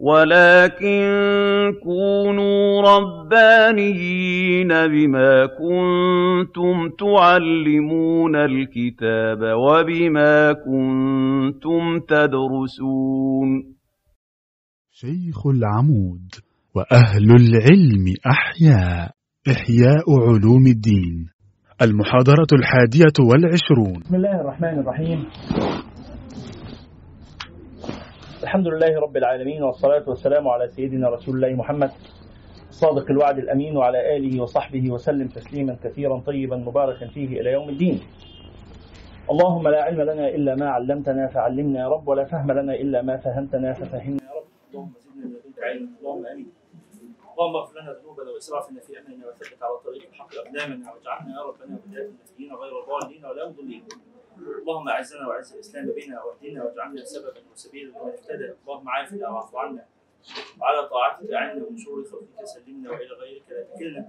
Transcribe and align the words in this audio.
وَلَٰكِن 0.00 1.00
كُونُوا 1.82 2.82
رَبَّانِيِّينَ 2.82 4.68
بِمَا 4.68 5.46
كُنتُمْ 5.46 6.88
تُعَلِّمُونَ 6.98 8.36
الْكِتَابَ 8.36 9.40
وَبِمَا 9.40 10.52
كُنتُمْ 10.52 11.98
تَدْرُسُونَ. 12.08 13.76
شيخ 14.90 15.46
العمود 15.46 16.28
وأهل 16.74 17.30
العلم 17.30 18.14
أحياء 18.26 19.10
إحياء 19.50 20.04
علوم 20.20 20.66
الدين. 20.66 21.28
المحاضرة 21.82 22.46
الحادية 22.52 23.24
والعشرون. 23.30 24.00
بسم 24.00 24.14
الله 24.14 24.40
الرحمن 24.40 24.78
الرحيم. 24.78 25.24
الحمد 28.42 28.68
لله 28.68 29.00
رب 29.00 29.16
العالمين 29.16 29.62
والصلاة 29.62 30.04
والسلام 30.06 30.48
على 30.48 30.68
سيدنا 30.68 31.08
رسول 31.08 31.34
الله 31.36 31.56
محمد 31.56 31.90
صادق 32.70 33.10
الوعد 33.10 33.38
الأمين 33.38 33.76
وعلى 33.76 34.16
آله 34.16 34.42
وصحبه 34.42 34.90
وسلم 34.90 35.28
تسليما 35.28 35.76
كثيرا 35.84 36.20
طيبا 36.26 36.56
مباركا 36.56 37.06
فيه 37.06 37.40
إلى 37.40 37.52
يوم 37.52 37.68
الدين. 37.68 38.00
اللهم 39.30 39.68
لا 39.68 39.82
علم 39.82 40.00
لنا 40.00 40.28
إلا 40.28 40.54
ما 40.54 40.70
علمتنا 40.70 41.26
فعلمنا 41.26 41.80
يا 41.80 41.88
رب 41.88 42.08
ولا 42.08 42.24
فهم 42.24 42.52
لنا 42.52 42.74
إلا 42.74 43.02
ما 43.02 43.16
فهمتنا 43.16 43.72
ففهمنا 43.72 44.22
يا 44.24 44.32
رب. 44.38 44.48
اللهم 44.70 44.92
زدنا 45.00 45.24
لدنك 45.24 45.58
علما 45.62 45.88
اللهم 46.00 46.26
آمين. 46.26 46.50
اللهم 47.32 47.56
اغفر 47.56 47.80
لنا 47.80 47.92
ذنوبنا 47.92 48.30
وإسرافنا 48.30 48.80
في 48.80 48.98
أمرنا 48.98 49.28
وثبت 49.28 49.62
على 49.62 49.76
طريق 49.84 50.02
الحق 50.08 50.30
أقدامنا 50.34 50.92
واجعلنا 50.92 51.32
يا 51.38 51.42
ربنا 51.48 51.78
هداة 51.86 52.02
المهديين 52.02 52.52
غير 52.62 52.74
ضالين 52.90 53.24
ولا 53.24 53.48
مضلين. 53.48 53.82
اللهم 54.38 54.88
اعزنا 54.88 55.28
واعز 55.28 55.52
الاسلام 55.52 55.86
بنا 55.86 56.22
واهدنا 56.22 56.64
واجعلنا 56.64 57.04
سببا 57.04 57.42
وسبيلا 57.52 57.90
لمن 57.90 58.10
اهتدى. 58.10 58.52
اللهم 58.62 58.88
عافنا 58.88 59.28
واعف 59.28 59.56
عنا. 59.56 59.86
وعلى 60.60 60.88
طاعتك 60.88 61.30
اعنا 61.30 61.64
ومن 61.64 61.78
شرور 61.78 62.04
خلقك 62.04 62.44
سلمنا 62.44 62.90
والى 62.90 63.14
غيرك 63.20 63.42
لا 63.50 63.62
تكلنا. 63.62 64.08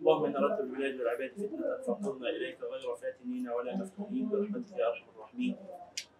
اللهم 0.00 0.24
ان 0.24 0.36
اردت 0.36 0.60
بالبلاد 0.60 1.00
والعباد 1.00 1.32
فتنة. 1.32 1.82
فانظرنا 1.86 2.28
اليك 2.28 2.58
غير 2.60 2.96
فاتنين 2.96 3.48
ولا 3.48 3.76
مفتونين. 3.76 4.28
برحمتك 4.28 4.78
يا 4.78 4.88
ارحم 4.88 5.06
الراحمين. 5.16 5.56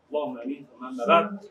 اللهم 0.08 0.38
امين. 0.38 0.66
ثم 0.66 0.84
اما 0.84 1.06
بعد. 1.06 1.44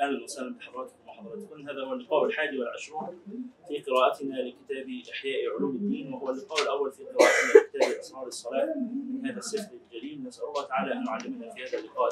أهلا 0.00 0.24
وسهلا 0.24 0.54
بحضراتكم. 0.54 0.97
وحضراتكم 1.18 1.68
هذا 1.68 1.80
هو 1.82 1.92
اللقاء 1.92 2.24
الحادي 2.24 2.58
والعشرون 2.58 3.20
في 3.68 3.78
قراءتنا 3.78 4.34
لكتاب 4.34 4.86
إحياء 5.12 5.56
علوم 5.56 5.70
الدين 5.70 6.12
وهو 6.12 6.30
اللقاء 6.30 6.62
الأول 6.62 6.92
في 6.92 7.04
قراءتنا 7.04 7.60
لكتاب 7.60 7.98
اسرار 7.98 8.26
الصلاة. 8.26 8.74
من 9.12 9.26
هذا 9.26 9.38
السفر 9.38 9.76
الجليل 9.92 10.24
نسأل 10.24 10.44
الله 10.44 10.66
تعالى 10.66 10.92
أن 10.92 11.06
يعلمنا 11.06 11.50
في 11.50 11.64
هذا 11.64 11.78
اللقاء 11.78 12.10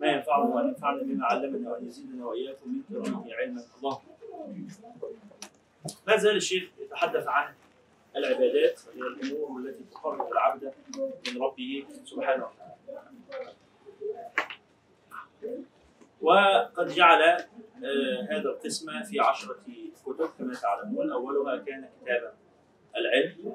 ما 0.00 0.06
ينفعنا 0.06 0.54
وأن 0.54 0.68
ينفعنا 0.68 1.02
بما 1.02 1.26
علمنا 1.26 1.70
وأن 1.70 1.86
يزيدنا 1.86 2.26
وإياكم 2.26 2.70
من 2.70 2.82
كرامه 2.88 3.34
علما. 3.34 3.64
اللهم 3.78 4.02
ما 6.06 6.16
زال 6.16 6.36
الشيخ 6.36 6.70
يتحدث 6.80 7.26
عن 7.26 7.54
العبادات 8.16 8.80
وهي 8.88 9.00
الأمور 9.00 9.60
التي 9.60 9.84
تقرب 9.90 10.32
العبد 10.32 10.72
من 11.28 11.42
ربه 11.42 11.84
سبحانه 12.04 12.46
وتعالى. 12.46 12.70
وقد 16.22 16.88
جعل 16.88 17.44
هذا 18.30 18.48
القسم 18.50 19.02
في 19.02 19.20
عشرة 19.20 19.60
كتب 20.06 20.30
كما 20.38 20.54
تعلمون. 20.54 21.12
أولها 21.12 21.56
كان 21.56 21.88
كتاب 22.02 22.34
العلم 22.96 23.54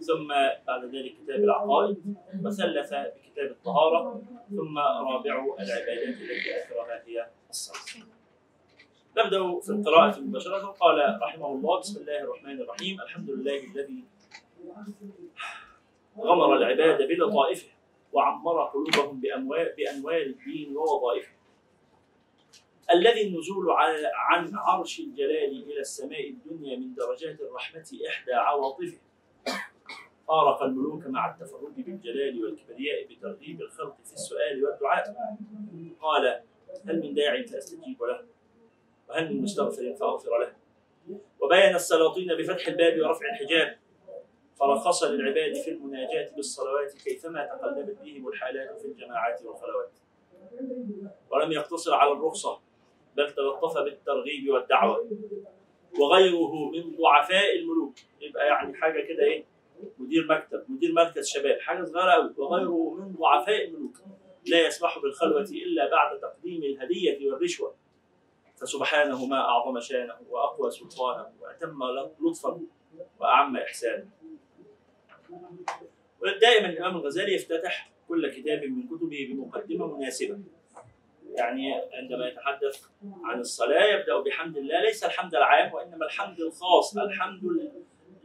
ثم 0.00 0.28
بعد 0.66 0.84
ذلك 0.84 1.14
كتاب 1.24 1.40
العقائد 1.40 2.16
وثلث 2.44 2.94
بكتاب 2.94 3.50
الطهارة 3.50 4.22
ثم 4.50 4.78
رابع 4.78 5.44
العبادات 5.60 6.14
التي 6.14 6.62
آخرها 6.62 7.02
هي 7.06 7.26
الصلاة 7.50 8.06
نبدأ 9.18 9.60
في 9.60 9.70
القراءة 9.70 10.20
مباشرة 10.20 10.66
قال 10.66 11.18
رحمه 11.22 11.46
الله 11.46 11.80
بسم 11.80 12.00
الله 12.00 12.20
الرحمن 12.20 12.60
الرحيم. 12.60 13.00
الحمد 13.00 13.30
لله 13.30 13.64
الذي 13.64 14.04
غمر 16.18 16.56
العباد 16.56 17.08
بلطائفه 17.08 17.68
وعمر 18.12 18.64
قلوبهم 18.64 19.20
بأنوار 19.76 20.22
الدين 20.22 20.76
ووظائفه. 20.76 21.37
الذي 22.94 23.28
النزول 23.28 23.70
عن 24.14 24.52
عرش 24.54 25.00
الجلال 25.00 25.70
إلى 25.70 25.80
السماء 25.80 26.30
الدنيا 26.30 26.76
من 26.76 26.94
درجات 26.94 27.40
الرحمة 27.40 27.86
إحدى 28.08 28.32
عواطفه. 28.32 28.98
فارق 30.28 30.62
الملوك 30.62 31.06
مع 31.06 31.34
التفرد 31.34 31.74
بالجلال 31.76 32.44
والكبرياء 32.44 33.06
بترغيب 33.06 33.60
الخلق 33.60 33.96
في 34.04 34.12
السؤال 34.12 34.64
والدعاء. 34.64 35.16
قال 36.00 36.42
هل 36.86 37.00
من 37.00 37.14
داع 37.14 37.42
فأستجيب 37.42 38.02
له؟ 38.02 38.24
وهل 39.08 39.34
من 39.34 39.42
مستغفر 39.42 39.94
فأغفر 39.94 40.38
له؟ 40.38 40.52
وبين 41.40 41.74
السلاطين 41.74 42.36
بفتح 42.36 42.68
الباب 42.68 43.00
ورفع 43.00 43.26
الحجاب. 43.26 43.78
فرخص 44.56 45.02
للعباد 45.04 45.54
في 45.54 45.70
المناجاة 45.70 46.30
بالصلوات 46.36 46.92
كيفما 46.92 47.46
تقلبت 47.46 47.98
بهم 48.02 48.28
الحالات 48.28 48.80
في 48.80 48.86
الجماعات 48.86 49.42
والخلوات. 49.42 49.92
ولم 51.30 51.52
يقتصر 51.52 51.94
على 51.94 52.12
الرخصة 52.12 52.67
بل 53.18 53.34
تلطف 53.34 53.78
بالترغيب 53.78 54.48
والدعوة. 54.50 55.10
وغيره 56.00 56.70
من 56.70 56.96
ضعفاء 56.96 57.56
الملوك. 57.58 57.94
يبقى 58.20 58.46
يعني 58.46 58.74
حاجة 58.74 59.00
كده 59.00 59.24
إيه؟ 59.24 59.44
مدير 59.98 60.26
مكتب 60.30 60.64
مدير 60.68 60.92
مركز 60.92 61.28
شباب 61.28 61.58
حاجة 61.60 61.84
صغيرة 61.84 62.10
قوي 62.10 62.34
وغيره 62.36 62.94
من 62.94 63.12
ضعفاء 63.12 63.64
الملوك. 63.64 63.96
لا 64.46 64.66
يسمح 64.66 64.98
بالخلوة 64.98 65.40
إلا 65.50 65.90
بعد 65.90 66.20
تقديم 66.20 66.62
الهدية 66.62 67.30
والرشوة. 67.30 67.74
فسبحانه 68.56 69.26
ما 69.26 69.36
أعظم 69.36 69.80
شانه 69.80 70.14
وأقوى 70.30 70.70
سلطانه 70.70 71.26
وأتم 71.40 71.78
لطفا 72.20 72.60
وأعم 73.20 73.56
إحسانه. 73.56 74.08
ودائما 76.22 76.68
الإمام 76.68 76.96
الغزالي 76.96 77.34
يفتتح 77.34 77.90
كل 78.08 78.30
كتاب 78.30 78.64
من 78.64 78.86
كتبه 78.86 79.28
بمقدمة 79.30 79.96
مناسبة. 79.96 80.38
يعني 81.38 81.74
عندما 81.94 82.28
يتحدث 82.28 82.84
عن 83.24 83.40
الصلاة 83.40 83.84
يبدأ 83.84 84.20
بحمد 84.20 84.56
الله. 84.56 84.80
ليس 84.80 85.04
الحمد 85.04 85.34
العام 85.34 85.74
وإنما 85.74 86.06
الحمد 86.06 86.40
الخاص 86.40 86.96
الحمد 86.96 87.42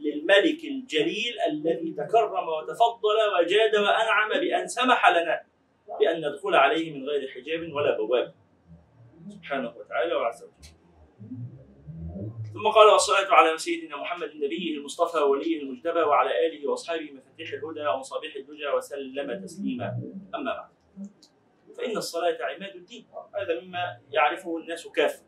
للملك 0.00 0.64
الجليل 0.64 1.34
الذي 1.48 1.92
تكرم 1.92 2.48
وتفضل 2.48 3.18
وجاد 3.38 3.76
وأنعم 3.76 4.30
بأن 4.40 4.66
سمح 4.66 5.08
لنا 5.08 5.42
بأن 6.00 6.28
ندخل 6.28 6.54
عليه 6.54 6.92
من 6.94 7.08
غير 7.08 7.30
حجاب 7.30 7.72
ولا 7.72 7.96
بواب. 7.96 8.34
سبحانه 9.28 9.76
وتعالى 9.76 10.14
وعز 10.14 10.42
وجل. 10.42 10.74
ثم 12.54 12.68
قال 12.68 12.88
والصلاة 12.88 13.34
على 13.34 13.58
سيدنا 13.58 13.96
محمد 13.96 14.28
النبي 14.28 14.74
المصطفى 14.76 15.18
وليه 15.18 15.62
المجتبى 15.62 16.00
وعلى 16.00 16.46
آله 16.46 16.70
وأصحابه 16.70 17.10
مفاتيح 17.12 17.52
الهدى 17.52 17.86
ومصابيح 17.86 18.36
الدجى 18.36 18.68
وسلم 18.68 19.44
تسليما. 19.44 20.00
أما 20.34 20.52
بعد. 20.52 20.70
فإن 21.76 21.96
الصلاة 21.96 22.38
عماد 22.40 22.74
الدين. 22.76 23.06
هذا 23.34 23.60
مما 23.60 24.00
يعرفه 24.10 24.58
الناس 24.58 24.88
كافة. 24.88 25.22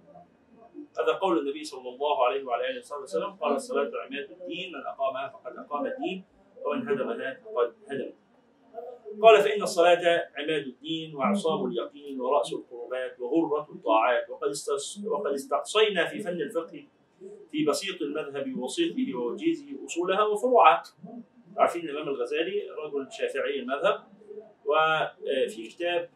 هذا 0.98 1.12
قول 1.12 1.38
النبي 1.38 1.64
صلى 1.64 1.88
الله 1.88 2.26
عليه 2.26 2.44
وعلى 2.44 2.70
آله 2.70 2.78
وصحبه 2.80 3.02
وسلم 3.02 3.32
قال 3.32 3.54
الصلاة 3.54 3.90
عماد 4.04 4.30
الدين 4.30 4.72
من 4.72 4.86
أقامها 4.86 5.28
فقد 5.28 5.56
أقام 5.56 5.86
الدين 5.86 6.24
ومن 6.64 6.88
هدمها 6.88 7.40
فقد 7.44 7.74
هدم. 7.90 8.12
قال 9.22 9.42
فإن 9.42 9.62
الصلاة 9.62 10.28
عماد 10.36 10.66
الدين 10.66 11.16
وعصام 11.16 11.66
اليقين 11.66 12.20
ورأس 12.20 12.52
القربات 12.52 13.20
وغرة 13.20 13.68
الطاعات 13.72 14.30
وقد 14.30 14.52
وقد 15.06 15.32
استقصينا 15.32 16.06
في 16.06 16.20
فن 16.20 16.40
الفقه 16.40 16.88
في 17.50 17.64
بسيط 17.64 18.02
المذهب 18.02 18.56
ووسيطه 18.58 19.14
ووجيزه 19.14 19.84
أصولها 19.84 20.22
وفروعها. 20.24 20.82
عارفين 21.56 21.84
الإمام 21.88 22.08
الغزالي 22.08 22.70
رجل 22.70 23.12
شافعي 23.12 23.60
المذهب 23.60 24.06
وفي 24.64 25.68
كتاب 25.68 26.10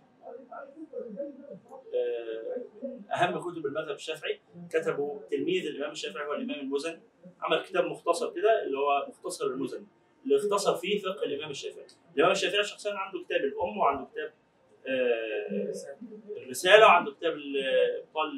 أهم 3.14 3.38
كتب 3.41 3.67
المذهب 3.67 3.94
الشافعي. 3.94 4.41
كتبه 4.70 5.20
تلميذ 5.31 5.67
الإمام 5.67 5.91
الشافعي 5.91 6.26
هو 6.26 6.35
الإمام 6.35 6.61
المزني. 6.61 7.00
عمل 7.41 7.62
كتاب 7.62 7.85
مختصر 7.85 8.31
كده 8.35 8.62
اللي 8.62 8.79
هو 8.79 9.06
مختصر 9.08 9.47
المزني 9.47 9.87
اللي 10.25 10.37
اختصر 10.37 10.75
فيه 10.75 11.00
فقه 11.00 11.23
الإمام 11.23 11.50
الشافعي. 11.50 11.87
الإمام 12.14 12.32
الشافعي 12.32 12.64
شخصيا 12.64 12.93
عنده 12.94 13.25
كتاب 13.25 13.41
الأم 13.41 13.79
وعنده 13.79 14.08
كتاب 14.12 14.32
الرسالة 16.37 16.87
وعنده 16.87 17.12
كتاب 17.12 17.32
ابطال 17.32 18.31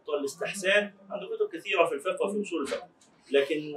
ابطال 0.00 0.20
الاستحسان. 0.20 0.92
عنده 1.10 1.26
كتب 1.36 1.48
كثيرة 1.48 1.86
في 1.86 1.94
الفقه 1.94 2.26
وفي 2.26 2.42
أصول 2.42 2.62
الفقه. 2.62 2.88
لكن 3.32 3.74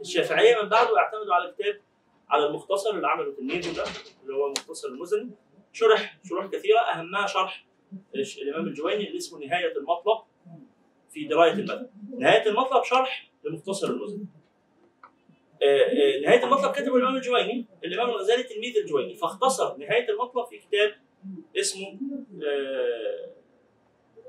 الشافعية 0.00 0.62
من 0.62 0.68
بعده 0.68 0.98
اعتمدوا 0.98 1.34
على 1.34 1.52
كتاب 1.52 1.80
على 2.28 2.46
المختصر 2.46 2.90
اللي 2.90 3.06
عمله 3.06 3.32
تلميذه 3.32 3.76
ده 3.76 3.84
اللي 4.22 4.34
هو 4.34 4.50
مختصر 4.50 4.88
المزني. 4.88 5.30
شرح 5.72 6.18
شروح 6.28 6.46
كثيرة. 6.46 6.78
أهمها 6.78 7.26
شرح 7.26 7.66
الإمام 8.14 8.66
الجويني 8.66 9.06
اللي 9.06 9.18
اسمه 9.18 9.38
نهاية 9.38 9.76
المطلب 9.76 10.18
في 11.10 11.24
دراية 11.24 11.52
المذهب. 11.52 11.90
نهاية 12.18 12.48
المطلب 12.48 12.84
شرح 12.84 13.30
لمختصر 13.44 13.90
المزني. 13.90 14.26
نهاية 16.24 16.44
المطلب 16.44 16.72
كتبه 16.72 16.96
الإمام 16.96 17.16
الجويني، 17.16 17.66
الإمام 17.84 18.10
الغزالي 18.10 18.42
تلميذ 18.42 18.76
الجويني. 18.76 19.14
فاختصر 19.14 19.76
نهاية 19.76 20.08
المطلب 20.10 20.46
في 20.46 20.58
كتاب 20.58 20.94
اسمه 21.56 21.98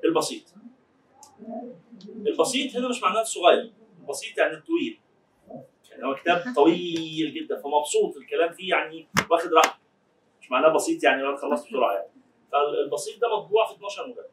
البسيط. 0.05 0.43
البسيط 2.27 2.75
هنا 2.75 2.89
مش 2.89 3.01
معناه 3.03 3.21
الصغير 3.21 3.71
البسيط 4.01 4.37
يعني 4.37 4.53
الطويل 4.53 4.99
يعني 5.91 6.05
هو 6.05 6.15
كتاب 6.15 6.43
طويل 6.55 7.33
جدا 7.33 7.61
فمبسوط 7.61 8.17
الكلام 8.17 8.53
فيه 8.53 8.69
يعني 8.69 9.07
واخد 9.29 9.53
راحته. 9.53 9.82
مش 10.43 10.51
معناه 10.51 10.69
بسيط 10.69 11.03
يعني 11.03 11.21
لو 11.21 11.35
خلصت 11.37 11.67
بسرعة 11.67 11.93
يعني. 11.93 12.07
فالبسيط 12.51 13.21
ده 13.21 13.37
مطبوع 13.37 13.67
في 13.67 13.73
12 13.75 14.07
مجلد 14.07 14.27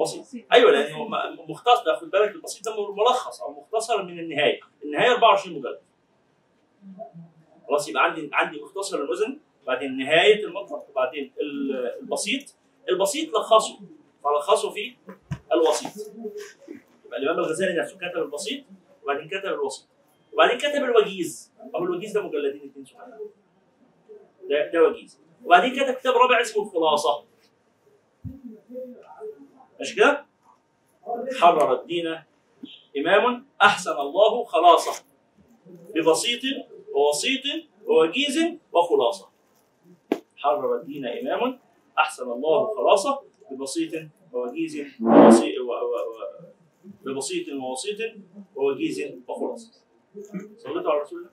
بسيط. 0.00 0.44
أيوه 0.52 0.70
لأن 0.70 0.92
مختصر 1.48 1.96
خد 1.96 2.10
بالك 2.10 2.30
البسيط 2.34 2.64
ده 2.64 2.92
ملخص 2.92 3.42
أو 3.42 3.52
مختصر 3.60 4.02
من 4.02 4.18
النهاية. 4.18 4.60
النهاية 4.84 5.10
24 5.12 5.58
مجلد. 5.58 5.80
خلاص 7.68 7.88
يبقى 7.88 8.04
عندي 8.04 8.30
عندي 8.32 8.60
مختصر 8.60 8.98
المزن 8.98 9.38
بعدين 9.66 9.96
نهاية 9.96 10.44
المطلب 10.44 10.82
وبعدين 10.90 11.32
ال- 11.40 11.98
البسيط. 12.00 12.56
البسيط 12.88 13.34
لخصه 13.34 13.80
فلخصه 14.24 14.70
في 14.70 14.96
الوسيط. 15.52 16.14
يبقى 17.06 17.18
الإمام 17.18 17.38
الغزالي 17.38 17.80
نفسه 17.80 17.96
كتب 17.96 18.22
البسيط 18.22 18.64
وبعدين 19.02 19.28
كتب 19.28 19.44
الوسيط. 19.48 19.88
وبعدين 20.32 20.58
كتب 20.58 20.84
الوجيز. 20.84 21.52
أو 21.74 21.84
الوجيز 21.84 22.12
ده 22.12 22.22
مجلدين 22.22 22.70
اثنين 22.70 22.84
سبحان 22.84 23.12
الله 23.12 23.30
وجيز 24.80 25.20
وبعدين 25.44 25.72
كتب 25.76 25.94
كتاب 25.94 26.14
رابع 26.14 26.40
اسمه 26.40 26.62
الخلاصة. 26.62 27.24
مش 29.80 29.96
كده؟ 29.96 30.26
حرر 31.40 31.80
الدين 31.80 32.06
إمام 32.98 33.46
أحسن 33.62 33.90
الله 33.92 34.44
خلاصة. 34.44 35.04
ببسيط 35.94 36.40
ووسيط 36.94 37.42
ووجيز 37.86 38.38
وخلاصة. 38.72 39.28
حرر 40.36 40.76
الدين 40.76 41.06
إمام 41.06 41.58
أحسن 41.98 42.32
الله 42.32 42.74
خلاصة. 42.76 43.22
ببسيط 43.50 43.92
ووجيز 44.32 44.76
ووسي- 45.00 45.58
و- 45.58 45.72
و- 45.72 46.08
و- 46.12 46.52
ببسيط 47.04 47.46
ووسيط 47.48 47.98
ووجيز 48.56 49.12
وخلاصة. 49.28 49.72
صليتوا 50.58 50.90
على 50.92 51.00
رسول 51.02 51.18
الله. 51.18 51.30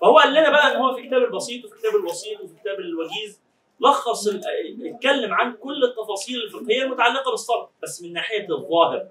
فهو 0.00 0.18
قال 0.18 0.30
لنا 0.30 0.50
بقى 0.50 0.72
إن 0.72 0.76
هو 0.76 0.94
في 0.94 1.02
كتاب 1.02 1.22
البسيط 1.22 1.64
وفي 1.64 1.78
كتاب 1.78 1.94
الوسيط 1.96 2.40
وفي 2.40 2.54
كتاب 2.60 2.80
الوجيز 2.80 3.40
لخص 3.80 4.28
اتكلم 4.84 5.34
عن 5.34 5.52
كل 5.52 5.84
التفاصيل 5.84 6.42
الفقهية 6.42 6.82
المتعلقة 6.82 7.30
بالصلاه 7.30 7.70
بس 7.82 8.02
من 8.02 8.12
ناحية 8.12 8.46
الظاهر. 8.50 9.08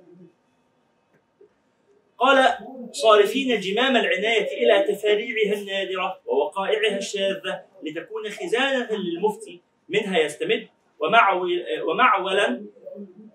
قال 2.17 2.57
صارفين 2.91 3.59
جمام 3.59 3.95
العناية 3.95 4.47
إلى 4.63 4.93
تفاريعها 4.93 5.53
النادرة 5.61 6.21
ووقائعها 6.25 6.97
الشاذة 6.97 7.61
لتكون 7.83 8.29
خزانة 8.29 8.89
للمفتي 8.91 9.61
منها 9.89 10.19
يستمد 10.19 10.67
ومعول 10.99 11.65
ومعولا 11.87 12.65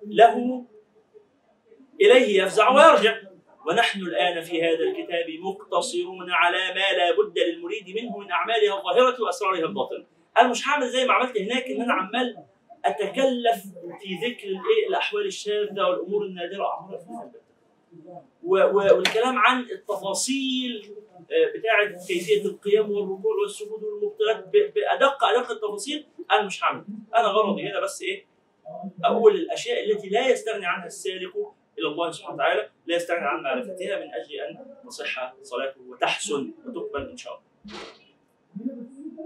له 0.06 0.64
إليه 2.00 2.43
يفزع 2.43 2.69
ويرجع. 2.70 3.17
ونحن 3.66 4.00
الآن 4.00 4.40
في 4.42 4.62
هذا 4.62 4.78
الكتاب 4.84 5.24
مقتصرون 5.42 6.30
على 6.30 6.58
ما 6.58 6.92
لا 6.98 7.10
بد 7.16 7.38
للمريد 7.38 7.88
منه 7.96 8.18
من 8.18 8.30
أعمالها 8.30 8.78
الظاهرة 8.78 9.22
وأسرارها 9.22 9.58
الباطنة. 9.60 10.06
أنا 10.38 10.48
مش 10.48 10.68
هعمل 10.68 10.88
زي 10.88 11.06
ما 11.06 11.12
عملت 11.12 11.38
هناك 11.38 11.64
إن 11.64 11.82
أنا 11.82 11.92
عمال 11.92 12.36
أتكلف 12.84 13.62
في 14.00 14.14
ذكر 14.26 14.46
الإيه؟ 14.48 14.88
الأحوال 14.88 15.26
الشاذة 15.26 15.82
والأمور 15.82 16.24
النادرة. 16.24 16.66
و- 18.42 18.94
والكلام 18.96 19.38
عن 19.38 19.60
التفاصيل 19.60 20.94
آه، 21.20 21.58
بتاعة 21.58 22.06
كيفية 22.06 22.44
القيام 22.44 22.90
والركوع 22.90 23.34
والسجود 23.42 23.82
والمبتلات 23.82 24.44
ب- 24.48 24.74
بادق 24.74 25.24
ادق 25.24 25.50
التفاصيل. 25.50 26.06
أنا 26.30 26.42
مش 26.42 26.64
هعمل 26.64 26.84
أنا 27.16 27.26
غرضي 27.28 27.62
هنا 27.62 27.80
بس 27.80 28.02
إيه؟ 28.02 28.26
اول 29.04 29.34
الأشياء 29.34 29.84
التي 29.90 30.08
لا 30.08 30.28
يستغني 30.28 30.66
عنها 30.66 30.86
السالك 30.86 31.32
إلى 31.81 31.88
الله 31.88 32.11
سبحانه 32.11 32.35
وتعالى 32.35 32.69
لا 32.87 32.97
يستغني 32.97 33.27
عن 33.27 33.43
معرفتها 33.43 33.97
من 34.00 34.15
أجل 34.15 34.35
أن 34.35 34.67
تصح 34.87 35.35
صلاته 35.43 35.81
وتحسن 35.88 36.53
وتقبل 36.67 37.11
إن 37.11 37.17
شاء 37.17 37.32
الله. 37.32 37.81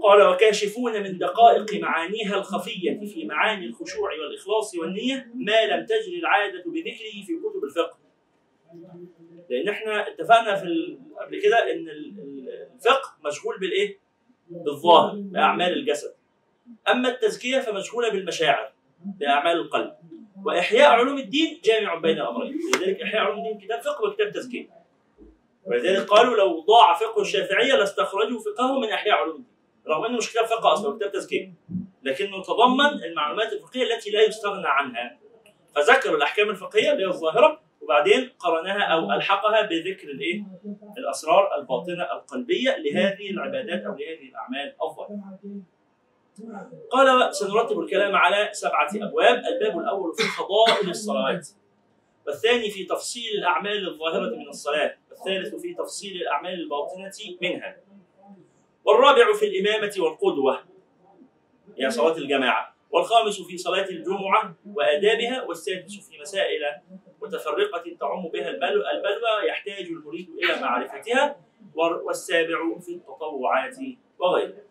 قال 0.03 0.21
وكاشفون 0.33 1.03
من 1.03 1.17
دقائق 1.17 1.81
معانيها 1.81 2.35
الخفية 2.37 2.99
في 3.05 3.25
معاني 3.25 3.65
الخشوع 3.65 4.09
والإخلاص 4.11 4.75
والنية 4.75 5.31
ما 5.35 5.65
لم 5.65 5.85
تجري 5.85 6.19
العادة 6.19 6.63
بذكره 6.65 7.25
في 7.25 7.33
كتب 7.39 7.63
الفقه 7.63 7.97
لأن 9.49 9.69
إحنا 9.69 10.07
اتفقنا 10.07 10.55
في 10.55 10.97
قبل 11.21 11.41
كده 11.41 11.71
ال- 11.71 12.49
الفقه 12.75 13.15
مشغول 13.25 13.59
بالإيه؟ 13.59 13.99
بالظاهر 14.49 15.15
بأعمال 15.15 15.73
الجسد. 15.73 16.13
أما 16.89 17.09
التزكية 17.09 17.59
فمشغولة 17.59 18.09
بالمشاعر 18.09 18.73
بأعمال 19.19 19.57
القلب. 19.57 19.93
وإحياء 20.45 20.89
علوم 20.89 21.17
الدين 21.17 21.61
جامع 21.63 21.95
بين 21.95 22.17
الامرين، 22.17 22.59
لذلك 22.75 23.01
إحياء 23.01 23.21
علوم 23.21 23.37
الدين 23.37 23.57
كتاب 23.57 23.81
فقه 23.81 24.09
وكتاب 24.09 24.31
تزكية. 24.31 24.67
ولذلك 25.65 26.07
قالوا 26.07 26.37
لو 26.37 26.59
ضاع 26.59 26.93
فقه 26.93 27.21
الشافعية 27.21 27.73
لاستخرجوا 27.73 28.39
فقهه 28.39 28.79
من 28.79 28.89
إحياء 28.89 29.15
علوم 29.15 29.35
الدين. 29.35 29.55
رغم 29.87 30.05
إنه 30.05 30.17
مش 30.17 30.31
كتاب 30.31 30.45
فقه 30.45 30.73
أصلا 30.73 30.97
كتاب 30.97 31.11
تزكية. 31.11 31.53
لكنه 32.03 32.41
تضمن 32.41 33.03
المعلومات 33.03 33.53
الفقهية 33.53 33.93
التي 33.93 34.09
لا 34.09 34.21
يستغنى 34.21 34.67
عنها. 34.67 35.17
فذكر 35.75 36.15
الأحكام 36.15 36.49
الفقهية 36.49 36.91
اللي 36.91 37.03
هي 37.03 37.07
الظاهرة 37.07 37.61
وبعدين 37.81 38.29
قرنها 38.39 38.83
أو 38.83 39.11
ألحقها 39.11 39.61
بذكر 39.61 40.07
الإيه؟ 40.07 40.43
الأسرار 40.97 41.59
الباطنة 41.59 42.03
القلبية 42.03 42.77
لهذه 42.77 43.29
العبادات 43.29 43.83
أو 43.83 43.91
لهذه 43.91 44.29
الأعمال 44.29 44.75
الظاهرة. 44.83 45.39
قال 46.91 47.35
سنرتب 47.35 47.79
الكلام 47.79 48.15
على 48.15 48.49
سبعة 48.51 48.89
أبواب، 48.95 49.43
الباب 49.53 49.79
الأول 49.79 50.13
في 50.15 50.23
فضائل 50.23 50.89
الصلوات. 50.89 51.47
والثاني 52.27 52.69
في 52.69 52.83
تفصيل 52.83 53.37
الأعمال 53.37 53.87
الظاهرة 53.87 54.35
من 54.35 54.49
الصلاة، 54.49 54.95
والثالث 55.11 55.55
في 55.55 55.73
تفصيل 55.73 56.21
الأعمال 56.21 56.53
الباطنة 56.53 57.11
منها. 57.41 57.77
والرابع 58.85 59.33
في 59.33 59.45
الإمامة 59.45 59.93
والقدوة. 59.99 60.59
هي 61.77 61.89
صلاة 61.91 62.17
الجماعة. 62.17 62.75
والخامس 62.91 63.41
في 63.41 63.57
صلاة 63.57 63.89
الجمعة 63.89 64.55
وآدابها، 64.75 65.43
والسادس 65.43 66.09
في 66.09 66.21
مسائل 66.21 66.61
متفرقة 67.21 67.83
تعم 67.99 68.27
بها 68.27 68.49
البلوى, 68.49 69.47
يحتاج 69.49 69.85
المريد 69.85 70.29
إلى 70.29 70.61
معرفتها 70.61 71.37
وال- 71.75 72.01
والسابع 72.01 72.79
في 72.79 72.91
التطوعات 72.91 73.77
وغيرها. 74.19 74.64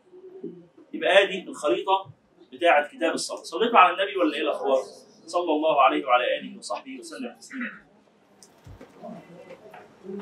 يبقى 0.94 1.24
هذه 1.24 1.48
الخريطة 1.48 2.10
بتاعة 2.52 2.88
كتاب 2.88 3.14
الصلاة. 3.14 3.42
صليتوا 3.42 3.78
على 3.78 3.94
النبي 3.94 4.16
ولا 4.16 4.34
إيه 4.34 4.42
الأخبار؟ 4.42 4.78
صلى 5.26 5.52
الله 5.52 5.82
عليه 5.82 6.06
وعلى 6.06 6.38
آله 6.38 6.58
وصحبه 6.58 6.98
وسلم 6.98 7.36
تسليما. 7.40 7.70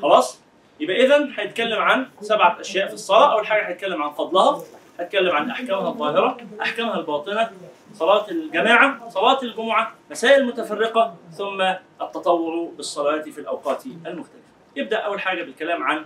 خلاص؟ 0.01 0.41
يبقى 0.79 1.05
إذا 1.05 1.29
هيتكلم 1.35 1.81
عن 1.81 2.07
سبعة 2.21 2.59
أشياء 2.61 2.87
في 2.87 2.93
الصلاة، 2.93 3.33
أول 3.33 3.47
حاجة 3.47 3.67
هيتكلم 3.67 4.03
عن 4.03 4.13
فضلها، 4.13 4.61
هيتكلم 4.99 5.35
عن 5.35 5.49
أحكامها 5.49 5.89
الظاهرة، 5.89 6.37
أحكامها 6.61 6.97
الباطنة، 6.99 7.51
صلاة 7.93 8.29
الجماعة، 8.31 9.09
صلاة 9.09 9.41
الجمعة، 9.43 9.95
مسائل 10.11 10.45
متفرقة، 10.45 11.15
ثم 11.31 11.61
التطوع 12.01 12.71
بالصلوات 12.77 13.29
في 13.29 13.41
الأوقات 13.41 13.85
المختلفة. 13.85 14.43
يبدأ 14.75 14.97
أول 14.97 15.21
حاجة 15.21 15.43
بالكلام 15.43 15.83
عن 15.83 16.05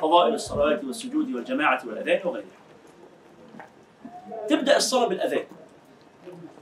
فضائل 0.00 0.34
الصلوات 0.34 0.84
والسجود 0.84 1.34
والجماعة 1.34 1.82
والأذان 1.86 2.20
وغيرها. 2.24 2.61
تبدأ 4.48 4.76
الصلاة 4.76 5.06
بالأذان. 5.08 5.44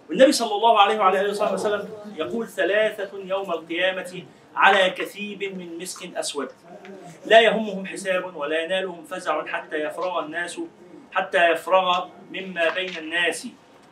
والنبي 0.08 0.32
صلى 0.32 0.54
الله 0.54 0.78
عليه 0.80 0.98
وعلى 0.98 1.30
وصحبه 1.30 1.54
وسلم 1.54 1.88
يقول 2.16 2.48
ثلاثة 2.48 3.18
يوم 3.18 3.50
القيامة 3.50 4.22
على 4.56 4.90
كثيب 4.90 5.56
من 5.56 5.78
مسك 5.78 6.16
أسود. 6.16 6.48
لا 7.26 7.40
يهمهم 7.40 7.86
حساب 7.86 8.36
ولا 8.36 8.64
ينالهم 8.64 9.04
فزع 9.04 9.46
حتى 9.46 9.76
يفرغ 9.76 10.24
الناس 10.24 10.60
حتى 11.12 11.50
يفرغ 11.50 12.08
مما 12.32 12.74
بين 12.74 12.96
الناس. 12.98 13.46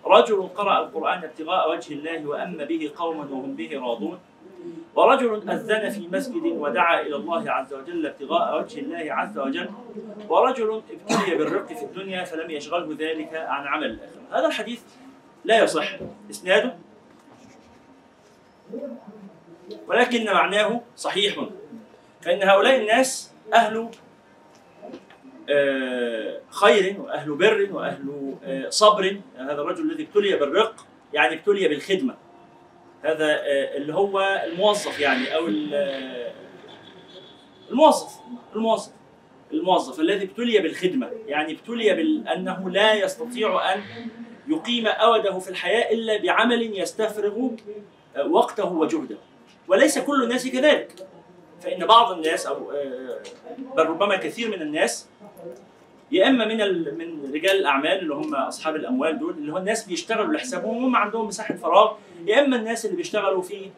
رجل 0.07 0.49
قرأ 0.57 0.79
القرآن 0.79 1.25
ابتغاء 1.25 1.71
وجه 1.71 1.93
الله 1.95 2.27
وأم 2.27 2.57
به 2.57 2.91
قوما 2.97 3.25
وهم 3.31 3.55
به 3.55 3.71
راضون. 3.81 4.19
ورجل 4.95 5.51
أذن 5.51 5.91
في 5.91 6.09
مسجد 6.09 6.43
ودعا 6.43 7.01
إلى 7.01 7.17
الله 7.17 7.51
عز 7.51 7.75
وجل 7.75 8.07
ابتغاء 8.07 8.61
وجه 8.61 8.81
الله 8.81 9.13
عز 9.13 9.39
وجل 9.39 9.71
ورجل 10.29 10.83
ابتلي 10.91 11.35
بالرق 11.35 11.67
في 11.67 11.83
الدنيا 11.85 12.25
فلم 12.25 12.51
يشغله 12.51 12.97
ذلك 12.99 13.35
عن 13.35 13.67
عمل 13.67 13.87
الآخرة 13.87 14.39
هذا 14.39 14.47
الحديث 14.47 14.81
لا 15.45 15.65
يصح. 15.65 15.99
إسناده؟ 16.31 16.77
ولكن 19.87 20.25
معناه 20.25 20.81
صحيح. 20.97 21.45
فإن 22.23 22.43
هؤلاء 22.43 22.81
الناس 22.81 23.33
أهل 23.55 23.91
آه، 25.51 26.41
خير 26.51 27.01
وأهل 27.01 27.35
بر 27.35 27.69
وأهل 27.73 28.35
آه، 28.45 28.69
صبر. 28.69 29.21
هذا 29.37 29.53
الرجل 29.53 29.91
الذي 29.91 30.03
ابتلي 30.03 30.37
بالرق 30.37 30.87
يعني 31.13 31.35
ابتلي 31.35 31.69
بالخدمة. 31.69 32.15
هذا 33.03 33.25
آه، 33.27 33.77
اللي 33.77 33.95
هو 33.95 34.43
الموظف 34.47 35.01
يعني 35.01 35.39
ال- 35.39 35.75
آه، 35.75 36.33
الموظف 37.71 38.13
الموظف 38.57 38.93
الموظف 39.53 40.01
الذي 40.01 40.25
ابتلي 40.25 40.59
بالخدمة. 40.59 41.11
يعني 41.27 41.53
ابتلي 41.53 41.95
بأنه 41.95 42.71
لا 42.71 42.95
يستطيع 42.95 43.75
أن 43.75 43.83
يقيم 44.49 44.87
أوده 44.87 45.39
في 45.39 45.51
الحياة 45.51 45.93
إلا 45.93 46.17
بعمل 46.23 46.79
يستفرغ 46.81 47.49
آه، 48.17 48.27
وقته 48.27 48.73
وجهده. 48.73 49.17
وليس 49.69 49.99
كل 49.99 50.23
الناس 50.25 50.49
كذلك. 50.49 50.93
فإن 51.61 51.87
بعض 51.87 52.13
الناس 52.13 52.47
آه، 52.47 53.19
بل 53.77 53.87
ربما 53.87 54.17
كثير 54.17 54.49
من 54.51 54.63
الناس 54.63 55.09
يا 56.13 56.29
إما 56.29 56.45
من. 56.45 56.57
من 56.99 57.33
رجال 57.35 57.57
الأعمال 57.57 57.99
اللي 57.99 58.15
هم 58.15 58.35
أصحاب 58.35 58.77
الأموال 58.77 59.19
دول 59.19 59.35
اللي 59.35 59.53
هو 59.53 59.59
الناس 59.59 59.85
بيشتغلوا 59.89 60.35
لحسابهم 60.35 60.85
هم 60.85 60.97
عندهم 60.97 61.27
مساحة 61.27 61.55
فراغ 61.55 61.93
يا 62.27 62.41
إما 62.45 62.57
الناس 62.57 62.85
اللي 62.85 62.97
بيشتغلوا 62.97 63.43
في 63.43 63.71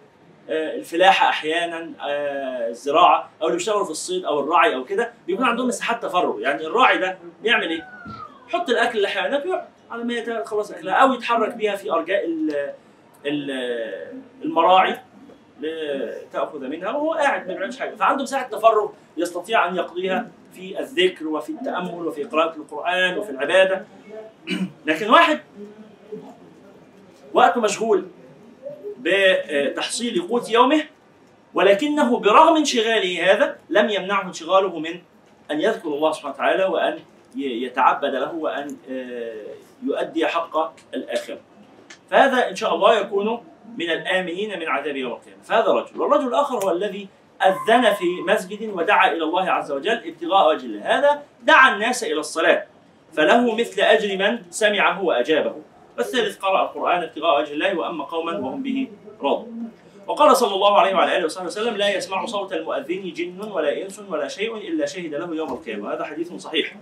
آه، 0.51 0.77
الفلاحة 0.77 1.29
أحيانا 1.29 1.91
آه، 2.01 2.69
الزراعة 2.69 3.31
أو 3.43 3.47
اللي 3.47 3.57
بيشتغلوا 3.57 3.85
في 3.85 3.91
الصيد 3.91 4.25
أو 4.25 4.41
الرعي 4.41 4.75
أو 4.75 4.85
كده 4.85 5.13
بيكون 5.27 5.45
عندهم 5.45 5.67
مساحات 5.69 6.03
تفرغ 6.03 6.41
يعني 6.41 6.67
الراعي 6.67 6.99
ده 6.99 7.19
بيعمل 7.43 7.69
إيه؟ 7.71 7.89
يحط 8.49 8.71
الأكل 8.71 9.03
لحيوانات 9.03 9.47
ويقعد 9.47 9.65
على 9.91 10.05
ما 10.05 10.15
يخلص 10.15 10.71
اكلها 10.71 10.95
أو 10.95 11.13
يتحرك 11.13 11.55
بيها 11.55 11.77
في 11.77 11.93
أرجاء 11.93 12.25
ال- 12.27 12.73
ال- 13.27 14.21
المراعي 14.45 14.99
لتاخذ 15.61 16.59
منها 16.69 16.91
وهو 16.91 17.13
قاعد 17.15 17.49
ما 17.49 17.55
بيعملش 17.55 17.79
حاجة 17.79 17.95
فعنده 17.95 18.23
مساحة 18.23 18.49
تفرغ 18.49 18.89
يستطيع 19.17 19.69
أن 19.69 19.77
يقضيها 19.77 20.29
في 20.55 20.81
الذكر 20.81 21.29
وفي 21.29 21.53
التأمل 21.53 22.07
وفي 22.07 22.25
قراءة 22.25 22.57
القرآن 22.57 23.19
وفي 23.19 23.31
العبادة 23.31 23.85
لكن 24.87 25.11
واحد 25.11 25.41
وقته 27.35 27.61
مشغول 27.61 28.07
بتحصيل 28.99 30.23
قوت 30.29 30.51
يومه 30.51 30.85
ولكنه 31.55 32.19
برغم 32.19 32.57
انشغاله 32.57 33.33
هذا 33.33 33.59
لم 33.71 33.91
يمنعه 33.91 34.27
انشغاله 34.29 34.79
من 34.79 35.01
أن 35.51 35.61
يذكر 35.61 35.89
الله 35.89 36.13
سبحانه 36.13 36.35
وتعالى 36.35 36.65
وأن 36.65 36.99
ي- 37.37 37.63
يتعبد 37.65 38.15
له 38.15 38.35
وأن 38.35 38.77
آه، 38.91 39.47
يؤدي 39.87 40.27
حق 40.27 40.75
الآخرة. 40.95 41.39
فهذا 42.11 42.49
إن 42.51 42.57
شاء 42.57 42.75
الله 42.75 42.99
يكون 43.01 43.45
من 43.79 43.91
الآمنين 43.91 44.59
من 44.59 44.69
عذاب 44.69 44.97
يوم 44.97 45.13
القيامة، 45.13 45.43
فهذا 45.43 45.67
رجل، 45.73 46.01
والرجل 46.01 46.27
الآخر 46.29 46.65
هو 46.65 46.71
الذي 46.71 47.09
أذن 47.43 47.93
في 47.95 48.21
مسجد 48.29 48.71
ودعا 48.75 49.13
إلى 49.13 49.25
الله 49.25 49.51
عز 49.51 49.73
وجل 49.73 50.01
ابتغاء 50.05 50.49
وجه 50.49 50.67
الله، 50.67 50.99
هذا 50.99 51.23
دعا 51.43 51.75
الناس 51.75 52.05
إلى 52.05 52.21
الصلاة. 52.21 52.67
فله 53.17 53.55
مثل 53.55 53.81
أجر 53.81 54.17
من 54.17 54.43
سمعه 54.51 55.03
وأجابه. 55.03 55.55
والثالث 55.99 56.39
قرأ 56.39 56.63
القرآن 56.63 57.03
ابتغاء 57.03 57.41
وجه 57.41 57.53
الله 57.53 57.79
وأما 57.79 58.05
قوما 58.05 58.39
وهم 58.39 58.63
به 58.63 58.89
راضون. 59.21 59.73
وقال 60.07 60.37
صلى 60.37 60.55
الله 60.55 60.79
عليه 60.79 60.95
وعلى 60.95 61.17
آله 61.17 61.25
وصحبه 61.25 61.47
وسلم 61.47 61.77
لا 61.77 61.89
يسمع 61.89 62.27
صوت 62.27 62.53
المؤذن 62.53 63.13
جن 63.13 63.41
ولا 63.41 63.83
إنس 63.83 63.99
ولا 64.09 64.29
شيء 64.29 64.57
إلا 64.57 64.87
شهد 64.87 65.15
له 65.15 65.35
يوم 65.35 65.53
القيامة. 65.53 65.93
هذا 65.93 66.05
حديث 66.05 66.33
صحيح. 66.33 66.75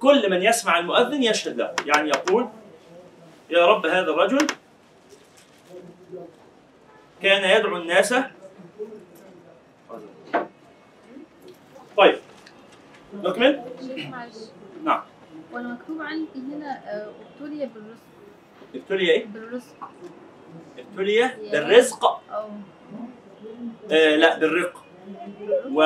كل 0.00 0.30
من 0.30 0.42
يسمع 0.42 0.78
المؤذن 0.78 1.22
يشهد 1.22 1.56
له. 1.56 1.74
يعني 1.86 2.08
يقول 2.08 2.48
يا 3.50 3.66
رب 3.66 3.86
هذا 3.86 4.10
الرجل 4.10 4.46
كان 7.22 7.60
يدعو 7.60 7.76
الناس. 7.76 8.14
طيب. 11.96 12.18
نكمل 13.14 13.62
نعم. 14.84 15.02
وأنا 15.52 15.68
مكتوب 15.68 16.02
عندي 16.02 16.28
هنا 16.34 16.80
آه، 16.86 17.10
ابتلي 17.40 17.66
بالرزق. 17.66 18.02
ابتلي 18.74 19.10
إيه؟ 19.10 19.26
بالرزق. 19.26 19.90
ابتلي 20.78 21.30
بالرزق. 21.52 22.04
آه 23.90 24.16
لا 24.16 24.38
بالرق. 24.38 24.84
و 25.72 25.82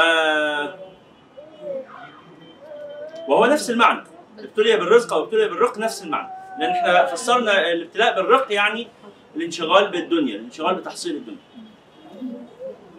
وهو 3.28 3.46
نفس 3.46 3.70
المعنى. 3.70 4.04
ابتلي 4.38 4.76
بالرزق 4.76 5.12
أو 5.12 5.24
ابتلي 5.24 5.48
بالرق 5.48 5.78
نفس 5.78 6.02
المعنى. 6.02 6.28
لأن 6.58 6.70
إحنا 6.70 7.06
فسرنا 7.06 7.72
الابتلاء 7.72 8.14
بالرق 8.14 8.52
يعني 8.52 8.88
الانشغال 9.36 9.88
بالدنيا 9.88 10.36
الانشغال 10.36 10.74
بتحصيل 10.74 11.16
الدنيا. 11.16 11.38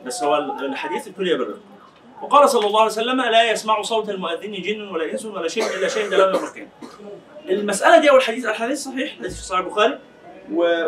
بس 0.05 0.23
هو 0.23 0.37
الحديث 0.59 1.07
ابتلي 1.07 1.35
بالرق 1.37 1.59
وقال 2.21 2.49
صلى 2.49 2.67
الله 2.67 2.81
عليه 2.81 2.91
وسلم 2.91 3.21
لا 3.21 3.51
يسمع 3.51 3.81
صوت 3.81 4.09
المؤذن 4.09 4.51
جن 4.51 4.81
ولا 4.81 5.11
انس 5.11 5.25
ولا 5.25 5.47
شيء 5.47 5.63
إلا 5.63 5.87
شهد 5.87 6.13
له 6.13 6.31
يوم 6.31 6.43
القيامه 6.43 6.69
المسألة 7.49 7.97
دي 7.97 8.09
أو 8.09 8.17
الحديث 8.17 8.45
الحديث 8.45 8.83
صحيح 8.83 9.11
الحديث 9.11 9.35
في 9.35 9.43
صحيح 9.43 9.59
البخاري. 9.59 9.99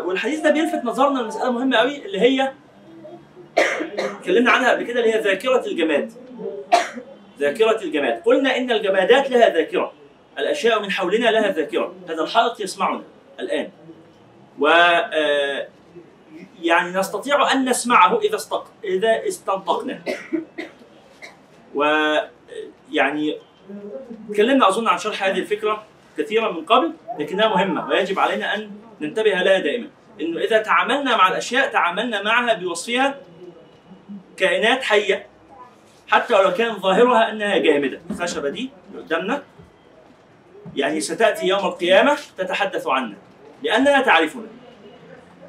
والحديث 0.05 0.39
ده 0.39 0.49
بيلفت 0.51 0.81
نظرنا 0.83 1.19
لمسألة 1.19 1.51
مهمة 1.51 1.77
قوي 1.77 2.05
اللي 2.05 2.21
هي 2.21 2.51
اتكلمنا 3.97 4.51
عنها 4.51 4.71
قبل 4.71 4.83
كده 4.83 4.99
اللي 4.99 5.13
هي 5.13 5.21
ذاكرة 5.21 5.65
الجماد. 5.67 6.11
ذاكرة 7.39 7.81
الجماد. 7.81 8.21
قلنا 8.25 8.57
إن 8.57 8.71
الجمادات 8.71 9.29
لها 9.31 9.49
ذاكرة. 9.49 9.93
الأشياء 10.39 10.81
من 10.81 10.91
حولنا 10.91 11.29
لها 11.29 11.51
ذاكرة. 11.51 11.93
هذا 12.09 12.23
الحائط 12.23 12.59
يسمعنا 12.59 13.03
الآن. 13.39 13.69
و 14.59 14.67
آه، 14.67 15.67
يعني 16.61 16.99
نستطيع 16.99 17.51
أن 17.51 17.69
نسمعه 17.69 18.19
إذا 18.19 18.35
استق... 18.35 18.71
إذا 18.83 19.27
استنطقنا. 19.27 20.01
يعني 22.91 23.37
تكلمنا 24.33 24.67
أظن 24.67 24.87
عن 24.87 24.97
شرح 24.97 25.23
هذه 25.23 25.39
الفكرة 25.39 25.83
كثيرا 26.17 26.51
من 26.51 26.65
قبل 26.65 26.91
لكنها 27.19 27.47
مهمة 27.47 27.87
ويجب 27.87 28.19
علينا 28.19 28.55
أن 28.55 28.71
ننتبه 29.01 29.29
لها 29.29 29.59
دائما. 29.59 29.87
إنه 30.21 30.39
إذا 30.39 30.57
تعاملنا 30.57 31.17
مع 31.17 31.27
الأشياء 31.27 31.71
تعاملنا 31.71 32.21
معها 32.21 32.53
بوصفها 32.53 33.15
كائنات 34.37 34.83
حية 34.83 35.25
حتى 36.07 36.33
ولو 36.33 36.53
كان 36.53 36.79
ظاهرها 36.79 37.31
أنها 37.31 37.57
جامدة. 37.57 38.01
الخشبه 38.11 38.49
دي 38.49 38.69
اللي 38.91 39.01
قدامنا 39.01 39.43
يعني 40.75 41.01
ستأتي 41.01 41.47
يوم 41.47 41.65
القيامة 41.65 42.17
تتحدث 42.37 42.87
عنا 42.87 43.15
لأنها 43.63 44.01
تعرفنا. 44.01 44.47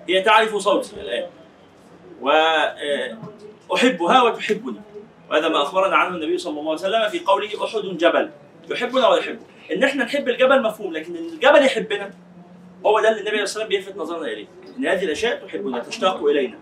هي 0.08 0.22
تعرف 0.22 0.56
صوتي 0.56 0.96
الآن. 1.00 1.26
واحبها 3.68 4.22
وتحبني. 4.22 4.80
وهذا 5.30 5.48
ما 5.48 5.62
أخبرنا 5.62 5.96
عنه 5.96 6.16
النبي 6.16 6.38
صلى 6.38 6.60
الله 6.60 6.70
عليه 6.70 6.80
وسلم 6.80 7.08
في 7.08 7.20
قوله 7.20 7.64
أحد 7.64 7.80
جبل. 7.80 8.30
يحبنا 8.70 9.08
ويحبه. 9.08 9.42
إن 9.72 9.84
إحنا 9.84 10.04
نحب 10.04 10.28
الجبل 10.28 10.62
مفهوم 10.62 10.92
لكن 10.92 11.16
إن 11.16 11.24
الجبل 11.24 11.64
يحبنا 11.64 12.10
هو 12.86 13.00
ده 13.00 13.08
اللي 13.08 13.20
النبي 13.20 13.30
عليه 13.30 13.42
وسلم 13.42 13.68
بيلفت 13.68 13.96
نظرنا 13.96 14.26
إليه. 14.26 14.46
إن 14.78 14.86
هذه 14.86 15.04
الأشياء 15.04 15.46
تحبنا 15.46 15.78
تشتاق 15.78 16.24
إلينا. 16.24 16.58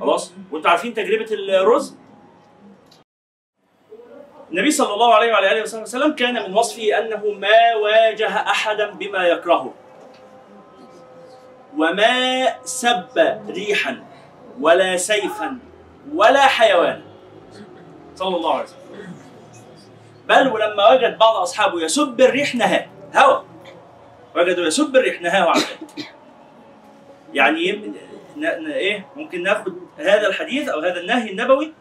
خلاص؟ 0.00 0.32
وانتوا 0.50 0.70
عارفين 0.70 0.94
تجربة 0.94 1.26
الرز؟ 1.32 1.96
النبي 4.50 4.70
صلى 4.70 4.94
الله 4.94 5.14
عليه 5.14 5.32
وعلى 5.32 5.62
وصحبه 5.62 5.82
وسلم 5.82 6.12
كان 6.12 6.34
من 6.50 6.54
وصفه 6.54 6.98
أنه 6.98 7.26
ما 7.26 7.74
واجه 7.74 8.28
أحدا 8.28 8.90
بما 8.90 9.26
يكرهه. 9.26 9.74
وما 11.76 12.46
سب 12.64 13.40
ريحا 13.48 14.04
ولا 14.60 14.96
سيفا 14.96 15.58
ولا 16.14 16.46
حيوانا. 16.46 17.02
صلى 18.14 18.36
الله 18.36 18.54
عليه 18.54 18.64
وسلم. 18.64 19.14
بل 20.28 20.48
ولما 20.48 20.90
وجد 20.90 21.18
بعض 21.18 21.36
أصحابه 21.36 21.82
يسب 21.82 22.20
الريح 22.20 22.54
نهاه. 22.54 22.86
هوى 23.16 23.44
وجدوا 24.36 24.66
يسب 24.66 24.96
الريح 24.96 25.22
نهاه 25.22 25.48
عن 25.48 25.60
يعني 27.34 27.58
إيه 28.66 29.06
ممكن 29.16 29.42
ناخد 29.42 29.74
هذا 29.98 30.26
الحديث 30.26 30.68
أو 30.68 30.80
هذا 30.80 31.00
النهي 31.00 31.30
النبوي 31.30 31.72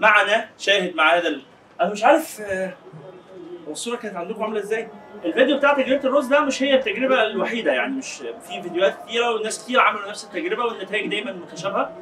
معنا 0.00 0.48
شاهد 0.58 0.94
مع 0.94 1.14
هذا. 1.16 1.40
أنا 1.80 1.90
مش 1.90 2.04
عارف 2.04 2.40
آه، 2.40 2.72
الصورة 3.68 3.96
كانت 3.96 4.16
عندكم 4.16 4.42
عاملة 4.42 4.60
إزاي؟ 4.60 4.88
الفيديو 5.24 5.56
بتاع 5.56 5.74
تجربه 5.74 6.04
الرز 6.08 6.26
ده 6.26 6.40
مش 6.40 6.62
هي 6.62 6.74
التجربة 6.74 7.22
الوحيدة 7.22 7.72
يعني 7.72 7.92
مش 7.92 8.16
في 8.16 8.62
فيديوهات 8.62 8.94
كتيرة 9.04 9.30
وناس 9.34 9.64
كتير 9.64 9.80
عملوا 9.80 10.08
نفس 10.08 10.24
التجربة 10.24 10.64
والنتائج 10.64 11.10
دايما 11.10 11.32
متشابهة. 11.32 11.96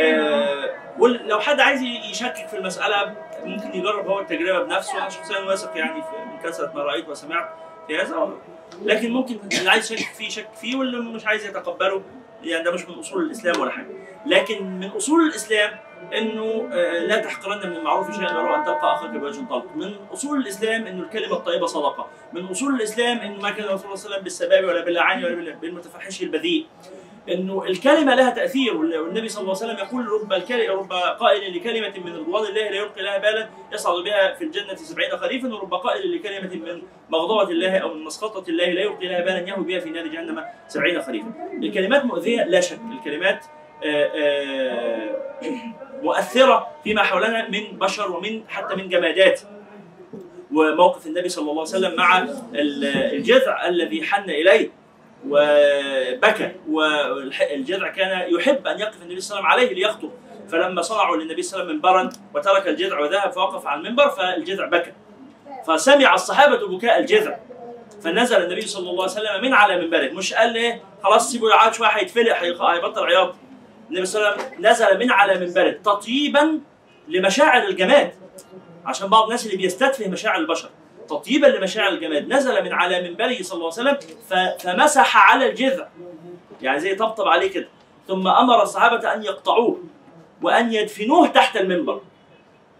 آه 0.00 0.70
ولو 0.98 1.40
حد 1.40 1.60
عايز 1.60 1.82
يشكك 1.82 2.46
في 2.48 2.56
المسألة 2.58 3.14
ممكن 3.44 3.78
يجرب 3.78 4.06
هو 4.06 4.20
التجربة 4.20 4.62
بنفسه. 4.64 4.98
أنا 4.98 5.08
شخصيا 5.08 5.38
واثق 5.38 5.76
يعني 5.76 5.94
من 6.00 6.38
كثرة 6.44 6.72
ما 6.74 6.82
رأيت 6.82 7.08
وسمعت 7.08 7.48
في 7.86 7.98
هذا. 7.98 8.30
لكن 8.82 9.10
ممكن 9.10 9.36
اللي 9.58 9.70
عايز 9.70 9.92
يشكك 9.92 10.14
فيه 10.14 10.26
يشكك 10.26 10.54
فيه 10.60 10.76
واللي 10.76 10.98
مش 10.98 11.26
عايز 11.26 11.46
يتقبله 11.46 12.02
يعني 12.42 12.64
ده 12.64 12.70
مش 12.72 12.88
من 12.88 12.94
أصول 12.98 13.22
الإسلام 13.26 13.60
ولا 13.60 13.70
حاجة. 13.70 13.86
لكن 14.26 14.64
من 14.64 14.88
أصول 14.88 15.26
الإسلام 15.26 15.70
إنه 16.18 16.68
آه، 16.72 16.98
لا 16.98 17.16
تحقرن 17.18 17.70
من 17.70 17.76
المعروف 17.76 18.16
شيئا 18.16 18.38
ولو 18.38 18.54
أن 18.54 18.64
تلقى 18.64 18.94
اخاك 18.94 19.10
بوجه 19.10 19.40
طلق 19.50 19.76
من 19.76 19.94
أصول 20.12 20.38
الإسلام 20.40 20.86
إنه 20.86 21.02
الكلمة 21.02 21.36
الطيبة 21.36 21.66
صدقة. 21.66 22.08
من 22.32 22.46
أصول 22.46 22.74
الإسلام 22.74 23.18
إنه 23.18 23.42
ما 23.42 23.50
كان 23.50 23.64
الرسول 23.64 23.78
صلى 23.80 23.86
الله 23.86 24.04
عليه 24.04 24.14
وسلم 24.14 24.24
بالسباب 24.24 24.64
ولا 24.64 24.84
باللعان 24.84 25.24
ولا 25.24 25.34
بال- 25.34 25.52
بالمتفحش 25.56 26.22
البذيء. 26.22 26.66
إنه 27.28 27.64
الكلمة 27.64 28.14
لها 28.14 28.30
تأثير 28.30 28.76
وال- 28.76 28.98
والنبي 28.98 29.28
صلى 29.28 29.42
الله 29.42 29.56
عليه 29.62 29.72
وسلم 29.72 29.86
يقول 29.86 30.06
رب 30.08 30.32
الكل 30.32 30.68
رب 30.68 30.92
قائل 30.92 31.56
لكلمة 31.56 31.92
من 32.04 32.16
رضوان 32.16 32.44
الله 32.46 32.50
لا 32.70 32.76
يلقي 32.76 33.02
لها 33.02 33.18
بالا 33.18 33.48
يصعد 33.72 34.04
بها 34.04 34.34
في 34.34 34.44
الجنة 34.44 34.74
سبعين 34.74 35.16
خريفا 35.16 35.54
ورب 35.54 35.74
قائل 35.74 36.16
لكلمة 36.16 36.54
من 36.54 36.82
مغضبه 37.10 37.50
الله 37.50 37.78
أو 37.78 37.94
من 37.94 38.04
مسخطة 38.04 38.48
الله 38.50 38.66
لا 38.66 38.80
يلقي 38.80 39.08
لها 39.08 39.20
بالا 39.20 39.38
يهوي 39.48 39.64
بها 39.64 39.80
في 39.80 39.90
نار 39.90 40.06
جهنم 40.06 40.44
سبعين 40.68 41.02
خريفا. 41.02 41.32
الكلمات 41.62 42.04
مؤذية 42.04 42.44
لا 42.44 42.60
شك. 42.60 42.78
الكلمات 42.98 43.44
آه، 43.84 44.10
آه، 44.14 45.16
مؤثرة 46.02 46.66
فيما 46.84 47.02
حولنا 47.02 47.48
من 47.48 47.78
بشر 47.78 48.12
ومن 48.12 48.42
حتى 48.48 48.74
من 48.74 48.88
جمادات. 48.88 49.40
وموقف 50.54 51.06
النبي 51.06 51.28
صلى 51.28 51.42
الله 51.42 51.52
عليه 51.52 51.62
وسلم 51.62 51.96
مع 51.96 52.18
ال- 52.18 52.84
الجذع 53.14 53.66
الذي 53.68 54.02
حن 54.02 54.30
إليه 54.30 54.70
وبكى. 55.28 56.52
والجذع 56.70 57.88
كان 57.88 58.34
يحب 58.34 58.66
أن 58.66 58.80
يقف 58.80 59.02
النبي 59.02 59.20
صلى 59.20 59.38
الله 59.38 59.48
عليه 59.48 59.62
وسلم 59.66 59.74
عليه 59.76 59.84
ليخطب. 59.86 60.10
فلما 60.48 60.82
صنعوا 60.82 61.16
للنبي 61.16 61.42
صلى 61.42 61.62
الله 61.62 61.70
عليه 61.72 61.78
وسلم 61.78 61.92
منبرا 61.92 62.10
وترك 62.34 62.68
الجذع 62.68 63.00
وذهب 63.00 63.32
فوقف 63.32 63.66
على 63.66 63.80
المنبر 63.80 64.08
فالجذع 64.08 64.66
بكى. 64.66 64.92
فسمع 65.66 66.14
الصحابة 66.14 66.68
بكاء 66.68 66.98
الجذع. 66.98 67.36
فنزل 68.04 68.36
النبي 68.44 68.60
صلى 68.60 68.90
الله 68.90 69.02
عليه 69.02 69.12
وسلم 69.12 69.42
من 69.42 69.54
على 69.54 69.80
منبره. 69.80 70.10
مش 70.12 70.34
قال 70.34 70.56
إيه 70.56 70.82
خلاص 71.02 71.32
سيبوا 71.32 71.50
يقعد 71.50 71.74
شوية 71.74 71.88
هيتفلق 71.88 72.36
هيبطل 72.62 73.04
عياط. 73.06 73.34
النبي 73.92 74.06
صلى 74.06 74.20
الله 74.22 74.32
عليه 74.32 74.42
وسلم 74.46 74.66
نزل 74.66 74.98
من 74.98 75.10
على 75.10 75.38
منبره 75.46 75.70
تطيبا 75.70 76.60
لمشاعر 77.08 77.62
الجماد. 77.68 78.12
عشان 78.84 79.08
بعض 79.08 79.24
الناس 79.24 79.46
اللي 79.46 79.56
بيستتفه 79.56 80.08
مشاعر 80.08 80.38
البشر. 80.38 80.70
تطيبا 81.08 81.46
لمشاعر 81.46 81.88
الجماد. 81.92 82.28
نزل 82.32 82.64
من 82.64 82.72
على 82.72 83.02
منبره 83.08 83.42
صلى 83.42 83.56
الله 83.58 83.72
عليه 83.78 83.90
وسلم 83.90 83.98
فمسح 84.58 85.32
على 85.32 85.50
الجذع. 85.50 85.88
يعني 86.62 86.80
زي 86.80 86.94
طبطب 86.94 87.28
عليه 87.28 87.50
كده. 87.50 87.68
ثم 88.08 88.28
أمر 88.28 88.62
الصحابة 88.62 89.14
أن 89.14 89.22
يقطعوه 89.22 89.84
وأن 90.42 90.72
يدفنوه 90.72 91.26
تحت 91.28 91.56
المنبر. 91.56 92.00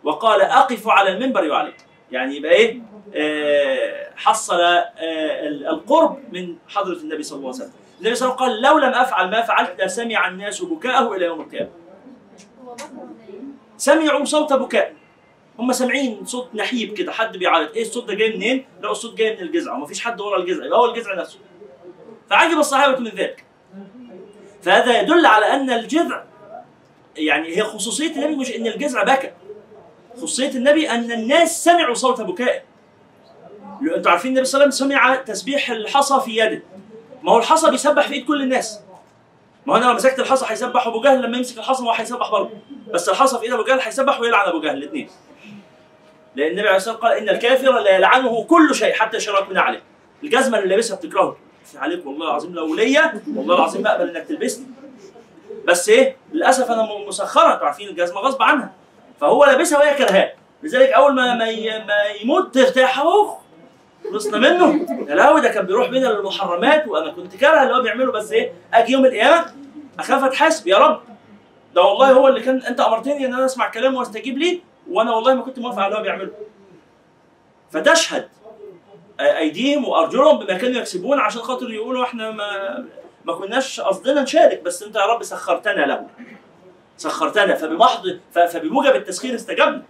وقال 0.04 0.40
اقفوا 0.42 0.92
على 0.92 1.10
المنبر 1.10 1.48
وعليه 1.50 1.76
يعني 2.12 2.36
يبقى 2.36 2.52
إيه؟ 2.52 2.80
آه، 3.14 4.10
حصل 4.16 4.60
آه، 4.60 4.88
ال- 5.48 5.66
القرب 5.66 6.18
من 6.32 6.56
حضرة 6.68 6.96
النبي 6.96 7.22
صلى 7.22 7.36
الله 7.38 7.48
عليه 7.48 7.58
وسلم. 7.58 7.72
النبي 8.02 8.14
صلى 8.14 8.28
الله 8.28 8.42
عليه 8.42 8.52
وسلم 8.52 8.62
قال 8.62 8.82
لو 8.82 8.88
لم 8.88 8.94
أفعل 8.94 9.30
ما 9.30 9.42
فعلت 9.42 9.80
لسمع 9.80 10.28
الناس 10.28 10.62
بكاءه 10.62 11.12
إلى 11.12 11.24
يوم 11.24 11.48
إيه؟ 11.52 11.70
سمعوا 13.76 14.24
صوت 14.24 14.52
بكاء. 14.52 14.94
هم 15.58 15.72
سامعين 15.72 16.24
صوت 16.26 16.48
نحيب 16.54 16.94
كده 16.94 17.12
حد 17.12 17.36
بيعيط. 17.36 17.74
إيه 17.74 17.82
الصوت 17.82 18.08
ده 18.08 18.14
جاي 18.14 18.36
منين؟ 18.36 18.66
لا 18.82 18.90
الصوت 18.90 19.14
جاي 19.14 19.36
من 19.36 19.42
الجذع 19.42 19.74
ومفيش 19.74 20.00
حد 20.00 20.20
ورا 20.20 20.38
الجذع 20.38 20.64
يبقى 20.64 20.78
هو 20.78 20.90
الجذع 20.90 21.14
نفسه. 21.14 21.38
فعجب 22.30 22.58
الصحابة 22.58 22.98
من 22.98 23.08
ذلك. 23.08 23.44
فهذا 24.62 25.00
يدل 25.00 25.26
على 25.26 25.46
أن 25.46 25.70
الجذع 25.70 26.24
يعني 27.16 27.56
هي 27.56 27.62
خصوصية 27.62 28.12
النبي 28.16 28.36
مش 28.36 28.56
إن 28.56 28.66
الجذع 28.66 29.02
بكى. 29.02 29.30
خصوصية 30.16 30.50
النبي 30.50 30.90
أن 30.90 31.12
الناس 31.12 31.64
سمعوا 31.64 31.94
صوت 31.94 32.20
بكائه. 32.20 32.60
لو 33.82 33.96
أنتوا 33.96 34.10
عارفين 34.10 34.30
النبي 34.30 34.44
صلى 34.44 34.58
الله 34.58 34.74
عليه 34.74 34.74
وسلم 34.74 34.88
سمع 34.88 35.14
تسبيح 35.14 35.70
الحصى 35.70 36.20
في 36.20 36.36
يده. 36.36 36.62
ما 37.22 37.32
هو 37.32 37.38
الحصى 37.38 37.70
بيسبح 37.70 38.08
في 38.08 38.14
إيد 38.14 38.26
كل 38.26 38.42
الناس. 38.42 38.80
ما 39.66 39.72
هو 39.74 39.76
أنا 39.76 39.84
لو 39.84 39.92
مسكت 39.92 40.18
الحصى 40.18 40.46
هيسبح 40.48 40.86
أبو 40.86 41.00
جهل 41.00 41.22
لما 41.22 41.36
يمسك 41.36 41.58
الحصى 41.58 41.82
هو 41.82 41.90
هيسبح 41.90 42.30
برضه. 42.30 42.50
بس 42.94 43.08
الحصى 43.08 43.38
في 43.38 43.44
ايد 43.44 43.52
أبو 43.52 43.64
جهل 43.64 43.80
هيسبح 43.80 44.20
ويلعن 44.20 44.48
أبو 44.48 44.60
جهل 44.60 44.76
الاثنين 44.76 45.10
لأن 46.36 46.50
النبي 46.50 46.68
عليه 46.68 46.76
الصلاة 46.76 46.94
والسلام 46.94 47.14
قال 47.14 47.28
إن 47.28 47.34
الكافر 47.34 47.78
لا 47.78 47.96
يلعنه 47.96 48.44
كل 48.44 48.74
شيء 48.74 48.92
حتى 48.94 49.20
شراك 49.20 49.50
من 49.50 49.58
عليه. 49.58 49.82
الجزمة 50.22 50.58
اللي 50.58 50.68
لابسها 50.68 50.96
بتكرهه. 50.96 51.36
عليك 51.76 52.06
والله 52.06 52.26
العظيم 52.26 52.54
لو 52.54 52.74
ليا 52.74 53.22
والله 53.36 53.54
العظيم 53.54 53.86
أقبل 53.86 54.16
إنك 54.16 54.26
تلبسني. 54.28 54.66
بس 55.64 55.88
إيه؟ 55.88 56.16
للأسف 56.32 56.70
أنا 56.70 56.88
مسخرة 57.08 57.54
أنتوا 57.54 57.66
عارفين 57.66 57.88
الجزمة 57.88 58.20
غصب 58.20 58.42
عنها. 58.42 58.72
فهو 59.20 59.44
لابسها 59.44 59.78
وهي 59.78 59.94
كرهاه. 59.94 60.32
لذلك 60.62 60.88
أول 60.88 61.14
ما 61.14 61.34
ما 61.34 62.02
يموت 62.22 62.54
ترتاح 62.54 62.98
اهو 62.98 63.36
خلصنا 64.10 64.38
منه. 64.38 64.86
يا 65.08 65.14
لهوي 65.14 65.40
ده 65.40 65.48
كان 65.48 65.66
بيروح 65.66 65.88
بينا 65.88 66.06
للمحرمات 66.06 66.88
وأنا 66.88 67.10
كنت 67.10 67.36
كاره 67.36 67.62
اللي 67.62 67.74
هو 67.74 67.82
بيعمله 67.82 68.12
بس 68.12 68.32
إيه؟ 68.32 68.52
أجي 68.74 68.92
يوم 68.92 69.04
القيامة 69.04 69.46
أخاف 69.98 70.24
أتحاسب. 70.24 70.68
يا 70.68 70.78
رب. 70.78 71.00
ده 71.74 71.82
والله 71.82 72.12
هو 72.12 72.28
اللي 72.28 72.40
كان 72.40 72.62
أنت 72.62 72.80
أمرتني 72.80 73.26
إن 73.26 73.34
أنا 73.34 73.44
أسمع 73.44 73.68
كلامه 73.68 73.98
وأستجيب 73.98 74.38
ليه؟ 74.38 74.60
وأنا 74.90 75.14
والله 75.14 75.34
ما 75.34 75.42
كنت 75.42 75.58
موافق 75.58 75.78
على 75.78 75.86
اللي 75.86 75.98
هو 75.98 76.02
بيعمله. 76.02 76.30
فتشهد 77.70 78.28
أيديهم 79.20 79.88
وأرجلهم 79.88 80.38
بما 80.38 80.58
كانوا 80.58 80.80
يكسبون 80.80 81.18
عشان 81.18 81.42
خاطر 81.42 81.70
يقولوا 81.70 82.04
إحنا 82.04 82.30
ما 82.30 82.84
ما 83.24 83.34
كناش 83.34 83.80
قصدنا 83.80 84.22
نشارك. 84.22 84.62
بس 84.62 84.82
أنت 84.82 84.96
يا 84.96 85.06
رب 85.06 85.22
سخرتنا 85.22 85.86
له 85.86 86.06
سخرتنا. 86.96 87.54
فبمحض 87.54 88.18
فبموجب 88.32 88.94
التسخير 88.96 89.34
استجبنا. 89.34 89.82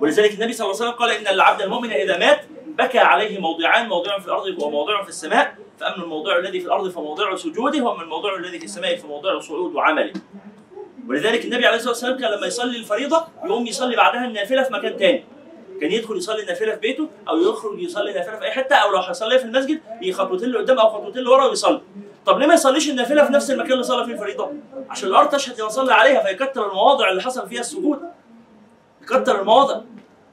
ولذلك 0.00 0.34
النبي 0.34 0.52
صلى 0.52 0.64
الله 0.64 0.76
عليه 0.76 0.90
وسلم 0.90 1.00
قال 1.00 1.10
إن 1.10 1.34
العبد 1.34 1.62
المؤمن 1.62 1.90
إذا 1.90 2.18
مات 2.18 2.40
بكى 2.78 2.98
عليه 2.98 3.38
موضعان 3.38 3.88
موضع 3.88 4.18
في 4.18 4.26
الأرض 4.26 4.62
وموضع 4.62 5.02
في 5.02 5.08
السماء 5.08 5.54
فأما 5.80 6.04
الموضع 6.04 6.36
الذي 6.38 6.60
في 6.60 6.66
الأرض 6.66 6.88
فموضع 6.88 7.36
سجوده 7.36 7.84
وأما 7.84 8.02
الموضع 8.02 8.36
الذي 8.36 8.58
في 8.58 8.64
السماء 8.64 8.96
فموضع 8.96 9.40
صعود 9.40 9.74
وعمله 9.74 10.12
ولذلك 11.08 11.44
النبي 11.44 11.66
عليه 11.66 11.76
الصلاة 11.76 11.92
والسلام 11.92 12.18
كان 12.18 12.30
لما 12.30 12.46
يصلي 12.46 12.76
الفريضة 12.76 13.24
يقوم 13.44 13.66
يصلي 13.66 13.96
بعدها 13.96 14.24
النافلة 14.24 14.62
في 14.62 14.72
مكان 14.72 14.96
تاني. 14.96 15.24
كان 15.80 15.92
يدخل 15.92 16.16
يصلي 16.16 16.42
النافلة 16.42 16.72
في 16.74 16.80
بيته 16.80 17.08
أو 17.28 17.38
يخرج 17.38 17.82
يصلي 17.82 18.10
النافلة 18.10 18.36
في 18.36 18.44
أي 18.44 18.50
حتة 18.50 18.76
أو 18.76 18.92
لو 18.92 18.98
هيصليها 18.98 19.38
في 19.38 19.44
المسجد 19.44 19.80
خطوتين 20.12 20.48
لقدام 20.48 20.78
أو 20.78 20.88
خطوتين 20.88 21.22
لورا 21.22 21.44
ويصلي. 21.46 21.80
طب 22.26 22.38
ليه 22.38 22.46
ما 22.46 22.54
يصليش 22.54 22.90
النافلة 22.90 23.24
في 23.24 23.32
نفس 23.32 23.50
المكان 23.50 23.72
اللي 23.72 23.82
صلى 23.82 24.04
فيه 24.04 24.12
الفريضة؟ 24.12 24.52
عشان 24.90 25.08
الأرض 25.08 25.28
تشهد 25.28 25.62
صلى 25.62 25.92
عليها 25.92 26.22
فيكتر 26.24 26.70
المواضع 26.70 27.10
اللي 27.10 27.22
حصل 27.22 27.48
فيها 27.48 27.60
السجود. 27.60 28.00
يكتر 29.02 29.40
المواضع. 29.40 29.80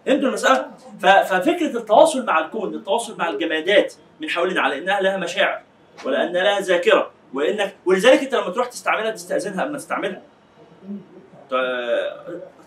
فهمتوا 0.05 0.27
المساله 0.27 0.71
ففكرة 1.01 1.77
التواصل 1.77 2.25
مع 2.25 2.39
الكون 2.39 2.75
التواصل 2.75 3.17
مع 3.17 3.29
الجمادات 3.29 3.93
من 4.19 4.29
حوالينا 4.29 4.61
على 4.61 4.77
إنها 4.77 5.01
لها 5.01 5.17
مشاعر 5.17 5.61
ولا 6.05 6.23
ان 6.23 6.33
لها 6.33 6.59
ذاكرة 6.59 7.11
وانك 7.33 7.75
ولذلك 7.85 8.19
أنت 8.19 8.35
لما 8.35 8.49
تروح 8.49 8.67
تستعملها 8.67 9.11
تستأذنها 9.11 9.63
قبل 9.63 9.71
ما 9.71 9.77
تستعملها 9.77 10.21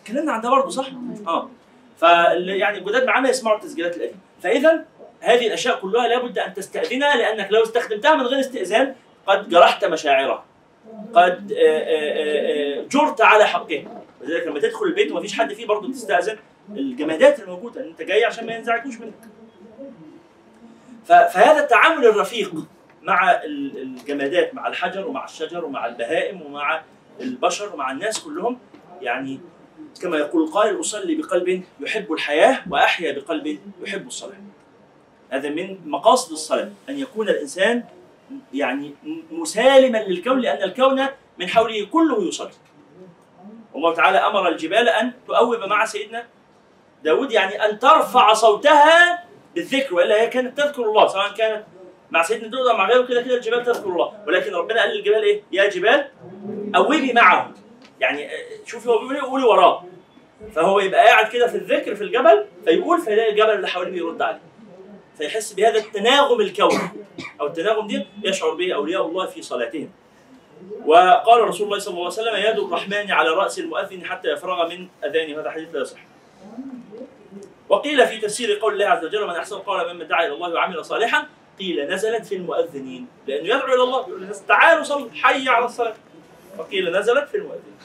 اتكلمنا 0.09 0.33
عن 0.33 0.41
ده 0.41 0.51
برضه 0.51 0.71
صح؟ 0.71 0.91
آه. 1.27 1.51
ف 1.99 2.03
يعني 2.03 2.79
الجداد 2.79 3.05
معانا 3.05 3.29
يسمعوا 3.29 3.57
التسجيلات 3.57 3.97
القديمة. 3.97 4.19
فإذا 4.43 4.85
هذه 5.21 5.47
الأشياء 5.47 5.81
كلها 5.81 6.09
لابد 6.09 6.39
أن 6.39 6.55
تستأذنها 6.55 7.17
لأنك 7.17 7.53
لو 7.53 7.63
استخدمتها 7.63 8.15
من 8.15 8.27
غير 8.27 8.41
استئذان 8.41 8.95
قد 9.27 9.49
جرحت 9.49 9.85
مشاعرها. 9.85 10.45
قد 11.15 11.53
آه، 11.53 11.79
آه، 11.79 12.81
آه، 12.81 12.85
جرت 12.91 13.21
على 13.21 13.45
حقها. 13.47 13.85
لذلك 14.23 14.47
لما 14.47 14.61
تدخل 14.61 14.87
البيت 14.87 15.13
ومفيش 15.13 15.39
حد 15.39 15.53
فيه 15.53 15.67
برضه 15.67 15.93
تستأذن. 15.93 16.37
الجمادات 16.77 17.41
الموجودة 17.41 17.85
أنت 17.85 18.03
جاي 18.03 18.25
عشان 18.25 18.47
ما 18.47 18.55
ينزعجوش 18.55 18.99
منك 19.01 19.15
فهذا 21.07 21.61
التعامل 21.61 22.07
الرفيق 22.07 22.55
مع 23.03 23.31
ال- 23.33 23.79
الجمادات 23.83 24.55
مع 24.55 24.69
الحجر 24.69 25.07
ومع 25.07 25.25
الشجر 25.25 25.65
ومع 25.65 25.87
البهائم 25.87 26.43
ومع 26.43 26.83
البشر 27.21 27.75
ومع 27.75 27.91
الناس 27.91 28.19
كلهم 28.21 28.59
يعني 29.03 29.41
كما 30.03 30.17
يقول 30.17 30.43
القائل 30.43 30.81
أصلي 30.81 31.15
بقلب 31.15 31.63
يحب 31.81 32.13
الحياة 32.13 32.61
وأحيا 32.71 33.13
بقلب 33.13 33.59
يحب 33.83 34.07
الصلاة. 34.07 34.35
هذا 35.31 35.49
من 35.49 35.79
مقاصد 35.87 36.33
الصلاة 36.33 36.71
أن 36.89 36.99
يكون 36.99 37.29
الإنسان 37.29 37.85
يعني 38.55 38.95
مسالما 39.31 39.99
للكون 39.99 40.41
لأن 40.41 40.63
الكون 40.63 41.07
من 41.39 41.49
حوله 41.49 41.87
كله 41.87 42.23
يصلي. 42.29 42.51
والله 43.75 43.95
تعالى 43.95 44.19
أمر 44.19 44.49
الجبال 44.49 44.89
أن 44.89 45.13
تؤوب 45.27 45.65
مع 45.65 45.85
سيدنا 45.85 46.27
داود 47.05 47.33
يعني 47.33 47.65
أن 47.65 47.79
ترفع 47.79 48.33
صوتها 48.33 49.25
بالذكر 49.55 49.95
وإلا 49.95 50.21
هي 50.21 50.27
كانت 50.27 50.61
تذكر 50.61 50.83
الله 50.83 51.07
سواء 51.09 51.35
كانت 51.35 51.65
مع 52.11 52.23
سيدنا 52.23 52.49
داود 52.49 52.67
أو 52.67 52.77
مع 52.77 52.89
غيره 52.89 53.07
كده 53.07 53.23
كده 53.23 53.35
الجبال 53.35 53.63
تذكر 53.65 53.89
الله. 53.89 54.13
ولكن 54.27 54.55
ربنا 54.55 54.81
قال 54.81 54.91
للجبال 54.91 55.23
إيه؟ 55.23 55.43
يا 55.53 55.69
جبال 55.69 56.09
أوبي 56.77 57.13
معه 57.13 57.53
يعني 58.01 58.27
آه، 58.27 58.39
شوفي 58.67 58.89
هو 58.89 58.99
بيقول 58.99 59.15
إيه؟ 59.15 59.23
قولي 59.23 59.45
وراه. 59.45 59.85
فهو 60.55 60.81
يبقى 60.81 61.07
قاعد 61.07 61.29
كده 61.29 61.47
في 61.47 61.57
الذكر 61.57 61.95
في 61.95 62.05
الجبل 62.05 62.45
فيقول 62.65 63.01
فيلاقي 63.01 63.31
الجبل 63.31 63.51
اللي 63.51 63.69
حواليه 63.69 63.91
بيرد 63.91 64.23
عليه. 64.23 64.41
فيحس 65.19 65.53
بهذا 65.53 65.79
التناغم 65.79 66.41
الكوني. 66.41 66.79
أو 67.41 67.47
التناغم 67.47 67.87
دي 67.87 68.07
يشعر 68.25 68.51
به 68.55 68.75
أولياء 68.75 69.07
الله 69.07 69.27
في 69.27 69.43
صلاتهم. 69.43 69.91
وقال 70.87 71.49
رسول 71.49 71.67
الله 71.67 71.79
صلى 71.79 71.93
الله 71.95 72.05
عليه 72.05 72.13
وسلم 72.13 72.37
يد 72.37 72.59
الرحمن 72.59 73.11
على 73.11 73.31
رأس 73.31 73.59
المؤذن 73.59 74.05
حتى 74.05 74.29
يفرغ 74.29 74.69
من 74.69 74.89
أذانه. 75.05 75.41
هذا 75.41 75.51
حديث 75.51 75.75
لا 75.75 75.81
يصح. 75.81 76.01
وقيل 77.69 78.07
في 78.07 78.19
تفسير 78.19 78.59
قول 78.59 78.73
الله 78.73 78.87
عز 78.87 79.05
وجل 79.05 79.27
من 79.27 79.37
أحسن 79.37 79.59
قولا 79.59 79.93
ممن 79.93 80.09
دعا 80.09 80.27
إلى 80.27 80.35
الله 80.35 80.49
وعمل 80.49 80.85
صالحا. 80.85 81.27
قيل 81.59 81.91
نزلت 81.91 82.27
في 82.27 82.35
المؤذنين 82.35 83.07
لأنه 83.27 83.49
يدعو 83.49 83.75
إلى 83.75 83.83
الله 83.83 84.01
يقول 84.01 84.21
للناس 84.21 84.47
تعالوا 84.47 84.83
صلوا 84.83 85.09
حي 85.15 85.49
على 85.49 85.65
الصلاة. 85.65 85.95
وقيل 86.59 86.97
نزلت 86.97 87.29
في 87.29 87.37
المؤذنين. 87.37 87.79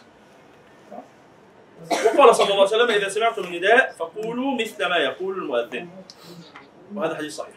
وقال 1.91 2.35
صلى 2.35 2.45
الله 2.45 2.55
عليه 2.55 2.75
وسلم 2.75 2.89
إذا 2.89 3.09
سمعتم 3.09 3.43
النداء 3.43 3.95
فقولوا 3.99 4.61
مثل 4.61 4.85
ما 4.85 4.97
يقول 4.97 5.37
المؤذن. 5.37 5.89
وهذا 6.95 7.15
حديث 7.15 7.35
صحيح. 7.35 7.55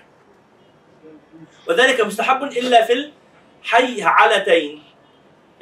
وذلك 1.68 2.00
مستحب 2.00 2.42
إلا 2.42 2.84
في 2.84 3.10
الحي 3.62 4.02
علتين 4.02 4.82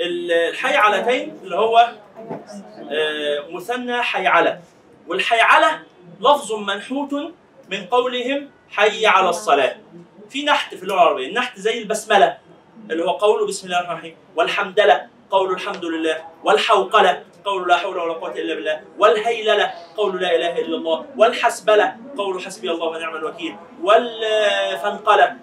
الحي 0.00 0.76
علتين 0.76 1.38
اللي 1.42 1.56
هو 1.56 1.92
آه، 2.90 3.44
مثنى 3.50 4.02
حيعلة 4.02 4.60
والحيعلة 5.08 5.82
لفظ 6.20 6.52
منحوت 6.52 7.12
من 7.70 7.86
قولهم 7.86 8.50
حي 8.70 9.06
على 9.06 9.28
الصلاة. 9.28 9.76
في 10.30 10.44
نحت 10.44 10.74
في 10.74 10.82
اللغة 10.82 10.96
العربية 11.02 11.28
النحت 11.28 11.58
زي 11.58 11.78
البسملة 11.82 12.38
اللي 12.90 13.04
هو 13.04 13.10
قول 13.10 13.46
بسم 13.48 13.66
الله 13.66 13.78
الرحمن 13.78 13.94
الرحيم 13.96 14.16
والحمدلة 14.36 15.06
قول 15.30 15.52
الحمد 15.52 15.84
لله 15.84 16.24
والحوقلة 16.44 17.22
قول 17.44 17.68
لا 17.68 17.76
حول 17.76 17.96
ولا 17.98 18.12
قوة 18.12 18.30
إلا 18.34 18.54
بالله 18.54 18.80
والهيللة 18.98 19.70
قول 19.96 20.20
لا 20.22 20.36
إله 20.36 20.58
إلا 20.58 20.76
الله 20.76 21.06
والحسبلة 21.16 21.96
قول 22.16 22.42
حسبي 22.42 22.70
الله 22.70 22.86
ونعم 22.86 23.16
الوكيل 23.16 23.56
والفنقلة 23.82 25.36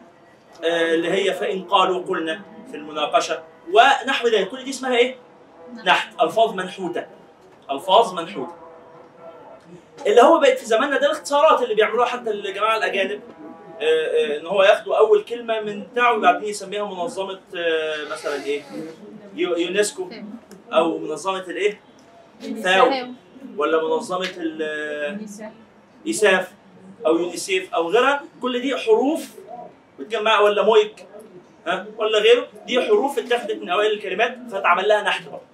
آه، 0.63 0.93
اللي 0.93 1.11
هي 1.11 1.33
فإن 1.33 1.63
قالوا 1.63 2.03
قلنا 2.05 2.41
في 2.71 2.77
المناقشة 2.77 3.43
ونحو 3.73 4.27
ذلك. 4.27 4.49
كل 4.49 4.63
دي 4.63 4.69
اسمها 4.69 4.97
إيه؟ 4.97 5.15
نحت. 5.85 6.21
ألفاظ 6.21 6.53
منحوتة. 6.53 7.05
ألفاظ 7.71 8.13
منحوتة. 8.13 8.53
اللي 10.07 10.21
هو 10.21 10.39
بقت 10.39 10.57
في 10.59 10.65
زماننا 10.65 10.97
ده 10.99 11.05
الاختصارات 11.05 11.63
اللي 11.63 11.75
بيعملوها 11.75 12.05
حتى 12.07 12.31
الجماعة 12.31 12.77
الأجانب. 12.77 13.21
آه، 13.81 13.83
آه، 13.85 14.39
إن 14.39 14.45
هو 14.45 14.63
ياخدوا 14.63 14.97
أول 14.97 15.23
كلمة 15.23 15.61
من 15.61 15.83
بتاعه 15.83 16.17
وبعدين 16.17 16.49
يسميها 16.49 16.85
منظمة 16.85 17.39
آه، 17.55 17.95
مثلا 18.11 18.43
إيه؟ 18.45 18.61
يو- 19.35 19.55
يونسكو. 19.57 20.09
أو 20.73 20.97
منظمة 20.97 21.39
الإيه؟ 21.47 21.79
ثاو 22.63 22.89
ولا 23.57 23.83
منظمة 23.83 24.29
ال- 24.37 25.19
ايساف 26.07 26.51
أو 27.05 27.17
يونيسيف 27.17 27.73
أو 27.73 27.89
غيرها. 27.89 28.23
كل 28.41 28.61
دي 28.61 28.77
حروف 28.77 29.27
بتجمع 29.99 30.39
ولا 30.39 30.63
مويك؟ 30.63 31.07
ها؟ 31.67 31.85
ولا 31.97 32.19
غيره؟ 32.19 32.47
دي 32.67 32.81
حروف 32.81 33.19
اتخذت 33.19 33.51
من 33.61 33.69
أوائل 33.69 33.91
الكلمات 33.91 34.37
فتعمل 34.51 34.87
لها 34.87 35.01
نحت 35.03 35.23
برضه 35.25 35.41
ف- 35.41 35.50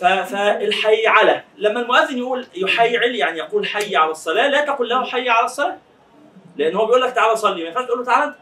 فالحي 0.00 1.06
على. 1.06 1.42
لما 1.56 1.80
المؤذن 1.80 2.18
يقول 2.18 2.46
يحيعل 2.54 3.14
يعني 3.14 3.38
يقول 3.38 3.66
حي 3.66 3.96
على 3.96 4.10
الصلاة 4.10 4.48
لا 4.48 4.64
تقل 4.64 4.88
له 4.88 5.04
حي 5.04 5.28
على 5.28 5.44
الصلاة. 5.44 5.76
لأن 6.56 6.76
هو 6.76 6.86
بيقول 6.86 7.00
لك 7.02 7.12
تعالى 7.12 7.36
صلي 7.36 7.62
ما 7.62 7.68
ينفعش 7.68 7.84
تقول 7.84 7.98
له 7.98 8.04
تعالى. 8.04 8.34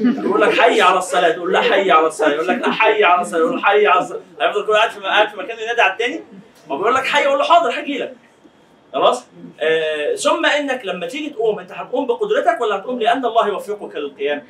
يقول 0.00 0.40
لك 0.40 0.60
حي 0.60 0.82
على 0.82 0.98
الصلاة 0.98 1.30
تقول 1.30 1.52
له 1.52 1.60
حي 1.62 1.90
على 1.90 2.06
الصلاة 2.06 2.30
يقول 2.34 2.48
لك 2.48 2.58
لا 2.58 2.72
حي 2.72 3.04
على 3.04 3.20
الصلاة 3.20 3.40
يقول 3.40 3.64
حي 3.64 3.86
على 3.86 4.00
الصلاة. 4.00 4.20
هيفضل 4.40 4.66
كل 4.66 4.72
قاعد 4.72 4.90
في 4.90 5.00
قاعد 5.00 5.28
في 5.28 5.36
مكان 5.36 5.58
ينادي 5.58 5.80
على 5.80 5.92
الثاني 5.92 6.20
هو 6.70 6.76
بيقول 6.76 6.94
لك 6.94 7.04
حي 7.04 7.22
يقول 7.22 7.38
له 7.38 7.44
حاضر 7.44 7.70
هاجي 7.70 7.98
لك 7.98 8.14
خلاص؟ 8.92 9.26
آه 9.60 10.14
ثم 10.14 10.46
إنك 10.46 10.84
لما 10.84 11.06
تيجي 11.06 11.30
تقوم 11.30 11.58
أنت 11.58 11.72
هتقوم 11.72 12.06
بقدرتك 12.06 12.60
ولا 12.60 12.76
هتقوم 12.76 12.98
لأن 12.98 13.24
الله 13.24 13.48
يوفقك 13.48 13.96
للقيام؟ 13.96 14.46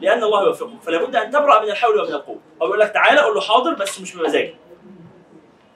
لأن 0.00 0.22
الله 0.22 0.44
يوفقك. 0.44 0.82
فلا 0.82 1.04
بد 1.04 1.16
أن 1.16 1.30
تبرأ 1.30 1.62
من 1.62 1.70
الحول 1.70 2.00
ومن 2.00 2.14
القوة. 2.14 2.38
هو 2.62 2.66
بيقول 2.66 2.80
لك 2.80 2.90
تعالى 2.90 3.20
قول 3.20 3.34
له 3.34 3.40
حاضر 3.40 3.74
بس 3.74 4.00
مش 4.00 4.16
بمزاجك. 4.16 4.54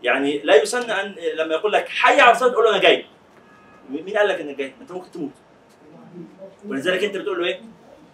يعني 0.04 0.38
لا 0.38 0.62
يسن 0.62 0.90
أن 0.90 1.14
لما 1.34 1.54
يقول 1.54 1.72
لك 1.72 1.88
حي 1.88 2.20
على 2.20 2.32
الصلاه 2.32 2.50
تقول 2.52 2.64
له 2.64 2.70
أنا 2.70 2.78
جاي 2.78 3.06
مين 3.90 4.16
قال 4.18 4.28
لك 4.28 4.40
إنك 4.40 4.56
جاي؟ 4.56 4.72
أنت 4.80 4.92
ممكن 4.92 5.10
تموت 5.10 5.30
ولذلك 6.68 7.04
أنت 7.04 7.16
بتقول 7.16 7.40
له 7.40 7.46
إيه؟ 7.46 7.60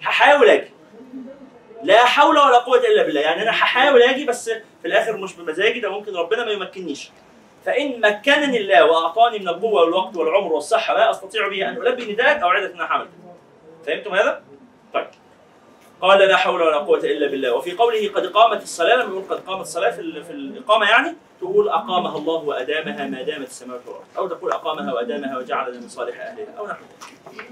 هحاول 0.03 0.48
أجي 0.48 0.70
لا 1.83 2.05
حول 2.05 2.38
ولا 2.38 2.59
قوة 2.59 2.79
إلا 2.79 3.03
بالله 3.03 3.20
يعني 3.20 3.42
أنا 3.42 3.50
هحاول 3.50 4.03
أجي 4.03 4.24
بس 4.24 4.48
في 4.50 4.88
الآخر 4.88 5.16
مش 5.16 5.35
بمزاجي 5.37 5.81
ده 5.81 5.90
ممكن 5.90 6.14
ربنا 6.16 6.44
ما 6.44 6.50
يمكننيش 6.53 7.11
فإن 7.64 8.00
مكنني 8.00 8.59
الله 8.59 8.85
وأعطاني 8.85 9.38
من 9.38 9.48
القوة 9.48 9.81
والوقت 9.83 10.16
والعمر 10.16 10.53
والصحة 10.53 10.94
لا 10.94 11.11
أستطيع 11.11 11.48
به 11.48 11.68
أن 11.68 11.76
ألبي 11.76 12.12
نداءك 12.12 12.42
اوعدك 12.42 12.72
ان 12.72 12.81
أنا. 12.81 13.09
فهمتم 13.87 14.14
هذا؟ 14.14 14.42
طيب 14.94 15.07
قال 16.01 16.19
لا 16.19 16.37
حول 16.37 16.63
ولا 16.63 16.77
قوة 16.77 16.99
إلا 16.99 17.27
بالله. 17.27 17.55
وفي 17.55 17.73
قوله 17.73 18.13
قد 18.15 18.27
قامت 18.27 18.63
الصلاة 18.63 18.97
لما 18.97 19.13
يقول 19.13 19.25
قد 19.31 19.47
قامت 19.47 19.61
الصلاة 19.61 19.91
في, 19.91 20.23
في 20.25 20.33
الإقامة 20.33 20.91
يعني 20.91 21.17
تقول 21.41 21.69
أقامها 21.69 22.19
الله 22.19 22.35
وأدامها 22.35 23.07
ما 23.07 23.23
دامت 23.23 23.49
السماوات 23.49 23.81
والأرض. 23.87 24.05
أو 24.17 24.29
تقول 24.29 24.53
أقامها 24.53 24.93
وأدامها 24.93 25.39
وجعلنا 25.39 25.81
من 25.81 25.89
صالح 25.89 26.21
أهلها 26.21 26.55
أو 26.59 26.67
نحو 26.67 26.83
ذلك. 26.83 27.51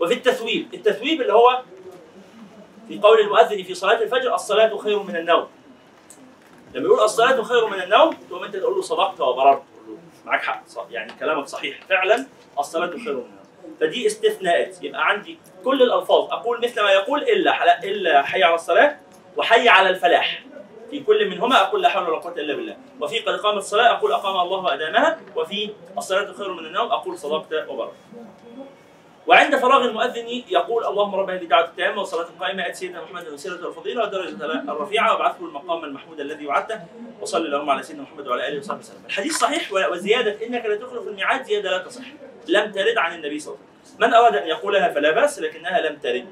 وفي 0.00 0.14
التثويب 0.14 0.74
التثويب 0.74 1.20
اللي 1.20 1.32
هو 1.32 1.62
في 2.88 3.00
قول 3.00 3.20
المؤذن 3.20 3.62
في 3.62 3.74
صلاة 3.74 4.02
الفجر 4.02 4.34
الصلاة 4.34 4.76
خير 4.76 5.02
من 5.02 5.16
النوم. 5.16 5.46
لما 6.74 6.86
يقول 6.86 7.00
الصلاة 7.00 7.42
خير 7.42 7.66
من 7.66 7.82
النوم 7.82 8.16
تقوم 8.30 8.44
أنت 8.44 8.56
تقول 8.56 8.76
له 8.76 8.82
صدقت 8.82 9.20
وبررت. 9.20 9.62
تقول 9.74 9.96
له 9.96 9.98
معاك 10.26 10.42
حق 10.42 10.62
يعني 10.90 11.12
كلامك 11.20 11.46
صحيح. 11.46 11.80
فعلا 11.88 12.26
الصلاة 12.58 12.90
خير 12.90 12.98
من 12.98 13.06
النوم. 13.06 13.41
فدي 13.82 14.06
استثناءات. 14.06 14.82
يبقى 14.82 15.08
عندي 15.08 15.38
كل 15.64 15.82
الألفاظ. 15.82 16.32
أقول 16.32 16.60
مثل 16.62 16.82
ما 16.82 16.90
يقول 16.90 17.22
إلا 17.22 17.52
حلا- 17.52 17.84
إلا 17.84 18.22
حي 18.22 18.42
على 18.42 18.54
الصلاة 18.54 18.96
وحي 19.36 19.68
على 19.68 19.88
الفلاح. 19.90 20.44
في 20.90 21.00
كل 21.00 21.30
منهما 21.30 21.60
أقول 21.60 21.82
لا 21.82 21.88
حول 21.88 22.08
ولا 22.08 22.18
قوة 22.18 22.32
إلا 22.32 22.54
بالله. 22.54 22.76
وفي 23.00 23.18
قد 23.18 23.36
قامت 23.40 23.58
الصلاة 23.58 23.90
أقول 23.90 24.12
أقام 24.12 24.46
الله 24.46 24.58
وأدامها. 24.58 25.20
وفي 25.36 25.70
الصلاة 25.98 26.32
خير 26.32 26.52
من 26.52 26.66
النوم 26.66 26.92
أقول 26.92 27.18
صدقت 27.18 27.68
وبررت 27.68 27.92
وعند 29.26 29.56
فراغ 29.56 29.84
المؤذن 29.84 30.26
يقول 30.48 30.84
اللهم 30.86 31.14
رب 31.14 31.30
هذه 31.30 31.42
الدعوة 31.42 31.64
التامة 31.64 31.98
والصلاه 31.98 32.26
القائمه 32.26 32.66
أت 32.66 32.74
سيدنا 32.74 33.02
محمد 33.02 33.26
الوسيله 33.26 33.66
والفضيله 33.66 34.02
والدرجه 34.02 34.44
الرفيعة. 34.72 35.12
وابعثه 35.12 35.44
المقام 35.44 35.84
المحمود 35.84 36.20
الذي 36.20 36.46
وعدته. 36.46 36.80
وصلي 37.20 37.46
اللهم 37.46 37.70
على 37.70 37.82
سيدنا 37.82 38.02
محمد 38.02 38.28
وعلى 38.28 38.48
آله 38.48 38.58
وصحبه 38.58 38.78
وسلم. 38.78 39.02
الحديث 39.06 39.32
صحيح 39.38 39.72
وزيادة 39.72 40.46
إنك 40.46 40.66
لا 40.66 40.76
تخلف 40.76 41.06
الميعاد 41.06 41.44
زيادة 41.44 41.70
لا 41.70 41.78
تصح. 41.78 42.04
لم 42.48 42.72
ترد 42.72 42.98
عن 42.98 43.14
النبي 43.14 43.38
صلى 43.38 43.54
الله 43.54 43.58
عليه 43.62 43.66
وسلم. 43.66 43.71
من 43.98 44.14
أراد 44.14 44.36
أن 44.36 44.48
يقولها 44.48 44.88
فلا 44.88 45.10
بأس 45.10 45.38
لكنها 45.38 45.80
لم 45.80 45.96
ترد. 45.96 46.26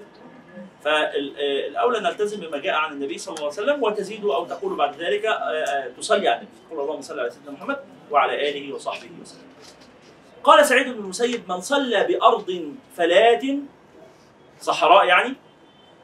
فالأولى 0.84 2.00
نلتزم 2.00 2.40
بما 2.40 2.58
جاء 2.58 2.74
عن 2.74 2.92
النبي 2.92 3.18
صلى 3.18 3.34
الله 3.34 3.44
عليه 3.44 3.62
وسلم 3.62 3.82
وتزيد 3.82 4.24
أو 4.24 4.44
تقول 4.44 4.76
بعد 4.76 5.02
ذلك 5.02 5.26
آه، 5.26 5.32
آه، 5.32 5.88
تصلي 5.88 6.28
على 6.28 6.36
النبي 6.36 6.52
تقول 6.68 6.80
اللهم 6.80 7.00
صل 7.00 7.20
على 7.20 7.30
سيدنا 7.30 7.50
محمد 7.50 7.76
وعلى 8.10 8.50
آله 8.50 8.74
وصحبه 8.74 9.08
وسلم. 9.22 9.50
قال 10.44 10.66
سعيد 10.66 10.86
بن 10.86 10.98
المسيب 10.98 11.42
من 11.48 11.60
صلى 11.60 12.04
بأرض 12.04 12.74
فلات 12.96 13.42
صحراء 14.60 15.06
يعني 15.06 15.34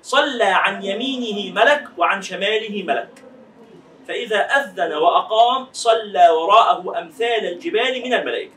صلى 0.02 0.44
عن 0.44 0.84
يمينه 0.84 1.54
ملك 1.54 1.84
وعن 1.98 2.22
شماله 2.22 2.82
ملك 2.82 3.24
فإذا 4.08 4.38
أذن 4.38 4.92
وأقام 4.92 5.66
صلى 5.72 6.28
وراءه 6.28 6.98
أمثال 6.98 7.46
الجبال 7.46 8.02
من 8.02 8.14
الملائكة 8.14 8.54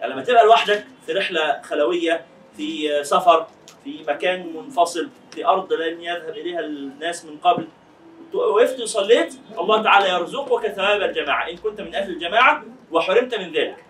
يعني 0.00 0.12
لما 0.12 0.22
تبقى 0.22 0.44
لوحدك 0.44 0.84
في 1.10 1.18
رحلة 1.18 1.62
خلوية 1.62 2.24
في 2.56 3.04
سفر 3.04 3.46
في 3.84 4.04
مكان 4.08 4.56
منفصل 4.56 5.08
في 5.30 5.46
أرض 5.46 5.72
لن 5.72 6.02
يذهب 6.02 6.28
إليها 6.28 6.60
الناس 6.60 7.24
من 7.24 7.36
قبل. 7.36 7.68
وقفت 8.32 8.80
وصليت 8.80 9.34
الله 9.58 9.82
تعالى 9.82 10.08
يرزقك 10.08 10.68
ثواب 10.68 11.02
الجماعة. 11.02 11.50
إن 11.50 11.56
كنت 11.56 11.80
من 11.80 11.94
أهل 11.94 12.10
الجماعة 12.10 12.64
وحرمت 12.92 13.34
من 13.34 13.52
ذلك. 13.52 13.84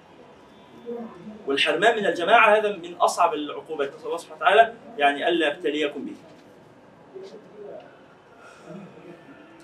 والحرمان 1.47 1.97
من 1.97 2.07
الجماعة 2.07 2.57
هذا 2.57 2.77
من 2.77 2.95
أصعب 2.95 3.35
العقوبات. 3.35 3.93
الله 4.05 4.17
سبحانه 4.17 4.37
وتعالى 4.37 4.75
يعني 4.99 5.29
ألا 5.29 5.49
يبتليكم 5.49 6.05
به. 6.05 6.17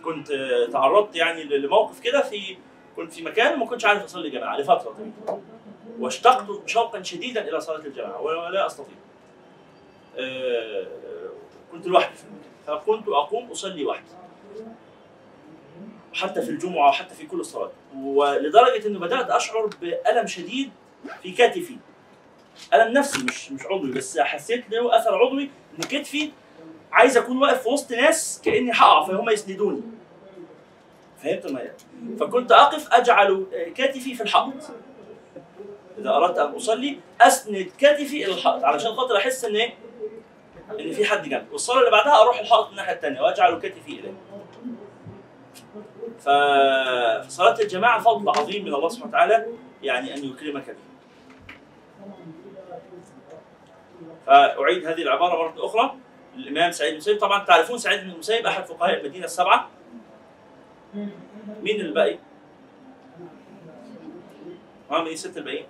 كنت 0.05 0.33
تعرضت 0.73 1.17
يعني 1.17 1.45
لموقف 1.45 2.01
كده 2.01 2.23
في 2.23 2.57
كنت 2.97 3.13
في 3.13 3.23
مكان 3.23 3.59
ما 3.59 3.67
كنتش 3.67 3.85
عارف 3.85 4.05
أصلي 4.05 4.31
جماعة 4.31 4.57
لفترة 4.57 4.95
طويلة. 4.97 5.43
واشتقت 5.99 6.69
شوقا 6.69 7.03
شديدا 7.03 7.49
إلى 7.49 7.61
صلاة 7.61 7.79
الجماعة 7.79 8.21
ولا 8.21 8.67
أستطيع. 8.67 8.95
آه، 10.19 10.87
كنت 11.73 11.87
لوحدي 11.87 12.17
في 12.17 12.25
المكان 12.25 12.81
فكنت 12.81 13.09
أقوم 13.09 13.51
أصلي 13.51 13.85
وحدي. 13.85 14.11
حتى 16.15 16.43
في 16.43 16.51
الجمعة 16.51 16.89
وحتى 16.89 17.15
في 17.15 17.27
كل 17.27 17.41
الصلاة. 17.41 17.71
ولدرجة 17.97 18.87
أنه 18.87 18.99
بدأت 18.99 19.31
أشعر 19.31 19.71
بألم 19.81 20.27
شديد 20.27 20.71
في 21.23 21.33
كتفي. 21.33 21.77
ألم 22.75 22.93
نفسي 22.93 23.25
مش 23.25 23.53
مش 23.53 23.67
عضوي 23.67 23.93
بس 23.93 24.19
حسيت 24.19 24.71
له 24.71 24.99
أثر 24.99 25.15
عضوي 25.15 25.51
إن 25.79 25.85
كتفي 25.85 26.31
عايز 26.93 27.17
أكون 27.17 27.37
واقف 27.43 27.63
في 27.63 27.69
وسط 27.69 27.93
ناس 27.93 28.41
كأني 28.45 28.73
هقع 28.73 29.05
فهم 29.07 29.31
يسندوني. 29.31 29.83
فهمت 31.23 31.47
ما 31.47 31.71
فكنت 32.21 32.53
أقف 32.53 32.89
أجعل 32.93 33.47
كتفي 33.75 34.15
في 34.15 34.23
الحائط. 34.23 34.55
إذا 35.99 36.11
أردت 36.11 36.39
أن 36.39 36.55
أصلي 36.55 37.01
أسند 37.21 37.71
كتفي 37.79 38.25
إلى 38.25 38.33
الحائط 38.35 38.65
علشان 38.65 38.93
خاطر 38.95 39.17
أحس 39.17 39.45
إن 39.45 39.57
إيه؟ 39.57 39.75
إن 40.81 40.93
في 40.93 41.05
حد 41.05 41.29
جنبي 41.29 41.47
والصلاة 41.53 41.79
اللي 41.81 41.91
بعدها 41.91 42.21
أروح 42.23 42.39
الحائط 42.41 42.65
من 42.67 42.71
الناحية 42.71 42.93
التانية 42.93 43.21
وأجعل 43.21 43.59
كتفي 43.59 43.89
إليه 43.93 44.13
ف- 46.19 47.27
فصلاة 47.27 47.61
الجماعة 47.61 48.01
فضل 48.01 48.29
عظيم 48.29 48.65
من 48.65 48.75
الله 48.75 48.89
سبحانه 48.89 49.09
وتعالى 49.11 49.47
يعني 49.83 50.15
أن 50.15 50.25
يكرمك 50.25 50.67
به 50.67 50.77
فأعيد 54.27 54.87
هذه 54.87 55.03
العبارة 55.03 55.37
مرة 55.37 55.67
أخرى 55.67 55.95
الإمام 56.37 56.73
سعيد 56.73 56.91
بن 56.91 56.95
المسيب 56.97 57.21
طبعا 57.21 57.45
تعرفون 57.45 57.79
سعيد 57.79 58.01
بن 58.01 58.11
المسيب 58.11 58.47
أحد 58.47 58.65
فقهاء 58.65 59.01
المدينة 59.01 59.25
السبعة 59.25 59.69
مين 61.63 61.81
الباقي؟ 61.81 62.19
ها 64.91 65.03
مين 65.03 65.13
الست 65.13 65.37
الباقيين؟ 65.37 65.67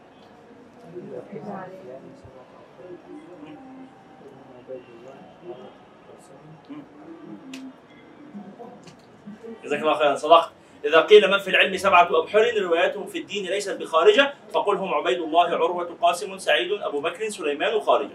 جزاك 9.64 9.80
الله 9.80 9.94
خيرا. 9.94 10.14
صدقت. 10.14 10.50
إذا 10.84 11.00
قيل 11.00 11.30
من 11.30 11.38
في 11.38 11.50
العلم 11.50 11.76
سبعة 11.76 12.08
أبحر 12.22 12.52
رواياتهم 12.62 13.06
في 13.06 13.18
الدين 13.18 13.46
ليست 13.46 13.76
بخارجة 13.76 14.34
فقل 14.52 14.76
هم 14.76 14.94
عبيد 14.94 15.18
الله 15.20 15.48
عروة 15.48 15.96
قاسم 16.02 16.38
سعيد 16.38 16.72
أبو 16.72 17.00
بكر 17.00 17.28
سليمان 17.28 17.80
خارجة 17.80 18.10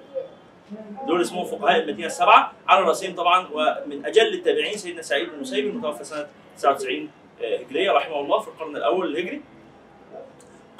دول 1.07 1.21
اسمهم 1.21 1.45
فقهاء 1.45 1.79
المدينة 1.79 2.07
السبعة 2.07 2.53
على 2.67 2.85
رأسهم 2.85 3.15
طبعا 3.15 3.47
ومن 3.53 4.05
أجل 4.05 4.33
التابعين 4.33 4.77
سيدنا 4.77 5.01
سعيد 5.01 5.27
بن 5.29 5.35
المسيب 5.35 5.65
المتوفى 5.67 6.03
سنة 6.03 6.27
99 6.57 7.09
آه، 7.41 7.57
هجرية 7.57 7.91
رحمه 7.91 8.19
الله 8.19 8.39
في 8.39 8.47
القرن 8.47 8.75
الأول 8.75 9.07
الهجري. 9.17 9.41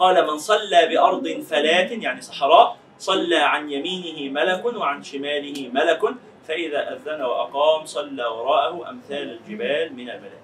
قال 0.02 0.28
من 0.28 0.38
صلى 0.38 0.88
بأرض 0.88 1.28
فلات 1.50 1.92
يعني 1.92 2.22
صحراء 2.22 2.78
صلى 3.00 3.38
عن 3.38 3.72
يمينه 3.72 4.34
ملك 4.34 4.66
وعن 4.66 5.04
شماله 5.04 5.70
ملك 5.74 6.02
فإذا 6.48 6.94
أذن 6.94 7.22
وأقام 7.22 7.86
صلى 7.86 8.26
وراءه 8.26 8.90
أمثال 8.90 9.40
الجبال 9.40 9.94
من 9.94 10.10
الملائكه 10.10 10.42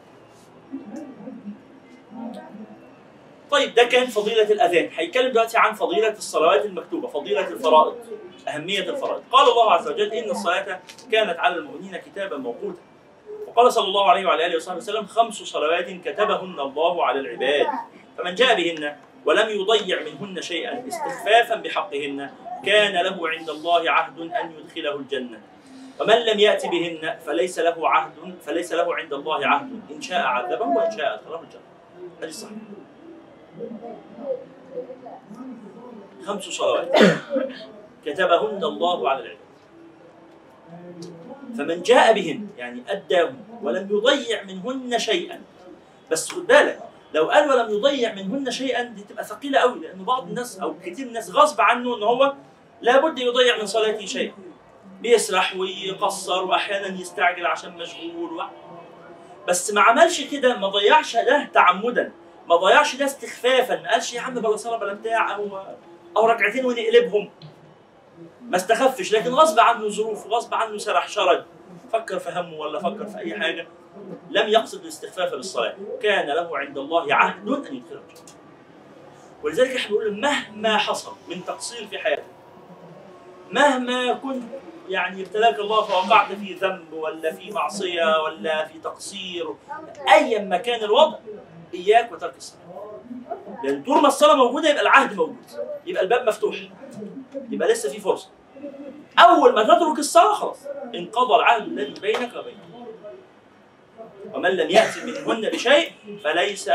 طيب 3.51 3.73
ده 3.73 3.83
كان 3.83 4.07
فضيلة 4.07 4.51
الأذان، 4.51 4.89
هيتكلم 4.95 5.31
دلوقتي 5.31 5.57
عن 5.57 5.73
فضيلة 5.73 6.09
الصلوات 6.09 6.65
المكتوبة، 6.65 7.07
فضيلة 7.07 7.47
الفرائض، 7.47 7.95
أهمية 8.47 8.79
الفرائض. 8.79 9.23
قال 9.31 9.49
الله 9.49 9.71
عز 9.71 9.87
وجل: 9.87 10.13
إن 10.13 10.29
الصلاة 10.29 10.79
كانت 11.11 11.39
على 11.39 11.55
المؤمنين 11.55 11.97
كتابا 11.97 12.37
موقوتا. 12.37 12.81
وقال 13.47 13.73
صلى 13.73 13.87
الله 13.87 14.09
عليه 14.09 14.25
وعلى 14.25 14.45
آله 14.45 14.55
وصحبه 14.55 14.77
وسلم: 14.77 15.05
خمس 15.05 15.35
صلوات 15.35 15.89
كتبهن 15.89 16.59
الله 16.59 17.05
على 17.05 17.19
العباد، 17.19 17.67
فمن 18.17 18.35
جاء 18.35 18.55
بهن 18.55 18.95
ولم 19.27 19.49
يضيع 19.49 19.97
منهن 20.03 20.41
شيئا 20.41 20.87
استخفافا 20.87 21.55
بحقهن 21.55 22.29
كان 22.65 22.93
له 22.93 23.29
عند 23.29 23.49
الله 23.49 23.91
عهد 23.91 24.19
أن 24.19 24.51
يدخله 24.59 24.95
الجنة. 24.95 25.39
ومن 25.99 26.15
لم 26.15 26.39
يأت 26.39 26.65
بهن 26.65 27.15
فليس 27.25 27.59
له 27.59 27.89
عهد 27.89 28.11
فليس 28.45 28.73
له 28.73 28.95
عند 28.95 29.13
الله 29.13 29.47
عهد 29.47 29.81
إن 29.91 30.01
شاء 30.01 30.21
عذبه 30.21 30.65
وإن 30.65 30.91
شاء 30.97 31.13
أدخله 31.13 31.41
الجنة. 31.41 31.67
هذه 32.21 32.31
صحيح. 32.31 32.57
خمس 36.25 36.43
صلوات 36.43 36.95
كتبهن 38.05 38.63
الله 38.63 39.09
على 39.09 39.19
العباد 39.19 39.47
فمن 41.57 41.81
جاء 41.81 42.13
بهن 42.13 42.47
يعني 42.57 42.81
أداهن 42.87 43.43
ولم 43.63 43.87
يضيع 43.91 44.43
منهن 44.43 44.99
شيئا 44.99 45.41
بس 46.11 46.31
خد 46.31 46.47
بالك 46.47 46.86
لو 47.13 47.29
قال 47.29 47.49
ولم 47.49 47.69
يضيع 47.73 48.13
منهن 48.13 48.51
شيئا 48.51 48.83
دي 48.83 49.01
تبقى 49.03 49.23
ثقيلة 49.23 49.59
قوي 49.59 49.79
لأن 49.79 50.03
بعض 50.03 50.27
الناس 50.27 50.59
أو 50.59 50.75
كتير 50.85 51.07
الناس 51.07 51.31
غصب 51.31 51.61
عنه 51.61 51.97
إن 51.97 52.03
هو 52.03 52.33
لابد 52.81 53.19
يضيع 53.19 53.57
من 53.57 53.65
صلاته 53.65 54.05
شيئا. 54.05 54.33
بيسرح 55.01 55.55
ويقصر 55.55 56.43
وأحيانا 56.43 57.01
يستعجل 57.01 57.45
عشان 57.45 57.77
مشغول 57.77 58.33
و... 58.33 58.41
بس 59.47 59.73
ما 59.73 59.81
عملش 59.81 60.21
كده 60.21 60.57
ما 60.57 60.67
ضيعش 60.67 61.15
ده 61.15 61.49
تعمدا 61.53 62.11
ما 62.49 62.55
ضيعش 62.55 62.95
ده 62.95 63.05
استخفافا 63.05 63.75
ما 63.81 63.91
قالش 63.91 64.13
يا 64.13 64.21
عم 64.21 64.33
بلا 64.33 64.55
صلاه 64.55 64.77
بلا 64.77 64.93
بتاع 64.93 65.35
أو 65.35 65.59
أو 66.17 66.25
ركعتين 66.25 66.65
ونقلبهم. 66.65 67.29
ما 68.41 68.55
استخفش 68.55 69.13
لكن 69.13 69.29
غصب 69.29 69.59
عنه 69.59 69.89
ظروف 69.89 70.27
غصب 70.27 70.53
عنه 70.53 70.77
سرح 70.77 71.07
شرد 71.07 71.45
فكر 71.93 72.19
في 72.19 72.29
همه 72.29 72.53
ولا 72.57 72.79
فكر 72.79 73.05
في 73.05 73.17
أي 73.17 73.39
حاجة. 73.39 73.67
لم 74.29 74.47
يقصد 74.49 74.81
الاستخفاف 74.81 75.31
بالصلاة. 75.31 75.75
كان 76.01 76.27
له 76.27 76.57
عند 76.57 76.77
الله 76.77 77.13
عهد 77.13 77.49
أن 77.49 77.75
يدخله 77.75 78.01
ولذلك 79.43 79.75
إحنا 79.75 79.89
بنقول 79.97 80.21
مهما 80.21 80.77
حصل 80.77 81.11
من 81.29 81.45
تقصير 81.45 81.87
في 81.87 81.97
حياتك 81.97 82.23
مهما 83.51 84.13
كنت 84.13 84.43
يعني 84.89 85.21
ابتلاك 85.21 85.59
الله 85.59 85.81
فوقعت 85.81 86.31
في 86.31 86.53
ذنب 86.53 86.93
ولا 86.93 87.33
في 87.33 87.51
معصية 87.51 88.21
ولا 88.23 88.65
في 88.65 88.79
تقصير 88.79 89.55
ايا 90.09 90.39
ما 90.41 90.57
كان 90.57 90.83
الوضع 90.83 91.17
إياك 91.73 92.11
وترك 92.11 92.37
الصلاة. 92.37 92.61
لأن 93.63 93.83
طول 93.83 94.01
ما 94.01 94.07
الصلاة 94.07 94.35
موجودة 94.35 94.69
يبقى 94.69 94.81
العهد 94.81 95.13
موجود 95.15 95.45
يبقى 95.85 96.03
الباب 96.03 96.27
مفتوح 96.27 96.55
يبقى 97.51 97.67
لسه 97.71 97.89
في 97.89 97.99
فرصة. 97.99 98.29
أول 99.19 99.53
ما 99.55 99.63
تترك 99.63 99.99
الصلاة 99.99 100.33
خلاص 100.33 100.57
انقضى 100.95 101.35
العهد 101.35 101.61
الذي 101.67 101.93
بينك 102.01 102.35
وبينه. 102.35 102.66
ومن 104.33 104.49
لم 104.49 104.69
يأت 104.69 104.97
منهن 104.97 105.49
بشيء 105.49 105.91
فليس 106.23 106.67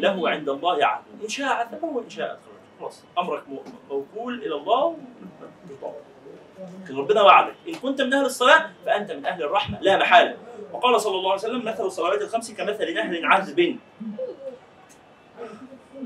له 0.00 0.30
عند 0.30 0.48
الله 0.48 0.86
عهد. 0.86 1.02
إن 1.22 1.28
شاء 1.28 1.48
عذبه 1.48 1.84
وان 1.88 2.10
شاء 2.10 2.40
خلاص 2.80 3.04
أمرك 3.18 3.48
مو- 3.48 3.62
موكول 3.90 4.42
إلى 4.46 4.54
الله. 4.54 4.96
لكن 6.84 6.96
ربنا 6.96 7.22
وعدك. 7.22 7.54
إن 7.68 7.74
كنت 7.74 8.00
من 8.02 8.14
أهل 8.14 8.24
الصلاة 8.24 8.70
فأنت 8.86 9.12
من 9.12 9.26
أهل 9.26 9.42
الرحمة 9.42 9.78
لا 9.80 9.96
محالة. 9.96 10.36
وقال 10.72 11.00
صلى 11.00 11.16
الله 11.16 11.30
عليه 11.30 11.40
وسلم 11.40 11.64
مثل 11.64 11.84
الصلوات 11.86 12.22
الخمس 12.22 12.52
كمثل 12.52 12.94
نهر 12.94 13.26
عذب. 13.26 13.76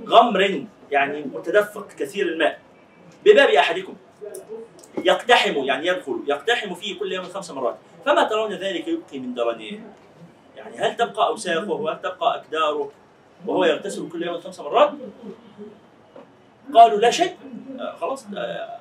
غمر 0.07 0.65
يعني 0.91 1.23
متدفق 1.23 1.89
كثير 1.99 2.27
الماء. 2.27 2.59
بباب 3.25 3.49
أحدكم. 3.49 3.95
يقتحم 5.05 5.65
يعني 5.65 5.87
يدخل 5.87 6.21
يقتحم 6.27 6.75
فيه 6.75 6.99
كل 6.99 7.13
يوم 7.13 7.25
خمس 7.25 7.51
مرات. 7.51 7.77
فما 8.05 8.25
ترون 8.25 8.53
ذلك 8.53 8.89
يبقي 8.89 9.19
من 9.19 9.35
درنيه 9.35 9.81
يعني 10.75 10.79
هل 10.79 10.97
تبقى 10.97 11.29
أوساخه؟ 11.29 11.71
وهل 11.71 12.01
تبقى 12.01 12.37
أكداره؟ 12.41 12.91
وهو 13.47 13.65
يغتسل 13.65 14.09
كل 14.09 14.23
يوم 14.23 14.41
خمس 14.41 14.61
مرات؟ 14.61 14.93
قالوا 16.75 16.99
لا 16.99 17.11
شيء. 17.11 17.37
آه 17.81 17.97
خلاص 17.97 18.27
آه 18.37 18.79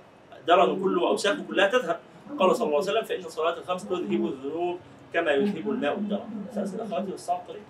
درنه 0.48 0.84
كله 0.84 1.02
وأوساخه 1.02 1.44
كلها 1.48 1.68
تذهب. 1.68 2.00
قال 2.40 2.56
صلى 2.56 2.66
الله 2.68 2.80
عليه 2.80 2.92
وسلم 2.92 3.04
فإن 3.04 3.26
الصلاه 3.26 3.58
الخمس 3.58 3.84
تذهب 3.86 4.26
الذنوب 4.26 4.80
كما 5.14 5.32
يذهب 5.32 5.70
الماء 5.70 5.94
الدرن 5.94 6.46
أساس 6.52 6.76
اخواتي 6.76 7.12
والصعب 7.12 7.42
طريق 7.48 7.62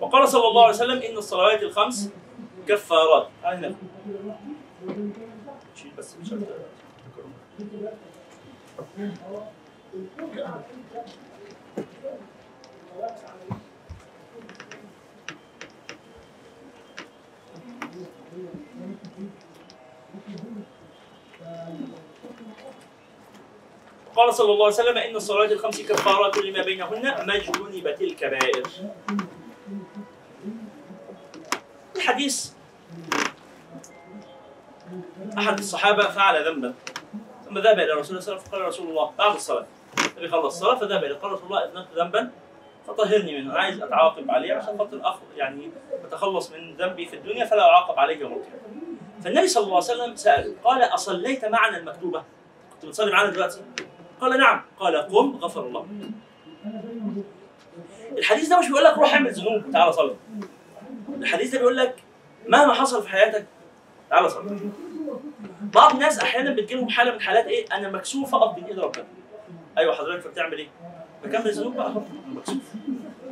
وقال 0.00 0.28
صلى 0.28 0.48
الله 0.48 0.62
عليه 0.62 0.74
وسلم 0.74 1.02
إن 1.02 1.16
الصلوات 1.16 1.62
الخمس 1.62 2.10
كفارات. 2.68 3.28
تعال 3.42 3.56
هنا. 3.56 3.74
شيل 5.76 5.90
بس 5.98 6.16
مش 6.22 6.34
قال 24.16 24.34
صلى 24.34 24.52
الله 24.52 24.64
عليه 24.64 24.74
وسلم 24.74 24.98
إن 24.98 25.16
الصلوات 25.16 25.52
الخمس 25.52 25.80
كفارات 25.80 26.38
لما 26.38 26.62
بينهن 26.62 27.02
ما 27.26 27.36
اجتنبت 27.36 28.00
الكبائر. 28.00 28.62
الحديث. 31.96 32.50
أحد 35.38 35.58
الصحابة 35.58 36.08
فعل 36.08 36.48
ذنبا. 36.48 36.74
ثم 37.54 37.60
ذهب 37.60 37.78
إلى 37.78 37.92
رسول 37.92 38.18
الله 38.18 38.38
فقال 38.38 38.62
رسول 38.62 38.88
الله 38.88 39.10
بعد 39.18 39.34
الصلاة. 39.34 39.66
النبي 40.16 40.28
خلص 40.28 40.44
الصلاة 40.44 40.74
فذهب 40.74 41.04
إلى 41.04 41.14
قال 41.14 41.32
رسول 41.32 41.46
الله 41.46 41.64
إذنبت 41.64 41.88
ذنبا 41.96 42.30
فطهرني 42.86 43.38
منه 43.38 43.52
أنا 43.52 43.60
عايز 43.60 43.82
أتعاقب 43.82 44.30
عليه 44.30 44.54
عشان 44.54 44.78
خاطر 44.78 45.00
أخ 45.02 45.16
يعني 45.36 45.70
أتخلص 46.04 46.52
من 46.52 46.76
ذنبي 46.76 47.06
في 47.06 47.16
الدنيا 47.16 47.44
فلا 47.44 47.62
أعاقب 47.62 47.98
عليه 47.98 48.18
يوم 48.18 48.32
القيامة. 48.32 48.58
فالنبي 49.24 49.48
صلى 49.48 49.64
الله 49.64 49.74
عليه 49.74 49.84
وسلم 49.84 50.16
ساله 50.16 50.54
قال 50.64 50.82
أصليت 50.82 51.44
معنا 51.44 51.78
المكتوبة؟ 51.78 52.24
كنت 52.72 52.86
بتصلي 52.86 53.12
معنا 53.12 53.30
دلوقتي؟ 53.30 53.60
قال 54.20 54.38
نعم. 54.38 54.62
قال 54.78 54.96
قم 54.96 55.36
غفر 55.36 55.66
الله. 55.66 55.86
الحديث 58.18 58.48
ده 58.48 58.58
مش 58.58 58.68
بيقول 58.68 58.84
لك 58.84 58.98
روح 58.98 59.14
اعمل 59.14 59.32
ذنوب 59.32 59.68
وتعالى 59.68 59.92
صلي. 59.92 60.16
الحديث 61.18 61.52
ده 61.52 61.58
بيقول 61.58 61.76
لك 61.76 61.96
مهما 62.48 62.72
حصل 62.72 63.02
في 63.02 63.08
حياتك 63.08 63.46
تعالى 64.10 64.28
صلي. 64.28 64.58
بعض 65.60 65.92
الناس 65.92 66.18
أحيانا 66.18 66.50
بتجيلهم 66.50 66.88
حالة 66.88 67.12
من 67.12 67.20
حالات 67.20 67.46
إيه؟ 67.46 67.66
أنا 67.72 67.90
مكسوف 67.90 68.34
أقف 68.34 68.54
بين 68.54 68.64
ايد 68.64 68.78
ربنا 68.78 69.04
أيوه 69.78 69.94
حضرتك 69.94 70.20
فبتعمل 70.22 70.58
إيه؟ 70.58 70.68
بكمل 71.24 71.50
ذنوب 71.52 71.74
بقى. 71.76 71.92
مكسوف. 72.28 72.56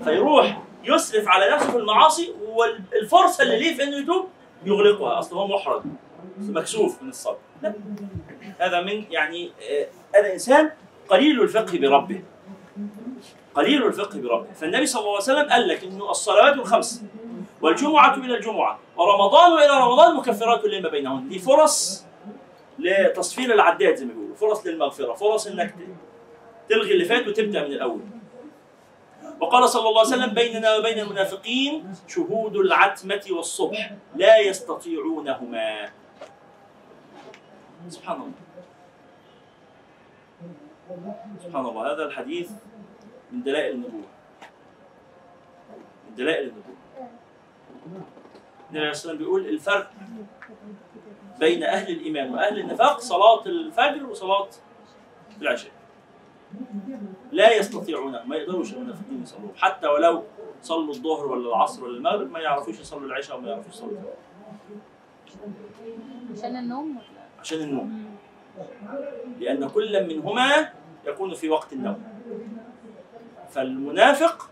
فيروح 0.05 0.62
يسرف 0.85 1.29
على 1.29 1.55
نفسه 1.55 1.70
في 1.70 1.77
المعاصي 1.77 2.35
والفرصة 2.46 3.42
اللي 3.44 3.59
ليه 3.59 3.75
في 3.77 3.83
إنه 3.83 3.96
يتوب 3.96 4.29
يغلقها. 4.64 5.18
أصل 5.18 5.37
هو 5.37 5.46
محرج. 5.46 5.83
مكسوف 6.38 7.03
من 7.03 7.09
الصبر. 7.09 7.37
لا. 7.62 7.75
هذا 8.59 8.81
من 8.81 9.05
يعني 9.11 9.51
آه، 9.70 9.87
هذا 10.18 10.33
إنسان 10.33 10.70
قليل 11.09 11.42
الفقه 11.42 11.79
بربه. 11.79 12.22
قليل 13.55 13.87
الفقه 13.87 14.18
بربه. 14.20 14.53
فالنبي 14.53 14.87
صلى 14.87 15.01
الله 15.01 15.12
عليه 15.12 15.22
وسلم 15.22 15.48
قال 15.51 15.68
لك 15.68 15.85
إنه 15.85 16.11
الصلوات 16.11 16.55
الخمس 16.55 17.03
والجمعة 17.62 18.14
إلى 18.14 18.37
الجمعة. 18.37 18.79
ورمضان 18.96 19.53
إلى 19.53 19.81
رمضان 19.81 20.16
مكفرات 20.16 20.64
لما 20.64 20.88
بينهن. 20.88 21.29
دي 21.29 21.38
فرص 21.38 22.07
لتصفير 22.79 23.55
العداد 23.55 23.94
زي 23.94 24.05
ما 24.05 24.12
بيقولوا. 24.12 24.37
فرص 24.37 24.66
للمغفرة 24.66 25.12
فرص 25.14 25.46
إنك 25.46 25.75
تلغي 26.68 26.92
اللي 26.92 27.05
فات 27.05 27.29
وتبدأ 27.29 27.68
من 27.68 27.72
الأول. 27.72 28.01
وقال 29.40 29.68
صلى 29.68 29.88
الله 29.88 30.01
عليه 30.01 30.09
وسلم 30.09 30.35
بيننا 30.35 30.77
وبين 30.77 30.98
المنافقين 30.98 31.94
شهود 32.09 32.57
العتمة 32.57 33.25
والصبح 33.31 33.92
لا 34.16 34.38
يستطيعونهما. 34.38 35.90
سبحان 37.88 38.16
الله. 38.16 38.33
سبحان 41.44 41.66
الله. 41.66 41.92
هذا 41.92 42.05
الحديث 42.05 42.51
من 43.33 43.42
دلائل 43.42 43.75
النبوة. 43.75 44.09
من 46.09 46.14
دلائل 46.16 46.48
النبوة. 46.48 46.81
النبي 47.86 48.78
عليه 48.78 48.88
والسلام 48.88 49.16
بيقول 49.16 49.46
الفرق 49.46 49.90
بين 51.40 51.62
أهل 51.62 51.92
الإيمان 51.92 52.34
وأهل 52.34 52.58
النفاق 52.58 53.00
صلاة 53.00 53.46
الفجر 53.46 54.06
وصلاة 54.06 54.48
العشاء. 55.40 55.72
لا 57.32 57.56
يستطيعون 57.56 58.18
ما 58.26 58.36
يقدروش 58.36 58.72
المنافقين 58.72 59.22
يصلوا 59.22 59.48
حتى 59.56 59.88
ولو 59.88 60.22
صلوا 60.62 60.94
الظهر 60.94 61.26
ولا 61.26 61.48
العصر 61.48 61.84
ولا 61.84 61.96
المغرب 61.96 62.30
ما 62.30 62.40
يعرفوش 62.40 62.80
يصلوا 62.80 63.06
العشاء 63.06 63.38
وما 63.38 63.48
يعرفوش 63.48 63.74
يصلوا 63.74 63.90
الفجر. 63.90 64.12
عشان 66.32 66.56
النوم 66.56 66.90
ولا؟ 66.90 67.40
عشان 67.40 67.60
النوم. 67.60 68.16
لأن 69.40 69.68
كل 69.68 70.06
منهما 70.06 70.68
يكون 71.06 71.34
في 71.34 71.48
وقت 71.48 71.72
النوم. 71.72 72.02
فالمنافق 73.50 74.50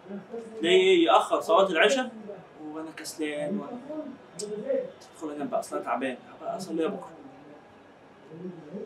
تلاقيه 0.61 1.07
يأخر 1.07 1.41
صلاة 1.41 1.71
العشاء 1.71 2.11
وأنا 2.81 2.91
كسلان 2.97 3.61
وأنا- 3.61 4.43
أدخل 5.15 5.31
أنام 5.37 5.49
بقى 5.49 5.61
أصلا 5.61 5.81
تعبان 5.81 6.17
هبقى 6.41 6.57
أصليها 6.57 6.89
بكرة. 6.89 7.11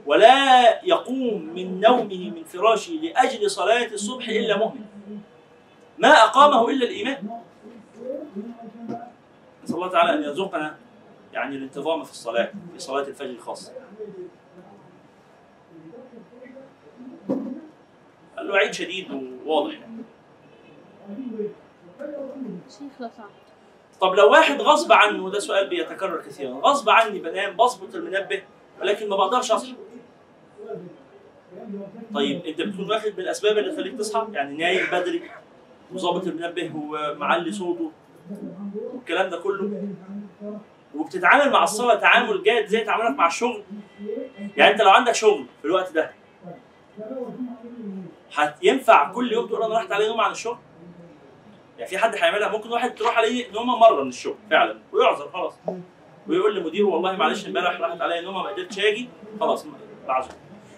ولا 0.06 0.84
يقوم 0.84 1.42
من 1.54 1.80
نومه 1.80 2.30
من 2.30 2.44
فراشه 2.44 2.92
لأجل 2.92 3.50
صلاة 3.50 3.86
الصبح 3.86 4.28
إلا 4.28 4.58
مؤمن. 4.58 4.84
ما 5.98 6.08
أقامه 6.08 6.70
إلا 6.70 6.84
الإيمان. 6.86 7.40
نسأل 9.64 9.74
الله 9.76 9.88
تعالى 9.88 10.14
أن 10.14 10.22
يرزقنا 10.22 10.76
يعني 11.32 11.56
الانتظام 11.56 12.04
في 12.04 12.10
الصلاة 12.10 12.52
في 12.72 12.78
صلاة 12.78 13.02
الفجر 13.02 13.38
خاصة. 13.38 13.72
قال 18.36 18.48
له 18.48 18.56
عيد 18.56 18.72
شديد 18.72 19.06
وواضح. 19.46 19.72
يعني. 19.74 20.02
شيخ 22.70 23.00
لو 23.00 23.08
سمحت 23.08 23.43
طب 24.04 24.14
لو 24.14 24.30
واحد 24.30 24.60
غصب 24.60 24.92
عنه 24.92 25.24
وده 25.24 25.38
سؤال 25.38 25.68
بيتكرر 25.68 26.20
كثيرا 26.20 26.52
غصب 26.54 26.90
عني 26.90 27.18
بنام 27.18 27.56
بظبط 27.56 27.94
المنبه 27.94 28.42
ولكن 28.80 29.08
ما 29.08 29.16
بقدرش 29.16 29.50
اصحى 29.52 29.74
طيب 32.14 32.44
أنت 32.46 32.60
بتكون 32.60 32.90
واخد 32.90 33.10
بالاسباب 33.16 33.58
اللي 33.58 33.72
تخليك 33.72 33.98
تصحى؟ 33.98 34.26
يعني 34.32 34.56
نايم 34.56 34.86
بدري 34.92 35.22
وظابط 35.92 36.26
المنبه 36.26 36.70
ومعلي 36.76 37.52
صوته 37.52 37.90
والكلام 38.94 39.30
ده 39.30 39.36
كله. 39.38 39.88
وبتتعامل 40.94 41.52
مع 41.52 41.62
الصلاة 41.64 41.94
تعامل 41.94 42.42
جاد 42.42 42.66
زي 42.66 42.80
تعاملك 42.80 43.18
مع 43.18 43.26
الشغل؟ 43.26 43.62
يعني 44.56 44.72
أنت 44.72 44.82
لو 44.82 44.90
عندك 44.90 45.14
شغل 45.14 45.44
في 45.62 45.64
الوقت 45.68 45.92
ده 45.92 46.10
هينفع 48.62 49.12
كل 49.12 49.32
يوم 49.32 49.46
تقول 49.46 49.62
أنا 49.62 49.74
رحت 49.74 49.92
عليه 49.92 50.08
نوم 50.08 50.20
عن 50.20 50.30
الشغل؟ 50.30 50.58
يعني 51.78 51.90
في 51.90 51.98
حد 51.98 52.14
هيعملها 52.14 52.48
ممكن 52.48 52.70
واحد 52.72 52.94
تروح 52.94 53.18
عليه 53.18 53.52
نومه 53.52 53.76
مرة 53.78 54.02
من 54.02 54.08
الشغل 54.08 54.34
فعلا 54.50 54.78
ويعذر 54.92 55.30
خلاص. 55.32 55.54
ويقول 56.28 56.56
لمديره 56.56 56.86
والله 56.86 57.12
معلش 57.16 57.46
امبارح 57.46 57.80
راحت 57.80 58.00
عليا 58.00 58.20
نومه 58.20 58.42
ما 58.42 58.48
قدرتش 58.48 58.78
آجي 58.78 59.08
خلاص 59.40 59.66
بعذر. 60.08 60.32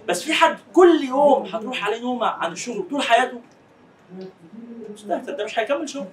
بس 0.08 0.22
في 0.24 0.32
حد 0.32 0.58
كل 0.72 1.00
يوم 1.08 1.42
هتروح 1.46 1.86
عليه 1.86 2.00
نومه 2.00 2.26
عن 2.26 2.52
الشغل 2.52 2.88
طول 2.90 3.02
حياته؟ 3.02 3.40
مستهتر 4.94 5.32
ده 5.32 5.44
مش 5.44 5.58
هيكمل 5.58 5.88
شغل. 5.88 6.06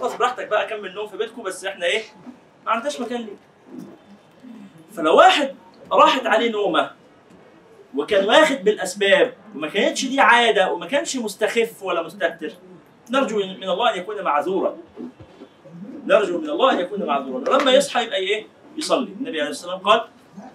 خلاص 0.00 0.16
براحتك 0.16 0.48
بقى 0.48 0.66
كمل 0.66 0.94
نوم 0.94 1.06
في 1.06 1.16
بيتكم 1.16 1.42
بس 1.42 1.64
إحنا 1.64 1.86
إيه 1.86 2.02
ما 2.66 2.72
عندناش 2.72 3.00
مكان 3.00 3.20
ليه. 3.20 3.36
فلو 4.96 5.16
واحد 5.16 5.54
راحت 5.92 6.26
عليه 6.26 6.50
نومه 6.50 6.90
وكان 7.96 8.24
واخد 8.28 8.56
بالأسباب 8.64 9.34
وما 9.54 9.68
كانتش 9.68 10.04
دي 10.06 10.20
عادة 10.20 10.72
وما 10.72 10.86
كانش 10.86 11.16
مستخف 11.16 11.82
ولا 11.82 12.02
مستهتر 12.02 12.52
نرجو 13.12 13.36
من 13.38 13.68
الله 13.68 13.94
أن 13.94 13.98
يكون 13.98 14.22
معذورا. 14.22 14.76
نرجو 16.06 16.38
من 16.38 16.50
الله 16.50 16.72
أن 16.72 16.78
يكون 16.78 17.02
معذورا. 17.06 17.50
ولما 17.50 17.72
يصحى 17.72 18.04
يبقى 18.04 18.16
إيه؟ 18.16 18.46
يصلي. 18.76 19.08
النبي 19.20 19.40
عليه 19.40 19.50
الصلاة 19.50 19.74
والسلام 19.74 19.92
قال 19.92 20.08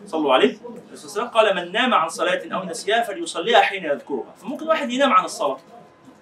صلوا 0.05 0.33
عليه. 0.33 0.57
عليه 0.67 0.93
الصلاه 0.93 1.25
قال 1.25 1.55
من 1.55 1.71
نام 1.71 1.93
عن 1.93 2.09
صلاة 2.09 2.41
أو 2.53 2.63
نسيها 2.63 3.01
فليصليها 3.03 3.61
حين 3.61 3.83
يذكرها. 3.85 4.33
فممكن 4.41 4.67
واحد 4.67 4.91
ينام 4.91 5.13
عن 5.13 5.25
الصلاة 5.25 5.57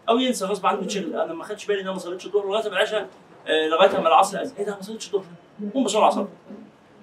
أو 0.10 0.20
ينسى 0.20 0.46
غصب 0.46 0.66
عنه 0.66 0.82
يتشغل 0.84 1.16
أنا 1.22 1.34
ما 1.34 1.44
خدتش 1.44 1.66
بالي 1.66 1.80
إن 1.80 1.84
أنا 1.86 1.94
ما 1.94 2.00
صليتش 2.00 2.26
الظهر 2.26 2.46
لغايه 2.48 2.64
ما 2.70 2.76
العشاء 2.76 3.08
آه، 3.48 3.68
لغاية 3.68 3.92
ما 4.02 4.08
العصر. 4.08 4.38
إيه 4.40 4.66
ده 4.66 4.76
ما 4.76 4.82
صليتش 4.82 5.08
الظهر. 5.08 5.24
قوم 5.74 5.84
بسرعة 5.84 6.10
صلي 6.10 6.28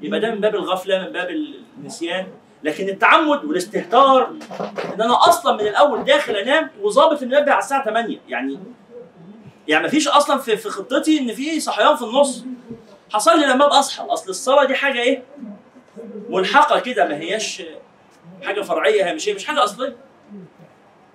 يبقى 0.03 0.21
ده 0.21 0.31
من 0.31 0.41
باب 0.41 0.55
الغفلة 0.55 0.99
من 0.99 1.13
باب 1.13 1.29
النسيان. 1.79 2.27
لكن 2.65 2.89
التعمد 2.89 3.45
والاستهتار 3.45 4.31
إن 4.95 5.01
أنا 5.03 5.29
أصلا 5.29 5.57
من 5.57 5.67
الأول 5.67 6.05
داخل 6.05 6.37
أنام 6.37 6.71
وظابط 6.83 7.23
المنبه 7.23 7.53
على 7.53 7.59
الساعة 7.59 7.85
8 7.85 8.19
يعني 8.29 8.59
يعني 9.69 9.87
مفيش 9.87 10.09
أصلا 10.09 10.39
في 10.39 10.57
في 10.57 10.69
خطتي 10.71 11.19
إن 11.19 11.35
في 11.35 11.61
صحيان 11.61 11.97
في 11.97 12.03
النص. 12.03 12.45
حصل 13.13 13.41
لي 13.41 13.47
لما 13.47 13.67
أبقى 13.67 13.79
أصحى. 13.79 14.05
أصل 14.05 14.31
الصلاة 14.31 14.65
دي 14.65 14.75
حاجة 14.75 15.01
إيه؟ 15.01 15.23
ملحقه 16.29 16.81
كده. 16.81 17.09
ما 17.09 17.17
هياش 17.17 17.63
حاجة 18.43 18.61
فرعية 18.61 19.11
هامشيه 19.11 19.35
مش 19.35 19.45
حاجة 19.45 19.65
أصلية. 19.65 19.97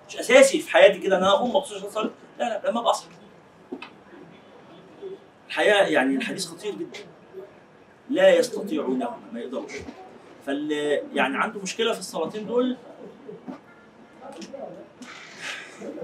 مش 0.09 0.17
أساسي 0.17 0.59
في 0.59 0.71
حياتي 0.71 0.99
كده 0.99 1.17
إن 1.17 1.21
أنا 1.23 1.31
أقوم 1.31 1.55
مخصوص 1.55 1.77
عشان 1.77 1.87
أصلي. 1.87 2.11
لا 2.39 2.43
لا 2.63 2.69
لما 2.69 2.79
أبقى 2.79 2.91
أصحى. 2.91 3.07
الحياة 5.47 5.83
يعني 5.87 6.15
الحديث 6.15 6.45
خطير 6.45 6.75
جدا. 6.75 6.99
لا 8.09 8.29
يستطيعونه 8.35 9.17
ما 9.33 9.39
يقدروش. 9.39 9.71
فاللي 10.45 11.03
يعني 11.13 11.37
عنده 11.37 11.59
مشكلة 11.59 11.93
في 11.93 11.99
الصلاتين 11.99 12.47
دول. 12.47 12.77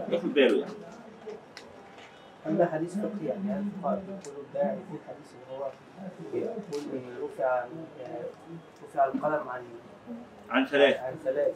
ياخد 0.10 0.34
باله 0.34 0.60
يعني. 0.60 0.74
ده 2.46 2.66
حديث 2.66 2.98
فقهي 2.98 3.28
يعني 3.28 3.52
هل 3.52 3.64
الفقهاء 3.76 4.02
بيقولوا 4.08 4.44
ده 4.54 4.62
في 4.62 4.98
الحديث 4.98 5.30
اللي 5.34 5.60
هو 5.60 5.70
بيقول 6.34 7.24
رفع 7.24 7.66
يعني 8.02 8.24
رفع 8.84 9.06
القلم 9.06 9.50
عن 9.50 9.62
عن 10.50 10.66
ثلاث. 10.66 10.98
عن 10.98 11.14
ثلاث. 11.24 11.54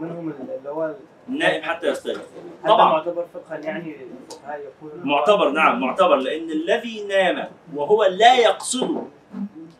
ومنهم 0.00 0.32
اللي 0.58 0.70
هو 0.70 0.94
النائم 1.28 1.62
حتى 1.62 1.86
يستيقظ 1.86 2.20
طبعا. 2.64 2.92
معتبر 2.92 3.26
فقها 3.34 3.58
يعني 3.58 3.96
الفقهاء 4.30 4.60
يقولون 4.60 5.08
معتبر 5.08 5.50
نعم 5.50 5.80
معتبر 5.80 6.16
لأن 6.16 6.50
الذي 6.50 7.04
نام 7.06 7.48
وهو 7.74 8.04
لا 8.04 8.34
يقصد 8.34 9.08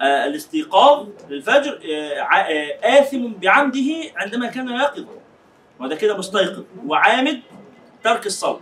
آه، 0.01 0.27
الاستيقاظ 0.27 1.09
للفجر 1.29 1.81
آه، 1.93 2.21
آه، 2.21 3.01
آثم 3.01 3.27
بعمده 3.33 3.95
عندما 4.17 4.47
كان 4.47 4.69
يقظ 4.69 5.07
وده 5.81 5.97
كده 5.97 6.19
مستيقظ 6.19 6.65
وعامد 6.87 7.41
ترك 8.03 8.27
الصلاة 8.27 8.61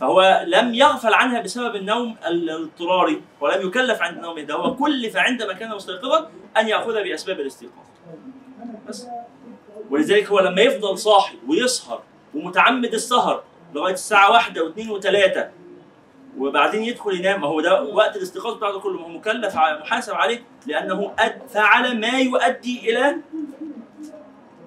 فهو 0.00 0.44
لم 0.46 0.74
يغفل 0.74 1.14
عنها 1.14 1.40
بسبب 1.40 1.76
النوم 1.76 2.16
الاضطراري 2.26 3.22
ولم 3.40 3.66
يكلف 3.68 4.02
عند 4.02 4.18
نومه 4.18 4.42
ده. 4.42 4.54
هو 4.54 4.76
كلف 4.76 5.16
عندما 5.16 5.52
كان 5.52 5.70
مستيقظا 5.70 6.30
أن 6.56 6.68
يأخذ 6.68 6.94
بأسباب 6.94 7.40
الاستيقاظ. 7.40 7.84
بس. 8.88 9.06
ولذلك 9.90 10.26
هو 10.26 10.40
لما 10.40 10.62
يفضل 10.62 10.98
صاحي 10.98 11.36
ويسهر 11.48 12.02
ومتعمد 12.34 12.94
السهر 12.94 13.42
لغاية 13.74 13.92
الساعة 13.94 14.32
واحدة 14.32 14.64
واثنين 14.64 14.90
وثلاثة 14.90 15.50
وبعدين 16.38 16.84
يدخل 16.84 17.14
ينام 17.20 17.40
ما 17.40 17.46
هو 17.46 17.60
ده 17.60 17.82
وقت 17.82 18.16
الاستيقاظ 18.16 18.54
بتاعته 18.54 18.80
كله 18.80 18.98
ما 18.98 19.04
هو 19.04 19.08
مكلف 19.08 19.56
محاسب 19.56 20.14
عليه 20.14 20.42
لأنه 20.66 21.12
فعل 21.48 22.00
ما 22.00 22.18
يؤدي 22.18 22.90
إلى 22.90 23.16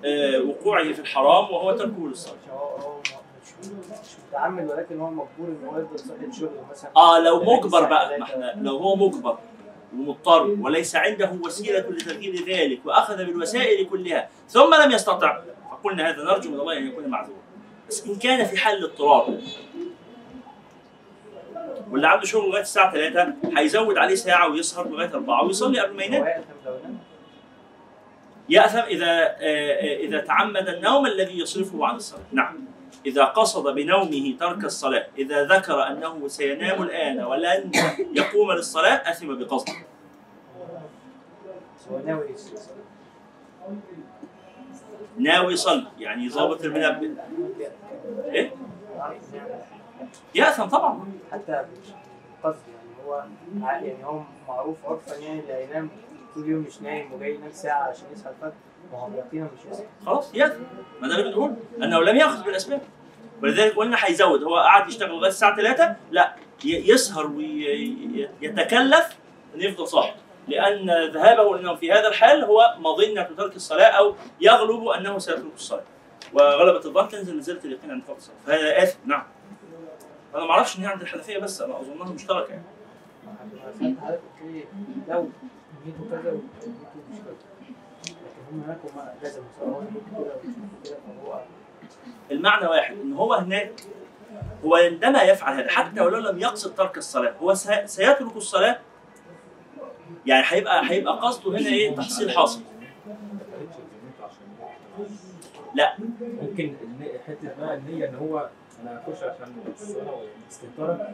آه، 0.05 0.39
وقوعه 0.39 0.93
في 0.93 0.99
الحرام 0.99 1.43
وهو 1.51 1.71
تركه 1.71 2.07
للصلاه 2.07 3.00
متعمد 4.31 4.69
ولكن 4.69 4.99
هو 4.99 5.09
مجبور 5.09 5.27
إن 5.47 5.67
هو 5.67 5.79
يفضل 5.79 5.99
صاحي 5.99 6.25
الشغل 6.25 6.49
مثلا. 6.71 6.91
آه 6.97 7.19
لو 7.19 7.35
لغاية 7.35 7.57
مجبر 7.57 7.67
الساعة 7.67 7.89
بقى. 7.89 8.19
ما 8.19 8.23
إحنا 8.25 8.53
لو 8.61 8.77
هو 8.77 8.95
مجبر 8.95 9.37
ومضطر 9.93 10.55
وليس 10.61 10.95
عنده 10.95 11.31
وسيلة 11.45 11.79
لتغيير 11.79 12.45
ذلك 12.47 12.85
وأخذ 12.85 13.17
بالوسائل 13.17 13.89
كلها 13.89 14.29
ثم 14.49 14.73
لم 14.83 14.91
يستطع 14.91 15.41
فقلنا 15.71 16.09
هذا 16.09 16.23
نرجو 16.23 16.51
من 16.51 16.59
الله 16.59 16.77
أن 16.77 16.87
يكون 16.87 17.07
معذورا. 17.07 17.37
بس 17.89 18.07
إن 18.07 18.15
كان 18.15 18.45
في 18.45 18.57
حال 18.57 18.77
الاضطرار 18.77 19.37
واللي 21.91 22.07
عنده 22.07 22.25
شغل 22.25 22.49
لغاية 22.49 22.61
الساعة 22.61 22.91
3 22.93 23.33
هيزود 23.57 23.97
عليه 23.97 24.15
ساعة 24.15 24.49
ويسهر 24.51 24.87
لغاية 24.89 25.13
4 25.13 25.43
ويصلي 25.45 25.79
قبل 25.79 25.95
ما 25.95 26.03
ينام. 26.03 26.43
يأثم 28.49 28.77
إذا 28.77 29.05
آه، 29.07 29.35
آه، 29.39 29.97
إذا 29.97 30.19
تعمد 30.19 30.67
النوم 30.69 31.05
الذي 31.05 31.39
يصرفه 31.39 31.85
عن 31.85 31.95
الصلاة. 31.95 32.21
نعم. 32.31 32.70
إذا 33.05 33.23
قصد 33.25 33.75
بنومه 33.75 34.35
ترك 34.39 34.63
الصلاة 34.65 35.07
إذا 35.17 35.43
ذكر 35.45 35.87
أنه 35.87 36.27
سينام 36.27 36.81
الآن 36.81 37.23
ولن 37.23 37.71
يقوم 38.13 38.51
للصلاة 38.51 39.11
أثم 39.11 39.35
بقصده 39.39 39.73
ناوي 45.17 45.53
يصلي 45.53 45.87
يعني 45.99 46.29
ظابط 46.29 46.61
المنبه 46.63 47.09
إيه؟ 48.25 48.51
يأثم 50.35 50.65
طبعا. 50.65 51.11
حتى 51.31 51.65
قصد 52.43 52.55
يعني 52.67 53.07
هو 53.07 53.23
يعني 53.61 54.05
هو 54.05 54.21
معروف 54.47 54.77
عرفا 54.85 55.15
يعني 55.15 55.39
اللي 55.39 55.53
هينام 55.53 55.89
طول 56.33 56.43
اليوم 56.43 56.61
مش 56.61 56.81
نايم 56.81 57.13
وجاي 57.13 57.35
ينام 57.35 57.51
ساعة 57.51 57.83
عشان 57.83 58.05
يصحى 58.13 58.29
الفجر. 58.29 58.51
خلاص 60.05 60.35
يأثم 60.35 60.61
ما 61.01 61.07
ده 61.07 61.15
اللي 61.15 61.29
بنقول 61.29 61.55
أنه 61.83 61.99
لم 61.99 62.15
يأخذ 62.15 62.43
بالأسباب. 62.43 62.81
ولذلك 63.43 63.75
قلنا 63.75 63.97
هيزود 63.99 64.43
هو 64.43 64.55
قعد 64.57 64.87
يشتغل 64.89 65.09
لغاية 65.09 65.29
الساعة 65.29 65.55
3 65.55 65.95
لا 66.11 66.35
يسهر 66.63 67.27
ويتكلف 67.27 69.17
أن 69.55 69.61
يفضل 69.61 69.87
صاحي 69.87 70.13
لأن 70.47 71.11
ذهابه 71.11 71.57
للنوم 71.57 71.75
في 71.75 71.91
هذا 71.91 72.07
الحال 72.07 72.43
هو 72.43 72.75
مظنة 72.79 73.23
ترك 73.23 73.55
الصلاة 73.55 73.85
أو 73.91 74.15
يغلب 74.41 74.87
أنه 74.87 75.17
سيترك 75.17 75.53
الصلاة. 75.55 75.83
وغلبة 76.33 76.85
الظن 76.85 77.07
تنزل 77.07 77.37
نزلة 77.37 77.59
اليقين 77.65 77.91
عند 77.91 78.03
فقد 78.03 78.15
الصلاة 78.15 78.35
فهذا 78.45 78.83
آثم 78.83 78.99
نعم. 79.05 79.23
أنا 80.35 80.43
ما 80.45 80.51
أعرفش 80.51 80.77
إن 80.77 80.83
هي 80.83 80.87
عند 80.89 81.01
الحنفية 81.01 81.37
بس 81.37 81.61
أنا 81.61 81.79
أظنها 81.79 82.13
مشتركة. 82.13 82.49
يعني 82.49 82.63
لو 85.09 85.29
المعنى 92.31 92.67
واحد 92.67 92.95
إن 92.99 93.13
هو 93.13 93.33
هناك 93.33 93.71
هو 94.65 94.75
عندما 94.75 95.21
يفعل 95.23 95.59
هذا 95.59 95.69
حتى 95.69 96.01
ولو 96.01 96.17
لم 96.31 96.39
يقصد 96.39 96.75
ترك 96.75 96.97
الصلاة 96.97 97.33
هو 97.41 97.53
سي- 97.53 97.87
سيترك 97.87 98.35
الصلاة؟ 98.35 98.79
يعني 100.25 100.43
هيبقى 100.47 100.89
هيبقى 100.91 101.13
قصده 101.19 101.51
هنا 101.51 101.69
إيه؟ 101.69 101.95
تحصيل 101.95 102.31
حاصل. 102.31 102.61
لا. 105.75 105.93
ممكن 106.21 106.73
حتة 107.27 107.49
بقى 107.59 107.75
النيه 107.77 108.09
إن 108.09 108.15
هو 108.15 108.49
أنا 108.83 109.01
هخش 109.07 109.23
عشان 109.23 109.53
الصلاة 109.81 110.13
والاستهتار 110.15 111.07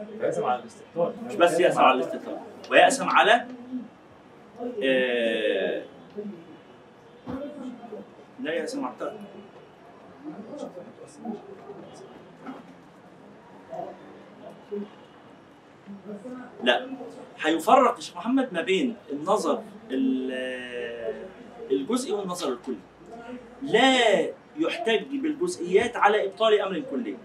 على 0.44 0.60
الاستهتار 0.62 1.12
مش 1.26 1.34
بس 1.34 1.60
يأسم 1.60 1.80
على 1.80 1.94
الاستتار 1.94 2.38
ويأسم 2.70 3.08
على 3.08 3.46
آه 4.84 5.82
لا 8.42 8.52
يأسم 8.52 8.84
على 8.84 8.92
الترك 8.94 9.20
لا 16.64 16.86
هيفرق 17.40 17.96
يا 17.96 18.00
شيخ 18.00 18.16
محمد 18.16 18.52
ما 18.52 18.62
بين 18.62 18.96
النظر 19.12 19.62
ال- 19.90 21.24
الجزئي 21.70 22.12
والنظر 22.12 22.48
الكلي. 22.52 22.76
لا 23.62 24.20
يحتج 24.58 25.02
بالجزئيات 25.12 25.96
على 25.96 26.26
إبطال 26.26 26.60
أمر 26.60 26.80
كلي. 26.90 27.16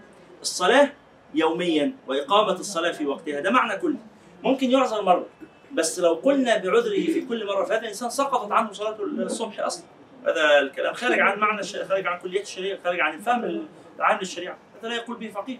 الصلاة 0.42 0.92
يوميا 1.34 1.92
وإقامة 2.08 2.52
الصلاة 2.52 2.92
في 2.92 3.06
وقتها 3.06 3.40
ده 3.40 3.50
معنى 3.50 3.76
كلي. 3.80 3.98
ممكن 4.42 4.70
يعذر 4.70 5.02
مرة 5.02 5.26
بس 5.72 6.00
لو 6.00 6.14
قلنا 6.14 6.56
بعذره 6.56 7.04
في 7.06 7.20
كل 7.28 7.46
مرة 7.46 7.64
فهذا 7.64 7.80
الإنسان 7.82 8.10
سقطت 8.10 8.52
عنه 8.52 8.72
صلاة 8.72 8.96
الصبح 9.02 9.60
أصلا. 9.60 9.86
هذا 10.26 10.58
الكلام. 10.58 10.94
خارج 10.94 11.20
عن 11.20 11.38
معنى. 11.38 11.62
خارج 11.62 12.06
عن 12.06 12.18
كليات 12.18 12.42
الشريعة 12.42 12.78
خارج 12.84 13.00
عن 13.00 13.14
الفهم 13.14 13.68
العام 13.98 14.18
للشريعه 14.18 14.56
هذا 14.80 14.88
لا 14.88 14.94
يقول 14.94 15.16
به 15.16 15.28
فقيه. 15.28 15.58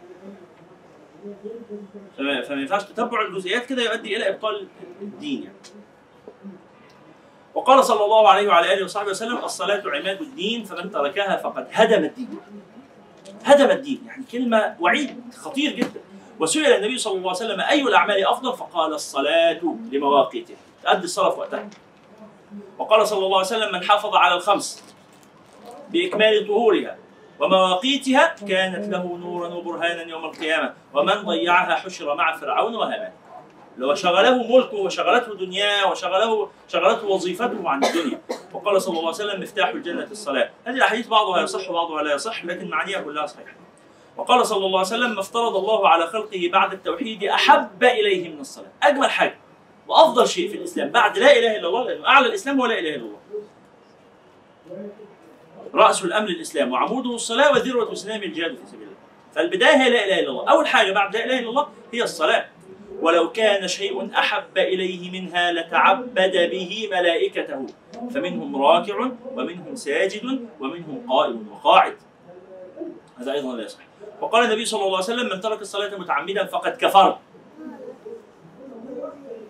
فما 2.18 2.60
ينفعش 2.60 2.84
تتبع 2.84 3.22
الجزئيات 3.22 3.66
كده 3.66 3.82
يؤدي 3.82 4.16
إلى 4.16 4.28
إبطال 4.28 4.68
الدين 5.00 5.42
يعني. 5.42 5.56
وقال 7.54 7.84
صلى 7.84 8.04
الله 8.04 8.28
عليه 8.28 8.48
وعلى 8.48 8.74
آله 8.74 8.84
وصحبه 8.84 9.10
وسلم 9.10 9.36
الصلاة 9.36 9.82
عماد 9.86 10.20
الدين 10.20 10.64
فمن 10.64 10.90
تركها 10.90 11.36
فقد 11.36 11.68
هدم 11.72 12.04
الدين. 12.04 12.38
هدم 13.44 13.70
الدين. 13.70 14.02
يعني 14.06 14.24
كلمة 14.32 14.76
وعيد 14.80 15.20
خطير 15.36 15.72
جدا. 15.72 16.00
وسئل 16.40 16.72
النبي 16.72 16.98
صلى 16.98 17.18
الله 17.18 17.28
عليه 17.28 17.44
وسلم 17.44 17.60
أي 17.60 17.82
الأعمال 17.82 18.26
أفضل؟ 18.26 18.56
فقال 18.56 18.92
الصلاة 18.92 19.76
لمواقيتها 19.92 20.56
تؤدي 20.84 21.04
الصلاة 21.04 21.30
في 21.30 21.40
وقتها. 21.40 21.70
وقال 22.78 23.06
صلى 23.06 23.26
الله 23.26 23.38
عليه 23.38 23.46
وسلم 23.46 23.72
من 23.72 23.84
حافظ 23.84 24.14
على 24.16 24.34
الخمس 24.34 24.84
بإكمال 25.90 26.48
طهورها 26.48 26.96
ومواقيتها 27.38 28.34
كانت 28.48 28.88
له 28.88 29.16
نورا 29.16 29.48
وبرهانا 29.48 30.02
يوم 30.02 30.24
القيامة. 30.24 30.74
ومن 30.94 31.14
ضيعها 31.14 31.74
حشر 31.74 32.14
مع 32.14 32.36
فرعون 32.36 32.74
وهامان. 32.74 33.12
لو 33.78 33.94
شغله 33.94 34.56
ملكه 34.56 34.76
وشغلته 34.76 35.34
دنياه 35.34 35.90
وشغله 35.90 36.50
شغلته 36.68 37.06
وظيفته 37.06 37.68
عن 37.68 37.84
الدنيا. 37.84 38.20
وقال 38.52 38.82
صلى 38.82 38.98
الله 38.98 39.12
عليه 39.14 39.24
وسلم 39.24 39.40
مفتاح 39.42 39.68
الجنة 39.68 40.08
الصلاة. 40.10 40.50
هذه 40.64 40.74
الأحاديث 40.74 41.08
بعضها 41.08 41.42
يصح 41.42 41.70
وبعضها 41.70 42.02
لا 42.02 42.14
يصح 42.14 42.44
لكن 42.44 42.68
معانيها 42.68 43.00
كلها 43.00 43.26
صحيحة. 43.26 43.52
وقال 44.16 44.46
صلى 44.46 44.66
الله 44.66 44.78
عليه 44.78 44.88
وسلم 44.88 45.14
ما 45.14 45.20
افترض 45.20 45.56
الله 45.56 45.88
على 45.88 46.06
خلقه 46.06 46.50
بعد 46.52 46.72
التوحيد 46.72 47.24
أحب 47.24 47.84
إليه 47.84 48.28
من 48.28 48.40
الصلاة. 48.40 48.70
أجمل 48.82 49.10
حاجة. 49.10 49.38
وأفضل 49.88 50.28
شيء 50.28 50.48
في 50.48 50.56
الإسلام 50.56 50.90
بعد 50.90 51.18
لا 51.18 51.38
إله 51.38 51.56
إلا 51.56 51.68
الله 51.68 51.84
لأنه 51.84 52.06
أعلى 52.06 52.26
الإسلام 52.26 52.60
هو 52.60 52.66
لا 52.66 52.78
إله 52.78 52.94
إلا 52.94 53.04
الله. 53.04 53.18
رأس 55.74 56.04
الامر 56.04 56.28
الإسلام 56.28 56.72
وعموده 56.72 57.14
الصلاة 57.14 57.52
وذروة 57.52 57.94
سنام 57.94 58.22
الجهاد 58.22 58.56
في 58.56 58.66
سبيل 58.66 58.82
الله. 58.82 58.94
فالبداية 59.34 59.76
هي 59.76 59.90
لا 59.90 60.04
إله 60.04 60.20
إلا 60.20 60.30
الله. 60.30 60.50
أول 60.50 60.66
حاجة 60.66 60.92
بعد 60.92 61.16
لا 61.16 61.24
إله 61.24 61.38
إلا 61.38 61.48
الله 61.48 61.68
هي 61.92 62.02
الصلاة. 62.02 62.46
ولو 63.00 63.32
كان 63.32 63.68
شيء 63.68 64.18
أحب 64.18 64.58
إليه 64.58 65.10
منها 65.10 65.52
لتعبد 65.52 66.50
به 66.50 66.88
ملائكته. 66.92 67.66
فمنهم 68.14 68.62
راكع 68.62 69.10
ومنهم 69.34 69.74
ساجد 69.74 70.48
ومنهم 70.60 71.06
قائم 71.10 71.48
وقاعد. 71.52 71.96
هذا 73.18 73.32
أيضا 73.32 73.56
لا 73.56 73.64
يصح. 73.64 73.78
وقال 74.20 74.44
النبي 74.44 74.64
صلى 74.64 74.82
الله 74.82 74.96
عليه 74.96 75.04
وسلم 75.04 75.28
من 75.28 75.40
ترك 75.40 75.60
الصلاة 75.60 75.96
متعمدا 75.98 76.44
فقد 76.44 76.76
كفر. 76.76 77.18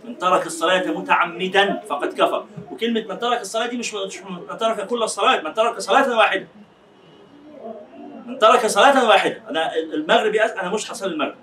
من 0.05 0.19
ترك 0.19 0.47
الصلاة 0.47 0.87
متعمدا 0.87 1.83
فقد 1.89 2.13
كفر. 2.13 2.47
وكلمة 2.71 3.05
من 3.09 3.19
ترك 3.19 3.41
الصلاة 3.41 3.67
دي 3.67 3.77
مش 3.77 3.95
من 3.95 4.59
ترك 4.59 4.87
كل 4.87 5.03
الصلاة 5.03 5.41
من 5.41 5.55
ترك 5.55 5.79
صلاة 5.79 6.19
واحدة. 6.19 6.47
من 8.27 8.39
ترك 8.39 8.67
صلاة 8.67 9.09
واحدة. 9.09 9.43
أنا 9.51 9.77
المغرب 9.77 10.35
يأس... 10.35 10.51
أنا 10.51 10.71
مش 10.71 10.89
حصل 10.89 11.07
المغرب. 11.07 11.37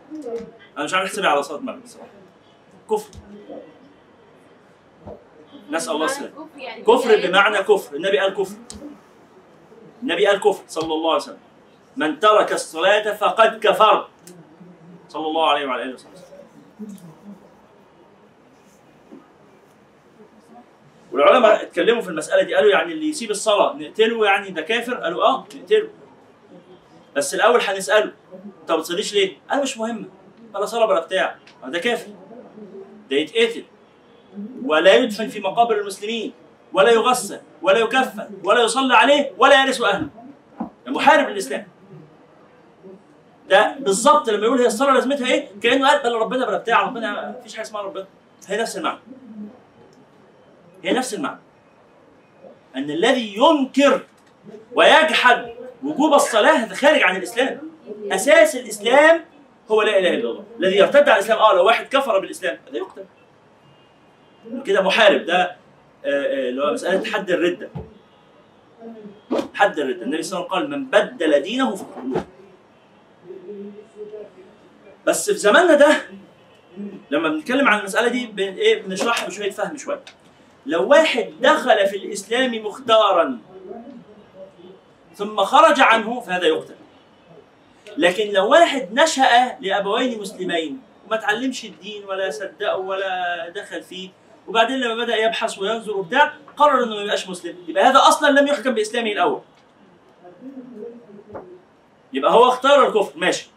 أنا 0.77 0.85
مش 0.85 0.93
عارف 0.93 1.09
أحسبها 1.09 1.29
على 1.29 1.43
صلاة 1.43 1.59
المغرب 1.59 1.83
الصراحة 1.83 2.09
كفر. 2.89 3.09
نسأل 5.69 5.93
الله 5.93 6.05
السلامة. 6.05 6.47
يعني 6.57 6.83
كفر 6.83 7.27
بمعنى 7.27 7.57
كفر. 7.57 7.95
النبي 7.95 8.19
قال 8.19 8.33
كفر. 8.33 8.55
النبي 10.03 10.27
قال 10.27 10.39
كفر 10.39 10.63
صلى 10.67 10.93
الله 10.93 11.13
عليه 11.13 11.23
وسلم. 11.23 11.39
من 11.95 12.19
ترك 12.19 12.51
الصلاة 12.51 13.13
فقد 13.15 13.59
كفر. 13.59 14.07
صلى 15.09 15.27
الله 15.27 15.49
عليه 15.49 15.65
وعلى 15.65 15.83
آله 15.83 15.93
وسلم 15.93 16.10
والعلماء 21.11 21.61
اتكلموا 21.63 22.01
في 22.01 22.09
المسألة 22.09 22.43
دي 22.43 22.55
قالوا 22.55 22.71
يعني 22.71 22.93
اللي 22.93 23.09
يسيب 23.09 23.31
الصلاة 23.31 23.75
نقتله 23.75 24.25
يعني 24.25 24.49
ده 24.49 24.61
كافر؟ 24.61 24.93
قالوا 24.93 25.23
آه 25.23 25.45
نقتله. 25.55 25.87
بس 27.15 27.35
الأول 27.35 27.61
هنسأله 27.61 28.11
أنت 28.61 28.71
ما 28.71 28.77
بتصليش 28.77 29.13
ليه؟ 29.13 29.37
قال 29.49 29.61
مش 29.61 29.77
مهم. 29.77 30.05
بلا 30.53 30.65
صلاة 30.65 30.85
بلا 30.85 30.99
بتاع. 30.99 31.35
ده 31.67 31.79
كافر. 31.79 32.07
ده 33.09 33.17
يتقتل. 33.17 33.63
ولا 34.65 34.93
يدفن 34.93 35.27
في 35.27 35.39
مقابر 35.39 35.79
المسلمين 35.81 36.33
ولا 36.73 36.91
يغسل 36.91 37.39
ولا 37.61 37.79
يكفن 37.79 38.29
ولا 38.43 38.63
يصلى 38.63 38.93
عليه 38.93 39.31
ولا 39.37 39.63
يرث 39.65 39.81
أهله. 39.81 40.07
ده 40.85 40.91
محارب 40.91 41.29
للإسلام. 41.29 41.67
ده 43.49 43.75
بالظبط 43.79 44.29
لما 44.29 44.45
يقول 44.45 44.59
هي 44.59 44.65
الصلاة 44.67 44.93
لازمتها 44.93 45.27
إيه؟ 45.27 45.47
كأنه 45.63 45.87
قال 45.89 46.03
بلا 46.03 46.17
ربنا 46.17 46.45
بلا 46.45 46.57
بتاع 46.57 46.81
ربنا 46.81 47.35
مفيش 47.39 47.55
حاجة 47.55 47.65
اسمها 47.65 47.81
ربنا. 47.81 48.05
هي 48.47 48.61
نفس 48.61 48.77
المعنى. 48.77 48.99
هي 50.83 50.93
نفس 50.93 51.13
المعنى. 51.13 51.39
أن 52.75 52.91
الذي 52.91 53.35
ينكر 53.37 54.01
ويجحد 54.73 55.51
وجوب 55.83 56.13
الصلاة 56.13 56.51
هذا 56.51 56.75
خارج 56.75 57.03
عن 57.03 57.15
الإسلام 57.15 57.61
أساس 58.11 58.55
الإسلام 58.55 59.25
هو 59.71 59.81
لا 59.81 59.99
إله 59.99 60.09
إلا 60.09 60.29
الله. 60.29 60.43
الذي 60.59 60.77
يرتد 60.77 61.09
على 61.09 61.13
الإسلام 61.19 61.37
آه 61.39 61.53
لو 61.53 61.65
واحد 61.65 61.85
كفر 61.87 62.19
بالإسلام 62.19 62.57
هذا 62.67 62.77
يقتل. 62.77 63.03
كده 64.65 64.81
محارب 64.81 65.25
ده 65.25 65.41
آه، 65.41 65.55
آه، 66.05 66.49
اللي 66.49 66.63
هو 66.63 66.73
مسألة 66.73 67.11
حد 67.11 67.29
الردة. 67.31 67.69
حد 69.53 69.79
الردة. 69.79 70.03
النبي 70.05 70.23
صلى 70.23 70.39
الله 70.39 70.55
عليه 70.55 70.65
وسلم 70.65 70.71
قال 70.73 70.79
من 70.79 70.85
بدل 70.85 71.41
دينه 71.41 71.75
فاقتلوه 71.75 72.23
بس 75.05 75.31
في 75.31 75.37
زماننا 75.37 75.75
ده 75.75 75.97
لما 77.11 77.29
بنتكلم 77.29 77.67
عن 77.67 77.79
المسألة 77.79 78.07
دي 78.07 78.25
بن 78.27 78.43
إيه 78.43 78.81
بنشرحها 78.81 79.27
بشوية 79.27 79.51
فهم 79.51 79.77
شوية. 79.77 80.01
لو 80.65 80.87
واحد 80.87 81.29
دخل 81.41 81.87
في 81.87 81.97
الإسلام 81.97 82.65
مختارا 82.65 83.39
ثم 85.15 85.43
خرج 85.43 85.81
عنه 85.81 86.19
فهذا 86.19 86.45
يقتل. 86.45 86.75
لكن 87.97 88.31
لو 88.31 88.49
واحد 88.49 88.89
نشأ 88.93 89.57
لأبوين 89.59 90.19
مسلمين 90.19 90.81
وما 91.07 91.17
تعلمش 91.17 91.65
الدين 91.65 92.05
ولا 92.05 92.29
صدقه 92.29 92.77
ولا 92.77 93.49
دخل 93.55 93.83
فيه 93.83 94.09
وبعدين 94.47 94.79
لما 94.79 94.95
بدأ 94.95 95.15
يبحث 95.15 95.59
وينظر 95.59 95.97
وبتاع 95.97 96.33
قرر 96.57 96.83
إنه 96.83 96.95
ما 96.95 97.01
يبقاش 97.01 97.29
مسلم. 97.29 97.55
يبقى 97.67 97.83
هذا 97.83 97.99
أصلا 97.99 98.39
لم 98.39 98.47
يحكم 98.47 98.73
بإسلامه 98.73 99.11
الأول. 99.11 99.41
يبقى 102.13 102.31
هو 102.31 102.47
اختار 102.47 102.87
الكفر. 102.87 103.11
ماشي. 103.15 103.49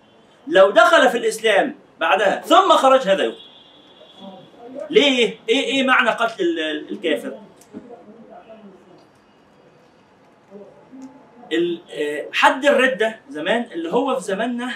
لو 0.48 0.70
دخل 0.70 1.08
في 1.08 1.18
الإسلام 1.18 1.74
بعدها 2.00 2.40
ثم 2.40 2.72
خرج 2.72 3.00
هذا 3.00 3.22
يقتل. 3.22 3.53
ليه؟ 4.90 5.38
إيه 5.48 5.64
إيه 5.64 5.82
معنى 5.82 6.10
قتل 6.10 6.42
ال- 6.42 6.90
الكافر؟ 6.90 7.38
ال- 11.52 11.80
آه، 11.90 12.26
حد 12.32 12.66
الردة 12.66 13.20
زمان 13.28 13.68
اللي 13.72 13.92
هو 13.92 14.16
في 14.16 14.22
زماننا 14.24 14.72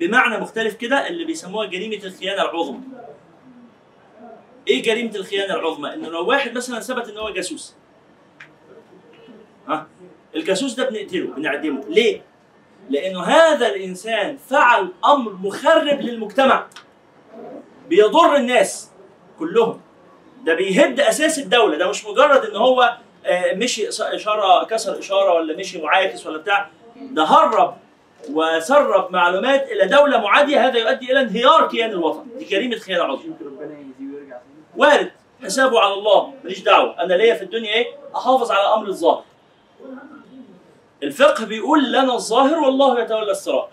بمعنى 0.00 0.38
مختلف 0.38 0.74
كده 0.74 1.08
اللي 1.08 1.24
بيسموها 1.24 1.66
جريمة 1.66 2.04
الخيانة 2.04 2.42
العظمى. 2.42 2.80
إيه 4.68 4.82
جريمة 4.82 5.16
الخيانة 5.16 5.54
العظمى؟ 5.54 5.94
إنه 5.94 6.08
لو 6.08 6.26
واحد 6.28 6.52
مثلا 6.56 6.80
ثبت 6.80 7.08
إن 7.08 7.18
هو 7.18 7.30
جاسوس. 7.30 7.74
ها؟ 9.68 9.86
الجاسوس 10.36 10.74
ده 10.74 10.88
بنقتله 10.90 11.26
بنعدمه. 11.26 11.84
ليه؟ 11.88 12.22
لأنه 12.90 13.22
هذا 13.22 13.66
الإنسان 13.68 14.36
فعل 14.36 14.88
أمر 15.04 15.32
مخرب 15.32 16.00
للمجتمع. 16.00 16.66
بيضر 17.88 18.36
الناس 18.36 18.90
كلهم. 19.38 19.80
ده 20.44 20.54
بيهد 20.54 21.00
أساس 21.00 21.38
الدولة. 21.38 21.76
ده 21.78 21.88
مش 21.88 22.04
مجرد 22.06 22.44
إن 22.44 22.56
هو 22.56 22.96
آه، 23.26 23.54
مشي 23.54 23.88
إشارة 23.88 24.64
كسر 24.64 24.98
إشارة 24.98 25.34
ولا 25.34 25.56
مشي 25.56 25.82
معاكس 25.82 26.26
ولا 26.26 26.38
بتاع. 26.38 26.68
ده 26.96 27.24
هرب 27.24 27.76
وسرب 28.30 29.12
معلومات 29.12 29.68
إلى 29.72 29.86
دولة 29.86 30.18
معادية. 30.20 30.66
هذا 30.66 30.78
يؤدي 30.78 31.12
إلى 31.12 31.20
انهيار 31.20 31.68
كيان 31.68 31.90
الوطن. 31.90 32.26
دي 32.38 32.44
جريمه 32.44 32.76
خيانه 32.76 33.04
عظمى 33.04 33.34
وارد 34.76 35.10
حسابه 35.44 35.80
على 35.80 35.94
الله. 35.94 36.32
ماليش 36.44 36.60
دعوة. 36.60 37.02
أنا 37.02 37.14
ليا 37.14 37.34
في 37.34 37.42
الدنيا 37.44 37.72
إيه؟ 37.74 37.86
أحافظ 38.16 38.50
على 38.50 38.74
أمر 38.74 38.88
الظاهر. 38.88 39.22
الفقه 41.02 41.44
بيقول 41.44 41.92
لنا 41.92 42.14
الظاهر 42.14 42.58
والله 42.58 43.00
يتولى 43.00 43.30
السرائر 43.30 43.68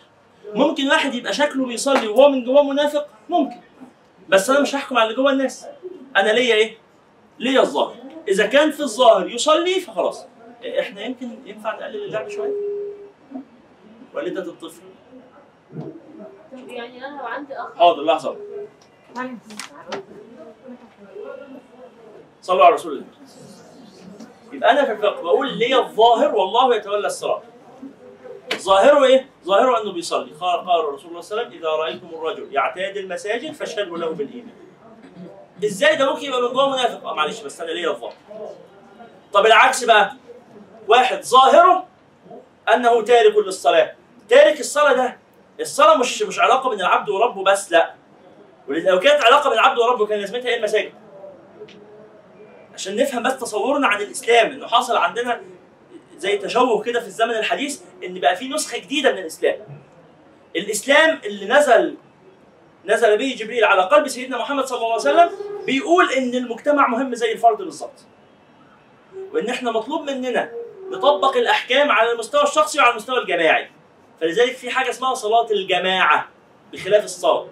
ممكن 0.55 0.89
واحد 0.89 1.13
يبقى 1.13 1.33
شكله 1.33 1.65
بيصلي 1.65 2.07
وهو 2.07 2.29
من 2.29 2.43
جواه 2.43 2.63
منافق؟ 2.63 3.07
ممكن. 3.29 3.55
بس 4.29 4.49
أنا 4.49 4.59
مش 4.59 4.75
هحكم 4.75 4.97
على 4.97 5.03
اللي 5.09 5.15
جوه 5.21 5.31
الناس. 5.31 5.65
أنا 6.15 6.31
ليا 6.31 6.55
إيه؟ 6.55 6.77
ليا 7.39 7.61
الظاهر. 7.61 7.95
إذا 8.27 8.45
كان 8.45 8.71
في 8.71 8.79
الظاهر 8.79 9.27
يصلي 9.29 9.79
فخلاص. 9.79 10.25
إحنا 10.79 11.01
يمكن 11.01 11.29
ينفع 11.45 11.75
نقلل 11.75 12.03
اللعب 12.05 12.29
شوية؟ 12.29 12.51
والدة 14.13 14.41
الطفل 14.41 14.81
طب 16.51 16.69
يعني 16.69 17.05
أنا 17.07 17.17
لو 17.21 17.25
عندي 17.25 17.53
أخ. 17.53 17.77
حاضر 17.77 18.03
لحظة. 18.03 18.37
صلوا 22.41 22.65
على 22.65 22.73
رسول 22.75 22.93
الله. 22.93 23.05
يبقى 24.53 24.71
أنا 24.71 24.85
في 24.85 24.91
الفقه 24.91 25.21
بقول 25.21 25.57
لي 25.57 25.75
الظاهر 25.79 26.35
والله 26.35 26.75
يتولى 26.75 27.07
السرائر 27.07 27.43
ظاهره 28.55 29.03
إيه؟ 29.05 29.29
ظاهره 29.45 29.81
أنه 29.81 29.91
بيصلي. 29.91 30.31
قال 30.41 30.65
قال 30.65 30.79
الرسول 30.79 30.99
صلى 30.99 31.07
الله 31.09 31.25
عليه 31.31 31.41
وسلم 31.41 31.51
إذا 31.59 31.69
رأيتم 31.69 32.07
الرجل 32.13 32.53
يعتاد 32.53 32.97
المساجد 32.97 33.51
فاشهدوا 33.51 33.97
له 33.97 34.09
بالإيمان. 34.09 34.53
إزاي 35.65 35.95
ده 35.95 36.13
ممكن 36.13 36.25
يبقى 36.25 36.41
من 36.41 36.47
جوه 36.53 36.69
منافق؟ 36.69 37.07
آه 37.07 37.13
معلش 37.13 37.39
بس 37.41 37.61
أنا 37.61 37.71
ليا 37.71 37.89
الظاهر. 37.89 38.13
طب 39.33 39.45
العكس 39.45 39.83
بقى. 39.83 40.13
واحد 40.87 41.23
ظاهره 41.23 41.85
أنه 42.73 43.01
تارك 43.01 43.35
للصلاة. 43.37 43.95
تارك 44.29 44.59
الصلاة 44.59 44.93
ده 44.93 45.17
الصلاة 45.59 45.97
مش 45.97 46.21
مش 46.21 46.39
علاقة 46.39 46.69
بين 46.69 46.79
العبد 46.81 47.09
وربه 47.09 47.43
بس 47.43 47.71
لا. 47.71 47.93
ولو 48.67 48.99
كانت 48.99 49.23
علاقة 49.23 49.49
بين 49.49 49.59
العبد 49.59 49.79
وربه 49.79 50.05
كان 50.05 50.19
لازمتها 50.19 50.49
إيه؟ 50.49 50.57
المساجد؟ 50.57 50.93
عشان 52.73 52.95
نفهم 52.95 53.23
بس 53.23 53.37
تصورنا 53.37 53.87
عن 53.87 54.01
الإسلام 54.01 54.51
إنه 54.51 54.67
حاصل 54.67 54.97
عندنا 54.97 55.41
زي 56.23 56.37
تشوه 56.37 56.81
كده 56.81 56.99
في 56.99 57.07
الزمن 57.07 57.31
الحديث 57.35 57.81
إن 58.05 58.19
بقى 58.19 58.35
في 58.35 58.47
نسخة 58.47 58.77
جديدة 58.77 59.11
من 59.11 59.17
الإسلام. 59.17 59.55
الإسلام 60.55 61.19
اللي 61.25 61.45
نزل 61.45 61.95
نزل 62.85 63.17
به 63.17 63.35
جبريل 63.39 63.63
على 63.63 63.81
قلب 63.81 64.07
سيدنا 64.07 64.37
محمد 64.37 64.65
صلى 64.65 64.77
الله 64.77 64.91
عليه 64.91 64.95
وسلم 65.01 65.29
بيقول 65.65 66.11
إن 66.11 66.35
المجتمع 66.35 66.87
مهم 66.87 67.15
زي 67.15 67.31
الفرد 67.31 67.57
بالظبط. 67.57 67.99
وإن 69.33 69.49
إحنا 69.49 69.71
مطلوب 69.71 70.09
مننا 70.09 70.51
نطبق 70.91 71.37
الأحكام 71.37 71.91
على 71.91 72.11
المستوى 72.11 72.43
الشخصي 72.43 72.79
وعلى 72.79 72.91
المستوى 72.91 73.17
الجماعي. 73.19 73.69
فلذلك 74.21 74.53
في 74.55 74.69
حاجة 74.69 74.89
اسمها 74.89 75.13
صلاة 75.13 75.51
الجماعة 75.51 76.27
بخلاف 76.73 77.03
الصلاة. 77.03 77.47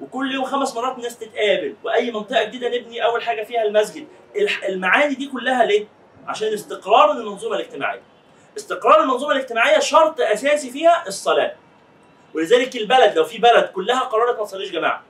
وكل 0.00 0.34
يوم 0.34 0.44
خمس 0.44 0.76
مرات 0.76 0.96
الناس 0.96 1.18
تتقابل 1.18 1.74
وأي 1.84 2.10
منطقة 2.10 2.44
جديدة 2.44 2.68
نبني 2.68 3.04
أول 3.04 3.22
حاجة 3.22 3.44
فيها 3.44 3.62
المسجد 3.62 4.06
المعاني 4.68 5.14
دي 5.14 5.26
كلها 5.28 5.64
ليه 5.64 5.86
عشان 6.28 6.52
استقرار 6.52 7.10
المنظومة 7.10 7.56
الاجتماعية. 7.56 8.02
استقرار 8.56 9.00
المنظومة 9.02 9.32
الاجتماعية 9.32 9.78
شرط 9.78 10.20
أساسي 10.20 10.70
فيها 10.70 11.04
الصلاة. 11.06 11.54
ولذلك 12.34 12.76
البلد 12.76 13.16
لو 13.16 13.24
في 13.24 13.38
بلد 13.38 13.64
كلها 13.64 14.00
قررت 14.00 14.38
ما 14.38 14.44
تصليش 14.44 14.70
جماعة 14.70 15.02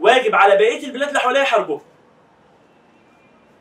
واجب 0.00 0.34
على 0.34 0.56
بقية 0.56 0.86
البلاد 0.86 1.08
اللي 1.08 1.20
حواليها 1.20 1.42
يحاربوها. 1.42 1.82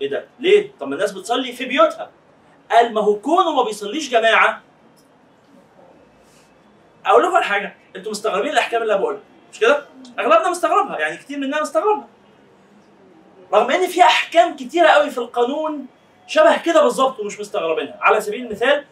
إيه 0.01 0.09
ده؟ 0.09 0.25
ليه؟ 0.39 0.71
طب 0.79 0.87
ما 0.87 0.95
الناس 0.95 1.11
بتصلي 1.11 1.51
في 1.51 1.65
بيوتها. 1.65 2.11
قال 2.71 2.93
ما 2.93 3.01
هو 3.01 3.15
كونه 3.15 3.55
ما 3.55 3.63
بيصليش 3.63 4.09
جماعة. 4.09 4.61
أقول 7.05 7.23
لكم 7.23 7.37
حاجة 7.41 7.75
أنتوا 7.95 8.11
مستغربين 8.11 8.51
الأحكام 8.51 8.81
اللي 8.81 8.93
أنا 8.93 9.01
بقولها. 9.01 9.21
مش 9.51 9.59
كده؟ 9.59 9.85
أغلبنا 10.19 10.49
مستغربها 10.49 10.99
يعني 10.99 11.17
كتير 11.17 11.37
مننا 11.37 11.61
مستغربها. 11.61 12.07
رغم 13.53 13.71
إن 13.71 13.87
في 13.87 14.01
أحكام 14.01 14.55
كتيرة 14.55 14.87
قوي 14.87 15.09
في 15.09 15.17
القانون 15.17 15.85
شبه 16.27 16.57
كده 16.61 16.83
بالظبط 16.83 17.19
ومش 17.19 17.39
مستغربينها. 17.39 17.97
على 18.01 18.21
سبيل 18.21 18.45
المثال 18.45 18.85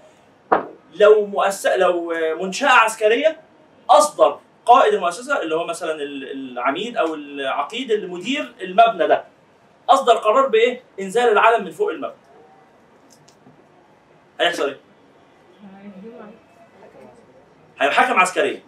لو 0.95 1.25
مؤسسه 1.25 1.75
لو 1.77 2.13
منشأة 2.41 2.69
عسكرية 2.69 3.41
أصدر 3.89 4.39
قائد 4.65 4.93
المؤسسة 4.93 5.41
اللي 5.41 5.55
هو 5.55 5.65
مثلا 5.65 5.91
ال- 5.91 6.31
العميد 6.31 6.97
أو 6.97 7.13
العقيد 7.15 7.91
اللي 7.91 8.07
مدير 8.07 8.53
المبنى 8.61 9.07
ده. 9.07 9.23
أصدر 9.89 10.13
قرار 10.15 10.47
بإيه؟ 10.47 10.81
إنزال 10.99 11.29
العلم 11.31 11.65
من 11.65 11.71
فوق 11.71 11.89
المبنى. 11.89 12.13
هيحصل 14.39 14.67
إيه؟ 14.67 14.77
هيحاكم 17.79 18.19
عسكريا. 18.19 18.61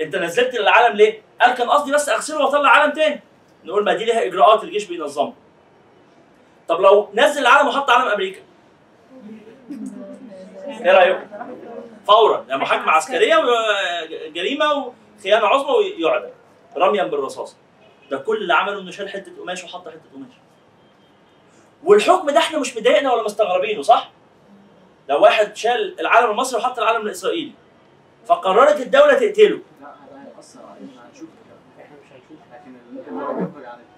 أنت 0.00 0.16
نزلت 0.16 0.54
العلم 0.54 0.96
ليه؟ 0.96 1.22
قال 1.40 1.54
كان 1.54 1.70
قصدي 1.70 1.92
بس 1.92 2.08
أغسله 2.08 2.44
وأطلع 2.44 2.70
علم 2.70 2.92
تاني. 2.92 3.20
نقول 3.64 3.84
ما 3.84 3.94
دي 3.94 4.04
ليها 4.04 4.24
إجراءات 4.24 4.64
الجيش 4.64 4.84
بينظمها. 4.84 5.34
طب 6.68 6.80
لو 6.80 7.08
نزل 7.14 7.40
العلم 7.40 7.68
وحط 7.68 7.90
علم 7.90 8.08
أمريكا؟ 8.08 8.40
إيه 10.68 10.92
رايكم؟ 10.92 11.26
فورا 12.06 12.44
يعني 12.48 12.62
محاكمه 12.62 12.92
عسكرية 12.92 13.36
وجريمه 13.36 14.92
وخيانة 15.18 15.46
عظمى 15.46 15.70
ويعدم. 15.70 16.28
رميا 16.76 17.04
بالرصاص. 17.04 17.56
ده 18.10 18.18
كل 18.18 18.36
اللي 18.36 18.54
عمله 18.54 18.80
إنه 18.80 18.90
شال 18.90 19.08
حتة 19.08 19.32
قماش 19.40 19.64
وحط 19.64 19.88
حتة 19.88 20.00
قماش. 20.14 20.32
والحكم 21.84 22.30
ده 22.30 22.38
إحنا 22.38 22.58
مش 22.58 22.76
مضايقنا 22.76 23.12
ولا 23.12 23.22
مستغربينه 23.22 23.82
صح؟ 23.82 24.10
لو 25.08 25.22
واحد 25.22 25.56
شال 25.56 26.00
العلم 26.00 26.30
المصري 26.30 26.60
وحط 26.60 26.78
العلم 26.78 27.06
الإسرائيلي 27.06 27.52
فقررت 28.26 28.80
الدولة 28.80 29.14
تقتله. 29.14 29.60
لا 29.80 29.94
هيأثر 30.36 30.60
علينا. 30.60 31.08
هنشوف 31.10 31.28
إحنا 31.80 31.96
مش 31.96 32.08
هنشوف 32.12 32.38
لكن 32.52 32.74
اللي 32.88 33.48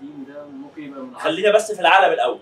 الدين 0.00 0.24
ده 0.28 0.44
ممكن 0.46 0.82
يبقى 0.82 1.20
خلينا 1.20 1.50
بس 1.50 1.72
في 1.72 1.80
العلم 1.80 2.12
الأول. 2.12 2.38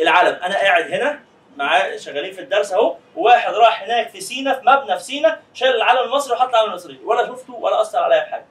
العلم 0.00 0.34
أنا 0.42 0.54
قاعد 0.54 0.84
هنا 0.92 1.20
معاه 1.56 1.96
شغالين 1.96 2.32
في 2.32 2.40
الدرس 2.40 2.72
أهو 2.72 2.96
وواحد 3.16 3.54
راح 3.54 3.82
هناك 3.82 4.08
في 4.08 4.20
سينا 4.20 4.54
في 4.54 4.60
مبنى 4.66 4.96
في 4.98 5.04
سينا 5.04 5.40
شال 5.54 5.76
العلم 5.76 5.98
المصري 5.98 6.32
وحط 6.36 6.48
العلم 6.48 6.70
المصري. 6.70 7.00
ولا 7.04 7.26
شفته 7.26 7.54
ولا 7.54 7.80
أثر 7.80 7.98
عليا 7.98 8.24
بحاجة. 8.24 8.46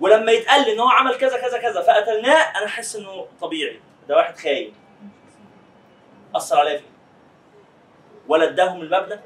ولما 0.00 0.32
يتقال 0.32 0.64
لي 0.64 0.72
إن 0.72 0.80
هو 0.80 0.88
عمل 0.88 1.14
كذا 1.14 1.38
كذا 1.38 1.58
كذا 1.58 1.82
فقتلناه 1.82 2.58
أنا 2.58 2.66
احس 2.66 2.96
إنه 2.96 3.26
طبيعي. 3.40 3.80
ده 4.08 4.16
واحد 4.16 4.38
خاين. 4.38 4.74
أثر 6.34 6.58
عليا 6.58 6.78
في 6.78 6.84
إيه؟ 6.84 6.90
ولا 8.28 8.44
اداهم 8.44 8.80
المبنى 8.80 9.20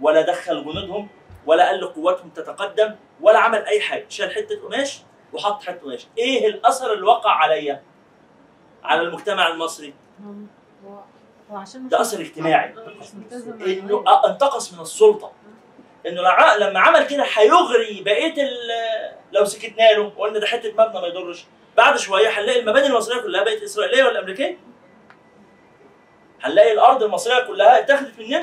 ولا 0.00 0.22
دخل 0.22 0.64
جنودهم 0.64 1.08
ولا 1.46 1.66
قال 1.66 1.80
لقواتهم 1.80 2.28
تتقدم 2.28 2.94
ولا 3.20 3.38
عمل 3.38 3.64
أي 3.66 3.80
حاجة. 3.80 4.06
شال 4.08 4.34
حتة 4.34 4.60
قماش 4.62 5.02
وحط 5.32 5.62
حتة 5.62 5.80
قماش. 5.80 6.06
إيه 6.18 6.48
الأثر 6.48 6.92
اللي 6.92 7.06
وقع 7.06 7.30
عليا؟ 7.30 7.82
على 8.84 9.02
المجتمع 9.02 9.48
المصري 9.48 9.94
هو 10.24 10.90
هو 10.90 11.00
عشان 11.00 11.02
مش 11.40 11.43
ده 11.88 12.00
أثر 12.00 12.20
اجتماعي. 12.20 12.74
إنه 13.66 14.04
انتقص 14.26 14.72
من 14.72 14.80
السلطة. 14.80 15.32
إنه 16.06 16.22
لما 16.58 16.80
عمل 16.80 17.06
كده 17.06 17.24
هيغري 17.34 18.02
بقية 18.04 18.34
لو 19.32 19.44
سكتنا 19.44 19.92
له 19.92 20.12
وقلنا 20.16 20.38
ده 20.38 20.46
حتة 20.46 20.72
مبنى 20.72 21.00
ما 21.00 21.06
يضرش. 21.06 21.44
بعد 21.76 21.96
شوية 21.98 22.28
هنلاقي 22.28 22.60
المباني 22.60 22.86
المصرية 22.86 23.20
كلها 23.22 23.44
بقت 23.44 23.62
إسرائيلية 23.62 24.04
ولا 24.04 24.20
أمريكية؟ 24.20 24.58
هنلاقي 26.42 26.72
الأرض 26.72 27.02
المصرية 27.02 27.40
كلها 27.46 27.78
اتاخدت 27.78 28.18
مننا؟ 28.18 28.40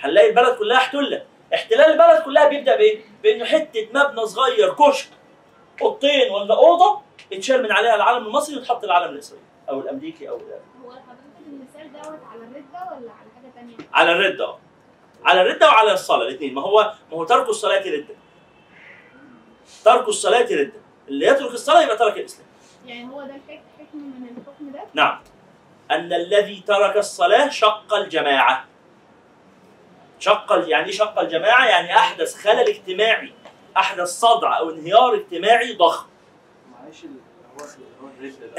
هنلاقي 0.00 0.30
البلد 0.30 0.56
كلها 0.58 0.76
احتلت. 0.76 1.26
احتلال 1.54 1.92
البلد 1.92 2.22
كلها 2.22 2.48
بيبدأ 2.48 2.76
بإيه؟ 2.76 3.00
بإنه 3.22 3.44
حتة 3.44 3.88
مبنى 3.94 4.26
صغير 4.26 4.74
كشك. 4.74 5.08
أوضتين 5.82 6.30
ولا 6.30 6.54
أوضة 6.54 7.00
اتشال 7.32 7.62
من 7.62 7.72
عليها 7.72 7.94
العلم 7.94 8.26
المصري 8.26 8.56
وتحط 8.56 8.84
العلم 8.84 9.14
الإسرائيلي 9.14 9.46
أو 9.68 9.80
الأمريكي 9.80 10.28
أو 10.28 10.34
هو 10.34 10.40
حضرتك 10.90 11.25
دوت 12.02 12.20
على 12.32 12.40
الردة 12.44 12.84
ولا 12.90 13.12
على 13.12 13.30
حاجة 13.36 13.52
تانية؟ 13.54 13.76
على 13.94 14.12
الردة. 14.12 14.54
على 15.24 15.42
الردة 15.42 15.66
وعلى 15.68 15.92
الصلاة 15.92 16.28
الاثنين. 16.28 16.54
ما 16.54 16.62
هو 16.62 16.92
ما 17.10 17.16
هو 17.16 17.24
ترك 17.24 17.48
الصلاة 17.48 17.78
ردة 17.90 18.14
ترك 19.84 20.08
الصلاة 20.08 20.40
ردة 20.42 20.72
اللي 21.08 21.26
يترك 21.26 21.50
الصلاة 21.50 21.82
يبقى 21.82 21.96
ترك 21.96 22.16
الإسلام. 22.18 22.46
يعني 22.86 23.08
هو 23.10 23.22
ده 23.22 23.34
الحك- 23.34 23.62
حكم 23.78 23.98
من 23.98 24.28
الحكم 24.38 24.72
ده؟ 24.72 24.80
نعم. 24.94 25.20
أن 25.90 26.12
الذي 26.12 26.62
ترك 26.66 26.96
الصلاة 26.96 27.48
شق 27.48 27.94
الجماعة. 27.94 28.64
شق 30.18 30.64
يعني 30.66 30.86
إيه 30.86 30.92
شق 30.92 31.18
الجماعة؟ 31.18 31.66
يعني 31.66 31.96
أحدث 31.96 32.34
خلل 32.34 32.68
اجتماعي 32.68 33.32
أحدث 33.76 34.08
صدع 34.08 34.58
أو 34.58 34.70
انهيار 34.70 35.14
اجتماعي 35.14 35.72
ضخم. 35.72 36.06
معلش 36.72 37.04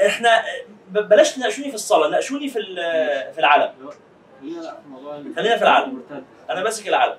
إحنا 0.06 0.42
بلاش 0.90 1.34
تناقشوني 1.34 1.68
في 1.68 1.74
الصلاة 1.74 2.08
ناقشوني 2.08 2.48
في 2.48 2.58
ال- 2.58 3.32
في 3.34 3.38
العلم 3.38 3.72
خلينا 5.36 5.56
في 5.56 5.62
العلم. 5.62 6.02
أنا 6.50 6.62
ماسك 6.62 6.88
العلم 6.88 7.14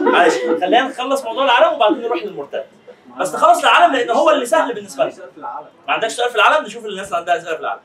معلش 0.00 0.34
خلينا 0.60 0.82
نخلص 0.88 1.24
موضوع 1.24 1.44
العلم 1.44 1.74
وبعدين 1.74 1.98
نروح 2.00 2.22
للمرتد. 2.22 2.64
بس 3.18 3.34
نخلص 3.34 3.58
العلم 3.64 3.92
لأن 3.92 4.10
هو 4.10 4.30
اللي 4.30 4.46
سهل 4.46 4.74
بالنسبة 4.74 5.10
سؤال 5.10 5.28
العالم. 5.38 5.66
ما 5.88 5.92
عندكش 5.92 6.12
سؤال 6.12 6.30
في 6.30 6.36
العلم 6.36 6.64
نشوف 6.64 6.86
الناس 6.86 7.06
اللي 7.06 7.16
عندها 7.18 7.36
اسئله 7.38 7.54
في 7.54 7.60
العلم 7.60 7.80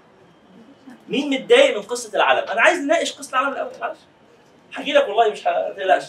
مين 1.10 1.30
متضايق 1.30 1.78
من 1.78 1.84
قصة 1.84 2.16
العلم 2.16 2.46
أنا 2.50 2.62
عايز 2.62 2.80
نناقش 2.80 3.14
قصة 3.14 3.30
العلم 3.40 3.54
الأول 3.54 3.72
معلش. 3.82 3.98
هحكي 4.74 4.94
لك 4.94 5.08
والله 5.08 5.30
مش 5.32 5.48
ه- 5.48 5.52
ما 5.52 5.74
تقلقش. 5.78 6.06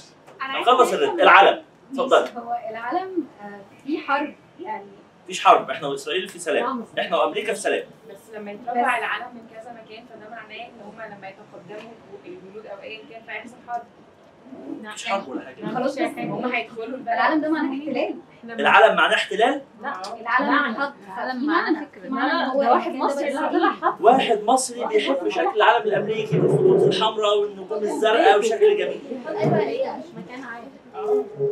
نخلص 0.61 0.93
الرد 0.93 1.21
العلم 1.21 1.63
اتفضل. 1.93 2.17
هو 2.39 2.57
العالم 2.71 3.27
آه، 3.43 3.61
في 3.87 3.99
حرب 3.99 4.35
يعني 4.61 4.87
مفيش 5.27 5.45
حرب 5.45 5.71
إحنا 5.71 5.89
وإسرائيل 5.89 6.29
في 6.29 6.39
سلام 6.39 6.85
إحنا 6.99 7.17
وأمريكا 7.17 7.53
في 7.55 7.61
سلام. 7.61 7.85
بس 8.11 8.35
لما 8.35 8.53
يترفع 8.53 8.99
العلم 8.99 9.25
من 9.35 9.41
كذا 9.55 9.73
مكان 9.73 10.05
فده 10.05 10.31
معناه 10.31 10.65
إن 10.65 10.81
هم 10.85 11.17
لما 11.17 11.29
يتقدموا 11.29 11.93
الجنود 12.27 12.67
أو 12.67 12.83
ايا 12.83 13.01
كان 13.11 13.23
فهيحصل 13.27 13.55
حرب. 13.69 13.83
مفيش 14.83 15.07
حرب 15.07 15.29
ولا 15.29 15.41
حاجة. 15.41 15.75
خلاص 15.75 15.99
هم 15.99 16.53
هيدخلوا 16.53 16.99
العالم 16.99 17.41
ده 17.41 17.49
معناه 17.49 17.79
احتلال. 17.79 18.15
العلم 18.45 18.97
معناه 18.97 19.15
احتلال؟ 19.15 19.63
العالم 20.21 20.75
حط 20.75 20.93
العالم 21.07 21.47
معناه 21.47 21.85
فكرة. 21.85 22.09
معناه 22.09 22.53
هو 22.53 22.63
ده 22.63 22.73
واحد 22.73 22.91
المكان 22.91 23.09
ده 23.09 23.15
مصري 23.15 23.29
إيه؟ 23.29 23.49
طلع 23.51 23.71
حط 23.71 24.01
واحد 24.01 24.41
مصري 24.43 24.85
بيحب 24.87 25.29
شكل 25.29 25.57
العلم 25.57 25.83
الأمريكي 25.83 26.39
بالخطوط 26.39 26.83
الحمراء 26.83 27.39
والنجوم 27.39 27.79
الزرقاء 27.83 28.39
وشكل 28.39 28.79
جميل. 28.79 29.01
أيوه 29.29 29.97
مش 29.97 30.05
مكان 30.17 30.45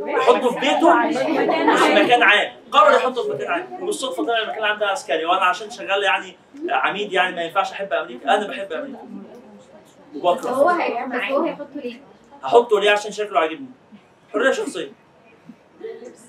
يحطه 0.07 0.51
في 0.51 0.61
بيته 0.61 0.95
مكان 0.95 1.67
مش 1.75 1.81
عام. 1.83 2.05
مكان 2.05 2.23
عام. 2.23 2.53
قرر 2.71 2.93
يحطه 2.93 3.23
في 3.23 3.29
مكان 3.31 3.51
عام. 3.51 3.83
وبالصدفه 3.83 4.25
طلع 4.25 4.39
المكان 4.39 4.59
العام 4.59 4.79
ده 4.79 4.87
عسكري. 4.87 5.25
وأنا 5.25 5.45
عشان 5.45 5.71
شغال 5.71 6.03
يعني 6.03 6.37
عميد 6.71 7.13
يعني 7.13 7.37
ما 7.37 7.43
ينفعش 7.43 7.73
أحب 7.73 7.93
أمريكا. 7.93 8.35
أنا 8.35 8.47
بحب 8.47 8.73
أمريكا. 8.73 8.99
هو 10.23 10.31
وبكره 10.33 10.51
هي 10.83 11.07
بس 11.07 11.33
هو 11.33 11.43
هيحطه 11.43 11.67
ليه؟ 11.75 12.01
هحطه 12.43 12.81
ليه؟ 12.81 12.91
عشان 12.91 13.13
شكله 13.13 13.41
عاجبني. 13.41 13.67
حرية 14.33 14.53
شخصية. 14.53 14.93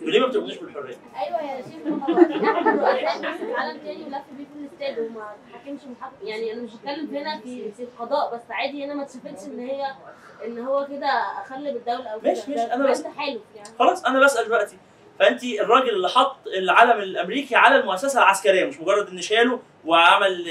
وليه 0.02 0.20
ما 0.20 0.28
بتؤمنوش 0.28 0.58
بالحرية؟ 0.58 0.96
أيوه 1.18 1.42
يا 1.42 1.62
شيخ 1.62 1.88
ما 1.88 2.06
هو 2.06 2.22
إحنا 2.22 2.72
رؤساء 2.72 3.22
ناس 3.22 3.38
في 3.38 3.54
عالم 3.54 3.80
تاني 3.80 4.04
ولف 4.04 4.24
بيه 4.38 4.46
في 4.46 4.60
الاستاد 4.60 5.00
وما 5.00 5.36
تحكمش 5.54 5.80
محكم 6.00 6.28
يعني 6.28 6.54
أنا 6.54 6.62
مش 6.62 6.70
بتكلم 6.76 7.16
هنا 7.16 7.40
في 7.40 7.72
في 7.72 7.84
القضاء 7.84 8.36
بس 8.36 8.42
عادي 8.50 8.86
هنا 8.86 8.94
ما 8.94 9.04
اتشافتش 9.04 9.48
إن 9.48 9.60
هي 9.60 9.86
إن 10.46 10.60
هو 10.60 10.86
كده 10.86 11.08
أخلي 11.46 11.72
بالدولة 11.74 12.08
أو 12.10 12.20
كده. 12.20 12.30
ماشي، 12.30 12.52
ماشي، 12.52 12.66
ده 12.68 12.74
أنا 12.74 12.90
بس- 12.92 13.04
تحالف 13.04 13.42
يعني. 13.56 13.70
خلاص 13.80 14.06
أنا 14.06 14.20
بسأل 14.20 14.46
دلوقتي. 14.46 14.78
فأنت 15.20 15.44
الراجل 15.44 15.90
اللي 15.90 16.10
حط 16.10 16.48
العلم 16.48 17.00
الأمريكي 17.00 17.56
على 17.56 17.76
المؤسسة 17.76 18.20
العسكرية 18.20 18.66
مش 18.66 18.80
مجرد 18.80 19.08
إن 19.10 19.22
شاله 19.22 19.60
وعمل 19.86 20.44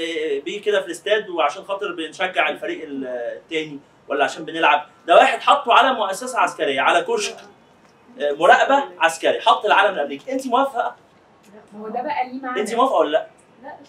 بيه 0.45 0.61
كده 0.61 0.79
في 0.81 0.85
الاستاد 0.87 1.29
وعشان 1.29 1.63
خاطر 1.63 1.91
بنشجع 1.95 2.49
الفريق 2.49 2.83
ال- 2.83 3.07
التاني 3.07 3.79
ولا 4.07 4.23
عشان 4.23 4.45
بنلعب. 4.45 4.85
ده 5.07 5.15
واحد 5.15 5.39
حطه 5.41 5.73
على 5.73 5.93
مؤسسة 5.93 6.39
عسكرية 6.39 6.81
على 6.81 7.01
كشك 7.01 7.35
مراقبة 8.21 8.83
عسكري 8.99 9.41
حط 9.41 9.65
العلم 9.65 9.93
الأمريكي. 9.93 10.31
أنت 10.31 10.47
موافقة؟ 10.47 10.95
هو 11.75 11.87
ده 11.87 12.01
بقى 12.01 12.29
ليه 12.31 12.41
معنى؟ 12.41 12.61
أنت 12.61 12.75
موافقة 12.75 12.95
ولا 12.99 13.11
لأ؟ 13.11 13.27
مش 13.27 13.34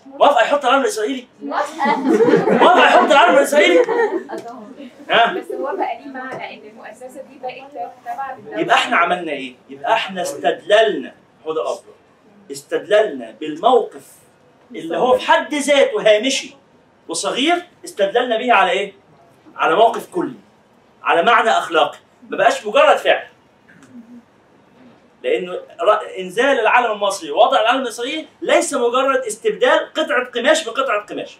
موافقه 0.07 0.43
يحط 0.43 0.65
العلم 0.65 0.83
الإسرائيلي؟ 0.83 1.27
موافقه 1.43 1.97
موافقه 1.97 2.87
يحط 2.87 3.11
العلم 3.11 3.37
الإسرائيلي؟ 3.39 3.83
ها؟ 5.11 5.33
بس 5.33 5.45
هو 5.61 5.77
بقى 5.77 5.99
ليه 5.99 6.11
معنى 6.13 6.55
إن 6.55 6.69
المؤسسة 6.71 7.23
دي 7.23 7.39
بقت 7.43 7.91
تبع 8.05 8.37
يبقى 8.61 8.75
إحنا 8.77 8.97
عملنا 8.97 9.33
إيه؟ 9.33 9.55
يبقى 9.71 9.93
إحنا 9.93 10.23
استدللنا 10.23 11.15
هو 11.47 11.53
ده 11.53 11.63
الأفضل 11.63 11.93
استدللنا 12.53 13.35
بالموقف 13.41 14.03
اللي 14.75 14.97
هو 14.99 15.19
في 15.19 15.27
حد 15.27 15.55
ذاته 15.55 16.01
هامشي 16.17 16.57
وصغير 17.09 17.67
استدللنا 17.85 18.39
به 18.39 18.53
على 18.53 18.71
إيه؟ 18.71 18.93
على 19.57 19.75
موقف 19.77 20.07
كلي 20.15 20.35
على 21.03 21.23
معنى 21.23 21.51
أخلاقي. 21.51 21.99
ما 22.31 22.37
بقاش 22.37 22.67
مجرد 22.67 22.97
فعل. 22.97 23.27
لأنه 25.27 25.59
إنزال 26.19 26.61
العلم 26.61 26.93
المصري 26.93 27.31
ووضع 27.31 27.61
العلم 27.61 27.83
الاسرائيلي 27.83 28.27
ليس 28.43 28.75
مجرد 28.75 29.17
استبدال 29.25 29.93
قطعة 29.95 30.25
قماش 30.31 30.65
بقطعة 30.65 31.07
قماش. 31.07 31.39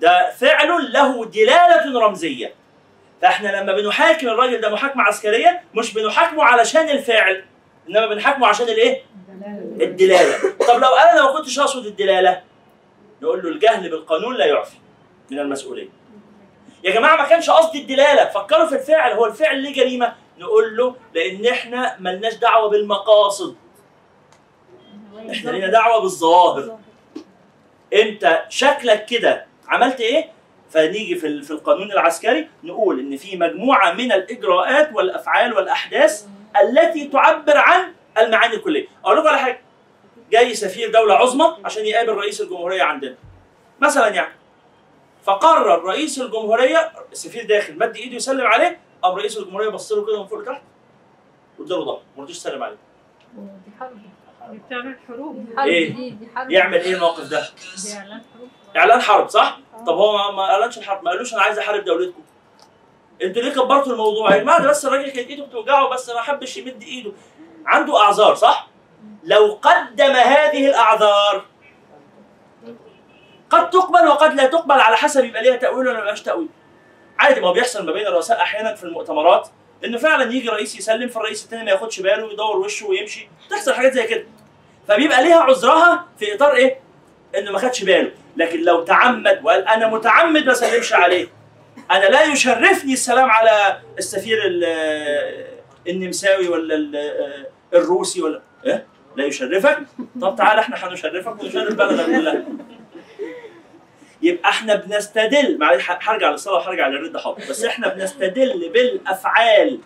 ده 0.00 0.30
فعل 0.30 0.92
له 0.92 1.24
دلالة 1.24 2.00
رمزية. 2.00 2.54
فإحنا 3.22 3.60
لما 3.60 3.72
بنحاكم 3.72 4.28
الراجل 4.28 4.60
ده 4.60 4.68
محاكمة 4.70 5.02
عسكرية 5.02 5.62
مش 5.74 5.94
بنحاكمه 5.94 6.44
علشان 6.44 6.88
الفعل 6.90 7.44
إنما 7.88 8.06
بنحاكمه 8.06 8.46
عشان 8.46 8.68
الإيه؟ 8.68 9.02
الدلالة. 9.80 10.38
طب 10.68 10.80
لو 10.80 10.94
أنا 10.94 11.22
ما 11.24 11.32
كنتش 11.32 11.58
أقصد 11.58 11.86
الدلالة 11.86 12.42
نقول 13.22 13.42
له 13.42 13.48
الجهل 13.48 13.90
بالقانون 13.90 14.36
لا 14.36 14.46
يعفي 14.46 14.76
من 15.30 15.38
المسؤوليه 15.38 15.88
يا 16.84 16.90
جماعة 16.90 17.16
ما 17.16 17.28
كانش 17.28 17.50
قصدي 17.50 17.78
الدلالة 17.82 18.24
فكروا 18.24 18.66
في 18.66 18.74
الفعل 18.74 19.12
هو 19.12 19.26
الفعل 19.26 19.58
ليه 19.58 19.72
جريمة؟ 19.74 20.14
نقول 20.38 20.76
له 20.76 20.94
لأن 21.14 21.46
إحنا 21.46 21.96
ملناش 22.00 22.34
دعوة 22.34 22.68
بالمقاصد. 22.70 23.56
إحنا 25.30 25.50
لينا 25.50 25.66
دعوة 25.66 26.00
بالظواهر. 26.00 26.78
انت 27.92 28.44
شكلك 28.48 29.06
كده 29.06 29.46
عملت 29.68 30.00
إيه؟ 30.00 30.30
فنيجي 30.70 31.14
في 31.14 31.42
في 31.42 31.50
القانون 31.50 31.92
العسكري 31.92 32.48
نقول 32.64 33.00
ان 33.00 33.16
في 33.16 33.36
مجموعة 33.36 33.92
من 33.92 34.12
الإجراءات 34.12 34.90
والأفعال 34.94 35.52
والأحداث 35.52 36.26
التي 36.62 37.04
تعبر 37.08 37.56
عن 37.56 37.92
المعاني 38.18 38.54
الكلية. 38.54 38.86
أقول 39.04 39.16
لكم 39.18 39.28
على 39.28 39.38
حاجة. 39.38 39.60
جاي 40.30 40.54
سفير 40.54 40.90
دولة 40.90 41.14
عظمى 41.14 41.56
عشان 41.64 41.86
يقابل 41.86 42.12
رئيس 42.12 42.40
الجمهورية 42.40 42.82
عندنا. 42.82 43.14
مثلا 43.80 44.08
يعني. 44.08 44.34
فقرر 45.24 45.84
رئيس 45.84 46.20
الجمهورية 46.20 46.92
السفير 47.12 47.46
داخل 47.46 47.78
مد 47.78 47.96
إيده 47.96 48.16
يسلم 48.16 48.46
عليه 48.46 48.78
قام 49.06 49.16
رئيس 49.16 49.38
الجمهوريه 49.38 49.68
بص 49.68 49.92
له 49.92 50.06
كده 50.06 50.20
من 50.22 50.26
فوق 50.26 50.38
لتحت 50.38 50.62
واداله 51.58 51.84
ظهره 51.84 52.00
ما 52.16 52.22
رضيش 52.22 52.36
يسلم 52.36 52.62
عليه. 52.62 52.76
دي 53.36 53.70
حرب 53.80 53.98
دي 54.50 54.58
بتعمل 54.66 54.96
حروب. 55.08 55.44
حرب 55.56 55.66
إيه؟ 55.66 55.94
دي 55.94 56.10
دي 56.10 56.28
حرب 56.34 56.50
يعمل 56.50 56.78
إيه 56.80 56.94
الموقف 56.94 57.28
ده؟ 57.28 57.40
دي 57.84 57.92
إعلان 57.96 58.20
حروب. 58.34 58.48
إعلان 58.76 59.00
حرب 59.00 59.28
صح؟ 59.28 59.58
طب 59.86 59.94
هو 59.94 60.32
ما- 60.32 60.42
اعلنش 60.50 60.78
الحرب؟ 60.78 61.04
ما 61.04 61.10
قالوش 61.10 61.34
أنا 61.34 61.42
عايز 61.42 61.58
أحارب 61.58 61.84
دولتكم. 61.84 62.22
أنتوا 63.22 63.42
ليه 63.42 63.52
كبرتوا 63.52 63.92
الموضوع؟ 63.92 64.34
يا 64.34 64.42
جماعة 64.42 64.68
بس 64.68 64.84
الراجل 64.86 65.10
كانت 65.10 65.28
إيده 65.28 65.44
بتوجعه 65.44 65.88
بس 65.88 66.10
ما 66.10 66.20
حبش 66.20 66.56
يمد 66.56 66.82
إيده. 66.82 67.12
عنده 67.66 68.00
أعذار 68.00 68.34
صح؟ 68.34 68.68
لو 69.24 69.58
قدم 69.62 70.10
هذه 70.12 70.66
الأعذار 70.68 71.44
قد 73.50 73.70
تقبل 73.70 74.08
وقد 74.08 74.34
لا 74.34 74.46
تقبل 74.46 74.80
على 74.80 74.96
حسب 74.96 75.24
يبقى 75.24 75.42
ليها 75.42 75.56
تأويل 75.56 75.78
ولا 75.88 75.92
ما 75.92 76.00
يبقاش 76.00 76.22
تأويل. 76.22 76.48
عادي 77.18 77.40
ما 77.40 77.52
بيحصل 77.52 77.86
ما 77.86 77.92
بين 77.92 78.06
الرؤساء 78.06 78.40
أحيانا 78.42 78.74
في 78.74 78.84
المؤتمرات 78.84 79.48
انه 79.84 79.98
فعلا 79.98 80.32
يجي 80.32 80.48
رئيس 80.48 80.76
يسلم 80.76 81.08
فالرئيس 81.08 81.44
التاني 81.44 81.64
ما 81.64 81.70
ياخدش 81.70 82.00
باله 82.00 82.24
ويدور 82.24 82.56
وشه 82.56 82.86
ويمشي. 82.86 83.28
تحصل 83.50 83.74
حاجات 83.74 83.92
زي 83.92 84.06
كده. 84.06 84.24
فبيبقى 84.88 85.22
ليها 85.24 85.36
عذرها 85.40 86.06
في 86.18 86.34
إطار 86.34 86.52
إيه؟ 86.54 86.80
إنه 87.38 87.52
ما 87.52 87.58
خدش 87.58 87.84
باله. 87.84 88.10
لكن 88.36 88.62
لو 88.62 88.84
تعمد 88.84 89.40
وقال 89.44 89.68
أنا 89.68 89.88
متعمد 89.88 90.44
ما 90.46 90.52
اسلمش 90.52 90.92
عليه. 90.92 91.28
أنا 91.90 92.04
لا 92.04 92.22
يشرفني 92.24 92.92
السلام 92.92 93.30
على 93.30 93.80
السفير 93.98 94.38
ال- 94.46 95.46
النمساوي 95.88 96.48
ولا 96.48 96.74
ال- 96.74 97.46
الروسي 97.74 98.22
ولا 98.22 98.40
إيه؟ 98.66 98.86
لا 99.16 99.24
يشرفك. 99.24 99.78
طب 100.20 100.36
تعالى 100.38 100.60
إحنا 100.60 100.76
هنشرفك 100.88 101.42
ونشرف 101.42 101.74
بلدك 101.74 102.06
كلها. 102.06 102.44
يبقى 104.26 104.48
إحنا 104.50 104.74
بنستدل 104.74 105.58
معلش 105.58 105.84
هرجع 105.90 106.30
للصلاة 106.30 106.54
وهرجع 106.54 106.88
للرد 106.88 107.16
حاضر 107.16 107.42
بس 107.50 107.64
إحنا 107.64 107.88
بنستدل 107.88 108.70
بالأفعال 108.74 109.80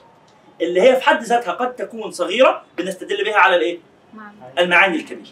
اللي 0.60 0.80
هي 0.82 0.96
في 0.96 1.02
حد 1.02 1.22
ذاتها 1.22 1.52
قد 1.52 1.76
تكون 1.76 2.10
صغيرة 2.10 2.62
بنستدل 2.78 3.24
بها 3.24 3.36
على 3.36 3.56
الإيه؟ 3.56 3.78
المعاني 4.58 4.96
الكبيرة. 4.96 5.28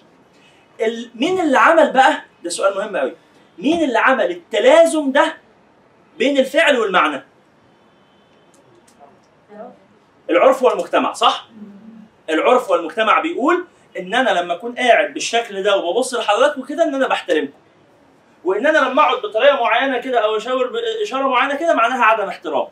ال- 0.81 1.11
مين 1.15 1.41
اللي 1.41 1.59
عمل 1.59 1.93
بقى؟ 1.93 2.23
ده 2.45 2.51
سؤال 2.51 2.77
مهم 2.77 2.97
قوي. 2.97 3.13
مين 3.59 3.85
اللي 3.85 3.99
عمل 3.99 4.31
التلازم 4.31 5.13
ده 5.13 5.37
بين 6.19 6.39
الفعل 6.39 6.79
والمعنى؟ 6.79 7.23
العرف 10.31 10.63
والمجتمع 10.63 11.13
صح؟ 11.13 11.49
العرف 12.31 12.71
والمجتمع 12.71 13.21
بيقول 13.21 13.65
إن 13.99 14.15
أنا 14.15 14.31
لما 14.41 14.55
أكون 14.55 14.75
قاعد 14.75 15.15
بالشكل 15.15 15.63
ده 15.63 15.77
وببص 15.77 16.15
لحضراتكم 16.15 16.65
كده 16.65 16.85
إن 16.85 16.95
أنا 16.95 17.09
بحترمكم. 17.09 17.53
وان 18.45 18.67
أنا 18.67 18.79
لما 18.79 19.03
اقعد 19.03 19.23
بطريقة 19.23 19.57
معينة 19.57 19.99
كده 19.99 20.25
أو 20.25 20.37
أشاور 20.37 20.67
باشاره 21.01 21.29
معينة 21.29 21.55
كده 21.55 21.75
معناها 21.75 22.05
عدم 22.05 22.29
احترام. 22.29 22.67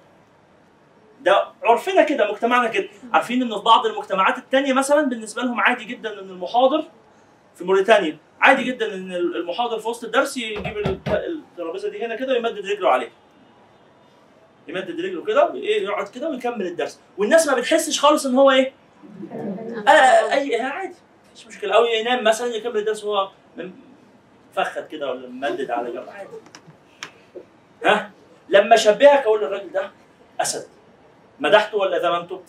ده 1.21 1.45
عرفنا 1.63 2.03
كده 2.03 2.31
مجتمعنا 2.33 2.69
كده. 2.69 2.89
عارفين 3.13 3.43
إن 3.43 3.55
في 3.57 3.63
بعض 3.65 3.87
المجتمعات 3.87 4.39
التانية 4.39 4.73
مثلا 4.73 5.03
بالنسبة 5.03 5.43
لهم 5.43 5.61
عادي 5.61 5.85
جدا 5.85 6.13
إن 6.21 6.31
المحاضر 6.31 6.85
في 7.55 7.65
موريتانيا 7.65 8.19
عادي 8.41 8.65
جدا 8.65 8.95
إن 8.95 9.13
المحاضر 9.13 9.79
في 9.79 9.89
وسط 9.89 10.05
الدرس 10.05 10.37
يجيب 10.37 10.79
الت- 10.79 11.09
الترابيزة 11.09 11.89
دي 11.89 12.05
هنا 12.07 12.17
كده 12.17 12.33
ويمدد 12.33 12.67
رجله 12.67 12.89
عليها. 12.91 13.11
يمدد 14.69 15.01
رجله 15.01 15.25
كده 15.25 15.45
وايه 15.51 15.85
يقعد 15.85 16.09
كده 16.09 16.29
ويكمل 16.31 16.67
الدرس. 16.67 17.01
والناس 17.19 17.47
ما 17.49 17.55
بتحسش 17.55 18.01
خالص 18.01 18.27
إن 18.27 18.35
هو 18.35 18.51
إيه؟ 18.51 18.73
آه 19.89 19.91
اي 20.33 20.61
عادي 20.61 20.95
مفيش 21.33 21.47
مشكلة. 21.47 21.75
أو 21.75 21.85
ينام 21.85 22.25
مثلا 22.25 22.47
يكمل 22.55 22.77
الدرس 22.77 23.05
وهو 23.05 23.29
مفخد 24.57 24.89
كده 24.89 25.11
ولا 25.11 25.29
ممدد 25.29 25.71
على 25.71 25.93
جنب. 25.93 26.09
عادي 26.09 26.29
ها؟ 27.85 28.11
لما 28.49 28.77
شبهك 28.77 29.23
أقول 29.23 29.45
الراجل 29.45 29.73
ده 29.73 29.91
أسد. 30.41 30.67
مدحته 31.41 31.77
ولا 31.77 31.99
ذممته؟ 31.99 32.43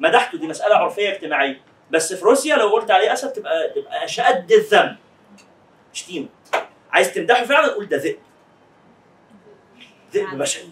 مدحته 0.00 0.38
دي 0.38 0.46
مسألة 0.46 0.74
عرفية 0.76 1.08
اجتماعية. 1.08 1.60
بس 1.90 2.12
في 2.12 2.24
روسيا 2.24 2.56
لو 2.56 2.68
قلت 2.68 2.90
عليه 2.90 3.12
أسد 3.12 3.32
تبقى 3.32 3.70
تبقى 3.74 4.04
أشد 4.04 4.52
الذم 4.52 4.96
شتيمه 5.92 6.26
عايز 6.92 7.14
تمدحه 7.14 7.44
فعلا 7.44 7.72
قول 7.72 7.88
ده 7.88 7.96
ذئب. 7.96 8.18
ذئب 10.14 10.38
بشري. 10.38 10.70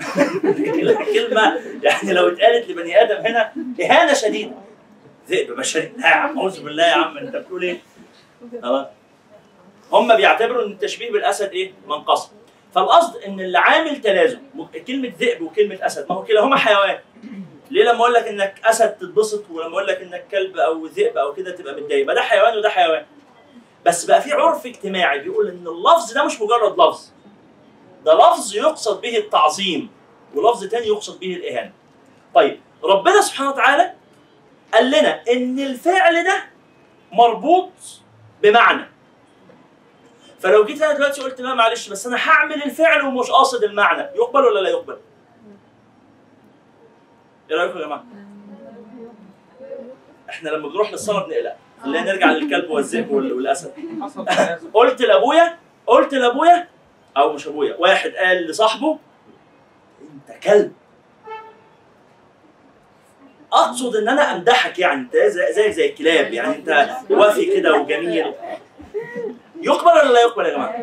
كلمة 1.14 1.60
يعني 1.82 2.12
لو 2.12 2.28
اتقالت 2.28 2.68
لبني 2.70 3.02
آدم 3.02 3.26
هنا 3.26 3.52
إهانة 3.80 4.12
شديدة. 4.12 4.54
ذئب 5.28 5.52
بشري. 5.56 5.92
لا 5.96 6.08
يا 6.08 6.14
عم 6.14 6.38
أعوذ 6.38 6.62
بالله 6.64 6.86
يا 6.86 6.92
عم 6.92 7.18
أنت 7.18 7.36
بتقول 7.36 7.62
إيه؟ 7.62 7.78
خلاص. 8.62 8.86
هم 9.92 10.16
بيعتبروا 10.16 10.64
إن 10.66 10.70
التشبيه 10.72 11.12
بالأسد 11.12 11.50
إيه؟ 11.50 11.72
منقصه 11.86 12.30
فالقصد 12.74 13.16
إن 13.16 13.40
اللي 13.40 13.58
عامل 13.58 14.00
تلازم 14.00 14.38
كلمة 14.86 15.12
ذئب 15.20 15.42
وكلمة 15.42 15.78
أسد 15.82 16.06
ما 16.08 16.14
هو 16.16 16.24
كلاهما 16.24 16.56
حيوان. 16.56 16.98
ليه 17.70 17.84
لما 17.84 18.00
أقول 18.00 18.12
لك 18.14 18.28
إنك 18.28 18.60
أسد 18.64 18.92
تتبسط 18.92 19.44
ولما 19.50 19.72
أقول 19.72 19.86
لك 19.86 20.00
إنك 20.00 20.26
كلب 20.30 20.56
أو 20.56 20.86
ذئب 20.86 21.16
أو 21.18 21.34
كده 21.34 21.50
تبقى 21.56 21.74
متضايق؟ 21.74 22.06
ما 22.06 22.14
ده 22.14 22.22
حيوان 22.22 22.56
وده 22.56 22.68
حيوان. 22.68 23.06
بس 23.86 24.04
بقى 24.04 24.22
في 24.22 24.32
عرف 24.32 24.66
اجتماعي 24.66 25.18
بيقول 25.18 25.48
إن 25.48 25.66
اللفظ 25.66 26.12
ده 26.12 26.24
مش 26.24 26.40
مجرد 26.40 26.72
لفظ. 26.80 27.10
ده 28.04 28.14
لفظ 28.14 28.54
يقصد 28.56 29.00
به 29.00 29.16
التعظيم 29.18 29.90
ولفظ 30.34 30.64
تاني 30.64 30.86
يقصد 30.86 31.20
به 31.20 31.34
الإهانة. 31.34 31.72
طيب 32.34 32.60
ربنا 32.84 33.20
سبحانه 33.20 33.50
وتعالى 33.50 33.92
قال 34.74 34.86
لنا 34.90 35.22
إن 35.32 35.58
الفعل 35.58 36.24
ده 36.24 36.44
مربوط 37.12 37.70
بمعنى. 38.42 38.90
فلو 40.46 40.64
جيت 40.64 40.82
أنا 40.82 40.92
دلوقتي 40.92 41.20
قلت 41.20 41.40
لا 41.40 41.54
معلش 41.54 41.88
بس 41.88 42.06
أنا 42.06 42.16
هعمل 42.28 42.62
الفعل 42.62 43.02
ومش 43.06 43.30
قاصد 43.30 43.64
المعنى 43.64 44.02
يقبل 44.14 44.40
ولا 44.44 44.60
لا 44.60 44.68
يقبل؟ 44.68 44.96
إيه 47.50 47.56
رأيكم 47.56 47.78
يا 47.78 47.84
جماعة؟ 47.84 48.04
إحنا 50.30 50.50
لما 50.50 50.68
بنروح 50.68 50.92
للصلاة 50.92 51.26
بنقلق 51.26 51.56
خلينا 51.82 52.12
نرجع 52.12 52.30
للكلب 52.30 52.70
والذئب 52.70 53.10
وال- 53.10 53.32
والأسد 53.32 53.72
قلت 54.74 55.00
لأبويا 55.02 55.58
قلت 55.86 56.14
لأبويا 56.14 56.68
أو 57.16 57.32
مش 57.32 57.46
أبويا 57.48 57.76
واحد 57.78 58.10
قال 58.10 58.46
لصاحبه 58.46 58.98
أنت 60.02 60.42
كلب 60.44 60.72
أقصد 63.52 63.96
إن 63.96 64.08
أنا 64.08 64.36
أمدحك 64.36 64.78
يعني 64.78 65.00
أنت 65.00 65.16
زي, 65.16 65.72
زي 65.72 65.86
الكلاب 65.90 66.32
يعني 66.32 66.56
أنت 66.56 66.88
وافي 67.10 67.44
كده 67.56 67.74
وجميل 67.74 68.32
يقبل 69.62 69.90
ولا 69.90 70.12
لا 70.12 70.20
يقبل 70.20 70.46
يا 70.46 70.50
جماعة؟ 70.50 70.76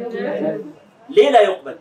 ليه 1.09 1.29
لا 1.29 1.41
يقبل؟ 1.41 1.77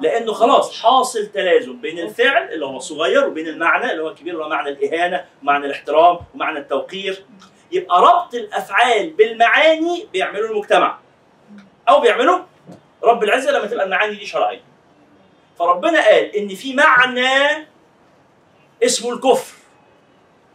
لأنه 0.00 0.32
خلاص 0.32 0.82
حاصل 0.82 1.26
تلازم 1.26 1.80
بين 1.80 1.98
الفعل 1.98 2.52
اللي 2.52 2.66
هو 2.66 2.76
الصغير 2.76 3.28
وبين 3.28 3.48
المعنى 3.48 3.90
اللي 3.90 4.02
هو 4.02 4.08
الكبير 4.08 4.32
اللي 4.32 4.44
هو 4.44 4.48
معنى 4.48 4.68
الإهانة 4.68 5.24
ومعنى 5.42 5.66
الاحترام 5.66 6.18
ومعنى 6.34 6.58
التوقير. 6.58 7.24
يبقى 7.72 8.02
ربط 8.02 8.34
الأفعال 8.34 9.10
بالمعاني 9.10 10.08
بيعملوا 10.12 10.50
المجتمع. 10.50 10.98
أو 11.88 12.00
بيعملوا 12.00 12.38
رب 13.02 13.24
العزة 13.24 13.50
لما 13.50 13.66
تبقى 13.66 13.84
المعاني 13.84 14.14
دي 14.14 14.26
شرعية. 14.26 14.60
فربنا 15.58 16.06
قال 16.06 16.36
إن 16.36 16.48
في 16.48 16.74
معنى 16.74 17.66
اسمه 18.84 19.12
الكفر 19.12 19.54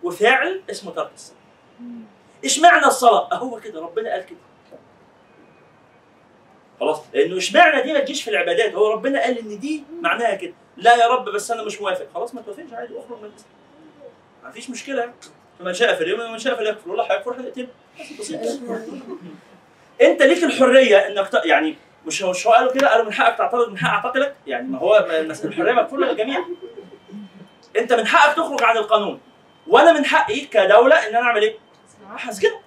وفعل 0.04 0.62
اسمه 0.70 0.92
ترك 0.92 1.12
الصلاة. 1.16 1.38
إيش 2.44 2.60
معنى 2.60 2.86
الصلاة؟ 2.86 3.30
أهو 3.34 3.60
كده 3.60 3.82
ربنا 3.82 4.12
قال 4.12 4.26
كده. 4.26 4.38
خلاص؟ 6.80 7.02
لأنه 7.14 7.38
اشمعنى 7.38 7.82
دي 7.82 7.94
ما 7.94 8.00
تجيش 8.00 8.24
في 8.24 8.30
العبادات؟ 8.30 8.74
هو 8.74 8.92
ربنا 8.92 9.22
قال 9.22 9.38
إن 9.38 9.60
دي 9.60 9.84
معناها 10.02 10.36
كده. 10.36 10.54
لا 10.78 10.96
يا 10.96 11.08
رب 11.08 11.30
بس 11.30 11.52
أنا 11.52 11.64
مش 11.64 11.82
موافق. 11.82 12.08
خلاص 12.14 12.36
ما 12.36 12.42
توافقش 12.42 12.74
عادي 12.74 13.00
أخرج 13.00 13.18
من 13.20 13.26
الإسلام. 13.26 13.52
ما 14.44 14.52
فيش 14.52 14.70
مشكلة. 14.70 15.14
فمن 15.60 15.74
شاء 15.74 15.96
فليؤمن 15.96 16.26
ومن 16.26 16.40
شاء 16.40 16.56
فليكفر. 16.56 16.90
والله 16.90 17.04
هيكفر 17.04 17.32
بسيط 17.32 17.68
أنت 20.02 20.22
ليك 20.22 20.44
الحرية 20.44 20.98
إنك 20.98 21.28
ت... 21.28 21.34
يعني 21.46 21.76
مش 22.06 22.24
هو 22.24 22.30
مش 22.32 22.48
هو 22.48 22.54
قالوا 22.54 22.72
كده؟ 22.72 22.90
قالوا 22.90 23.06
من 23.06 23.14
حقك 23.14 23.38
تعترض 23.38 23.70
من 23.70 23.78
حق 23.78 23.90
أعتقلك؟ 23.90 24.36
يعني 24.48 24.68
ما 24.68 24.80
هو 24.80 25.08
الحرية 25.46 25.72
مكفوله 25.72 26.08
للجميع 26.12 26.46
أنت 27.78 27.94
من 27.94 28.08
حقك 28.08 28.36
تخرج 28.36 28.64
عن 28.64 28.78
القانون. 28.78 29.20
وأنا 29.68 29.92
من 29.92 30.06
حقي 30.06 30.40
كدولة 30.40 30.96
إن 30.96 31.16
أنا 31.16 31.26
أعمل 31.26 31.42
إيه؟ 31.42 31.58
هسجنك 32.10 32.60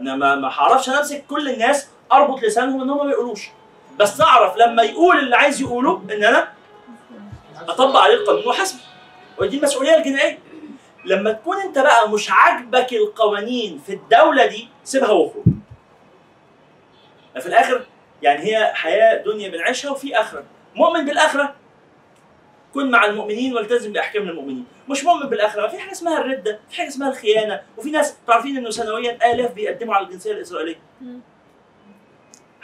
أنا 0.00 0.16
ما 0.16 0.48
هعرفش 0.48 0.88
أمسك 0.88 1.24
كل 1.26 1.48
الناس 1.50 1.88
أربط 2.16 2.42
لسانهم 2.42 2.82
إن 2.82 2.90
هم 2.90 3.06
ما 3.06 3.12
يقولوش. 3.12 3.48
بس 3.98 4.20
أعرف 4.20 4.56
لما 4.56 4.82
يقول 4.82 5.18
اللي 5.18 5.36
عايز 5.36 5.60
يقوله 5.60 6.02
إن 6.12 6.24
أنا 6.24 6.48
أطبق 7.68 7.96
عليه 8.00 8.14
القانون 8.14 8.46
وحسب 8.46 8.76
ودي 9.38 9.56
المسؤولية 9.58 9.96
الجنائية. 9.96 10.38
لما 11.04 11.32
تكون 11.32 11.56
أنت 11.60 11.78
بقى 11.78 12.08
مش 12.10 12.30
عاجبك 12.30 12.92
القوانين 12.92 13.80
في 13.86 13.92
الدولة 13.92 14.46
دي 14.46 14.68
سيبها 14.84 15.10
واخرج 15.10 15.42
في 17.40 17.46
الآخر 17.46 17.86
يعني 18.22 18.44
هي 18.44 18.72
حياة 18.74 19.22
دنيا 19.24 19.48
بنعيشها 19.48 19.90
وفي 19.90 20.20
آخرة. 20.20 20.44
مؤمن 20.74 21.04
بالآخرة؟ 21.04 21.54
كن 22.74 22.90
مع 22.90 23.04
المؤمنين 23.04 23.54
والتزم 23.54 23.92
بأحكام 23.92 24.28
المؤمنين. 24.28 24.64
مش 24.88 25.04
مؤمن 25.04 25.28
بالآخرة. 25.28 25.68
في 25.68 25.78
حاجة 25.78 25.92
اسمها 25.92 26.18
الردة 26.20 26.58
في 26.70 26.76
حاجة 26.76 26.88
اسمها 26.88 27.08
الخيانة. 27.08 27.62
وفي 27.78 27.90
ناس 27.90 28.16
تعرفين 28.26 28.56
إنه 28.56 28.70
سنويا 28.70 29.32
آلاف 29.32 29.52
بيقدموا 29.52 29.94
على 29.94 30.06
الجنسية 30.06 30.32
الإسرائيلية. 30.32 30.78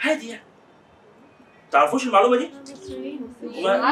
عادي 0.01 0.29
يعني. 0.29 0.43
تعرفوش 1.71 2.07
المعلومة 2.07 2.37
دي؟ 2.37 2.49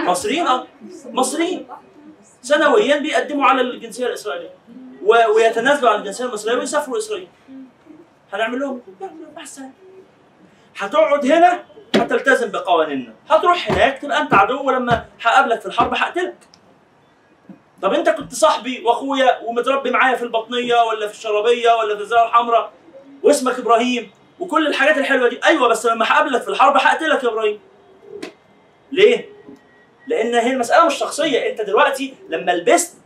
مصريين 0.06 0.48
آه. 0.48 0.68
مصريين. 1.06 1.68
سنويا 2.42 2.98
بيقدموا 2.98 3.46
على 3.46 3.62
الجنسية 3.62 4.08
الإسرائيلية. 4.08 4.54
ويتنازلوا 5.36 5.90
عن 5.90 6.00
الجنسية 6.00 6.26
المصرية 6.26 6.56
ويسافروا 6.58 6.98
إسرائيل. 6.98 7.28
هنعمل 8.34 8.60
لهم 8.60 8.82
احسن 9.38 9.70
هتقعد 10.78 11.26
هنا 11.26 11.64
هتلتزم 11.96 12.52
بقوانيننا. 12.52 13.14
هتروح 13.30 13.72
هناك 13.72 13.98
تبقى 14.02 14.22
أنت 14.22 14.34
عدو 14.34 14.64
ولما 14.64 15.06
هقابلك 15.22 15.60
في 15.62 15.66
الحرب 15.66 15.94
هقتلك. 15.94 16.36
طب 17.82 17.94
أنت 17.94 18.10
كنت 18.10 18.34
صاحبي 18.34 18.84
وأخويا 18.86 19.40
ومتربي 19.44 19.92
معايا 19.92 20.16
في 20.16 20.24
البطنية 20.24 20.84
ولا 20.84 21.08
في 21.08 21.14
الشرابية 21.14 21.72
ولا 21.74 21.96
في 21.96 22.02
الزاويه 22.02 22.28
الحمراء 22.28 22.72
واسمك 23.24 23.60
إبراهيم. 23.60 24.12
وكل 24.40 24.68
الحاجات 24.68 24.98
الحلوة 24.98 25.30
دي. 25.30 25.40
أيوه 25.46 25.68
بس 25.68 25.86
لما 25.86 26.06
هقابلك 26.06 26.42
في 26.42 26.48
الحرب 26.48 26.78
هقتلك 26.78 27.24
يا 27.24 27.30
إبراهيم. 27.30 27.60
ليه؟ 28.92 29.30
لأن 30.08 30.36
هي 30.36 30.52
المساله 30.54 30.86
مش 30.86 30.94
شخصية. 30.96 31.50
أنت 31.50 31.62
دلوقتي 31.62 32.14
لما 32.30 32.52
لبست 32.52 32.98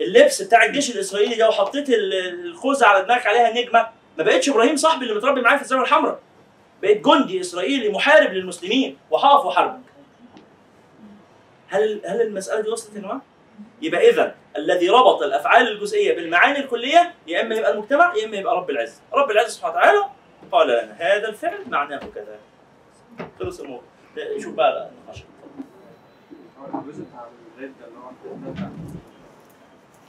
اللبس 0.00 0.42
بتاع 0.42 0.64
الجيش 0.64 0.90
الإسرائيلي 0.90 1.34
ده 1.34 1.48
وحطيت 1.48 1.88
ال- 1.88 2.44
الخوذة 2.46 2.86
على 2.86 3.04
دماغك 3.04 3.26
عليها 3.26 3.50
نجمة 3.62 3.86
ما 4.18 4.24
بقتش 4.24 4.48
إبراهيم 4.48 4.76
صاحبي 4.76 5.04
اللي 5.04 5.14
متربي 5.16 5.40
معايا 5.40 5.56
في 5.56 5.62
الزاويه 5.62 5.82
الحمراء. 5.84 6.18
بقيت 6.82 7.04
جندي 7.04 7.40
إسرائيلي 7.40 7.88
محارب 7.88 8.32
للمسلمين 8.32 8.98
وهقف 9.10 9.46
وحاربك 9.46 9.80
هل 11.68 12.00
هل 12.06 12.20
المسألة 12.20 12.60
دي 12.60 12.68
وصلت 12.68 12.96
يا؟ 12.96 13.20
يبقى 13.82 14.10
اذا 14.10 14.34
الذي 14.56 14.88
ربط 14.90 15.22
الأفعال 15.22 15.68
الجزئية 15.68 16.16
بالمعاني 16.16 16.58
الكلية 16.58 17.14
يا 17.26 17.40
إما 17.40 17.54
يبقى 17.54 17.72
المجتمع 17.72 18.14
يا 18.16 18.24
إما 18.24 18.36
يبقى 18.36 18.56
رب 18.56 18.70
العزه، 18.70 19.00
رب 19.12 19.30
العزه 19.30 19.48
سبحانه 19.48 19.74
وتعالى 19.76 20.04
قال 20.52 20.68
لنا 20.68 20.92
هذا 20.92 21.28
الفعل 21.28 21.70
معناه 21.70 21.98
كذا. 22.14 22.38
خلص 23.40 23.60
الموضوع. 23.60 23.82
شوف 24.38 24.54
بقى 24.54 24.90
النقاش. 24.90 25.24
هو 26.60 26.80
الجزء 26.80 27.04
بتاع 27.04 27.26
الرد 27.58 27.72
اللي 27.86 27.98
هو 27.98 28.10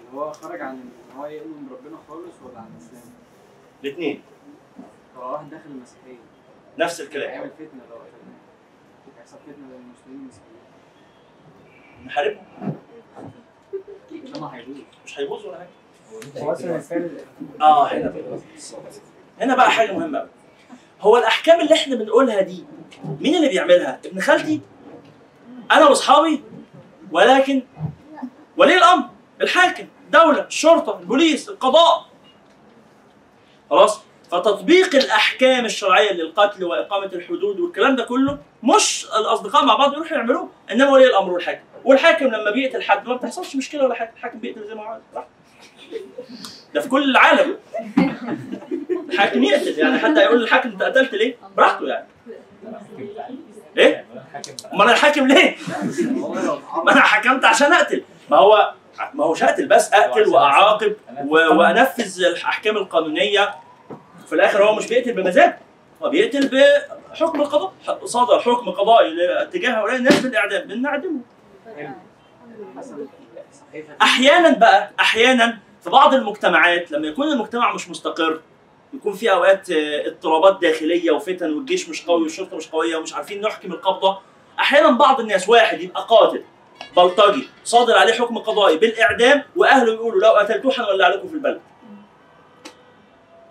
اللي 0.09 0.13
هو 0.13 0.31
خرج 0.31 0.61
عن 0.61 0.75
إن 0.75 1.17
هو 1.17 1.25
يؤمن 1.25 1.67
بربنا 1.69 1.97
خالص 2.07 2.33
ولا 2.45 2.59
عن 2.59 2.67
الإسلام؟ 2.77 3.13
الاثنين 3.83 4.21
هو 5.17 5.31
واحد 5.33 5.49
داخل 5.49 5.69
المسيحية 5.69 6.17
نفس 6.77 7.01
الكلام 7.01 7.29
هيعمل 7.29 7.49
فتنة 7.49 7.81
لو 7.89 7.95
هيحصل 9.17 9.37
فتنة 9.37 9.53
بين 9.55 9.81
المسلمين 9.81 10.19
والمسيحيين 10.19 10.61
نحاربهم 12.05 12.45
ده 14.33 14.39
ما 14.41 14.55
هيبوظ 14.55 14.77
مش 15.05 15.19
هيبوظ 15.19 15.45
ولا 15.45 15.57
حاجة. 15.57 15.69
هو 16.43 16.51
أصلا 16.51 16.75
الفعل 16.75 17.17
آه 17.61 17.87
هنا 17.87 18.09
بقى. 18.09 18.39
هنا 19.39 19.55
بقى 19.55 19.71
حاجة 19.71 19.91
مهمة 19.91 20.27
هو 21.01 21.17
الأحكام 21.17 21.61
اللي 21.61 21.73
إحنا 21.75 21.95
بنقولها 21.95 22.41
دي 22.41 22.63
مين 23.21 23.35
اللي 23.35 23.49
بيعملها؟ 23.49 23.99
ابن 24.05 24.21
خالتي؟ 24.21 24.61
أنا 25.71 25.85
وأصحابي؟ 25.87 26.43
ولكن 27.11 27.63
ولي 28.57 28.77
الأمر 28.77 29.05
الحاكم 29.41 29.85
الدولة 30.05 30.41
الشرطة 30.45 30.99
البوليس 30.99 31.49
القضاء. 31.49 32.05
خلاص؟ 33.69 34.01
فتطبيق 34.31 34.95
الأحكام 34.95 35.65
الشرعية 35.65 36.11
للقتل 36.11 36.63
وإقامة 36.63 37.05
الحدود 37.05 37.59
والكلام 37.59 37.95
ده 37.95 38.03
كله 38.03 38.37
مش 38.63 39.05
الأصدقاء 39.19 39.65
مع 39.65 39.75
بعض 39.75 39.93
يروحوا 39.93 40.17
يعملوه 40.17 40.49
إنما 40.71 40.89
ولي 40.91 41.05
الأمر 41.05 41.31
والحاكم. 41.33 41.63
والحاكم 41.85 42.25
لما 42.25 42.51
بيقتل 42.51 42.81
حد 42.83 43.07
ما 43.07 43.15
بتحصلش 43.15 43.55
مشكلة 43.55 43.83
ولا 43.83 43.95
حاجة 43.95 44.11
الحاكم 44.17 44.39
بيقتل 44.39 44.67
زي 44.67 44.75
ما 44.75 44.81
هو. 44.81 44.85
عايز. 44.87 45.01
ده 46.73 46.81
في 46.81 46.89
كل 46.89 47.03
العالم. 47.11 47.57
الحاكم 49.11 49.43
يقتل 49.43 49.79
يعني 49.79 49.99
حتى 49.99 50.19
يقول 50.19 50.41
للحاكم 50.41 50.69
انت 50.69 50.83
قتلت 50.83 51.13
ليه؟ 51.13 51.35
براحته 51.57 51.87
يعني 51.87 52.07
إيه؟ 53.77 54.05
أمال 54.73 54.87
أنا 54.87 54.97
حاكم 54.97 55.27
ليه؟ 55.27 55.55
ما 56.85 56.91
أنا 56.91 57.01
حكمت 57.01 57.45
عشان 57.45 57.73
أقتل 57.73 58.03
ما 58.29 58.37
هو 58.37 58.73
ما 59.13 59.23
هوش 59.23 59.43
اقتل 59.43 59.67
بس 59.67 59.93
أقتل 59.93 60.27
وأعاقب 60.29 60.95
وأنفذ 61.27 62.23
الأحكام 62.23 62.77
القانونية 62.77 63.55
في 64.27 64.33
الآخر 64.33 64.63
هو 64.63 64.75
مش 64.75 64.87
بيقتل 64.87 65.13
بمزاج 65.13 65.53
هو 66.03 66.09
بيقتل 66.09 66.47
بحكم 66.47 67.41
القضاء 67.41 67.73
صدر 68.05 68.39
حكم 68.39 68.71
قضائي 68.71 69.11
تجاه 69.51 69.71
هؤلاء 69.71 69.95
الناس 69.95 70.19
بالإعدام 70.19 70.67
بنعدمهم 70.67 71.21
أحيانا 74.01 74.49
بقى 74.49 74.91
أحيانا 74.99 75.57
في 75.83 75.89
بعض 75.89 76.13
المجتمعات 76.13 76.91
لما 76.91 77.07
يكون 77.07 77.27
المجتمع 77.27 77.73
مش 77.73 77.89
مستقر 77.89 78.39
يكون 78.93 79.13
في 79.13 79.31
أوقات 79.31 79.69
آه، 79.69 80.07
اضطرابات 80.07 80.61
داخلية 80.61 81.11
وفتن 81.11 81.53
والجيش 81.53 81.89
مش 81.89 82.05
قوي 82.05 82.21
والشرطة 82.23 82.57
مش 82.57 82.67
قوية 82.67 82.95
ومش 82.95 83.13
عارفين 83.13 83.41
نحكم 83.41 83.71
القبضة. 83.71 84.19
أحيانا 84.59 84.91
بعض 84.91 85.19
الناس 85.19 85.49
واحد 85.49 85.81
يبقى 85.81 86.05
قاتل 86.09 86.43
بلطجي 86.97 87.47
صادر 87.63 87.97
عليه 87.97 88.13
حكم 88.13 88.37
قضائي 88.37 88.77
بالإعدام 88.77 89.43
وأهله 89.55 89.93
يقولوا 89.93 90.21
لو 90.21 90.29
قتلتوه 90.31 90.73
هنولع 90.77 91.07
لكم 91.07 91.27
في 91.27 91.33
البلد. 91.33 91.61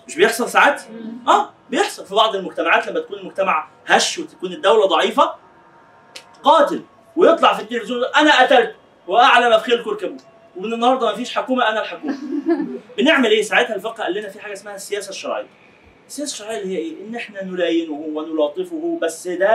مش 0.08 0.16
بيحصل 0.16 0.48
ساعات؟ 0.48 0.82
آه 1.28 1.50
بيحصل. 1.70 2.06
في 2.06 2.14
بعض 2.14 2.36
المجتمعات 2.36 2.86
لما 2.88 3.00
تكون 3.00 3.18
المجتمع 3.18 3.68
هش 3.86 4.18
وتكون 4.18 4.52
الدولة 4.52 4.86
ضعيفة 4.86 5.34
قاتل 6.42 6.82
ويطلع 7.16 7.54
في 7.54 7.62
التلفزيون 7.62 8.04
أنا 8.04 8.42
قتلت 8.42 8.74
واعلى 9.08 9.56
مفخلكم 9.56 9.90
اركبوه 9.90 10.18
ومن 10.60 10.72
النهارده 10.72 11.06
ما 11.06 11.14
فيش 11.14 11.34
حكومة 11.34 11.68
أنا 11.68 11.82
الحكومة. 11.82 12.16
بنعمل 12.98 13.30
إيه؟ 13.30 13.42
ساعتها 13.42 13.74
الفقه 13.76 14.02
قال 14.04 14.14
لنا 14.14 14.28
في 14.28 14.40
حاجة 14.40 14.52
اسمها 14.52 14.74
السياسة 14.74 15.10
الشرعية. 15.10 15.46
السياسة 16.08 16.32
الشرعية 16.32 16.60
اللي 16.62 16.74
هي 16.74 16.78
إيه؟ 16.78 16.92
إن 17.08 17.14
إحنا 17.14 17.44
نلاينه 17.44 17.92
ونلاطفه 17.92 18.98
بس 19.02 19.28
ده 19.28 19.48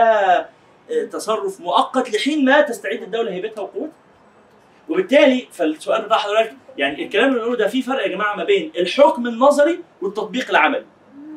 آه، 0.90 1.04
تصرف 1.12 1.60
مؤقت 1.60 2.10
لحين 2.10 2.44
ما 2.44 2.60
تستعيد 2.60 3.02
الدولة 3.02 3.32
هيبتها 3.32 3.62
وقوتها. 3.62 3.92
وبالتالي 4.88 5.48
فالسؤال 5.52 6.02
بتاع 6.02 6.16
حضرتك 6.18 6.52
يعني 6.78 7.04
الكلام 7.04 7.28
اللي 7.28 7.38
بنقوله 7.38 7.56
ده 7.56 7.68
فيه 7.68 7.82
فرق 7.82 8.02
يا 8.02 8.08
جماعة 8.08 8.36
ما 8.36 8.44
بين 8.44 8.72
الحكم 8.78 9.26
النظري 9.26 9.80
والتطبيق 10.02 10.50
العملي. 10.50 10.84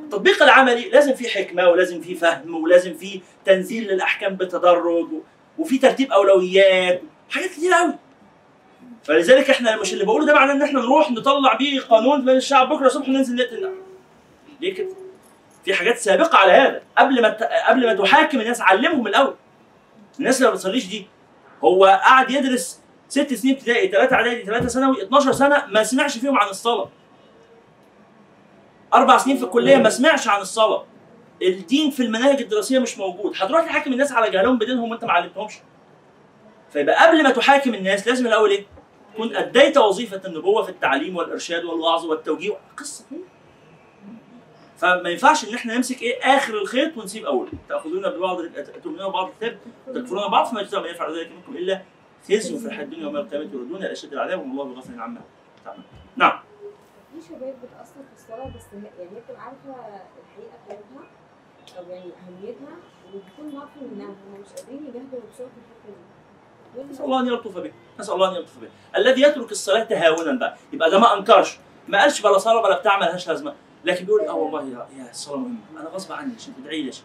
التطبيق 0.03 0.43
العملي 0.43 0.89
لازم 0.89 1.13
فيه 1.13 1.30
حكمة 1.30 1.70
ولازم 1.70 2.01
فيه 2.01 2.15
فهم 2.15 2.63
ولازم 2.63 2.93
فيه 2.93 3.20
تنزيل 3.45 3.88
للأحكام 3.88 4.36
بتدرج 4.36 5.07
وفي 5.57 5.78
ترتيب 5.78 6.11
أولويات 6.11 7.01
حاجات 7.30 7.49
كتير 7.49 7.74
قوي 7.74 7.93
فلذلك 9.10 9.49
إحنا 9.49 9.76
مش 9.76 9.93
اللي 9.93 10.05
بقوله 10.05 10.26
ده 10.26 10.34
معناه 10.34 10.53
إن 10.53 10.62
إحنا 10.62 10.80
نروح 10.80 11.12
نطلع 11.12 11.53
بيه 11.53 11.82
قانون 11.82 12.22
من 12.26 12.30
الشعب 12.30 12.70
بكرة 12.70 12.86
الصبح 12.88 13.07
ننزل 13.07 13.36
نقتل. 13.36 13.70
ليه 14.62 14.74
كده؟ 14.74 14.89
في 15.66 15.74
حاجات 15.74 15.97
سابقة 15.97 16.38
على 16.38 16.51
هذا. 16.51 16.82
قبل 16.97 17.22
ما. 17.22 17.38
قبل 17.70 17.86
ما 17.86 17.93
تحاكم 17.93 18.41
الناس 18.41 18.62
علمهم 18.62 19.07
الأول. 19.07 19.36
الناس 20.20 20.38
اللي 20.38 20.47
ما 20.49 20.53
بتصليش 20.55 20.86
دي. 20.88 21.07
هو 21.64 21.86
قاعد 21.86 22.32
يدرس 22.32 22.82
ست 23.07 23.34
سنين 23.34 23.55
ابتدائي 23.55 23.88
ثلاثة 23.91 24.16
إعدادي 24.16 24.43
ثلاثة 24.45 24.68
ثانوي 24.68 25.03
12 25.03 25.32
سنة 25.32 25.66
ما 25.68 25.84
سمعش 25.84 26.18
فيهم 26.18 26.38
عن 26.39 26.49
الصلاة. 26.49 26.89
أربع 28.93 29.18
سنين 29.18 29.38
في 29.38 29.43
الكلية 29.43 29.78
ما 29.78 29.89
سمعش 29.89 30.28
عن 30.28 30.41
الصلاة. 30.41 30.86
الدين 31.41 31.91
في 31.91 32.03
المناهج 32.03 32.41
الدراسية 32.41 32.80
مش 32.80 32.97
موجود. 32.97 33.34
هتروح 33.41 33.66
تحاكم 33.66 33.93
الناس 33.93 34.12
على 34.12 34.32
جهلهم 34.32 34.57
بدينهم 34.57 34.91
وأنت 34.91 35.05
ما 35.05 35.12
علمتهمش. 35.12 35.53
فيبقى 36.74 37.07
قبل 37.07 37.24
ما 37.24 37.30
تحاكم 37.30 37.74
الناس 37.74 38.07
لازم 38.07 38.28
الأول 38.28 38.49
إيه؟ 38.49 38.66
تكون 39.20 39.36
أديت 39.36 39.78
وظيفة 39.78 40.22
النبوة 40.26 40.63
في 40.63 40.70
التعليم 40.70 41.17
والإرشاد 41.17 41.63
والوعظ 41.63 42.05
والتوجيه. 42.05 42.57
كده. 42.78 42.88
فما 44.78 45.09
ينفعش 45.09 45.49
إن 45.49 45.53
إحنا 45.53 45.76
نمسك 45.76 46.01
إيه 46.01 46.20
آخر 46.24 46.53
الخيط 46.53 46.97
ونسيب 46.97 47.26
أوله. 47.26 47.51
تأخذون 47.70 48.09
ببعض 48.09 48.38
تؤمنون 48.84 49.09
ببعض 49.09 49.28
الكتاب 49.30 49.59
تكفرون 49.95 50.32
بعض 50.32 50.45
فما 50.45 50.61
يجزى 50.61 50.80
من 50.80 50.86
يفعل 50.86 51.20
ذلك 51.20 51.32
منكم 51.32 51.57
إلا 51.57 51.82
خزي 52.28 52.57
في 52.59 52.65
الحياة 52.65 52.84
الدنيا 52.84 53.03
ويوم 53.03 53.17
القيامه 53.17 53.43
يردون 53.43 53.76
إلى 53.76 53.91
أشد 53.91 54.13
العذاب 54.13 54.39
والله 54.39 54.63
بغفر 54.63 55.01
عما 55.01 55.22
تعمل 55.65 55.84
نعم. 56.15 56.39
في 57.13 57.28
شباب 57.28 57.55
بتأثر 57.63 57.93
في 57.93 58.22
الصلاة 58.22 58.47
بس 58.55 58.63
يعني 58.74 58.88
هي 58.99 59.22
بتبقى 59.22 59.41
عارفة 59.41 59.70
الحقيقة 59.70 60.53
بتاعتها 60.65 61.09
أو 61.78 61.89
يعني 61.89 62.11
أهميتها 62.28 62.76
وبتكون 63.13 63.55
معفن 63.59 63.95
منها. 63.95 64.07
هم 64.07 64.41
مش 64.41 64.47
قادرين 64.61 64.84
يجاهدوا 64.88 65.20
بسرعة 65.34 65.49
في 65.49 65.59
الحتة 65.61 65.88
دي. 65.88 66.18
نسأل 66.89 67.05
الله 67.05 67.20
أن 67.20 67.28
يلطف 67.28 67.57
به. 67.57 67.72
نسأل 67.99 68.13
الله 68.13 68.30
أن 68.30 68.36
يلطف 68.36 68.57
به. 68.61 68.67
الذي 68.97 69.22
يترك 69.22 69.51
الصلاة 69.51 69.84
تهاونا 69.84 70.32
بقى 70.32 70.55
يبقى 70.74 70.89
ده 70.91 70.99
ما 70.99 71.17
أنكرش. 71.17 71.57
ما 71.88 72.01
قالش 72.01 72.22
بلا 72.22 72.38
صلاة 72.38 72.61
بلا 72.61 72.80
بتاع 72.80 72.97
ملهاش 72.99 73.28
لازمة. 73.28 73.53
لكن 73.86 74.05
بيقول 74.05 74.22
آه 74.22 74.34
والله 74.34 74.61
يا, 74.63 74.88
يا 75.03 75.09
الصلاه 75.11 75.38
مهمة. 75.38 75.57
أنا 75.82 75.89
غصب 75.89 76.11
عني 76.11 76.34
عشان 76.38 76.53
تدعي 76.55 76.82
لي. 76.82 76.88
يا 76.88 76.91
شيخ 76.91 77.03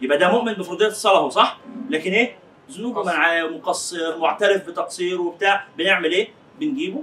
يبقى 0.00 0.18
ده 0.18 0.30
مؤمن 0.32 0.52
بفرضيه 0.52 0.86
الصلاة 0.86 1.18
هو 1.18 1.28
صح؟ 1.28 1.58
لكن 1.90 2.12
إيه؟ 2.12 2.36
ذنوبه 2.70 3.02
معاه 3.04 3.42
مقصر 3.44 4.18
معترف 4.18 4.66
بتقصيره 4.66 5.20
وبتاع. 5.20 5.64
بنعمل 5.78 6.12
إيه؟ 6.12 6.28
بنجيبه. 6.60 7.02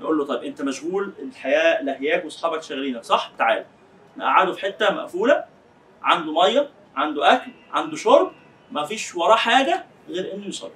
نقول 0.00 0.18
له 0.18 0.24
طيب 0.26 0.42
أنت 0.42 0.62
مشغول 0.62 1.12
الحياة 1.22 1.82
لهياك 1.82 2.24
وأصحابك 2.24 2.62
شاغلينك 2.62 3.04
صح؟ 3.04 3.32
تعال. 3.38 3.64
نقعده 4.16 4.52
في 4.52 4.60
حتة 4.60 4.90
مقفولة. 4.90 5.44
عنده 6.02 6.32
مية 6.32 6.68
عنده 6.96 7.32
أكل 7.34 7.50
عنده 7.72 7.96
شرب. 7.96 8.32
ما 8.70 8.84
فيش 8.84 9.14
وراه 9.16 9.36
حاجة. 9.36 9.84
غير 10.08 10.34
إنه 10.34 10.46
يصلي. 10.46 10.70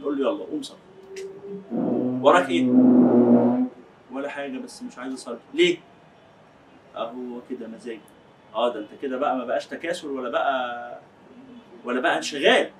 نقول 0.00 0.18
له 0.22 0.30
يلا 0.30 0.44
قوم 0.44 0.62
صلي. 0.62 0.78
وراك 2.22 2.48
إيه 2.48 2.66
ولا 4.12 4.28
حاجة 4.28 4.58
بس 4.58 4.82
مش 4.82 4.98
عايز 4.98 5.12
أصلي. 5.14 5.38
ليه؟ 5.54 5.78
أهو 6.96 7.40
كده 7.50 7.66
مزاج 7.66 7.98
آه 8.54 8.68
ده 8.72 8.80
أنت 8.80 8.88
كده 9.02 9.16
بقى 9.16 9.36
ما 9.36 9.44
بقاش 9.44 9.66
تكاسل 9.66 10.06
ولا 10.08 10.30
بقى 10.30 10.98
ولا 11.84 12.00
بقى 12.00 12.16
انشغال. 12.16 12.70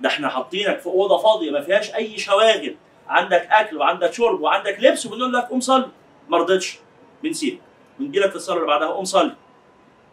ده 0.00 0.08
إحنا 0.08 0.28
حاطينك 0.28 0.78
في 0.78 0.86
أوضة 0.86 1.18
فاضية 1.18 1.50
ما 1.50 1.60
فيهاش 1.60 1.94
أي 1.94 2.18
شواغل 2.18 2.76
عندك 3.08 3.46
أكل 3.50 3.76
وعندك 3.76 4.12
شرب 4.12 4.40
وعندك 4.40 4.76
لبس 4.80 5.06
وبنقول 5.06 5.32
لك 5.32 5.44
قوم 5.44 5.60
صلي. 5.60 5.88
ما 6.28 6.38
رضيتش. 6.38 6.78
بنسيبك. 7.22 7.60
بنجي 7.98 8.18
لك 8.20 8.30
في 8.30 8.36
الصلاة 8.36 8.56
اللي 8.56 8.66
بعدها 8.66 8.88
قوم 8.88 9.04
صلي. 9.04 9.34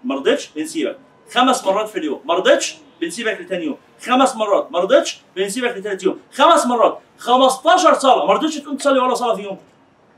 ما 0.04 0.16
رضيتش؟ 0.16 0.50
بنسيبك. 0.56 0.98
خمس 1.32 1.66
مرات 1.66 1.90
في 1.90 2.00
اليوم. 2.00 2.22
ما 2.26 2.34
رضيتش؟ 2.34 2.78
بنسيبك 3.02 3.42
لتاني 3.42 3.66
يوم. 3.66 3.78
خمس 4.02 4.36
مرات. 4.36 4.72
ما 4.72 4.80
رضيتش؟ 4.80 5.22
بنسيبك 5.36 5.78
لتالت 5.78 6.04
يوم. 6.04 6.20
خمس 6.34 6.66
مرات. 6.66 7.00
15 7.18 7.94
صلاة. 7.94 8.26
ما 8.26 8.34
رضيتش 8.34 8.56
تقوم 8.58 8.78
تصلي 8.78 9.00
ولا 9.00 9.14
صلاة 9.14 9.36
في 9.36 9.42
يوم. 9.42 9.58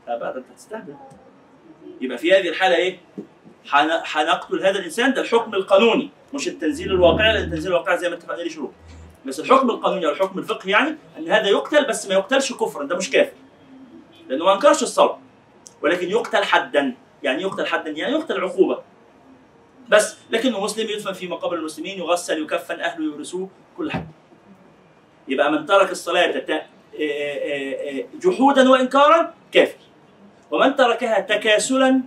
لا 0.07 0.17
بقى 0.17 0.34
ده 0.34 0.39
انت 0.39 0.45
تستهبل 0.57 0.95
يبقى 2.01 2.17
في 2.17 2.34
هذه 2.34 2.49
الحالة 2.49 2.75
إيه؟ 2.75 2.99
هنقتل 4.05 4.65
هذا 4.65 4.80
الإنسان. 4.80 5.13
ده 5.13 5.21
الحكم 5.21 5.53
القانوني. 5.53 6.09
مش 6.34 6.47
التنزيل 6.47 6.91
الواقعي 6.91 7.34
لأن 7.34 7.43
التنزيل 7.43 7.71
الواقعي 7.71 7.97
زي 7.97 8.09
ما 8.09 8.15
اتفقنا 8.15 8.41
ليه 8.41 8.49
شروط. 8.49 8.71
بس 9.25 9.39
الحكم 9.39 9.69
القانوني 9.69 10.05
أو 10.05 10.11
الحكم 10.11 10.39
الفقهي 10.39 10.71
يعني 10.71 10.95
إن 11.17 11.30
هذا 11.32 11.47
يقتل 11.47 11.86
بس 11.88 12.07
ما 12.07 12.13
يقتلش 12.13 12.53
كفرا. 12.53 12.84
ده 12.84 12.95
مش 12.95 13.09
كافر. 13.11 13.32
لأنه 14.30 14.45
ما 14.45 14.53
أنكرش 14.53 14.84
الصلاة. 14.84 15.19
ولكن 15.82 16.09
يقتل 16.09 16.43
حدا. 16.43 16.95
يعني 17.23 17.41
يقتل 17.41 17.65
حدا؟ 17.65 17.89
يعني 17.89 18.13
يقتل 18.13 18.41
عقوبة. 18.41 18.80
بس 19.89 20.15
لكنه 20.29 20.63
مسلم 20.63 20.89
يدفن 20.89 21.13
في 21.13 21.27
مقابر 21.27 21.55
المسلمين 21.55 21.97
يغسل 21.99 22.41
يكفن 22.43 22.79
أهله 22.79 23.05
يورثوه 23.05 23.49
كل 23.77 23.91
حاجة. 23.91 24.07
يبقى 25.27 25.51
من 25.51 25.65
ترك 25.65 25.91
الصلاة 25.91 26.31
ت- 26.31 26.49
آه، 26.49 26.61
آه، 26.99 27.99
آه، 27.99 28.05
جحودا 28.23 28.69
وإنكارا 28.69 29.33
كافر. 29.51 29.77
ومن 30.51 30.75
تركها 30.75 31.19
تكاسلا 31.19 32.01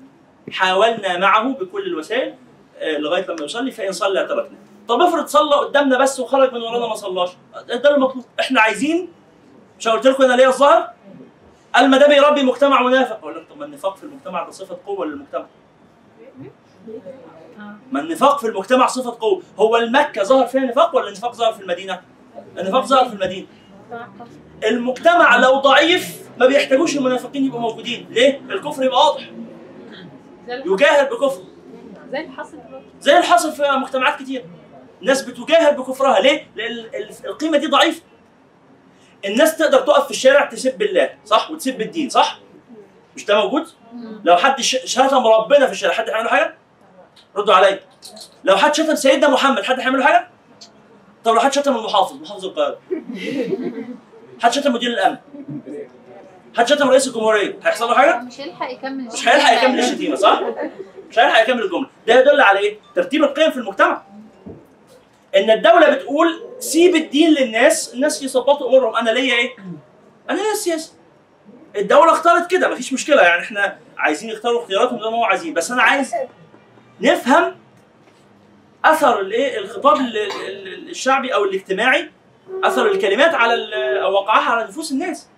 حاولنا 0.51 1.19
معه 1.19 1.49
بكل 1.53 1.87
الوسائل 1.87 2.35
لغاية 2.83 3.27
لما 3.27 3.45
يصلي 3.45 3.71
فإن 3.71 3.93
صلى 3.93 4.27
تركنا. 4.27 4.59
طب 4.89 5.01
افرض 5.01 5.27
صلى 5.27 5.55
قدامنا 5.55 5.99
بس 5.99 6.21
وخرج 6.21 6.53
من 6.55 6.63
ورانا 6.63 6.87
ما 6.87 6.95
صلاش. 6.95 7.31
ده 7.69 7.95
المطلوب. 7.95 8.25
إحنا 8.41 8.61
عايزين 8.61 9.09
مش 9.79 9.89
قلت 9.89 10.07
لكم 10.07 10.23
أنا 10.23 10.33
ليا 10.35 10.49
الظاهر؟ 10.49 10.91
قال 11.75 11.91
ما 11.91 11.99
ده 11.99 12.09
بيربي 12.09 12.43
مجتمع 12.43 12.83
منافق. 12.83 13.17
أقول 13.19 13.37
لك 13.37 13.47
طب 13.51 13.59
ما 13.59 13.65
النفاق 13.65 13.97
في 13.97 14.03
المجتمع 14.05 14.45
ده 14.45 14.51
صفة 14.51 14.79
قوة 14.87 15.07
للمجتمع. 15.07 15.47
ما 17.93 18.01
النفاق 18.01 18.39
في 18.39 18.47
المجتمع 18.47 18.87
صفة 18.87 19.17
قوة. 19.21 19.43
هو 19.59 19.77
المكة 19.77 20.23
ظهر 20.23 20.47
فيها 20.47 20.61
نفاق 20.61 20.97
ولا 20.97 21.09
النفاق 21.09 21.35
ظهر 21.35 21.53
في 21.53 21.61
المدينة؟ 21.63 22.01
النفاق 22.59 22.85
ظهر 22.85 23.09
في 23.09 23.15
المدينة. 23.15 23.47
المجتمع 24.65 25.37
لو 25.37 25.61
ضعيف 25.61 26.23
ما 26.39 26.47
بيحتاجوش 26.47 26.97
المنافقين 26.97 27.45
يبقوا 27.47 27.61
موجودين. 27.61 28.07
ليه؟ 28.11 28.41
الكفر 28.51 28.85
يبقى 28.85 28.99
واضح. 29.07 29.31
يجاهر 30.49 31.05
بكفر. 31.15 31.43
زي 32.13 32.21
اللي 32.21 32.33
زي 33.01 33.17
اللي 33.19 33.53
في 33.57 33.63
مجتمعات 33.83 34.19
كتير. 34.23 34.45
ناس 35.01 35.23
بتجاهر 35.23 35.73
بكفرها. 35.73 36.21
ليه؟ 36.21 36.47
لأن 36.57 36.73
ال- 36.73 36.95
ال- 36.97 37.27
القيمة 37.27 37.59
دي 37.59 37.67
ضعيفة. 37.67 38.03
الناس 39.25 39.57
تقدر 39.57 39.79
تقف 39.81 40.05
في 40.05 40.11
الشارع 40.11 40.45
تسب 40.45 40.83
الله 40.83 41.11
صح؟ 41.25 41.51
وتسب 41.51 41.81
الدين 41.81 42.09
صح؟ 42.09 42.39
مش 43.17 43.25
ده 43.25 43.37
موجود؟ 43.45 43.67
لو 44.25 44.37
حد 44.37 44.61
شتم 44.61 45.27
ربنا 45.27 45.67
في 45.67 45.73
الشارع 45.73 45.95
حد 45.95 46.09
هيعمل 46.09 46.29
حاجة؟ 46.29 46.55
ردوا 47.37 47.55
عليا 47.55 47.81
لو 48.45 48.57
حد 48.57 48.75
شتم 48.75 48.95
سيدنا 48.95 49.29
محمد 49.29 49.63
حد 49.63 49.81
هيعمل 49.81 49.99
له 49.99 50.05
حاجة؟ 50.05 50.29
طب 51.25 51.35
لو 51.35 51.41
حد 51.41 51.53
شتم 51.53 51.77
المحافظ 51.77 52.13
محافظ 52.13 52.45
القاهرة. 52.45 52.79
حد 54.43 54.53
شتم 54.53 54.73
مدير 54.73 54.91
الأمن. 54.91 55.17
حد 56.57 56.69
شتم 56.69 56.91
رئيس 56.91 57.09
الجمهورية. 57.09 57.59
هيحصل 57.65 57.89
له 57.89 57.95
حاجة؟ 57.95 58.19
مش 58.19 58.41
هيلحق 58.41 58.73
يكمل 58.73 59.05
مش 59.05 59.29
هيلحق 59.29 59.53
يكمل 59.53 59.79
الشتيمة 59.79 60.17
صح؟ 60.17 60.41
مش 61.11 61.19
هيلحق 61.19 61.43
يكمل 61.43 61.63
الجملة، 61.63 61.87
ده 62.07 62.21
يدل 62.21 62.41
على 62.41 62.59
إيه؟ 62.59 62.79
ترتيب 62.95 63.25
القيم 63.25 63.51
في 63.51 63.57
المجتمع. 63.57 64.03
إن 65.37 65.51
الدولة 65.51 65.91
بتقول 65.91 66.43
سيب 66.59 66.97
الدين 66.97 67.31
للناس 67.31 67.95
الناس 67.95 68.23
يظبطوا 68.23 68.69
أمورهم. 68.69 68.97
أنا 68.97 69.11
ليا 69.11 69.35
إيه؟ 69.35 69.57
أنا 70.31 70.41
ليا 70.41 70.53
السياسة. 70.53 70.93
الدولة 71.77 72.13
اختارت 72.13 72.51
كده 72.51 72.69
مفيش 72.69 72.93
مشكلة. 72.93 73.23
يعني 73.23 73.43
إحنا 73.43 73.79
عايزين 73.99 74.31
يختاروا 74.31 74.63
اختياراتهم 74.63 74.99
زي 74.99 75.11
ما 75.11 75.17
هم 75.17 75.25
عايزين. 75.25 75.55
بس 75.55 75.71
أنا 75.71 75.83
عايز 75.83 76.15
نفهم 77.01 77.57
أثر 78.85 79.21
الإيه؟ 79.21 79.59
الخطاب 79.59 79.97
ال- 79.97 80.17
ال- 80.19 80.69
ال- 80.69 80.91
الشعبي 80.91 81.35
أو 81.35 81.45
الاجتماعي 81.45 82.11
أثر 82.65 82.87
الكلمات 82.87 83.35
على 83.35 83.55
أو 84.03 84.13
وقعها 84.13 84.51
على 84.51 84.65
نفوس 84.69 84.93
الناس. 84.93 85.29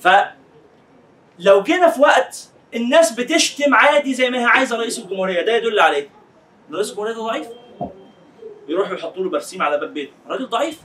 فلو 0.00 1.62
جينا 1.62 1.90
في 1.90 2.00
وقت 2.00 2.48
الناس 2.74 3.12
بتشتم 3.12 3.74
عادي 3.74 4.14
زي 4.14 4.30
ما 4.30 4.40
هي 4.40 4.44
عايزة 4.44 4.76
رئيس 4.76 4.98
الجمهورية 4.98 5.42
ده 5.42 5.56
يدل 5.56 5.80
على 5.80 5.96
إيه؟ 5.96 6.08
رئيس 6.72 6.90
الجمهورية 6.90 7.12
ده 7.14 7.20
ضعيف. 7.22 7.46
يروحوا 8.68 8.94
يحطوا 8.94 9.22
له 9.24 9.30
برسيم 9.30 9.62
على 9.62 9.78
باب 9.78 9.94
بيته. 9.94 10.12
راجل 10.28 10.48
ضعيف. 10.48 10.78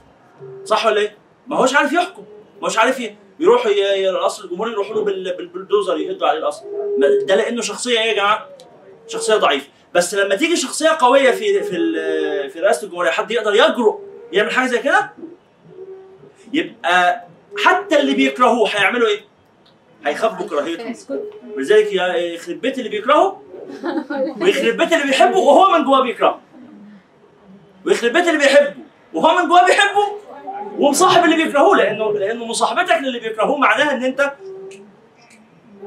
صح 0.64 0.86
ولا 0.86 1.00
إيه؟ 1.00 1.16
ما 1.46 1.56
هوش 1.56 1.74
عارف 1.74 1.92
يحكم. 1.92 2.24
ما 2.60 2.66
هوش 2.66 2.78
عارف 2.78 3.00
ي- 3.00 3.16
يروحوا 3.40 3.70
القصر 4.10 4.44
الجمهوري 4.44 4.72
يروحوا 4.72 4.94
له 4.94 5.04
بال- 5.04 5.36
بالبلدوزر 5.36 5.96
يهدوا 5.96 6.28
عليه 6.28 6.38
القصر 6.38 6.62
ده 7.26 7.34
لأنه 7.36 7.62
شخصية 7.62 8.00
إيه 8.00 8.06
يا 8.06 8.14
جماعة؟ 8.14 8.48
شخصية 9.10 9.34
ضعيفة. 9.34 9.66
بس 9.94 10.14
لما 10.14 10.34
تيجي 10.34 10.56
شخصية 10.56 10.88
قوية 11.00 11.30
في 11.30 11.62
في 11.62 11.70
في 12.50 12.60
رئاسة 12.60 12.84
الجمهورية 12.84 13.10
حد 13.10 13.30
يقدر 13.30 13.54
يجرؤ 13.54 13.98
يعمل 14.32 14.50
حاجة 14.50 14.68
زي 14.68 14.78
كده؟ 14.78 15.10
يبقى 16.52 17.24
حتى 17.64 18.00
اللي 18.00 18.14
بيكرهوه 18.14 18.68
هيعملوا 18.68 19.08
إيه؟ 19.08 19.20
هيخبوا 20.06 20.46
كراهيتهم 20.46 20.94
ولذلك 21.56 21.92
يخرب 22.34 22.60
بيت 22.60 22.78
اللي 22.78 22.88
بيكرهه 22.88 23.42
ويخرب 24.40 24.76
بيت 24.76 24.92
اللي 24.92 25.04
بيحبه 25.04 25.38
وهو 25.38 25.78
من 25.78 25.84
جواه 25.84 26.02
بيكرهه. 26.02 26.40
ويخرب 27.86 28.12
بيت 28.12 28.28
اللي 28.28 28.38
بيحبه 28.38 28.74
وهو 29.14 29.38
من 29.42 29.48
جواه 29.48 29.66
بيحبه 29.66 30.06
ومصاحب 30.78 31.24
اللي 31.24 31.36
بيكرهوه 31.36 31.76
لأنه 31.76 32.12
لأنه 32.12 32.44
مصاحبتك 32.44 32.96
للي 33.02 33.18
بيكرهوه 33.18 33.56
معناها 33.58 33.92
إن 33.92 34.04
أنت 34.04 34.32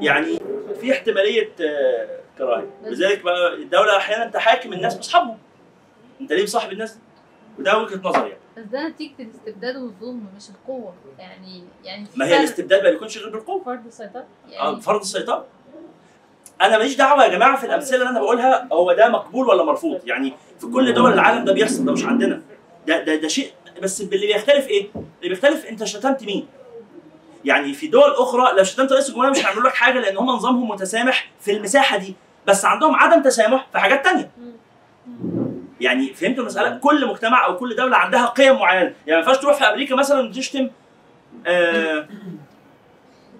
يعني 0.00 0.38
في 0.80 0.92
احتمالية 0.92 1.50
آه، 1.60 2.08
كراهية. 2.38 2.70
لذلك 2.84 3.22
بقى 3.22 3.54
الدولة 3.54 3.96
أحيانا 3.96 4.30
تحاكم 4.30 4.72
الناس 4.72 4.94
بأصحابهم. 4.94 5.38
أنت 6.20 6.32
ليه 6.32 6.42
مصاحب 6.42 6.72
الناس؟ 6.72 6.98
وده 7.58 7.78
وجهة 7.78 8.00
نظري 8.04 8.28
يعني. 8.28 8.40
بس 8.56 8.64
ده 8.64 8.88
نتيجة 8.88 9.12
الاستبداد 9.20 9.76
والظلم 9.76 10.24
مش 10.36 10.48
القوة. 10.50 10.94
يعني 11.18 11.64
يعني 11.84 12.06
ما 12.16 12.26
هي. 12.26 12.38
الاستبداد 12.38 12.84
ما 12.84 12.90
بيكونش 12.90 13.18
غير 13.18 13.28
بالقوة. 13.28 13.64
فرض 13.64 13.86
السيطرة. 13.86 14.20
آه 14.20 14.50
يعني 14.50 14.80
فرض 14.80 15.00
السيطرة. 15.00 15.44
أنا 16.62 16.78
ماليش 16.78 16.96
دعوة 16.96 17.24
يا 17.24 17.28
جماعة 17.28 17.56
في 17.56 17.66
الأمثلة 17.66 17.96
اللي 17.98 18.08
أنا 18.10 18.20
بقولها 18.20 18.68
هو 18.72 18.92
ده 18.92 19.08
مقبول 19.08 19.48
ولا 19.48 19.64
مرفوض؟ 19.64 20.00
يعني 20.06 20.32
في 20.60 20.66
كل 20.66 20.94
دول 20.94 21.12
العالم 21.12 21.44
ده 21.44 21.52
بيحصل 21.52 21.84
ده 21.84 21.92
مش 21.92 22.04
عندنا. 22.04 22.42
ده 22.86 23.02
ده 23.02 23.16
ده 23.16 23.28
شيء 23.28 23.52
بس 23.82 24.00
اللي 24.00 24.26
بيختلف 24.26 24.68
إيه؟ 24.68 24.88
اللي 24.94 25.28
بيختلف 25.28 25.66
أنت 25.66 25.84
شتمت 25.84 26.22
مين؟ 26.24 26.46
يعني 27.44 27.72
في 27.72 27.86
دول 27.86 28.10
أخرى 28.10 28.56
لو 28.56 28.64
شتمت 28.64 28.92
رئيس 28.92 29.08
الجمهورية 29.08 29.30
مش 29.30 29.38
هيعملوا 29.38 29.62
لك 29.68 29.74
حاجة 29.74 29.98
لأن 30.00 30.16
هم 30.16 30.26
نظامهم 30.30 30.68
متسامح 30.68 31.30
في 31.40 31.50
المساحة 31.52 31.96
دي. 31.96 32.14
بس 32.46 32.64
عندهم 32.64 32.94
عدم 32.94 33.22
تسامح 33.22 33.66
في 33.72 33.78
حاجات 33.78 34.04
تانية. 34.04 34.30
يعني 35.80 36.14
فهمتوا 36.14 36.42
المسألة؟ 36.42 36.78
كل 36.78 37.06
مجتمع 37.06 37.46
أو 37.46 37.56
كل 37.56 37.76
دولة 37.76 37.96
عندها 37.96 38.26
قيم 38.26 38.54
معينة. 38.58 38.94
يعني 39.06 39.20
ما 39.22 39.28
ينفعش 39.28 39.36
تروح 39.36 39.56
في 39.56 39.64
أمريكا 39.64 39.94
مثلا 39.94 40.28
وتشتم 40.28 40.70
آه 41.46 42.08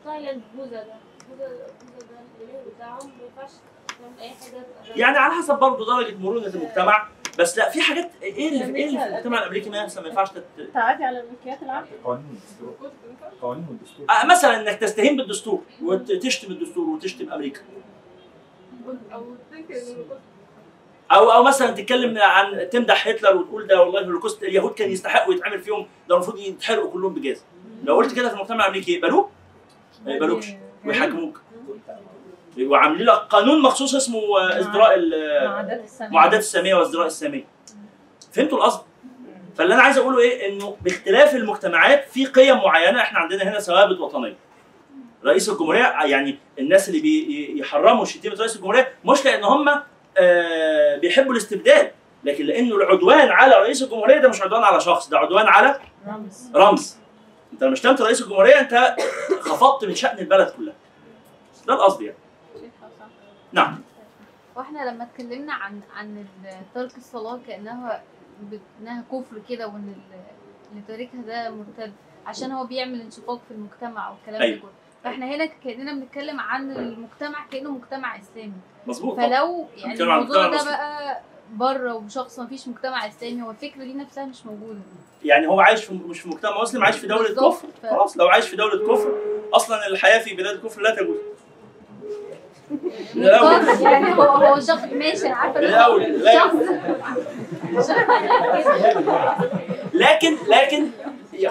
تايلاند 0.05 0.43
بوزا 0.55 0.71
ده. 0.71 0.85
بوزا 1.31 1.47
بوزا 1.47 2.07
ده 2.07 2.45
الاله 2.45 2.75
بتاعهم. 2.77 3.09
ما 3.09 3.25
ينفعش 3.25 3.51
تعمل 3.99 4.21
أي 4.21 4.29
حاجة. 4.29 4.97
يعني 4.97 5.19
على 5.19 5.35
حسب 5.35 5.55
برضه 5.59 5.87
درجة 5.87 6.17
مرونة 6.17 6.47
المجتمع. 6.47 7.09
بس 7.39 7.59
لا 7.59 7.71
في 7.71 7.83
حاجات 7.83 8.11
إيه 8.23 8.49
اللي 8.49 8.65
في 8.65 8.75
إيه 8.75 8.87
اللي 8.87 8.99
في 8.99 9.07
المجتمع 9.07 9.39
الأمريكي 9.39 9.71
ما 9.71 9.89
ينفعش 10.07 10.31
تت... 10.31 10.45
تعدي 10.75 11.05
على 11.05 11.21
الملكيات 11.21 11.63
العامة. 11.63 11.87
قوانين 12.05 12.25
والدستور 12.61 12.91
قوانين 13.43 13.67
والدستور 13.69 14.07
آه 14.11 14.27
مثلا 14.27 14.61
إنك 14.61 14.81
تستهين 14.81 15.17
بالدستور 15.17 15.63
وتشتم 15.83 16.53
الدستور 16.53 16.89
وتشتم 16.89 17.33
أمريكا. 17.33 17.61
أو 21.13 21.33
أو 21.33 21.43
مثلا 21.43 21.71
تتكلم 21.71 22.19
عن 22.19 22.69
تمدح 22.71 23.09
هتلر 23.09 23.37
وتقول 23.37 23.67
ده 23.67 23.81
والله 23.81 24.01
الهولوكوست 24.01 24.43
اليهود 24.43 24.75
كان 24.75 24.91
يستحقوا 24.91 25.35
يتعمل 25.35 25.59
فيهم 25.61 25.87
ده 26.09 26.15
المفروض 26.15 26.39
يتحرقوا 26.39 26.91
كلهم 26.91 27.15
بجاز. 27.15 27.45
لو 27.85 27.97
قلت 27.97 28.15
كده 28.17 28.29
في 28.29 28.35
المجتمع 28.35 28.65
الامريكي 28.65 28.93
يقبلوه؟ 28.93 29.31
ما 30.07 30.13
يقبلوش 30.13 30.47
ويحاكموك. 30.85 31.41
وعاملين 32.61 33.07
لك 33.07 33.15
قانون 33.15 33.63
مخصوص 33.63 33.95
اسمه 33.95 34.21
ازدراء 34.59 34.99
معادات 36.01 36.41
السامية. 36.41 36.75
وازدراء 36.75 37.07
السامية. 37.07 37.45
فهمتوا 38.33 38.59
القصد؟ 38.59 38.81
فاللي 39.57 39.75
أنا 39.75 39.83
عايز 39.83 39.99
أقوله 39.99 40.19
إيه؟ 40.19 40.49
إنه 40.53 40.77
باختلاف 40.83 41.35
المجتمعات 41.35 42.09
في 42.09 42.27
قيم 42.27 42.57
معينة 42.57 43.01
إحنا 43.01 43.19
عندنا 43.19 43.43
هنا 43.43 43.59
ثوابت 43.59 43.99
وطنية. 43.99 44.37
رئيس 45.27 45.49
الجمهورية 45.49 45.81
يعني 46.05 46.39
الناس 46.59 46.89
اللي 46.89 47.01
بيحرموا 47.01 48.05
شتيمة 48.05 48.35
رئيس 48.37 48.55
الجمهورية 48.57 48.93
مش 49.05 49.25
لأن 49.25 49.45
هم 49.45 49.69
آه، 50.19 50.97
بيحبوا 50.97 51.33
الاستبداد 51.33 51.93
لكن 52.25 52.45
لأنه 52.45 52.77
العدوان 52.77 53.29
على 53.29 53.55
رئيس 53.57 53.83
الجمهورية 53.83 54.19
ده 54.19 54.29
مش 54.29 54.43
عدوان 54.43 54.63
على 54.63 54.81
شخص 54.81 55.09
ده 55.09 55.19
عدوان 55.19 55.47
على 55.47 55.81
رمز. 56.07 56.51
رمز. 56.55 56.97
أنت 57.53 57.65
لما 57.65 57.75
شتمت 57.75 58.01
رئيس 58.01 58.23
الجمهورية 58.23 58.61
أنت 58.61 58.97
خفضت 59.41 59.85
من 59.85 59.95
شأن 59.95 60.19
البلد 60.19 60.49
كلها. 60.57 60.75
ده 61.67 61.75
القصد 61.75 62.03
يعني. 62.03 62.17
نعم. 63.53 63.81
وإحنا 64.57 64.91
لما 64.91 65.05
اتكلمنا 65.05 65.55
عن 65.55 65.81
عن 65.97 66.25
ترك 66.75 66.97
الصلاة 66.97 67.41
كأنها 67.49 68.03
ب- 68.43 68.59
إنها 68.81 69.05
كفر 69.13 69.37
كده 69.49 69.67
وإن 69.67 69.95
ال- 69.97 70.19
اللي 70.73 70.83
تاركها 70.89 71.23
ده 71.27 71.51
مرتد 71.51 71.93
عشان 72.27 72.53
هو 72.53 72.65
بيعمل 72.67 73.01
انشقاق 73.01 73.41
في 73.49 73.55
المجتمع 73.55 74.11
والكلام 74.11 74.43
أيوة. 74.43 74.57
ده 74.57 74.63
كله. 74.63 74.71
فاحنا 75.05 75.27
هنا 75.27 75.47
كأننا 75.65 75.93
بنتكلم 75.93 76.41
عن 76.41 76.71
المجتمع 76.71 77.47
كأنه 77.53 77.71
مجتمع 77.71 78.19
إسلامي 78.19 78.53
مظبوط. 78.87 79.17
فلو 79.17 79.67
يعني 79.77 80.01
الموضوع 80.03 80.47
ده. 80.49 80.65
بقى 80.65 81.21
بره 81.53 81.95
وشخص 81.95 82.39
ما 82.39 82.47
فيش 82.47 82.69
مجتمع 82.69 83.07
إسلامي 83.09 83.43
هو 83.43 83.51
الفكرة 83.51 83.85
دي 83.85 83.95
نفسها 83.95 84.25
مش 84.25 84.47
موجودة 84.47 84.81
يعني 85.25 85.47
هو 85.47 85.61
عايش 85.61 85.85
في 85.85 85.95
مش 85.95 86.21
في 86.21 86.29
مجتمع 86.29 86.63
مسلم 86.63 86.85
عايش 86.85 86.97
في 86.97 87.07
دولة. 87.07 87.29
كفر 87.35 87.69
خلاص 87.83 88.17
لو 88.17 88.29
عايش 88.29 88.49
في 88.49 88.57
دولة 88.57 88.87
كفر 88.95 89.15
أصلا 89.53 89.87
الحياة 89.87 90.19
في 90.19 90.35
بلاد 90.35 90.55
الكفر 90.55 90.83
لا 90.83 90.95
تجوز 90.95 91.17
الأول 93.17 93.83
يعني 93.83 94.15
هو 94.15 94.23
هو 94.23 94.61
شخص 94.61 94.85
ماشي 94.93 95.27
الأول، 95.57 96.03
هو 96.05 96.09
لا. 96.25 96.35
شخص 96.39 96.57
لكن 99.95 100.37
لكن 100.49 100.91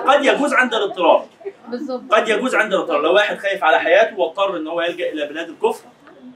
قد 0.08 0.26
يجوز 0.26 0.54
عند 0.54 0.74
الاضطرار 0.74 1.26
بالظبط. 1.68 2.02
قد 2.12 2.28
يجوز 2.30 2.56
عند 2.56 2.74
الاضطرار 2.74 3.02
لو 3.02 3.14
واحد 3.14 3.38
خايف 3.38 3.64
على 3.64 3.80
حياته 3.80 4.20
واضطر 4.20 4.58
إن 4.58 4.68
هو 4.68 4.82
يلجأ 4.82 5.10
إلى 5.10 5.26
بلاد 5.28 5.50
الكفر 5.50 5.84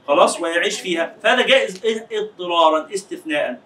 خلاص 0.08 0.40
ويعيش 0.40 0.80
فيها 0.80 1.14
فهذا 1.22 1.46
جائز 1.46 1.80
اضطرارا 2.12 2.88
استثناء 2.94 3.60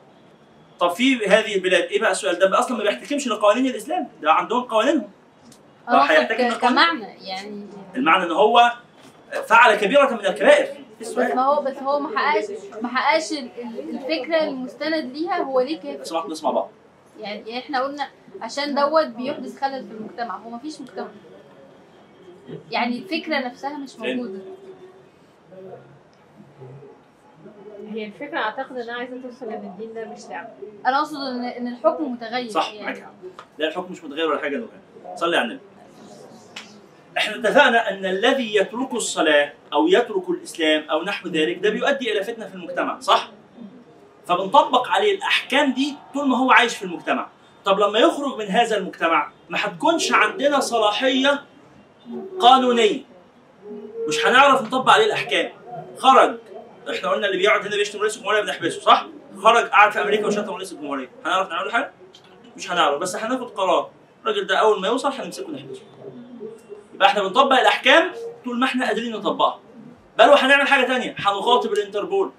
طب 0.81 0.91
في 0.91 1.27
هذه 1.27 1.55
البلاد 1.55 1.83
إيه 1.83 2.01
بقى 2.01 2.11
السؤال 2.11 2.39
ده؟ 2.39 2.59
أصلا 2.59 2.77
ما 2.77 2.83
بيحتكمش 2.83 3.29
لقوانين 3.29 3.67
الإسلام. 3.67 4.09
ده 4.23 4.33
عندهم 4.33 4.63
قوانينهم. 4.63 5.11
أه 5.89 6.03
هيحتكم 6.03 6.35
لقوانين. 6.35 6.59
كمعنى 6.59 7.07
يعني. 7.29 7.67
المعنى 7.97 8.25
إن 8.25 8.31
هو 8.31 8.73
فعل 9.47 9.75
كبيرة 9.75 10.11
من 10.11 10.27
الكبائر. 10.27 10.67
بس 11.01 11.19
ما 11.19 11.43
هو 11.47 11.63
بس 11.63 11.77
هو 11.77 11.99
ما 11.99 12.19
حققش 12.19 12.45
ما 12.83 12.89
حققش 12.89 13.33
ال- 13.33 13.39
ال- 13.59 13.91
الفكرة 13.95 14.43
المستند 14.45 15.13
ليها 15.17 15.43
هو 15.43 15.61
ليه 15.61 15.81
كافر؟ 15.81 16.03
اسمع 16.03 16.27
نسمع 16.27 16.51
بعض. 16.51 16.71
يعني 17.23 17.41
يعني 17.51 17.59
إحنا 17.59 17.83
قلنا 17.83 18.09
عشان 18.41 18.75
دوت 18.75 19.07
بيحدث 19.07 19.61
خلل 19.61 19.87
في 19.89 19.93
المجتمع 19.95 20.37
هو 20.37 20.51
ما 20.51 20.59
فيش 20.59 20.81
مجتمع. 20.81 21.09
يعني 22.71 22.99
الفكرة 22.99 23.39
نفسها 23.39 23.79
مش. 23.79 23.97
موجودة. 23.99 24.39
هي 27.93 28.05
الفكرة 28.07 28.39
أعتقد 28.39 28.77
إنها 28.79 28.95
عايزة 28.95 29.21
توصل 29.23 29.47
إن 29.47 29.65
الدين 29.65 29.95
ده 29.95 30.05
مش 30.05 30.27
لعبة 30.31 30.49
أنا 30.87 30.99
أقصد 30.99 31.17
ان 31.17 31.45
إن 31.45 31.69
الحكم 31.69 32.13
متغير 32.13 32.49
صح 32.51 32.73
يعني. 32.73 33.01
لا 33.59 33.69
الحكم 33.69 33.93
مش 33.93 34.05
متغير 34.05 34.31
ولا 34.31 34.39
حاجة 34.39 34.57
نوع 34.57 34.69
صلي 35.15 35.37
على 35.37 35.47
النبي. 35.47 35.61
إحنا 37.19 37.37
اتفقنا 37.37 37.91
إن 37.91 38.05
الذي 38.07 38.55
يترك 38.57 38.95
الصلاة 38.95 39.53
أو 39.73 39.87
يترك 39.89 40.29
الإسلام 40.31 40.83
أو 40.91 41.03
نحو 41.03 41.29
ذلك 41.29 41.59
ده 41.59 41.71
بيؤدي 41.71 42.13
إلى 42.13 42.25
فتنة 42.25 42.47
في 42.47 42.55
المجتمع 42.55 43.01
صح؟ 43.01 43.31
فبنطبق 44.27 44.89
عليه 44.89 45.17
الأحكام 45.17 45.73
دي 45.73 45.97
طول 46.15 46.29
ما 46.29 46.39
هو 46.39 46.51
عايش 46.53 46.77
في 46.77 46.83
المجتمع. 46.85 47.29
طب 47.65 47.79
لما 47.81 47.99
يخرج 47.99 48.39
من 48.39 48.47
هذا 48.47 48.77
المجتمع 48.77 49.31
ما 49.51 49.59
هتكونش 49.65 50.13
عندنا 50.13 50.61
صلاحية 50.61 51.45
قانونية. 52.41 53.01
مش 54.09 54.27
هنعرف 54.27 54.63
نطبق 54.63 54.93
عليه 54.93 55.05
الأحكام. 55.07 55.53
خرج. 55.99 56.39
إحنا 56.91 57.09
قلنا 57.11 57.27
اللي 57.27 57.39
بيقعد 57.39 57.67
هنا 57.67 57.77
بيشتم 57.77 58.01
رئيس 58.01 58.17
الجمهوريه 58.17 58.41
بنحبسه 58.41 58.81
صح؟ 58.81 59.07
خرج 59.43 59.65
قعد 59.69 59.93
في 59.93 60.01
أمريكا 60.03 60.27
وشتم 60.27 60.55
رئيس 60.55 60.73
الجمهوريه 60.73 61.11
هنعرف 61.25 61.49
نعمل 61.49 61.73
حاجة؟ 61.73 61.93
مش 62.57 62.71
هنعرف. 62.71 62.99
بس 63.01 63.17
هناخد 63.17 63.51
قرار. 63.51 63.91
الراجل 64.23 64.47
ده 64.47 64.57
أول 64.57 64.81
ما 64.81 64.89
يوصل 64.89 65.13
هنمسكه 65.13 65.51
نحبسه 65.51 65.83
يبقى 66.95 67.09
إحنا 67.09 67.23
بنطبق 67.23 67.59
الأحكام 67.59 68.13
طول 68.45 68.59
ما 68.59 68.67
إحنا 68.67 68.87
قادرين 68.87 69.13
نطبقها. 69.13 69.61
بل 70.19 70.29
وهنعمل 70.29 70.69
حاجة 70.69 70.87
تانية. 70.87 71.15
هنخاطب 71.19 71.73
الإنتربول. 71.73 72.33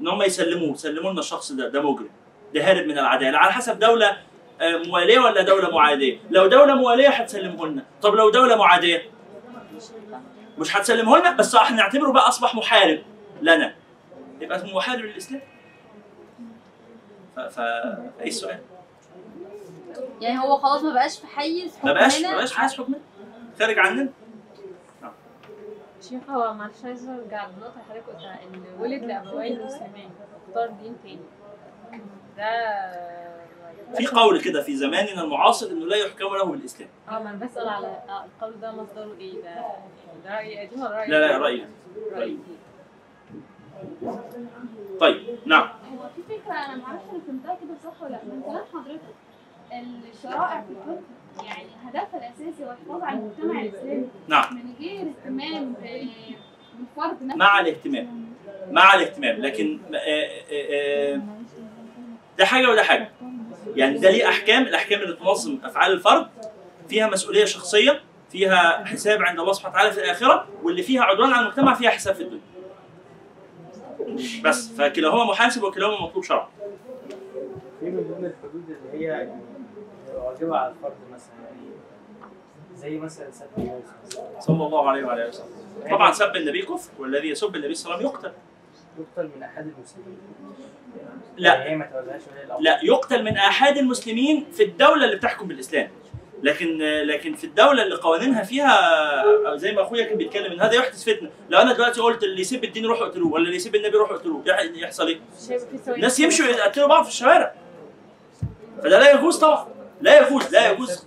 إن 0.00 0.08
هم 0.08 0.22
يسلموه 0.22 0.74
سلموا 0.76 1.10
لنا 1.10 1.20
الشخص 1.20 1.52
ده 1.52 1.68
ده 1.68 1.82
مجرم 1.82 2.08
ده 2.54 2.70
هارب 2.70 2.86
من 2.86 2.98
العدالة. 2.98 3.38
على 3.38 3.52
حسب 3.52 3.78
دولة 3.78 4.16
آه، 4.60 4.76
مواليه 4.76 5.18
ولا 5.20 5.42
دولة 5.42 5.70
معادية. 5.70 6.18
لو 6.30 6.46
دولة 6.46 6.74
مواليه 6.74 7.08
هتسلمه 7.08 7.66
لنا. 7.66 7.84
طب 8.02 8.14
لو 8.14 8.30
دولة 8.30 8.56
معادية؟ 8.56 9.02
مش 10.58 10.76
هتسلمه 10.76 11.18
لنا؟ 11.18 11.30
بس 11.32 11.54
إحنا 11.54 11.76
نعتبره 11.76 12.12
بقى 12.12 12.28
أصبح 12.28 12.54
محارب 12.54 12.98
لنا. 13.42 13.74
يبقى 14.40 14.58
اسمه 14.58 14.74
محارب 14.74 15.00
للإسلام؟ 15.00 15.40
ف... 17.36 17.40
ف... 17.40 17.60
إيه 18.20 18.28
السؤال؟ 18.28 18.58
يعني 20.20 20.38
هو 20.38 20.56
خلاص 20.56 20.82
ما 20.82 20.92
بقاش 20.94 21.18
في 21.20 21.26
حيز 21.26 21.74
ما 21.84 21.92
بقاش 21.92 22.14
حكمنا؟ 22.14 22.30
ما 22.30 22.36
بقاش 22.36 22.52
في 22.52 22.60
حيز 22.60 22.74
حكمنا؟ 22.74 22.98
خارج 23.58 23.78
عننا؟ 23.78 24.08
شيخ 26.00 26.30
هو 26.30 26.54
معلش 26.54 26.84
عايزة 26.84 27.14
ارجع 27.14 27.46
للنقطة 27.46 27.72
اللي 27.72 27.84
حضرتك 27.90 28.06
قلتها 28.08 28.38
إن 28.42 28.64
ولد 28.80 29.02
لأبوين 29.04 29.64
مسلمين 29.64 30.10
اختار 30.48 30.70
دين 30.70 30.96
تاني. 31.02 31.18
ده 32.36 33.96
في 33.96 34.06
قول 34.06 34.40
كده 34.40 34.62
في 34.62 34.76
زماننا 34.76 35.22
المعاصر 35.22 35.66
إنه 35.70 35.86
لا 35.86 35.96
يحكم 35.96 36.24
له 36.36 36.44
بالاسلام 36.44 36.88
آه 37.08 37.18
ما 37.22 37.30
أنا 37.30 37.44
بسأل 37.46 37.68
على 37.68 37.86
آه، 37.86 38.24
القول 38.24 38.60
ده 38.60 38.72
مصدره 38.72 39.14
إيه؟ 39.18 39.42
ده 39.42 39.54
ده 40.24 40.34
رأي 40.36 40.66
قديم 40.66 40.80
ولا 40.80 40.90
رأي 40.96 41.08
لا 41.08 41.18
لا؟ 41.26 41.38
رأيي. 41.38 41.66
رأي 42.12 42.30
جديد. 42.30 42.56
طيب 45.00 45.38
نعم. 45.46 45.62
هو 45.68 46.08
في 46.16 46.22
فكرة 46.22 46.52
أنا 46.52 46.76
معرفش 46.76 47.04
أنا 47.12 47.20
فهمتها 47.26 47.54
كده 47.54 47.74
صح 47.84 48.02
ولا 48.02 48.10
لأ 48.10 48.24
من 48.24 48.42
كلام 48.42 48.64
حضرتك 48.72 49.14
الشرائع 50.12 50.60
في 50.62 50.70
الفقه 50.70 51.00
يعني 51.44 51.68
هدفها 51.84 52.18
الأساسي 52.18 52.64
هو 52.64 52.70
الحفاظ 52.70 53.02
على 53.02 53.18
المجتمع 53.18 53.60
الإسلامي. 53.60 54.08
نعم. 54.28 54.54
من 54.54 54.74
غير 54.80 55.00
اهتمام 55.00 55.74
بالفرد 55.74 57.22
نفسه. 57.22 57.36
مع 57.36 57.60
الاهتمام. 57.60 58.34
مع 58.70 58.94
الاهتمام. 58.94 59.36
لكن 59.36 59.80
آه، 59.94 59.98
آه، 59.98 61.14
آه، 61.14 61.20
ده 62.38 62.44
حاجة 62.44 62.70
وده 62.70 62.82
حاجة. 62.82 63.10
يعني 63.76 63.98
ده 63.98 64.10
ليه 64.10 64.28
أحكام. 64.28 64.62
الأحكام 64.62 65.00
اللي 65.00 65.16
تنظم 65.16 65.58
أفعال 65.64 65.92
الفرد. 65.92 66.26
فيها 66.88 67.06
مسؤولية 67.10 67.44
شخصية. 67.44 68.00
فيها 68.30 68.84
حساب 68.84 69.22
عند 69.22 69.40
الله 69.40 69.52
سبحانه 69.52 69.74
وتعالى 69.74 69.92
في 69.92 69.98
الآخرة. 69.98 70.48
واللي 70.62 70.82
فيها 70.82 71.02
عدوان 71.02 71.32
على 71.32 71.42
المجتمع 71.46 71.74
فيها 71.74 71.90
حساب 71.90 72.14
في 72.14 72.22
الدنيا. 72.22 72.40
بس. 74.44 74.68
فكلاهما 74.68 75.24
محاسب 75.24 75.62
وكلاهما 75.62 76.02
مطلوب 76.02 76.24
شرعا. 76.24 76.48
في 77.80 77.86
من 77.86 78.02
ضمن 78.02 78.26
الحدود 78.26 78.76
اللي 78.94 79.06
هي 79.06 79.28
يعني 80.40 80.50
واجبة 80.50 80.56
على 80.58 80.72
الفرد 80.72 80.92
مثلا 81.12 81.34
يعني 81.44 81.66
زي 82.76 82.98
مثلا 82.98 83.30
سب 83.30 83.46
مثلا 83.58 84.40
صلى 84.40 84.66
الله 84.66 84.90
عليه 84.90 85.04
وعلى 85.04 85.22
آله 85.22 85.28
وسلم. 85.28 85.46
طبعا 85.90 86.12
سب 86.12 86.36
النبي 86.36 86.62
كفر 86.62 86.90
والذي 86.98 87.28
يسب 87.28 87.56
النبي 87.56 87.74
صلى 87.74 87.94
الله 87.94 87.96
عليه 87.96 88.08
وسلم 88.08 88.16
يقتل. 88.24 88.32
يقتل 88.98 89.30
من 89.36 89.42
أحد 89.42 89.66
المسلمين. 89.76 90.18
لا. 91.36 91.54
يعني 91.54 91.70
هي 91.70 91.76
ما 91.76 91.86
تولهاش 91.86 92.20
ولي 92.32 92.44
الامر 92.44 92.60
لا 92.60 92.80
يقتل 92.82 93.24
من 93.24 93.36
أحد 93.36 93.76
المسلمين 93.76 94.46
في 94.52 94.62
الدولة 94.62 95.04
اللي 95.04 95.16
بتحكم 95.16 95.48
بالإسلام. 95.48 95.90
لكن 96.42 96.78
لكن 96.82 97.34
في 97.34 97.44
الدولة 97.44 97.82
اللي 97.82 97.94
قوانينها 97.96 98.42
فيها 98.42 99.56
زي 99.56 99.72
ما 99.72 99.82
أخويا 99.82 100.04
كان 100.04 100.18
بيتكلم 100.18 100.52
إن 100.52 100.60
هذا 100.60 100.72
يحدث 100.72 101.04
فتنة. 101.04 101.30
لو 101.50 101.58
أنا 101.60 101.72
دلوقتي 101.72 102.00
قلت 102.00 102.22
اللي 102.22 102.40
يسب 102.40 102.64
الدين 102.64 102.86
روحوا 102.86 103.06
اقتلوه 103.06 103.32
ولا 103.32 103.44
اللي 103.44 103.56
يسب 103.56 103.74
النبي 103.74 103.96
روحوا 103.96 104.16
اقتلوه 104.16 104.42
يح- 104.46 104.60
يحصل 104.74 105.06
إيه؟ 105.06 105.18
الناس 105.88 106.20
يمشوا 106.20 106.46
يقتلوا 106.46 106.88
بعض 106.88 107.02
في 107.04 107.08
الشوارع. 107.10 107.54
فده 108.82 108.98
لا 108.98 109.10
يجوز 109.10 109.38
طبعا. 109.38 109.66
لا 110.00 110.26
يجوز 110.26 110.52
لا 110.52 110.70
يجوز. 110.70 111.04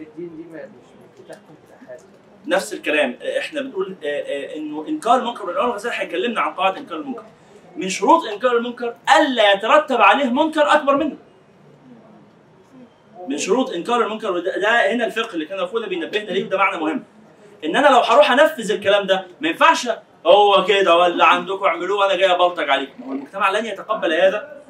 نفس 2.47 2.73
الكلام. 2.73 3.17
إحنا 3.39 3.61
بنقول 3.61 3.95
آه، 4.03 4.07
آه، 4.07 4.55
إنه 4.55 4.85
إنكار 4.87 5.15
المنكر 5.15 5.45
والامام 5.45 5.69
الغزالي 5.69 5.95
هيكلمنا 5.97 6.41
عن 6.41 6.53
قواعد 6.53 6.77
إنكار 6.77 6.97
المنكر. 6.97 7.23
من 7.77 7.89
شروط 7.89 8.25
إنكار 8.25 8.57
المنكر 8.57 8.95
ألا 9.17 9.51
يترتب 9.53 10.01
عليه 10.01 10.25
منكر 10.25 10.73
أكبر 10.73 10.97
منه. 10.97 11.15
من 13.27 13.37
شروط 13.37 13.69
إنكار 13.69 14.01
المنكر 14.01 14.31
وده 14.31 14.57
ده 14.59 14.91
هنا 14.93 15.05
الفقه 15.05 15.33
اللي 15.33 15.45
كان 15.45 15.59
أخونا 15.59 15.87
بينبهنا 15.87 16.31
ليه 16.31 16.45
وده 16.45 16.57
معنى 16.57 16.77
مهم. 16.77 17.03
إن 17.65 17.75
أنا 17.75 17.87
لو 17.87 17.99
هروح 17.99 18.31
أنفذ 18.31 18.71
الكلام 18.71 19.05
ده 19.07 19.25
ما 19.41 19.49
ينفعش 19.49 19.87
هو 20.25 20.65
كده 20.67 20.95
ولا 20.97 21.25
عندكم 21.25 21.65
اعملوه 21.65 21.99
وأنا 21.99 22.15
جاي 22.15 22.31
أبلطج 22.31 22.69
عليكم. 22.69 23.03
هو 23.03 23.11
المجتمع 23.11 23.49
لن 23.51 23.65
يتقبل 23.65 24.13
هذا 24.13 24.61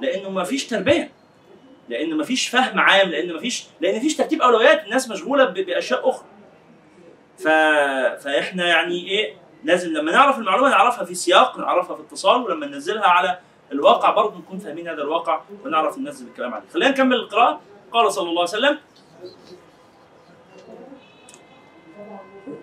لأنه 0.00 0.30
ما 0.30 0.44
فيش 0.44 0.66
تربية. 0.66 1.10
لأن 1.88 2.14
ما 2.16 2.24
فيش 2.24 2.48
فهم 2.48 2.80
عام 2.80 3.08
لأن 3.08 3.32
ما 3.32 3.40
فيش 3.40 3.64
لأن 3.80 4.00
فيش 4.00 4.16
ترتيب 4.16 4.42
اولويات 4.42 4.84
الناس 4.84 5.08
مشغوله 5.08 5.44
باشياء 5.44 6.10
أخرى. 6.10 6.26
ف... 7.38 7.48
فاحنا 8.24 8.66
يعني 8.66 9.08
إيه 9.08 9.36
لازم 9.64 9.92
لما 9.92 10.12
نعرف 10.12 10.38
المعلومة 10.38 10.68
نعرفها 10.68 11.04
في 11.04 11.14
سياق 11.14 11.58
نعرفها 11.58 11.96
في 11.96 12.02
اتصال 12.02 12.42
ولما 12.42 12.66
ننزلها 12.66 13.06
على 13.06 13.38
الواقع 13.72 14.10
برضه 14.10 14.38
نكون 14.38 14.58
فاهمين 14.58 14.88
هذا 14.88 15.02
الواقع 15.02 15.40
ونعرف 15.64 15.98
ننزل 15.98 16.26
الكلام 16.26 16.54
عليه. 16.54 16.64
خلينا 16.74 16.90
نكمل 16.90 17.16
القراءة. 17.16 17.60
قال 17.92 18.12
صلى 18.12 18.28
الله 18.28 18.40
عليه 18.40 18.50
وسلم 18.50 18.78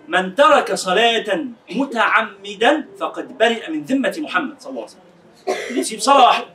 من 0.08 0.34
ترك 0.34 0.74
صلاة 0.74 1.46
متعمدا 1.70 2.88
فقد 2.98 3.38
برئ 3.38 3.70
من 3.70 3.82
ذمة 3.82 4.14
محمد 4.18 4.60
صلى 4.60 4.70
الله 4.70 4.82
عليه 4.82 4.92
وسلم. 4.92 5.78
يسيب 5.78 6.00
صلاة 6.00 6.24
واحدة 6.26 6.46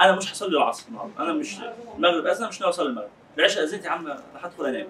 أنا 0.00 0.16
مش 0.16 0.32
هصلي 0.32 0.56
العصر 0.56 0.88
النهارده، 0.88 1.12
أنا 1.18 1.32
مش 1.32 1.56
المغرب 1.96 2.26
أذن 2.26 2.48
مش 2.48 2.60
ناوي 2.60 2.70
أصلي 2.72 2.86
المغرب. 2.88 3.08
العشاء 3.38 3.64
أذنت 3.64 3.84
يا 3.84 3.90
عم 3.90 4.06
أنا 4.06 4.22
هدخل 4.40 4.66
أنام. 4.66 4.86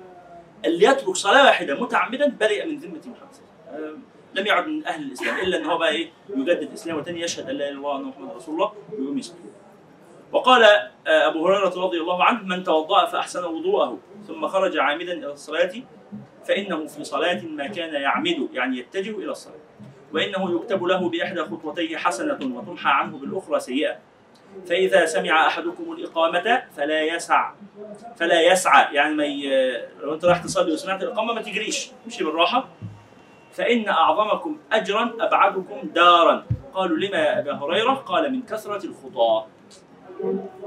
اللي 0.65 0.87
يترك 0.87 1.17
صلاة 1.17 1.45
واحدة 1.45 1.81
متعمدا 1.81 2.37
برئ 2.41 2.67
من 2.67 2.77
ذمة 2.79 3.01
محمد. 3.07 3.35
آه، 3.71 3.95
لم 4.35 4.47
يعد 4.47 4.67
من 4.67 4.87
أهل 4.87 5.03
الإسلام 5.03 5.39
إلا 5.41 5.57
أن 5.59 5.65
هو 5.65 5.79
بقى 5.79 5.89
إيه 5.91 6.11
يجدد 6.37 6.73
إسلامه 6.73 7.03
تاني 7.03 7.21
يشهد 7.21 7.49
أن 7.51 7.57
لا 7.57 7.69
إله 7.69 7.69
إلا 7.69 7.79
الله 7.79 7.91
وأن 7.91 8.03
محمد 8.05 8.31
رسول 8.37 8.55
الله 8.55 8.73
ويقوم 8.93 9.19
يصلي. 9.19 9.37
وقال 10.33 10.63
آه، 10.65 10.91
أبو 11.07 11.47
هريرة 11.47 11.85
رضي 11.85 12.01
الله 12.01 12.25
عنه 12.25 12.43
من 12.43 12.65
توضأ 12.65 13.07
فأحسن 13.07 13.45
وضوءه 13.45 13.99
ثم 14.29 14.49
خرج 14.49 14.77
عامدا 14.79 15.13
إلى 15.13 15.33
الصلاة 15.33 15.73
فإنه 16.45 16.87
في 16.87 17.05
صلاة 17.05 17.41
ما 17.43 17.67
كان 17.67 17.95
يعمد 17.95 18.49
يعني 18.53 18.79
يتجه 18.79 19.11
إلى 19.19 19.31
الصلاة 19.31 19.57
وإنه 20.13 20.57
يكتب 20.57 20.85
له 20.85 21.09
بإحدى 21.09 21.45
خطوتيه 21.45 21.97
حسنة 21.97 22.39
وتمحى 22.43 22.91
عنه 22.91 23.19
بالأخرى 23.19 23.61
سيئة 23.61 23.97
فإذا 24.69 25.07
سمع 25.07 25.47
أحدكم 25.47 25.93
الإقامة 25.93 26.63
فلا 26.77 27.03
يسع. 27.03 27.53
فلا 28.17 28.43
يسعى 28.43 28.95
يعني 28.95 29.15
ما 29.15 29.25
ي... 29.25 29.49
لو 30.03 30.15
أنت 30.15 30.25
رايح 30.25 30.39
تصلي 30.39 30.73
وسمعت 30.73 31.03
الإقامة 31.03 31.33
ما 31.33 31.43
تجريش. 31.43 31.91
امشي 32.05 32.25
بالراحة. 32.25 32.69
فإن 33.53 33.89
أعظمكم 33.89 34.59
أجرا 34.73 35.13
أبعدكم 35.21 35.89
دارا. 35.95 36.47
قالوا 36.75 36.97
لما 36.97 37.19
يا 37.19 37.39
أبا 37.39 37.53
هريرة؟ 37.53 37.93
قال 37.93 38.33
من 38.33 38.43
كثرة 38.43 38.87
الخطى. 38.87 39.45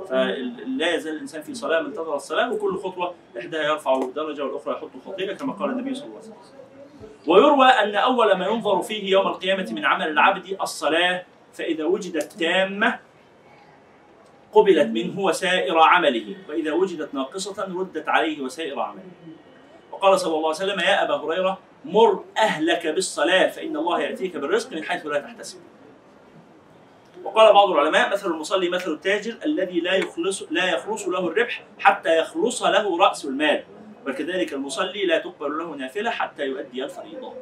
فلا 0.10 0.96
يزال 0.96 1.16
الإنسان 1.16 1.42
في 1.42 1.54
صلاة 1.54 1.80
من 1.80 1.86
انتظر 1.86 2.16
الصلاة 2.16 2.54
وكل 2.54 2.78
خطوة 2.78 3.14
إحداها 3.40 3.64
يرفع 3.64 4.00
درجة 4.16 4.44
والأخرى 4.46 4.74
يحط 4.74 4.90
خطيئة 5.06 5.34
كما 5.36 5.54
قال 5.54 5.70
النبي 5.70 5.96
صلى 5.96 6.06
الله 6.06 6.18
عليه 6.18 6.28
وسلم. 6.28 6.68
ويروى 7.28 7.68
أن 7.68 7.96
أول 7.96 8.36
ما 8.38 8.48
ينظر 8.48 8.82
فيه 8.82 9.12
يوم 9.12 9.28
القيامة 9.28 9.68
من 9.72 9.86
عمل 9.86 10.08
العبد 10.08 10.58
الصلاة 10.62 11.24
فإذا 11.54 11.86
وجدت 11.86 12.34
تامة 12.34 13.00
قبلت 14.54 14.88
منه 14.88 15.20
وسائر 15.20 15.80
عمله 15.80 16.36
وإذا 16.50 16.72
وجدت 16.72 17.14
ناقصة 17.14 17.64
ردت 17.80 18.10
عليه 18.10 18.42
وسائر 18.42 18.80
عمله. 18.80 19.04
وقال 19.92 20.20
صلى 20.20 20.36
الله 20.36 20.48
عليه 20.48 20.50
وسلم 20.50 20.80
يا 20.80 21.04
أبا 21.04 21.16
هريرة 21.16 21.60
مر 21.86 22.24
أهلك 22.38 22.88
بالصلاة 22.88 23.48
فإن 23.48 23.78
الله 23.78 24.02
يأتيك 24.02 24.38
بالرزق 24.38 24.74
من 24.74 24.84
حيث 24.84 25.06
لا 25.06 25.20
تحتسب. 25.20 25.60
وقال 27.24 27.54
بعض 27.54 27.70
العلماء 27.70 28.12
مثل 28.12 28.32
المصلي 28.32 28.70
مثل 28.70 28.92
التاجر 28.92 29.38
الذي 29.46 29.80
لا 29.80 29.96
يخلص 29.96 30.44
لا 30.52 30.66
يخلص 30.66 31.08
له 31.08 31.28
الربح 31.28 31.64
حتى 31.80 32.18
يخلص 32.18 32.64
له 32.64 32.98
رأس 32.98 33.26
المال 33.26 33.64
وكذلك 34.08 34.54
المصلي 34.54 35.06
لا 35.06 35.18
تقبل 35.18 35.58
له 35.58 35.76
نافلة 35.76 36.10
حتى 36.10 36.46
يؤدي 36.46 36.84
الفريضة 36.84 37.34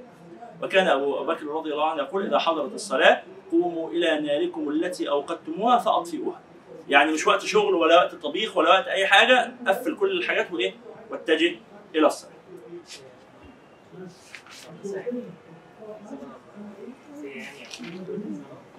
وكان 0.64 0.88
أبو 0.88 1.24
بكر 1.24 1.46
رضي 1.46 1.74
الله 1.74 1.86
عنه 1.86 2.02
يقول 2.02 2.26
إذا 2.26 2.40
حضرت 2.40 2.74
الصلاة 2.74 3.24
قوموا 3.52 3.90
إلى 3.90 4.20
ناركم 4.20 4.70
التي 4.70 5.10
أوقدتموها 5.10 5.78
فأطفئوها 5.78 6.40
يعني 6.90 7.12
مش 7.12 7.28
وقت 7.28 7.46
شغل 7.46 7.74
ولا 7.74 7.96
وقت 7.96 8.16
طبيخ 8.16 8.58
ولا 8.58 8.70
وقت 8.70 8.88
أي 8.88 9.08
حاجة 9.08 9.52
قفل 9.68 9.96
كل 9.96 10.18
الحاجات 10.18 10.52
وإيه؟ 10.52 10.74
وأتجه 11.10 11.56
إلى 11.96 12.08
الصلاة. 12.08 12.32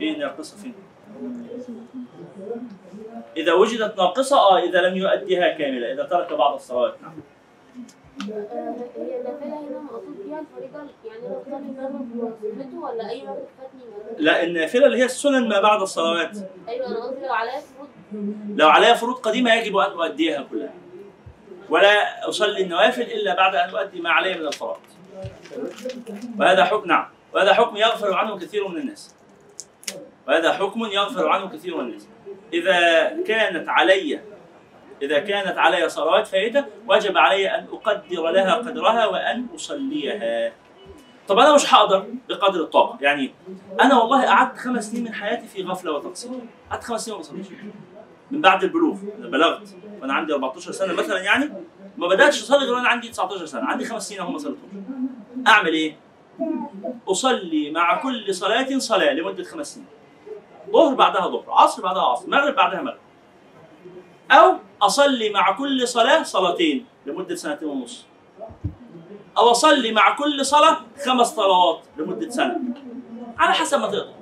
إيه 0.00 0.16
ناقصة 0.18 0.56
فين؟ 0.56 0.74
إذا 3.36 3.52
وجدت 3.52 3.96
ناقصة 3.98 4.36
آه 4.36 4.58
إذا 4.58 4.80
لم 4.88 4.96
يؤديها 4.96 5.48
كاملة 5.58 5.92
إذا 5.92 6.04
ترك 6.04 6.32
بعض 6.32 6.54
الصلوات. 6.54 7.02
نعم. 7.02 7.12
لا 14.18 14.42
النافلة 14.42 14.86
اللي 14.86 14.98
هي 14.98 15.04
السنن 15.04 15.48
ما 15.48 15.60
بعد 15.60 15.80
الصلوات. 15.80 16.36
أيوه 16.68 16.86
أنا 16.86 16.96
قصدي 16.96 17.26
لو 17.26 17.32
عليا 17.32 17.60
فروض 17.60 17.88
لو 18.56 18.68
عليها 18.68 18.94
فروض 18.94 19.16
قديمة 19.16 19.54
يجب 19.54 19.76
أن 19.76 19.90
أؤديها 19.90 20.42
كلها. 20.42 20.74
ولا 21.70 22.28
أصلي 22.28 22.62
النوافل 22.62 23.02
إلا 23.02 23.34
بعد 23.34 23.54
أن 23.54 23.76
أؤدي 23.76 24.00
ما 24.00 24.10
علي 24.10 24.34
من 24.34 24.46
الفرائض. 24.46 24.80
وهذا 26.38 26.64
حكم 26.64 26.88
نعم. 26.88 27.08
وهذا 27.34 27.54
حكم 27.54 27.76
يغفر 27.76 28.14
عنه 28.14 28.38
كثير 28.38 28.68
من 28.68 28.76
الناس. 28.76 29.14
وهذا 30.28 30.52
حكم 30.52 30.84
يغفر 30.84 31.28
عنه 31.28 31.48
كثير 31.48 31.76
من 31.76 31.84
الناس. 31.84 32.08
إذا 32.52 33.08
كانت 33.26 33.68
علي 33.68 34.20
إذا 35.02 35.18
كانت 35.18 35.58
علي 35.58 35.88
صلوات 35.88 36.26
فائتة 36.26 36.64
وجب 36.88 37.16
علي 37.16 37.50
أن 37.50 37.66
أقدر 37.72 38.30
لها 38.30 38.54
قدرها 38.54 39.06
وأن 39.06 39.46
أصليها. 39.54 40.52
طب 41.28 41.38
أنا 41.38 41.54
مش 41.54 41.74
هقدر 41.74 42.06
بقدر 42.28 42.60
الطاقة. 42.60 42.98
يعني 43.00 43.34
أنا 43.80 43.98
والله 43.98 44.26
قعدت 44.26 44.58
خمس 44.58 44.90
سنين 44.90 45.04
من 45.04 45.14
حياتي 45.14 45.46
في 45.46 45.62
غفلة 45.62 45.92
وتقصير. 45.92 46.30
قعدت 46.70 46.84
خمس 46.84 47.04
سنين 47.04 47.16
ما 47.16 47.20
بصليش 47.20 47.46
من 48.30 48.40
بعد 48.40 48.64
البلوغ 48.64 48.96
أنا 49.18 49.28
بلغت. 49.28 49.76
وأنا 50.00 50.14
عندي 50.14 50.32
14 50.32 50.72
سنة 50.72 50.94
مثلا 50.94 51.20
يعني 51.22 51.52
ما 51.96 52.08
بدأتش 52.08 52.42
أصلي 52.42 52.64
غير 52.64 52.74
وأنا 52.74 52.88
عندي 52.88 53.08
19 53.08 53.46
سنة. 53.46 53.64
عندي 53.64 53.84
خمس 53.84 54.08
سنين 54.08 54.20
أهو 54.20 54.30
ما 54.30 54.38
صليتوش. 54.38 54.70
أعمل 55.48 55.72
إيه؟ 55.72 55.96
أصلي 57.08 57.70
مع 57.70 58.02
كل 58.02 58.34
صلاة 58.34 58.78
صلاة 58.78 59.12
لمدة 59.12 59.44
خمس 59.44 59.74
سنين. 59.74 59.86
ظهر 60.70 60.94
بعدها 60.94 61.28
ظهر 61.28 61.44
عصر 61.48 61.82
بعدها 61.82 62.02
عصر 62.02 62.28
مغرب 62.28 62.54
بعدها 62.54 62.82
مغرب. 62.82 62.98
أو 64.30 64.56
أصلي 64.82 65.30
مع 65.30 65.52
كل 65.52 65.88
صلاة 65.88 66.22
صلاتين 66.22 66.86
لمدة 67.06 67.34
سنتين 67.34 67.68
ونص. 67.68 68.06
أو 69.38 69.50
أصلي 69.50 69.92
مع 69.92 70.16
كل 70.16 70.46
صلاة 70.46 70.80
خمس 71.04 71.26
صلوات 71.26 71.80
لمدة 71.96 72.30
سنة. 72.30 72.60
على 73.38 73.52
حسب 73.52 73.80
ما 73.80 73.86
تقدر. 73.86 74.12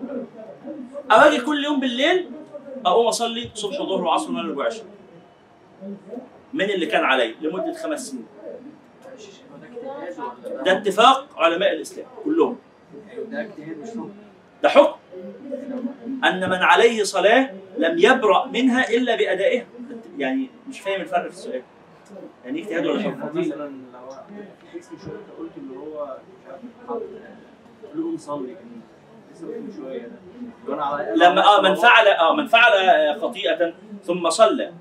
أو 1.11 1.17
أجي 1.17 1.41
كل 1.41 1.65
يوم 1.65 1.81
بالليل 1.81 2.31
أقوم 2.87 3.07
أصلي 3.07 3.51
صبح 3.55 3.81
وظهر 3.81 4.05
وعصر 4.05 4.31
ومغرب 4.31 4.57
وعشاء 4.57 4.85
من 6.53 6.71
اللي 6.71 6.87
كان 6.87 7.05
علي 7.05 7.35
لمدة 7.41 7.73
خمس 7.73 8.11
سنين. 8.11 8.27
ده 10.65 10.73
اتفاق 10.73 11.29
علماء 11.37 11.73
الإسلام 11.73 12.07
كلهم. 12.25 12.59
ده 14.63 14.69
حكم 14.69 14.99
أن 16.25 16.51
من 16.51 16.63
عليه 16.63 17.03
صلاة 17.03 17.51
لم 17.79 17.99
يبرأ 17.99 18.47
منها 18.47 18.91
إلا 18.91 19.17
بأدائها. 19.17 19.67
يعني 20.19 20.51
مش 20.69 20.81
فاهم 20.81 21.01
الفرق 21.01 21.23
في 21.23 21.29
السؤال. 21.29 21.63
يعني 22.45 22.59
إيه 22.59 22.65
اجتهاد 22.65 22.87
ولا 22.87 23.01
يعني 23.01 23.23
حكم 23.23 23.39
مثلا 23.39 23.73
لو 23.93 24.11
حس 24.75 24.93
من 24.93 24.99
شوية 24.99 25.15
أنت 25.15 25.31
قلت 25.39 25.51
اللي 25.57 25.79
هو 25.79 26.17
مش 26.35 26.47
عارف 26.49 26.63
أنا 30.69 30.85
على 30.85 31.13
لما 31.17 31.45
آه 31.45 31.61
من 31.63 31.75
فعل 31.75 32.07
آه 32.07 32.35
من 32.35 32.47
فعل 32.47 32.73
خطيئة 33.21 33.75
ثم 34.05 34.31
صلى. 34.31 34.73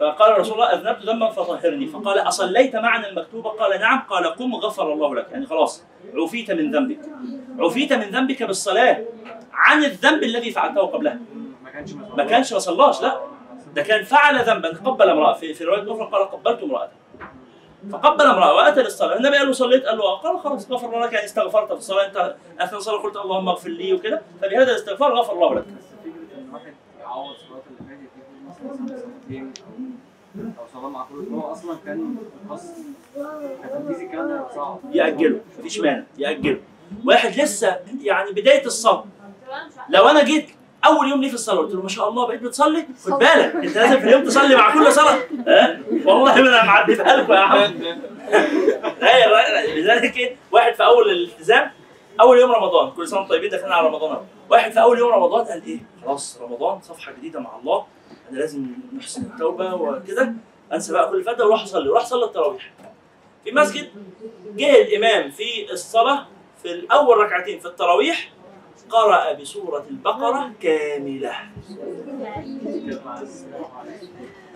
فقال 0.00 0.40
رسول 0.40 0.54
الله 0.54 0.72
أذنبت 0.72 1.06
ذنبا 1.06 1.30
فطهرني. 1.30 1.86
فقال 1.86 2.18
أصليت 2.18 2.76
معنا 2.76 3.08
المكتوبه 3.08 3.50
قال 3.50 3.80
نعم. 3.80 4.00
قال 4.00 4.24
قم 4.24 4.54
غفر 4.54 4.92
الله 4.92 5.14
لك. 5.14 5.28
يعني 5.32 5.46
خلاص 5.46 5.84
عفيت 6.14 6.50
من 6.50 6.70
ذنبك. 6.70 7.00
عفيت 7.58 7.92
من 7.92 8.10
ذنبك 8.10 8.42
بالصلاة 8.42 9.04
عن 9.52 9.84
الذنب 9.84 10.22
الذي 10.22 10.50
فعلته 10.50 10.80
قبلها. 10.80 11.18
ما 11.64 11.70
كانش 11.70 11.92
ما 11.92 12.24
كانش 12.24 12.52
ما 12.52 12.58
صلاش 12.58 13.02
لا. 13.02 13.35
ده 13.76 13.82
كان 13.82 14.04
فعل 14.04 14.44
ذنبا 14.44 14.68
قبل 14.68 15.10
امرأة. 15.10 15.32
في 15.32 15.54
في 15.54 15.64
رواية 15.64 15.92
أخرى 15.92 16.10
قال 16.12 16.30
قبلت 16.30 16.62
امراه 16.62 16.88
فقبل 17.92 18.24
امرأة 18.24 18.54
وأتى 18.54 18.82
للصلاة. 18.82 19.16
النبي 19.16 19.36
قال 19.36 19.46
له 19.46 19.52
صليت؟ 19.52 19.84
قال 19.86 19.98
له 19.98 20.04
آه. 20.04 20.16
قال 20.16 20.40
خلاص 20.40 20.70
غفر 20.70 20.86
الله 20.86 21.06
لك. 21.06 21.12
يعني 21.12 21.24
استغفرت 21.24 21.72
في 21.72 21.78
الصلاة. 21.78 22.06
أنت 22.06 22.36
اثناء 22.60 22.76
الصلاه 22.78 23.02
قلت 23.02 23.16
اللهم 23.16 23.48
اغفر 23.48 23.68
لي 23.68 23.92
وكده. 23.94 24.22
فبهذا 24.42 24.70
الاستغفار 24.70 25.14
غفر 25.14 25.32
الله 25.32 25.54
لك 25.54 25.64
يعوض 27.00 27.26
اللي 27.28 27.38
فاتت 27.48 27.66
مثلا 28.48 29.50
أو 30.58 30.64
صلاه 30.74 30.88
مع 30.88 31.04
كل 31.04 31.34
هو 31.34 31.52
أصلا 31.52 31.76
كان 31.84 32.16
خاص 32.48 32.62
كتنفيذ 33.62 34.00
الكلام 34.00 34.28
ده 34.28 34.46
صعب 34.54 34.78
يأجله. 34.92 35.40
مفيش 35.58 35.80
مانع. 35.80 36.02
يأجله. 36.18 36.60
واحد 37.04 37.40
لسه 37.40 37.80
يعني 38.02 38.30
بداية 38.30 38.66
الصلاه 38.66 39.04
لو 39.88 40.08
أنا 40.08 40.24
جيت 40.24 40.50
أول 40.86 41.08
يوم 41.08 41.20
ليه 41.20 41.28
في 41.28 41.34
الصلاة. 41.34 41.58
قلت 41.58 41.74
له 41.74 41.82
ما 41.82 41.88
شاء 41.88 42.08
الله 42.08 42.26
بقيت 42.26 42.42
بتصلي؟ 42.42 42.86
خد 43.04 43.12
بالك 43.12 43.54
أنت 43.54 43.76
لازم 43.76 44.00
في 44.00 44.06
اليوم 44.06 44.24
تصلي 44.24 44.56
مع 44.56 44.74
كل 44.74 44.92
صلاة. 44.92 45.18
ها؟ 45.46 45.80
والله 46.04 46.34
ما 46.34 46.40
أنا 46.40 46.64
معديها 46.64 47.16
لكم 47.16 47.32
يا 47.32 47.38
عم. 47.38 47.58
أيوة، 49.02 49.64
لذلك 49.74 50.16
إيه؟ 50.16 50.36
واحد 50.52 50.74
في 50.74 50.84
أول 50.84 51.10
الالتزام 51.10 51.70
أول 52.20 52.38
يوم 52.38 52.52
رمضان. 52.52 52.90
كل 52.90 53.08
سنة 53.08 53.26
طيبين 53.28 53.50
داخلين 53.50 53.72
على 53.72 53.86
رمضان. 53.86 54.18
واحد 54.50 54.72
في 54.72 54.80
أول 54.80 54.98
يوم 54.98 55.12
رمضان 55.12 55.44
قال 55.44 55.62
إيه؟ 55.64 55.78
خلاص 56.04 56.38
رمضان 56.42 56.80
صفحة 56.80 57.12
جديدة 57.12 57.40
مع 57.40 57.50
الله. 57.62 57.84
أنا 58.30 58.38
لازم 58.38 58.66
نحسن 58.98 59.22
التوبة 59.22 59.74
وكده. 59.74 60.32
أنسى 60.72 60.92
بقى 60.92 61.10
كل 61.10 61.22
فات 61.24 61.40
وأروح 61.40 61.62
أصلي. 61.62 61.88
وراح 61.88 62.04
صلى 62.06 62.24
التراويح. 62.24 62.70
في 63.44 63.52
مسجد 63.52 63.88
جه 64.56 64.82
الإمام 64.82 65.30
في 65.30 65.72
الصلاة 65.72 66.26
في 66.62 66.72
الأول 66.72 67.18
ركعتين 67.18 67.60
في 67.60 67.66
التراويح. 67.66 68.30
قرأ 68.90 69.32
بسورة 69.32 69.86
البقرة 69.90 70.50
كاملة. 70.62 71.32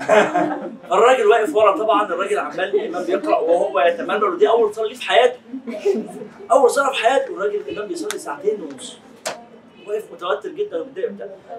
الراجل 0.92 1.26
واقف 1.26 1.54
ورا 1.54 1.76
طبعا 1.78 2.02
الراجل 2.06 2.38
عمال 2.38 2.60
الإمام 2.80 3.04
بيقرا 3.04 3.38
وهو 3.38 3.80
يتمنى 3.80 4.18
له 4.18 4.36
دي 4.38 4.48
أول 4.48 4.74
صلاه 4.74 4.94
في 4.94 5.02
حياته. 5.02 5.38
أول 6.52 6.70
صلاة 6.70 6.92
في 6.92 7.04
حياته 7.04 7.32
والراجل 7.32 7.60
الإمام 7.68 7.88
بيصلي 7.88 8.18
ساعتين 8.18 8.62
ونص. 8.62 8.98
واقف 9.86 10.12
متوتر 10.12 10.48
جدا. 10.48 10.86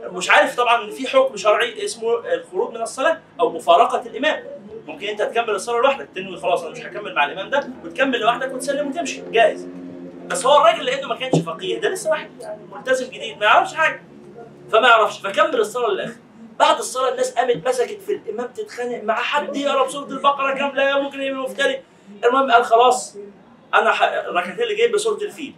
مش 0.03 0.29
عارف 0.29 0.55
طبعا 0.57 0.83
إن 0.83 0.91
في 0.91 1.07
حكم 1.07 1.37
شرعي 1.37 1.85
اسمه 1.85 2.33
الخروج 2.33 2.73
من 2.73 2.81
الصلاة 2.81 3.19
أو 3.39 3.49
مفارقة 3.49 4.01
الإمام. 4.05 4.43
ممكن 4.87 5.07
أنت 5.07 5.21
تكمل 5.21 5.49
الصلاة 5.49 5.81
لوحدك 5.81 6.07
تنوي 6.15 6.37
خلاص 6.37 6.63
أنا 6.63 6.71
مش 6.71 6.79
هكمل 6.85 7.15
مع 7.15 7.25
الإمام 7.25 7.49
ده 7.49 7.69
وتكمل 7.85 8.19
لوحدك 8.19 8.53
وتسلم 8.53 8.87
وتمشي. 8.87 9.21
جائز 9.31 9.67
بس 10.27 10.45
هو 10.45 10.57
الراجل 10.61 10.85
لأنه 10.85 11.07
ما 11.07 11.15
كانش 11.15 11.39
فقيه 11.45 11.79
ده 11.81 11.89
لسه 11.89 12.09
واحد 12.09 12.29
يعني 12.41 12.59
ملتزم 12.71 13.05
جديد 13.05 13.37
ما 13.39 13.45
يعرفش 13.45 13.73
حاجة. 13.73 14.01
فما 14.71 14.87
يعرفش 14.87 15.19
فكمل 15.19 15.59
الصلاة 15.59 15.89
للآخر. 15.89 16.13
بعد 16.59 16.77
الصلاة 16.77 17.11
الناس 17.11 17.31
قامت 17.33 17.67
مسكت 17.67 18.01
في 18.01 18.13
الإمام 18.13 18.47
تتخانق 18.47 19.03
مع 19.03 19.15
حد 19.15 19.55
يقرا 19.55 19.85
بسوره 19.85 20.05
البقرة 20.09 20.53
كاملة 20.57 20.83
يا 20.83 20.95
ممكن 20.95 21.21
يبقى 21.21 21.41
مفتري. 21.41 21.81
المهم 22.25 22.51
قال 22.51 22.65
خلاص 22.65 23.15
أنا 23.73 24.19
الركعتين 24.29 24.63
اللي 24.63 24.75
جايين 24.75 24.91
بسورة 24.91 25.21
الفيل. 25.21 25.55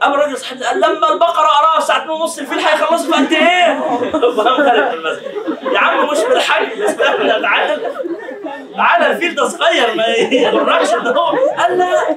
قام 0.00 0.12
الراجل 0.14 0.38
صاحبنا 0.38 0.68
قال 0.68 0.80
لما 0.80 1.12
البقرة 1.12 1.46
قراها 1.46 1.80
في 1.80 1.86
ساعتين 1.86 2.10
ونص 2.10 2.38
الفيل 2.38 2.58
هيخلصوا 2.58 3.12
في 3.16 3.22
قد 3.22 3.32
إيه؟ 3.32 3.82
يا 5.74 5.78
عم 5.78 6.08
مش 6.12 6.18
بالحج 6.18 6.80
استنى 6.82 7.42
تعالى 7.42 7.92
تعالى 8.76 9.06
الفيل 9.06 9.34
ده 9.34 9.48
صغير 9.48 9.94
ما 9.94 10.06
يغركش 10.06 10.94
إن 10.94 11.06
هو 11.06 11.26
قال 11.58 11.78
لا 11.78 12.16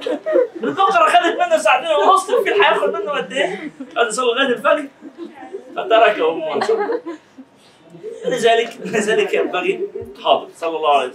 البقره 0.64 1.10
خدت 1.10 1.40
منه 1.40 1.58
ساعتين 1.58 1.88
ونص 1.92 2.30
الفيل 2.30 2.54
هياخد 2.54 2.90
منه 2.94 3.12
قد 3.12 3.32
إيه؟ 3.34 3.72
قال 3.96 4.14
صلى 4.14 4.26
لغاية 4.26 4.48
الفجر 4.48 4.88
فتركه 5.76 6.32
امه 6.32 6.60
لذلك 8.26 8.78
لذلك 8.86 9.34
ينبغي 9.34 9.88
حاضر 10.24 10.48
صلى 10.56 10.78
الله 10.78 10.98
عليه 11.00 11.10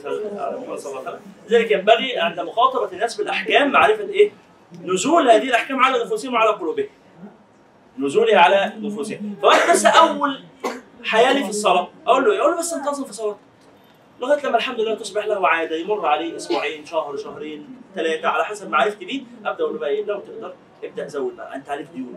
وسلم 0.68 0.98
الله 0.98 1.18
لذلك 1.48 1.70
ينبغي 1.70 2.18
عند 2.18 2.40
مخاطبة 2.40 2.92
الناس 2.92 3.16
بالأحكام 3.16 3.70
معرفة 3.70 4.08
إيه؟ 4.08 4.30
نزول 4.84 5.30
هذه 5.30 5.42
الأحكام 5.48 5.80
على 5.84 6.04
نفوسهم 6.04 6.34
وعلى 6.34 6.50
قلوبهم. 6.50 6.86
نزولها 7.98 8.38
على 8.38 8.72
نفوسهم، 8.80 9.36
فواحد 9.42 9.70
بس 9.70 9.86
أول 9.86 10.40
حياة 11.04 11.32
لي 11.32 11.44
في 11.44 11.50
الصلاة 11.50 11.88
أقول 12.06 12.24
له 12.24 12.32
إيه؟ 12.32 12.40
أقول 12.40 12.52
له 12.52 12.58
بس 12.58 12.72
انتظم 12.72 13.04
في 13.04 13.12
صلاتك. 13.12 13.38
لغاية 14.20 14.46
لما 14.46 14.56
الحمد 14.56 14.80
لله 14.80 14.94
تصبح 14.94 15.26
له 15.26 15.48
عادة 15.48 15.76
يمر 15.76 16.06
عليه 16.06 16.36
أسبوعين 16.36 16.86
شهر 16.86 17.16
شهرين 17.16 17.80
ثلاثة 17.94 18.28
على 18.28 18.44
حسب 18.44 18.70
معرفتي 18.70 19.04
بيه 19.04 19.22
أبدأ 19.44 19.64
أقول 19.64 19.74
له 19.74 19.80
بقى 19.80 19.90
إيه؟ 19.90 20.04
لو 20.04 20.20
تقدر 20.20 20.54
ابدأ 20.84 21.06
زود 21.06 21.36
بقى 21.36 21.54
أنت 21.56 21.68
عليك 21.70 21.86
ديون. 21.94 22.16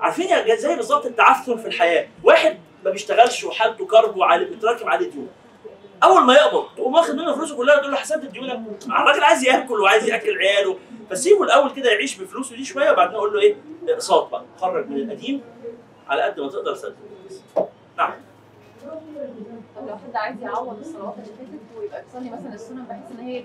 عارفين 0.00 0.28
يا 0.28 0.56
زي 0.56 0.76
بالظبط 0.76 1.06
التعثر 1.06 1.56
في 1.58 1.66
الحياة، 1.68 2.08
واحد 2.24 2.58
ما 2.84 2.90
بيشتغلش 2.90 3.44
وحالته 3.44 3.86
كرب 3.86 4.16
وعليه 4.16 4.46
بيتراكم 4.46 4.88
عليه 4.88 5.10
ديون. 5.10 5.28
أول 6.02 6.22
ما 6.24 6.34
يقبض 6.34 6.64
تقوم 6.76 6.94
واخد 6.94 7.14
منه 7.14 7.34
فلوسه 7.34 7.56
كلها 7.56 7.76
تقول 7.76 7.90
له 7.90 7.96
حسبت 7.96 8.24
ديونك 8.30 8.60
الراجل 8.86 9.24
عايز 9.24 9.44
ياكل 9.44 9.80
وعايز 9.80 10.08
ياكل 10.08 10.38
عياله. 10.38 10.78
فسيبه 11.10 11.42
الأول 11.42 11.70
كده 11.70 11.90
يعيش 11.90 12.16
بفلوسه 12.16 12.56
دي 12.56 12.64
شوية 12.64 12.90
وبعدين 12.90 13.14
أقول 13.14 13.34
له 13.34 13.40
إيه؟ 13.40 13.56
اقساط 13.88 14.30
بقى. 14.30 14.44
خرج 14.60 14.88
من 14.88 14.96
القديم 14.96 15.40
على 16.08 16.22
قد 16.22 16.40
ما 16.40 16.48
تقدر 16.48 16.74
سدد 16.74 16.96
نعم. 17.98 18.12
طب 19.76 19.86
لو 19.88 19.96
حد 19.96 20.16
عايز 20.16 20.42
يعوض 20.42 20.78
الصلوات 20.80 21.14
اللي 21.14 21.26
فاتت 21.36 21.78
ويبقى 21.78 22.02
بيصلي 22.02 22.30
مثلا 22.30 22.54
السنن 22.54 22.84
بحيث 22.84 23.02
إن 23.20 23.26
هي 23.26 23.42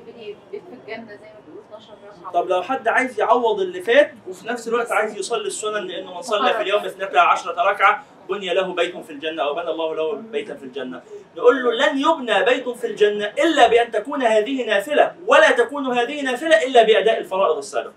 في 0.52 0.58
الجنة 0.58 1.06
زي 1.16 1.28
ما 1.28 1.40
بيقولوا 1.46 1.64
12 1.70 1.88
ركعه 2.20 2.32
طب 2.32 2.48
لو 2.50 2.62
حد 2.62 2.88
عايز 2.88 3.20
يعوض 3.20 3.60
اللي 3.62 3.82
فات 3.82 4.12
وفي 4.28 4.48
نفس 4.48 4.68
الوقت 4.68 4.92
عايز 4.92 5.18
يصلي 5.18 5.48
السنن 5.48 5.88
لأنه 5.88 6.16
من 6.16 6.22
صلى 6.22 6.54
في 6.54 6.62
اليوم 6.62 6.86
12 6.86 7.56
ركعة 7.58 8.04
بني 8.30 8.54
له 8.54 8.74
بيت 8.74 8.98
في 8.98 9.10
الجنة 9.10 9.44
أو 9.44 9.54
بنى 9.54 9.70
الله 9.70 9.96
له 9.96 10.12
بيتا 10.14 10.56
في 10.56 10.64
الجنة. 10.64 11.02
نقول 11.38 11.64
له 11.64 11.72
لن 11.74 11.98
يبنى 11.98 12.44
بيت 12.46 12.70
في 12.70 12.88
الجنة 12.88 13.26
إلا 13.26 13.68
بأن 13.68 13.92
تكون 13.92 14.24
هذه 14.24 14.66
نافلة 14.66 15.16
ولا 15.28 15.52
تكون 15.52 15.98
هذه 15.98 16.22
نافلة 16.22 16.64
إلا 16.64 16.84
بأداء 16.84 17.18
الفرائض 17.20 17.58
السابقة. 17.58 17.94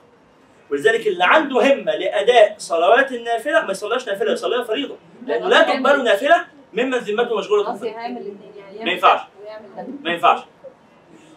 ولذلك 0.70 1.06
اللي 1.06 1.24
عنده 1.24 1.60
همة 1.74 1.92
لأداء 1.92 2.54
صلوات 2.58 3.12
النافلة 3.12 3.60
ما 3.64 3.70
يصليش 3.70 4.08
نافلة 4.08 4.32
يصليها 4.32 4.64
فريضة. 4.64 4.96
لأنه 5.26 5.48
لا 5.48 5.62
تقبل 5.62 6.04
نافلة 6.04 6.44
ممن 6.72 6.94
ذمته 6.98 7.38
مشغوله 7.38 7.64
قصدي 7.64 7.88
هيعمل 7.88 8.16
الاثنين 8.16 8.52
يعني 8.56 8.84
ما 8.84 8.90
ينفعش. 8.92 9.20
ما 10.02 10.10
ينفعش 10.12 10.40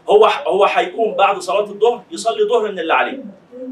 هو 0.10 0.26
هو 0.26 0.66
هيقوم 0.66 1.14
بعد 1.16 1.40
صلاة 1.40 1.60
الظهر 1.64 2.03
يصلي 2.12 2.44
ظهر 2.49 2.72
من 2.72 2.80
اللي 2.80 2.94
عليه 2.94 3.24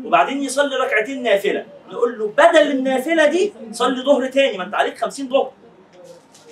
وبعدين 0.06 0.44
يصلي 0.44 0.76
ركعتين 0.76 1.24
نافلة 1.24 1.66
نقول 1.92 2.20
له 2.20 2.28
بدل 2.38 2.72
النافلة 2.72 3.26
دي 3.26 3.54
صلي 3.72 4.02
ظهر 4.04 4.28
تاني 4.28 4.58
ما 4.58 4.64
انت 4.64 4.76
عليك 4.76 4.98
50 4.98 5.30
ظهر 5.30 5.52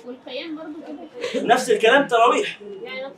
والقيام 0.06 0.56
برضو 0.56 0.72
كده 1.34 1.42
نفس 1.44 1.70
الكلام 1.70 2.06
تراويح 2.06 2.58
يعني 2.82 3.12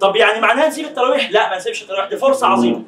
طب 0.00 0.16
يعني 0.16 0.40
معناها 0.40 0.68
نسيب 0.68 0.84
التراويح؟ 0.84 1.30
لا 1.30 1.50
ما 1.50 1.56
نسيبش 1.56 1.82
التراويح 1.82 2.08
دي 2.08 2.16
فرصة 2.16 2.46
عظيمة. 2.46 2.82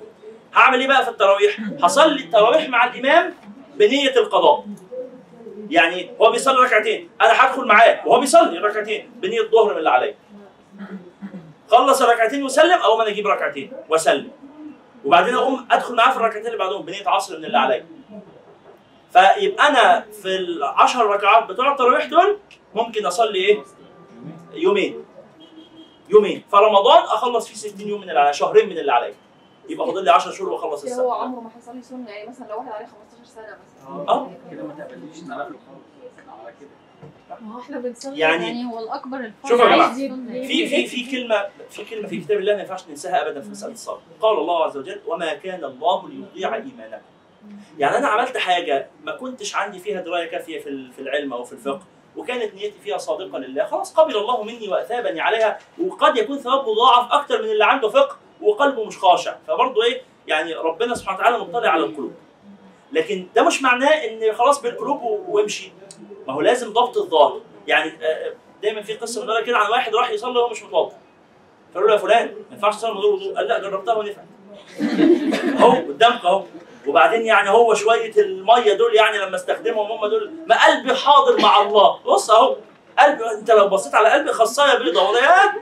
هعمل 0.54 0.80
إيه 0.80 0.88
بقى 0.88 1.04
في 1.04 1.10
التراويح؟ 1.10 1.56
هصلي 1.82 2.20
التراويح 2.24 2.68
مع 2.68 2.84
الإمام 2.94 3.34
بنية 3.76 4.10
القضاء. 4.16 4.64
يعني 5.70 6.10
هو 6.20 6.30
بيصلي 6.30 6.58
ركعتين 6.64 7.10
أنا 7.20 7.30
هدخل 7.32 7.66
معاه 7.66 8.00
وهو 8.06 8.20
بيصلي 8.20 8.58
ركعتين 8.58 9.10
بنية 9.16 9.40
الظهر 9.40 9.72
من 9.72 9.78
اللي 9.78 9.90
عليا. 9.90 10.14
خلص 11.70 12.02
الركعتين 12.02 12.42
وسلم 12.44 12.78
أقوم 12.78 13.00
أنا 13.00 13.10
أجيب 13.10 13.26
ركعتين 13.26 13.72
وأسلم. 13.88 14.30
وبعدين 15.04 15.34
أقوم 15.34 15.66
أدخل 15.70 15.94
معاه 15.94 16.10
في 16.10 16.16
الركعتين 16.16 16.46
اللي 16.46 16.58
بعدهم 16.58 16.82
بنية 16.82 17.08
عصر 17.08 17.38
من 17.38 17.44
اللي 17.44 17.58
عليا. 17.58 17.86
فيبقى 19.12 19.68
أنا 19.68 20.00
في 20.22 20.36
العشر 20.36 21.06
ركعات 21.06 21.44
بتوع 21.48 21.72
التراويح 21.72 22.04
دول 22.06 22.38
ممكن 22.74 23.06
أصلي 23.06 23.38
إيه؟ 23.38 23.62
يومين 24.52 25.04
يومين 26.10 26.44
فرمضان 26.52 27.02
أخلص 27.02 27.48
فيه 27.48 27.54
60 27.54 27.88
يوم 27.88 28.00
من 28.00 28.08
اللي 28.08 28.20
عليا 28.20 28.32
شهرين 28.32 28.68
من 28.68 28.78
اللي 28.78 28.92
عليا 28.92 29.14
يبقى 29.68 29.86
فاضل 29.86 30.04
لي 30.04 30.10
10 30.10 30.32
شهور 30.32 30.50
وأخلص 30.52 30.84
السنة 30.84 31.02
هو 31.02 31.12
عمره 31.12 31.40
ما 31.40 31.50
هيصلي 31.56 31.82
سنه 31.82 32.10
يعني 32.10 32.28
مثلا 32.28 32.46
لو 32.48 32.56
واحد 32.58 32.72
عليه 32.72 32.86
15 32.86 32.96
سنه 33.34 33.42
مثلا 33.44 34.08
آه. 34.08 34.30
كده 34.50 34.62
ما 34.62 34.74
تقبليش 34.74 35.18
النوافل 35.22 35.42
خالص. 35.54 36.40
على 36.42 36.54
كده. 36.60 36.68
ما 37.40 37.54
هو 37.54 37.60
إحنا 37.60 37.78
بنصلي 37.78 38.18
يعني- 38.18 38.46
يعني, 38.46 38.64
هو 38.72 38.78
الأكبر 38.78 39.16
الفرق 39.18 39.50
شوفوا 39.50 39.64
يا 39.66 39.74
جماعة. 39.76 39.94
في 39.94 40.66
في 40.68 40.86
في 40.86 41.10
كلمه 41.10 41.46
في 41.70 41.84
كلمة 41.84 42.08
في 42.08 42.20
كتاب 42.20 42.38
الله 42.38 42.54
ما 42.54 42.60
ينفعش 42.60 42.88
ننساها 42.88 43.28
ابدا 43.28 43.40
في 43.40 43.50
مسألة 43.50 43.72
الصلاه 43.72 43.98
قال 44.20 44.38
الله 44.38 44.64
عز 44.64 44.76
وجل 44.76 45.00
وما 45.06 45.34
كان 45.34 45.64
الله 45.64 46.08
ليضيع 46.08 46.54
إيمانكم. 46.54 47.02
يعني 47.78 47.96
أنا 47.98 48.08
عملت 48.08 48.36
حاجة 48.36 48.86
ما 49.04 49.16
كنتش 49.16 49.56
عندي 49.56 49.78
فيها 49.78 50.00
دراية 50.00 50.30
كافية 50.30 50.58
في 50.60 50.68
ال- 50.68 50.92
في 50.92 50.98
العلم 51.02 51.32
أو 51.32 51.44
في 51.44 51.52
الفقه 51.52 51.82
وكانت 52.16 52.54
نيتي 52.54 52.78
فيها 52.84 52.98
صادقة 52.98 53.38
لله. 53.38 53.64
خلاص 53.64 53.94
قبل 53.94 54.16
الله 54.16 54.42
مني 54.42 54.68
وأثابني 54.68 55.20
عليها 55.20 55.58
وقد 55.86 56.16
يكون 56.16 56.38
ثواب 56.38 56.68
مضاعف 56.68 57.12
أكتر 57.12 57.42
من 57.42 57.48
اللي 57.50 57.64
عنده 57.64 57.88
فقه 57.88 58.16
وقلبه 58.42 58.84
مش 58.84 58.98
خاشع. 58.98 59.36
فبرضه 59.46 59.82
إيه؟ 59.84 60.02
يعني 60.26 60.54
ربنا 60.54 60.94
سبحانه 60.94 61.18
وتعالى 61.18 61.38
مطلع 61.38 61.68
على 61.70 61.84
القلوب. 61.84 62.12
لكن 62.92 63.26
ده 63.34 63.42
مش 63.42 63.62
معناه 63.62 63.88
إن 63.88 64.32
خلاص 64.32 64.62
بالقلوب 64.62 65.02
وامشي. 65.28 65.72
ما 66.28 66.34
هو 66.34 66.40
لازم 66.40 66.72
ضبط 66.72 66.96
الظاهر. 66.96 67.40
يعني 67.66 67.92
آه، 68.02 68.32
دايما 68.62 68.82
في 68.82 68.94
قصة 68.94 69.20
بنقولها 69.22 69.42
كده 69.42 69.58
عن 69.58 69.70
واحد 69.70 69.94
راح 69.94 70.10
يصلي 70.10 70.38
وهو 70.38 70.48
مش 70.48 70.62
متوضا 70.62 70.92
فقالوا 71.72 71.88
له 71.88 71.94
يا 71.94 71.98
فلان 72.00 72.26
ما 72.26 72.54
ينفعش 72.54 72.76
تصلي 72.76 72.90
من 72.92 72.98
غير 72.98 73.12
وضوء. 73.12 73.34
قال 73.36 73.48
لا 73.48 73.58
جربتها 73.58 73.94
ونفعت. 73.94 74.24
أهو 75.60 75.70
قدامك 75.70 76.24
أهو. 76.24 76.44
وبعدين 76.86 77.26
يعني 77.26 77.50
هو 77.50 77.74
شوية 77.74 78.12
المية 78.16 78.72
دول 78.72 78.94
يعني 78.94 79.18
لما 79.18 79.36
استخدمهم 79.36 79.92
هم 79.92 80.06
دول 80.06 80.32
ما 80.46 80.66
قلبي 80.66 80.94
حاضر 80.94 81.40
مع 81.40 81.60
الله. 81.62 81.98
بص 82.06 82.30
أهو 82.30 82.56
قلبي 82.98 83.30
أنت 83.30 83.50
لو 83.50 83.68
بصيت 83.68 83.94
على 83.94 84.08
قلبي 84.08 84.32
خصايه 84.32 84.70
يا 84.70 85.54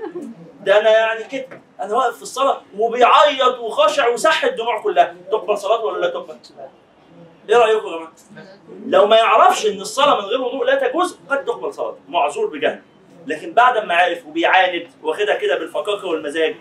ده 0.60 0.80
أنا 0.80 0.90
يعني 0.90 1.24
كده. 1.24 1.60
أنا 1.80 1.96
واقف 1.96 2.16
في 2.16 2.22
الصلاة 2.22 2.60
وبيعيط 2.78 3.58
وخاشع 3.58 4.08
وسح 4.08 4.44
الدموع 4.44 4.82
كلها. 4.82 5.16
تقبل 5.30 5.58
صلاته 5.58 5.84
ولا 5.84 6.00
لا 6.00 6.10
تقبل؟ 6.10 6.36
إيه 7.48 7.56
رأيكم 7.56 7.86
يا 7.86 7.96
جماعة؟ 7.96 8.12
لو 8.86 9.06
ما 9.06 9.16
يعرفش 9.16 9.66
إن 9.66 9.80
الصلاة 9.80 10.20
من 10.20 10.26
غير 10.26 10.40
وضوء 10.40 10.64
لا 10.64 10.88
تجوز 10.88 11.18
قد 11.30 11.44
تقبل 11.44 11.74
صلاته. 11.74 11.98
معذور 12.08 12.46
بجهل 12.46 12.82
لكن 13.26 13.52
بعد 13.52 13.84
ما 13.86 13.94
عرف 13.94 14.26
وبيعاند 14.26 14.88
واخدها 15.02 15.34
كده 15.34 15.58
بالفقاقة 15.58 16.06
والمزاج 16.08 16.56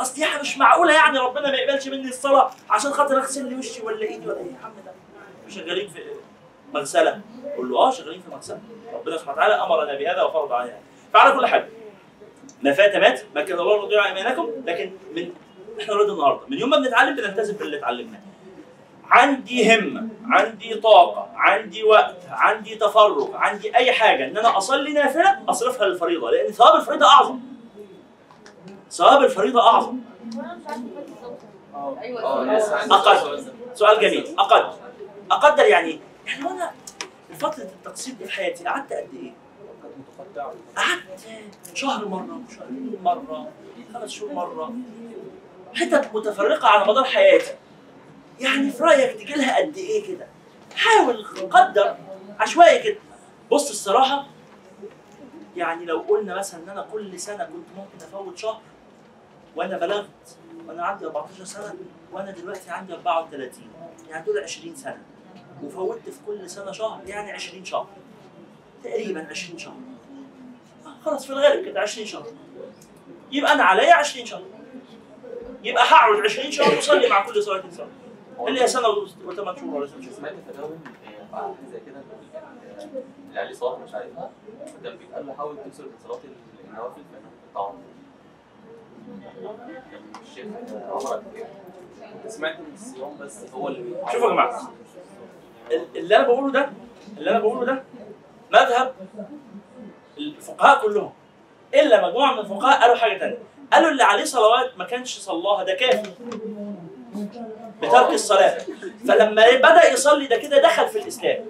أصل 0.00 0.20
يعني 0.20 0.40
مش 0.40 0.58
معقولة 0.58 0.92
يعني 0.92 1.18
ربنا 1.18 1.50
ما 1.50 1.56
يقبلش 1.56 1.88
مني 1.88 2.08
الصلاة 2.08 2.50
عشان 2.70 2.90
خاطر 2.92 3.16
أغسل 3.18 3.48
لي 3.48 3.54
وشي 3.54 3.82
ولا 3.82 4.02
إيدي 4.02 4.26
ولا 4.26 4.38
إيه 4.38 4.44
يا 4.44 4.64
عم 4.64 4.72
ده 4.86 4.92
شغالين 5.48 5.88
في 5.88 6.02
مغسلة. 6.74 7.20
قول 7.56 7.70
له 7.70 7.78
آه 7.78 7.90
شغالين 7.90 8.20
في 8.20 8.30
مغسلة. 8.30 8.60
ربنا 8.94 9.16
سبحانه 9.16 9.32
وتعالى 9.36 9.54
أمرنا 9.54 9.94
بهذا 9.94 10.22
وفرض 10.22 10.52
علينا. 10.52 10.78
فعلى 11.12 11.34
كل 11.34 11.46
حال 11.46 11.68
ما 12.62 12.72
فات 12.72 12.96
مات 12.96 13.20
ما 13.34 13.42
كان 13.42 13.58
الله 13.58 13.84
يضيع 13.84 14.06
ايمانكم 14.06 14.50
لكن 14.66 14.92
من 15.14 15.30
إحنا 15.80 15.92
لغايه 15.92 16.12
النهارده. 16.12 16.40
من 16.48 16.58
يوم 16.58 16.70
ما 16.70 16.76
بنتعلم 16.76 17.16
بنلتزم 17.16 17.56
باللي 17.56 17.78
اتعلمناه. 17.78 18.20
عندي 19.10 19.74
همه 19.74 20.08
عندي 20.26 20.74
طاقة 20.74 21.28
عندي 21.34 21.82
وقت 21.84 22.16
عندي 22.30 22.74
تفرغ 22.74 23.36
عندي 23.36 23.76
أي 23.76 23.92
حاجة 23.92 24.24
إن 24.24 24.36
أنا 24.36 24.56
أصلي 24.58 24.92
نافلة 24.92 25.38
أصرفها 25.48 25.86
للفريضة 25.86 26.30
لأن 26.30 26.52
ثواب 26.52 26.74
الفريضة 26.74 27.06
أعظم. 27.06 27.40
ثواب 28.90 29.24
الفريضة 29.24 29.62
أعظم. 29.62 29.98
أيوه. 32.02 32.56
أقل 32.90 33.44
سؤال 33.74 34.00
جميل. 34.00 34.34
أقل 34.38 34.72
أقدر 35.30 35.64
يعني 35.64 35.88
إيه؟ 35.88 35.98
يعني 36.26 36.44
وأنا 36.44 36.70
فترة 37.38 37.62
التقسيم 37.62 38.14
دي 38.18 38.24
في 38.24 38.32
حياتي 38.32 38.64
قعدت 38.64 38.92
قد 38.92 39.08
إيه؟ 39.22 39.32
قعدت 40.76 41.20
شهر 41.74 42.08
مرة 42.08 42.40
شهرين 42.56 42.98
مرة 43.02 43.48
خمس 43.94 44.10
شهور 44.10 44.32
مرة. 44.32 44.72
حتت 45.74 46.10
متفرقة 46.14 46.68
على 46.68 46.84
مدار 46.90 47.04
حياتي. 47.04 47.50
يعني 48.40 48.70
في 48.70 48.82
رأيك 48.82 49.20
تجي 49.20 49.34
لها 49.34 49.56
قد 49.58 49.76
إيه 49.76 50.06
كده؟ 50.08 50.26
حاول 50.76 51.24
قدر 51.50 51.96
عشوائي 52.38 52.82
كده. 52.82 52.98
بص 53.50 53.70
الصراحة 53.70 54.26
يعني 55.56 55.84
لو 55.84 55.98
قلنا 55.98 56.34
مثلا 56.38 56.62
إن 56.64 56.68
أنا 56.68 56.86
كل 56.92 57.20
سنة 57.20 57.44
كنت 57.44 57.66
ممكن 57.76 58.04
أفوت 58.06 58.38
شهر 58.38 58.60
وأنا 59.56 59.78
بلغت 59.78 60.36
وأنا 60.66 60.84
عندي 60.86 61.06
14 61.06 61.44
سنة 61.44 61.74
وأنا 62.12 62.30
دلوقتي 62.30 62.70
عندي 62.70 62.92
34 62.94 63.50
يعني 64.10 64.26
دول 64.26 64.38
20 64.38 64.76
سنة. 64.76 65.02
وفوتت 65.62 66.08
في 66.08 66.18
كل 66.26 66.50
سنة 66.50 66.72
شهر 66.72 67.00
يعني 67.06 67.32
20 67.32 67.64
شهر. 67.64 67.86
تقريبا 68.84 69.26
20 69.30 69.58
شهر. 69.58 69.74
آه، 70.86 70.94
خلاص 71.04 71.26
في 71.26 71.32
الغالب 71.32 71.64
كده 71.64 71.80
20 71.80 72.06
شهر. 72.06 72.26
يبقى 73.32 73.52
أنا 73.52 73.62
عليا 73.64 73.94
20 73.94 74.26
شهر. 74.26 74.42
يبقى 75.62 75.84
هقعد 75.84 76.20
20 76.24 76.50
شهر 76.50 76.74
وأصلي 76.76 77.08
مع 77.08 77.26
كل 77.26 77.42
صلاة 77.42 77.62
صلاه 77.76 77.88
اللي 78.46 78.62
هي 78.62 78.66
سنة 78.66 78.88
وثمان 79.24 79.56
شهور 79.56 79.74
ولا 79.74 79.86
ست 79.86 80.00
شهور 80.00 80.12
سمعت 80.12 80.32
تداول 80.52 80.76
حاجة 81.32 81.52
زي 81.72 81.80
كده 81.86 81.96
آه، 82.34 82.84
اللي 83.28 83.40
عليه 83.40 83.52
صلاه 83.54 83.78
مش 83.78 83.94
عارفها 83.94 84.30
كان 84.84 84.96
بيتقال 84.96 85.26
له 85.26 85.32
حاول 85.34 85.56
تكسر 85.56 85.82
من 85.84 85.90
صلاة 86.08 86.18
النوافل 86.70 87.02
فإنه 87.12 87.28
الطعام 87.48 87.74
الشيخ 90.22 90.46
عمر 90.90 91.22
سمعت 92.28 92.56
إن 92.58 92.64
الصيام 92.74 93.16
بس 93.20 93.44
هو 93.54 93.68
اللي. 93.68 93.96
شوفوا 94.12 94.26
يا 94.28 94.32
جماعة 94.32 94.70
ال- 95.70 95.96
اللي 95.96 96.16
أنا 96.16 96.26
بقوله 96.26 96.52
ده 96.52 96.70
اللي 97.18 97.30
أنا 97.30 97.38
بقوله 97.38 97.64
ده 97.64 97.82
مذهب 98.52 98.94
الفقهاء 100.18 100.82
كلهم. 100.82 101.12
إلا 101.74 102.08
مجموعة 102.08 102.32
من 102.32 102.38
الفقهاء 102.38 102.80
قالوا 102.80 102.96
حاجة 102.96 103.18
ثانية 103.18 103.38
قالوا 103.72 103.90
اللي 103.90 104.02
عليه 104.02 104.24
صلوات 104.24 104.78
ما 104.78 104.84
كانش 104.84 105.18
صلاها 105.18 105.64
ده 105.64 105.74
كافر 105.74 106.10
بترك 107.82 108.10
الصلاة. 108.12 108.58
فلما 109.08 109.56
بدأ 109.56 109.92
يصلي 109.92 110.26
ده 110.26 110.36
كده 110.36 110.62
دخل 110.62 110.88
في 110.88 110.98
الإسلام. 110.98 111.44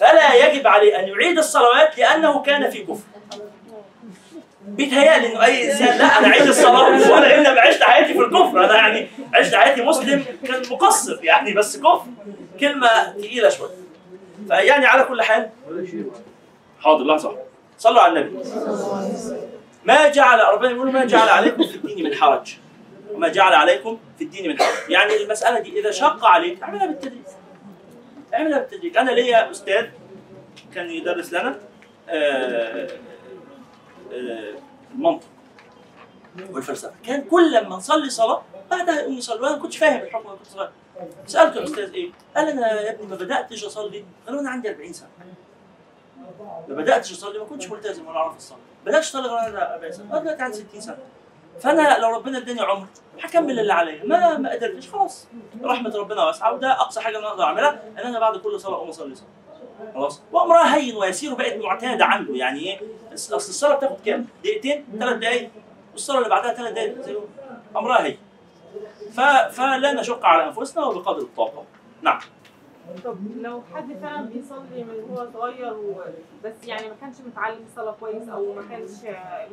فلا 0.00 0.34
يجب 0.34 0.66
عليه 0.66 0.98
أن 0.98 1.08
يعيد 1.08 1.38
الصلوات 1.38 1.98
لأنه 1.98 2.42
كان 2.42 2.70
في 2.70 2.78
كفر. 2.78 3.02
بيتهيألي 4.66 5.32
إنه 5.32 5.44
أي 5.44 5.70
إنسان 5.70 5.98
لا 5.98 6.18
أنا 6.18 6.28
عيد 6.28 6.46
الصلاة 6.48 7.12
وأنا 7.12 7.38
انما 7.38 7.60
عشت 7.60 7.82
حياتي 7.82 8.14
في 8.14 8.20
الكفر. 8.20 8.64
أنا 8.64 8.74
يعني 8.74 9.08
عشت 9.34 9.54
حياتي 9.54 9.82
مسلم 9.82 10.24
كان 10.46 10.62
مقصر 10.70 11.18
يعني 11.24 11.54
بس 11.54 11.76
كفر. 11.76 12.02
كلمة 12.60 13.12
تقيلة 13.12 13.48
شوية. 13.48 13.70
فيعني 14.48 14.86
على 14.86 15.02
كل 15.02 15.22
حال. 15.22 15.50
حاضر 16.80 17.04
لحظة. 17.04 17.36
صلوا 17.78 18.00
على 18.00 18.20
النبي. 18.20 18.38
ما 19.84 20.08
جعل 20.08 20.40
ربنا 20.40 20.70
يقول 20.70 20.92
ما 20.92 21.04
جعل 21.04 21.28
عليكم 21.28 21.66
في 21.66 21.74
الدين 21.74 22.04
من 22.04 22.14
حرج. 22.14 22.56
وما 23.14 23.28
جعل 23.28 23.54
عليكم 23.54 23.98
في 24.18 24.24
الدين 24.24 24.48
من 24.48 24.58
حرج 24.58 24.90
يعني 24.90 25.16
المسألة 25.16 25.60
دي 25.60 25.80
إذا 25.80 25.90
شق 25.90 26.24
عليك 26.24 26.62
اعملها 26.62 26.86
بالتدريج. 26.86 27.22
اعملها 28.34 28.58
بالتدريج. 28.58 28.96
أنا 28.96 29.10
ليا 29.10 29.50
أستاذ 29.50 29.86
كان 30.74 30.90
يدرس 30.90 31.32
لنا 31.32 31.58
آه، 32.08 32.88
آه، 34.12 34.54
المنطق 34.94 35.26
والفلسفة. 36.50 36.92
كان 37.06 37.22
كل 37.22 37.52
لما 37.52 37.76
نصلي 37.76 38.10
صلاة 38.10 38.42
بعدها 38.70 39.00
يقوم 39.00 39.12
يصلي. 39.18 39.40
وأنا 39.40 39.56
ما 39.56 39.62
كنتش 39.62 39.76
فاهم 39.76 40.02
الحكم 40.02 40.28
أنا 40.28 40.36
كنت 40.36 40.46
صغير 40.46 40.70
سألته 41.26 41.58
الأستاذ 41.58 41.92
إيه؟ 41.94 42.10
قال 42.36 42.48
أنا 42.48 42.80
يا 42.80 42.90
ابني 42.90 43.06
ما 43.06 43.16
بدأتش 43.16 43.64
أصلي؟ 43.64 44.04
غير 44.26 44.36
وأنا 44.36 44.50
عندي 44.50 44.70
40 44.70 44.92
سنة. 44.92 45.08
ما 46.68 46.74
بدأتش 46.74 47.12
أصلي 47.12 47.38
ما 47.38 47.44
كنتش 47.44 47.70
ملتزم 47.70 48.06
ولا 48.06 48.16
أعرف 48.16 48.36
الصلاة. 48.36 48.58
بدات 48.86 49.02
أصلي 49.02 49.22
غير 49.22 49.32
وأنا 49.32 49.74
40 49.74 49.92
سنة. 49.92 50.18
دلوقتي 50.18 50.42
عندي 50.42 50.56
60 50.56 50.80
سنة. 50.80 50.98
فأنا 51.60 51.98
لو 51.98 52.16
ربنا 52.16 52.38
اداني 52.38 52.60
عمر 52.60 52.86
هكمل 53.22 53.60
اللي 53.60 53.72
عليا 53.72 54.04
ما 54.04 54.38
ما 54.38 54.50
قدرتش 54.52 54.88
خلاص. 54.90 55.28
رحمة 55.64 55.96
ربنا 55.96 56.24
واسعة 56.24 56.54
وده 56.54 56.72
أقصى 56.72 57.00
حاجة 57.00 57.18
أنا 57.18 57.28
أقدر 57.28 57.44
أعملها 57.44 57.82
إن 57.98 58.04
أنا 58.06 58.18
بعد 58.20 58.36
كل 58.36 58.60
صلاة 58.60 58.74
أقوم 58.74 58.88
أصلي 58.88 59.14
صلاه 59.14 59.28
خلاص. 59.94 60.22
وأمرها 60.32 60.76
هين 60.76 60.96
ويسير 60.96 61.32
وبقت 61.32 61.56
معتادة 61.56 62.04
عنده. 62.04 62.34
يعني 62.34 62.60
إيه؟ 62.60 62.80
أصل 63.14 63.34
الصلاة 63.36 63.74
بتاخد 63.76 63.96
كام؟ 64.06 64.26
دقيقتين؟ 64.44 64.84
ثلاث 64.98 65.16
دقائق 65.16 65.50
والصلاة 65.92 66.18
اللي 66.18 66.28
بعدها 66.28 66.54
ثلاث 66.54 66.72
دقائق 66.72 67.20
أمرها 67.76 68.04
هين. 68.04 68.18
ف... 69.12 69.20
فلا 69.56 69.92
نشق 69.92 70.24
على 70.26 70.44
أنفسنا 70.44 70.84
وبقدر 70.84 71.18
الطاقة. 71.22 71.64
نعم. 72.02 72.20
طب 73.04 73.16
لو 73.40 73.62
حد 73.74 73.92
فعلا 74.02 74.22
بيصلي 74.22 74.84
من 74.84 75.06
هو 75.10 75.28
صغير. 75.32 75.74
بس 76.44 76.64
يعني 76.64 76.88
ما 76.88 76.94
كانش 77.00 77.16
متعلم 77.26 77.64
الصلاة 77.70 77.96
كويس 78.00 78.28
أو 78.28 78.54
ما 78.54 78.62
كانش 78.70 78.90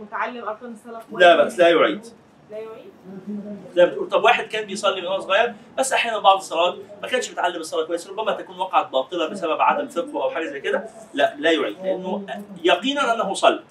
متعلم 0.01 0.43
أركان 0.43 0.71
الصلاة 0.71 1.01
كويس. 1.11 1.23
لا 1.23 1.35
بأس 1.35 1.59
لا 1.59 1.69
يعيد. 1.69 2.05
لا 2.51 2.57
يعيد؟ 2.57 2.91
ما 3.77 3.85
بتقول 3.85 4.09
طب 4.09 4.23
واحد 4.23 4.45
كان 4.45 4.65
بيصلي 4.65 5.01
من 5.01 5.07
هو 5.07 5.19
صغير 5.19 5.53
بس 5.77 5.93
أحيانا 5.93 6.19
بعض 6.19 6.37
الصلوات 6.37 6.75
ما 7.01 7.07
كانش 7.07 7.29
بيتعلم 7.29 7.55
الصلاة 7.55 7.85
كويس 7.85 8.07
ربما 8.07 8.31
تكون 8.31 8.59
وقعت 8.59 8.91
باطلة 8.91 9.27
بسبب 9.29 9.61
عدم 9.61 9.87
فقهه 9.87 10.23
أو 10.23 10.29
حاجة 10.29 10.45
زي 10.45 10.59
كده. 10.59 10.85
لا 11.13 11.35
لا 11.37 11.51
يعيد 11.51 11.77
لأنه 11.83 12.25
يقينا 12.63 13.13
أنه 13.13 13.33
صلى. 13.33 13.63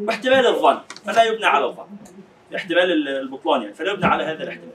واحتمال 0.00 0.46
الظن 0.46 0.78
فلا 1.04 1.22
يبنى 1.22 1.46
على 1.46 1.64
الظن. 1.64 1.86
احتمال 2.56 3.08
البطلان 3.08 3.62
يعني 3.62 3.74
فلا 3.74 3.92
يبنى 3.92 4.06
على 4.06 4.24
هذا 4.24 4.42
الاحتمال. 4.42 4.72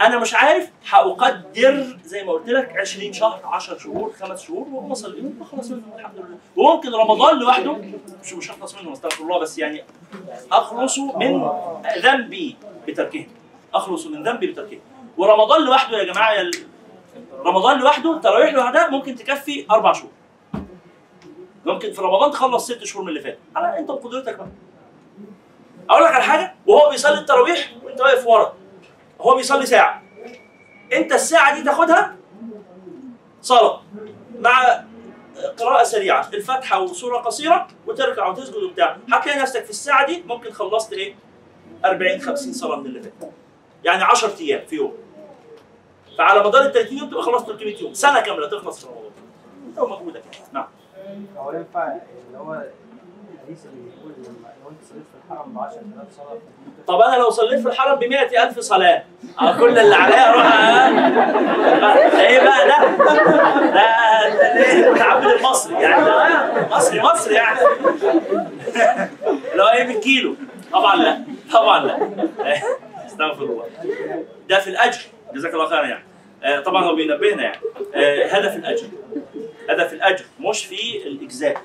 أنا 0.00 0.18
مش 0.18 0.34
عارف 0.34 0.70
هأقدر 0.90 1.96
زي 2.04 2.24
ما 2.24 2.32
قلت 2.32 2.48
لك 2.48 2.76
20 2.78 3.12
شهر 3.12 3.40
10 3.44 3.78
شهور 3.78 4.12
خمس 4.20 4.42
شهور 4.42 4.66
وهم 4.72 4.94
صليهم 4.94 5.28
بخلص 5.40 5.70
منهم 5.70 5.92
الحمد 5.98 6.16
لله. 6.16 6.38
وممكن 6.56 6.94
رمضان 6.94 7.38
لوحده 7.38 7.72
مش 8.22 8.32
مش 8.32 8.50
هخلص 8.50 8.74
منهم 8.74 8.92
استغفر 8.92 9.22
الله 9.24 9.38
بس 9.38 9.58
يعني 9.58 9.84
اخلص 10.52 10.98
من 10.98 11.48
ذنبي 11.98 12.56
بتركهم. 12.88 13.26
اخلص 13.74 14.06
من 14.06 14.22
ذنبي 14.28 14.46
بتركهم. 14.46 14.80
ورمضان 15.18 15.64
لوحده 15.64 15.98
يا 15.98 16.04
جماعة 16.12 16.32
يا 16.32 16.50
رمضان 17.44 17.78
لوحده 17.78 18.16
التراويح 18.16 18.52
لوحدها 18.54 18.88
ممكن 18.88 19.14
تكفي 19.14 19.66
أربع 19.70 19.92
شهور. 19.92 20.10
ممكن 21.66 21.92
في 21.92 22.00
رمضان 22.02 22.30
تخلص 22.30 22.66
ست 22.72 22.84
شهور 22.84 23.02
من 23.04 23.08
اللي 23.08 23.20
فات. 23.20 23.38
على 23.56 23.78
أنت 23.78 23.90
وقدرتك 23.90 24.36
بقى. 24.36 24.48
أقول 25.90 26.04
لك 26.04 26.10
على 26.10 26.24
حاجة 26.24 26.54
وهو 26.66 26.90
بيصلي 26.90 27.18
التراويح 27.18 27.72
وأنت 27.84 28.00
واقف 28.00 28.26
ورا. 28.26 28.54
هو 29.20 29.36
بيصلي 29.36 29.66
ساعة. 29.66 30.02
انت 30.92 31.12
الساعة 31.12 31.54
دي 31.54 31.62
تاخدها؟ 31.64 32.16
صلاة. 33.42 33.82
مع 34.38 34.84
قراءة 35.58 35.82
سريعة. 35.82 36.28
الفاتحة 36.34 36.80
وسورة 36.80 37.18
قصيرة 37.18 37.68
وتركع 37.86 38.28
وتسجد 38.28 38.56
وبتاع. 38.56 38.96
هتلاقي 39.12 39.38
نفسك 39.40 39.64
في 39.64 39.70
الساعة 39.70 40.06
دي 40.06 40.22
ممكن 40.26 40.50
خلصت 40.52 40.92
إيه؟ 40.92 41.14
40 41.84 42.20
50 42.20 42.52
صلاة 42.52 42.76
من 42.76 42.86
اللي 42.86 43.02
فات. 43.02 43.30
يعني 43.84 44.02
10 44.02 44.40
أيام 44.40 44.66
في 44.66 44.76
يوم. 44.76 44.94
فعلى 46.18 46.40
مدار 46.44 46.62
ال 46.62 46.72
30 46.72 46.98
يوم 46.98 47.10
تبقى 47.10 47.22
خلصت 47.22 47.46
300 47.46 47.82
يوم. 47.82 47.94
سنة 47.94 48.20
كاملة 48.20 48.48
تخلص 48.48 48.80
في 48.80 48.86
رمضان. 48.86 49.10
انت 49.68 49.78
ومجهودك. 49.78 50.22
نعم. 50.52 50.66
هو 51.36 51.52
ينفع 51.52 51.86
اللي 52.26 52.38
هو 52.38 52.62
الحديث 53.34 53.66
اللي 53.66 53.90
بيقول 53.90 54.12
لما 54.18 54.48
لو 54.64 54.70
انت 54.70 54.78
صليت 54.90 55.02
في 55.12 55.32
الحرم 55.34 55.52
ب 55.52 55.58
10000 55.58 56.12
صلاه 56.16 56.38
طب 56.86 57.00
أنا 57.00 57.16
لو 57.16 57.30
صليت 57.30 57.60
في 57.60 57.68
الحرم 57.68 57.98
ب 57.98 58.04
100000 58.04 58.58
صلاة 58.60 59.02
آه 59.40 59.58
كل 59.58 59.78
اللي 59.78 59.94
عليا 59.94 60.30
أروح 60.30 60.44
ده 62.14 62.20
إيه 62.28 62.40
بقى؟ 62.44 62.68
ده؟ 62.68 62.96
ده 63.70 64.82
ده 64.82 64.90
متعبد 64.92 65.26
المصري 65.26 65.74
يعني 65.82 66.04
مصري 66.70 67.00
مصري 67.02 67.34
يعني. 67.34 67.58
هو 69.60 69.68
إيه 69.74 69.84
بالكيلو. 69.86 70.34
طبعا 70.72 70.96
لا 70.96 71.18
طبعا 71.52 71.84
لا. 71.86 71.98
استغفر 73.06 73.42
الله. 73.44 73.64
ده 74.48 74.58
في 74.60 74.70
الأجر. 74.70 75.00
جزاك 75.34 75.54
الله 75.54 75.66
خيرا 75.66 75.84
يعني. 75.86 76.04
آه، 76.44 76.60
طبعا 76.60 76.84
هو 76.84 76.94
بينبهنا 76.94 77.42
يعني. 77.42 77.56
آه، 77.94 78.26
هدف 78.26 78.56
الأجر. 78.56 78.86
هدف 79.70 79.92
الأجر 79.92 80.24
مش 80.40 80.64
في 80.66 81.06
الإجزاء. 81.06 81.56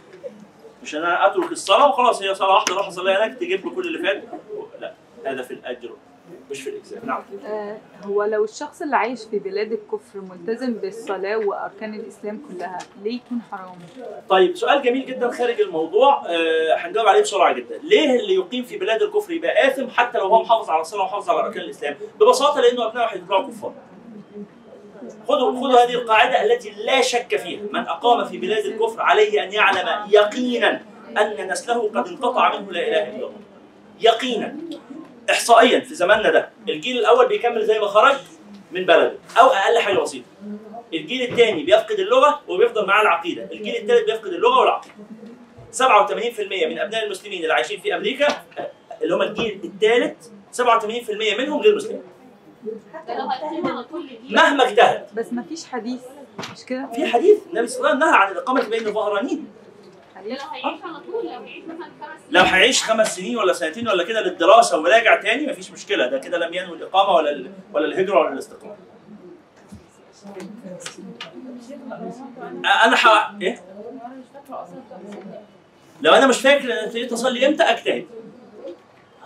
مش 0.86 0.96
ان 0.96 1.04
أنا 1.04 1.28
أترك 1.28 1.52
الصلاة 1.52 1.90
وخلاص 1.90 2.22
هي 2.22 2.36
صلاة 2.36 2.54
واحدة 2.54 2.74
أروح 2.74 2.88
أصليها 2.88 3.26
هناك 3.26 3.38
تجيب 3.38 3.66
لي 3.66 3.72
كل 3.76 3.88
اللي 3.88 4.00
فات. 4.08 4.24
لا 4.80 4.94
هدف 5.26 5.52
الأجر 5.52 5.90
مش 6.52 6.62
في 6.62 6.70
الإجزاء. 6.70 7.06
نعم. 7.06 7.22
آه، 7.46 7.78
هو 8.06 8.24
لو 8.24 8.44
الشخص 8.44 8.82
اللي 8.82 8.96
عايش 8.96 9.24
في 9.24 9.40
بلاد 9.40 9.72
الكفر 9.72 10.20
ملتزم 10.22 10.74
بالصلاة 10.74 11.38
وأركان 11.38 11.94
الإسلام 11.94 12.42
كلها 12.50 12.78
ليه 13.04 13.16
يكون 13.16 13.42
حرام؟ 13.52 13.76
طيب 14.30 14.56
سؤال 14.56 14.82
جميل 14.82 15.06
جدا 15.06 15.32
خارج 15.32 15.62
الموضوع. 15.62 16.24
آه، 16.28 16.76
هنجاوب 16.78 17.08
عليه 17.08 17.22
بسرعة 17.22 17.54
جدا. 17.54 17.78
ليه 17.84 18.20
اللي 18.20 18.34
يقيم 18.36 18.64
في 18.64 18.78
بلاد 18.78 19.02
الكفر 19.02 19.34
يبقى 19.34 19.68
آثم 19.68 19.88
حتى 19.90 20.18
لو 20.18 20.28
هو 20.28 20.42
محافظ 20.42 20.70
على 20.70 20.82
الصلاة 20.82 21.02
ومحافظ 21.02 21.30
على 21.30 21.40
أركان 21.40 21.62
الإسلام؟ 21.62 21.96
ببساطة 22.20 22.62
لأنه 22.62 22.86
ابنائه 22.88 23.08
هيطلعوا 23.08 23.48
كفار. 23.48 23.74
خذوا 25.28 25.52
خذوا 25.52 25.84
هذه 25.84 25.94
القاعدة 25.94 26.44
التي 26.44 26.70
لا 26.86 27.02
شك 27.02 27.36
فيها. 27.36 27.62
من 27.72 27.80
أقام 27.80 28.26
في 28.26 28.38
بلاد 28.38 28.66
الكفر 28.66 29.02
عليه 29.02 29.44
أن 29.44 29.54
يعلم 29.54 29.88
يقينا 30.12 30.82
أن 31.18 31.48
نسله 31.52 31.90
قد 31.90 32.08
انقطع 32.08 32.60
منه 32.60 32.72
لا 32.72 32.88
إله 32.88 33.04
إلا 33.10 33.16
الله. 33.16 33.32
يقينا. 34.02 34.56
احصائيا 35.30 35.80
في 35.80 35.96
زماننا 35.96 36.30
ده. 36.30 36.50
الجيل 36.70 36.98
الأول 36.98 37.28
بيكمل 37.28 37.66
زي 37.66 37.80
ما 37.80 37.88
خرج 37.88 38.16
من 38.72 38.86
بلده 38.86 39.14
أو 39.40 39.48
أقل 39.48 39.80
حاجة 39.80 39.98
بسيطة. 40.00 40.26
الجيل 40.94 41.22
الثاني 41.32 41.64
بيفقد 41.64 42.00
اللغة 42.00 42.42
وبيفضل 42.48 42.86
معاه 42.88 43.02
العقيدة. 43.02 43.44
الجيل 43.52 43.76
الثالث 43.76 44.06
بيفقد 44.06 44.34
اللغة 44.34 44.60
والعقيدة. 44.60 44.96
87% 45.72 46.68
من 46.68 46.80
أبناء 46.80 47.06
المسلمين 47.06 47.42
اللي 47.44 47.54
عايشين 47.54 47.80
في 47.82 47.96
أمريكا 47.96 48.28
آه، 48.28 48.72
اللي 49.02 49.16
هم 49.16 49.22
الجيل 49.22 49.60
الثالث 49.64 50.28
87% 50.52 51.38
منهم 51.38 51.62
غير 51.62 51.76
مسلمين. 51.76 52.04
مهما 54.30 54.64
اجتهد. 54.70 55.06
بس 55.16 55.34
ما 55.34 55.42
فيش 55.44 55.66
حديث. 55.66 56.00
مش 56.54 56.66
كده؟ 56.66 56.88
في 56.96 57.06
حديث 57.06 57.38
النبي 57.50 57.68
صلى 57.68 57.78
الله 57.78 57.90
عليه 57.90 57.98
وسلم 57.98 58.10
نهى 58.10 58.18
عن 58.20 58.32
الإقامة 58.32 58.70
بين 58.70 58.88
الظهرانين. 58.88 59.48
لو 60.16 60.22
هيعيش 60.52 60.82
على 60.84 61.00
طول 61.12 61.26
لو 61.26 61.30
هيعيش 61.32 61.64
مثلا 61.66 61.86
خمس 62.02 62.20
لو 62.32 62.42
هيعيش 62.44 62.84
خمس 62.84 63.16
سنين 63.16 63.38
ولا 63.38 63.54
سنتين 63.54 63.88
ولا 63.88 64.04
كده 64.04 64.22
للدراسة 64.22 64.80
وراجع 64.80 65.22
تاني 65.22 65.48
مفيش 65.48 65.72
مشكلة. 65.72 66.08
ده 66.08 66.18
كده 66.20 66.38
لم 66.38 66.54
ينوي 66.54 66.78
الإقامة 66.78 67.10
ولا 67.16 67.30
ال- 67.30 67.52
ولا 67.74 67.86
الهجرة 67.86 68.20
ولا 68.20 68.34
الاستقامة. 68.34 68.76
أنا 72.86 72.96
ح... 72.96 73.32
إيه؟ 73.42 73.62
لو 76.02 76.14
أنا 76.14 76.28
مش 76.28 76.38
فاكر 76.42 76.64
أنا 76.74 76.84
أبتديت 76.86 77.12
أصلي 77.14 77.48
إمتى 77.48 77.64
أجتهد. 77.64 78.06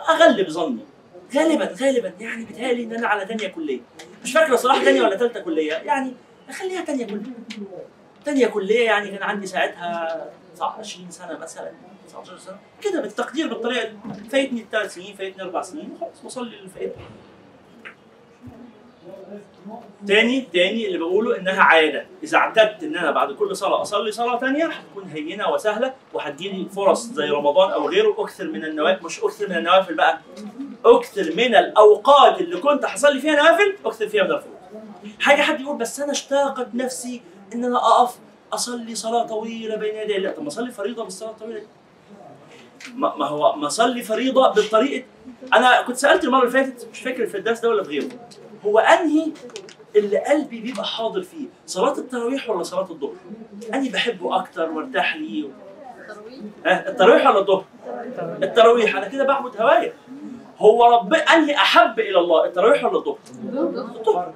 أغلب 0.10 0.49
ظني. 0.49 0.86
غالبا 1.35 1.76
غالبا. 1.81 2.14
يعني 2.19 2.45
بيتهيألي 2.45 2.84
إن 2.84 2.93
أنا 2.93 3.07
على 3.07 3.26
تانية 3.26 3.47
كلية. 3.47 3.80
مش 4.23 4.34
فاكر 4.34 4.56
صراحة 4.56 4.84
تانية 4.84 5.01
ولا 5.01 5.15
تالتة 5.15 5.39
كلية. 5.39 5.73
يعني 5.73 6.14
أخليها 6.49 6.81
تانية 6.81 7.06
كلية. 7.06 7.22
تانية 8.26 8.47
كلية 8.47 8.85
يعني 8.85 9.11
كان 9.11 9.23
عندي 9.23 9.47
ساعتها 9.47 10.30
29 10.56 11.11
سنة 11.11 11.38
مثلا 11.38 11.72
19 12.07 12.38
سنة. 12.38 12.57
كده 12.81 13.01
بالتقدير 13.01 13.47
بالطريقة 13.47 13.91
فايتني 14.31 14.61
الثلاث 14.61 14.93
سنين 14.93 15.15
فايتني 15.15 15.43
أربع 15.43 15.61
سنين 15.61 15.97
خلاص 16.01 16.22
بصلي 16.26 16.57
اللي 16.57 16.69
فايتني 16.69 17.03
تاني 20.07 20.48
تاني 20.53 20.88
اللي 20.88 20.98
بقوله 20.98 21.38
إنها 21.38 21.61
عادة. 21.61 22.06
إذا 22.23 22.38
اعتدت 22.38 22.84
ان 22.84 22.95
أنا 22.98 23.11
بعد 23.11 23.31
كل 23.31 23.56
صلاة 23.56 23.81
أصلي 23.81 24.11
صلاة 24.11 24.40
تانية 24.40 24.65
هتكون 24.65 25.03
هينة 25.03 25.49
وسهلة 25.49 25.94
وهتجيلي 26.14 26.68
فرص 26.76 27.06
زي 27.06 27.30
رمضان 27.30 27.72
أو 27.72 27.90
غيره. 27.90 28.15
أكثر 28.18 28.48
من 28.48 28.65
النوافل 28.65 29.06
مش 29.06 29.19
أكثر 29.23 29.49
من 29.49 29.57
النوافل 29.57 29.94
بقى 29.94 30.19
أكثر 30.86 31.34
من 31.38 31.56
الأوقات 31.56 32.41
اللي 32.41 32.57
كنت 32.57 32.86
هصلي 32.86 33.19
فيها 33.22 33.36
نوافل 33.36 33.76
أكثر 33.86 34.07
فيها 34.07 34.23
من 34.23 34.31
الفروض. 34.31 34.56
حاجة 35.19 35.41
حد 35.41 35.61
يقول 35.61 35.77
بس 35.77 35.99
أنا 35.99 36.11
اشتاقت 36.11 36.68
نفسي 36.76 37.22
إن 37.53 37.65
أنا 37.65 37.77
أقف 37.77 38.15
أصلي 38.53 38.95
صلاة 38.95 39.23
طويلة 39.27 39.76
بين 39.76 39.95
يدي 39.95 40.18
الله. 40.18 40.31
طب 40.31 40.41
ما 40.41 40.48
أصلي 40.48 40.72
فريضة 40.72 41.03
بالصلاة 41.03 41.30
الطويلة. 41.30 41.61
ما 42.95 43.26
هو 43.26 43.56
ما 43.56 43.68
أصلي 43.68 44.02
فريضة 44.03 44.53
بالطريقة. 44.53 45.06
أنا 45.53 45.81
كنت 45.81 45.98
سألت 45.98 46.23
المرة 46.23 46.40
اللي 46.40 46.52
فاتت 46.52 46.88
مش 46.91 46.99
فاكر 46.99 47.26
في 47.26 47.38
الدرس 47.38 47.60
ده 47.60 47.69
ولا 47.69 47.84
في 47.84 47.90
غيره. 47.90 48.10
هو 48.65 48.80
أنهي 48.80 49.31
اللي 49.95 50.18
قلبي 50.18 50.60
بيبقى 50.61 50.86
حاضر 50.86 51.22
فيه 51.22 51.45
صلاة 51.65 51.98
التراويح 51.98 52.49
ولا 52.49 52.64
صلاة 52.64 52.88
الظهر؟ 52.90 53.14
أنهي 53.73 53.90
بحبه 53.90 54.36
أكتر 54.36 54.69
وارتاح 54.72 55.15
ليه؟ 55.15 55.45
ها؟ 56.65 56.90
التراويح 56.90 57.27
ولا 57.30 57.40
الظهر؟ 57.40 57.64
التراويح. 58.44 58.95
أنا 58.95 59.07
كده 59.07 59.23
بعبد 59.23 59.61
هوايا 59.61 59.94
هو 60.57 60.86
رب 60.86 61.14
أنهي 61.14 61.56
أحب 61.56 61.99
إلى 61.99 62.19
الله 62.19 62.45
التراويح 62.45 62.84
ولا 62.84 62.98
الظهر؟ 62.98 63.18
الظهر. 63.99 64.34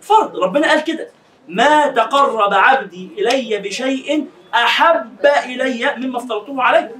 فرض. 0.00 0.36
ربنا 0.36 0.68
قال 0.68 0.84
كده. 0.84 1.08
ما 1.48 1.86
تقرب 1.86 2.54
عبدي 2.54 3.08
إلي 3.18 3.58
بشيء 3.58 4.26
أحب 4.54 5.26
إلي 5.46 5.94
مما 5.96 6.18
افترضته 6.18 6.62
عليه 6.62 6.92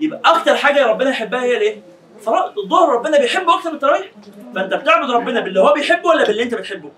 يبقى 0.00 0.20
أكتر 0.24 0.56
حاجة 0.56 0.86
ربنا 0.86 1.10
يحبها 1.10 1.42
هي 1.42 1.56
الايه 1.56 1.82
الظهر 2.58 2.88
ربنا 2.88 3.18
بيحبه 3.18 3.54
أكتر 3.54 3.68
من 3.70 3.74
التراويح؟ 3.74 4.10
فأنت 4.54 4.74
بتعبد 4.74 5.10
ربنا 5.10 5.40
باللي 5.40 5.60
هو 5.60 5.72
بيحبه 5.72 6.08
ولا 6.08 6.26
باللي 6.26 6.42
أنت 6.42 6.54
بتحبه؟ 6.54 6.90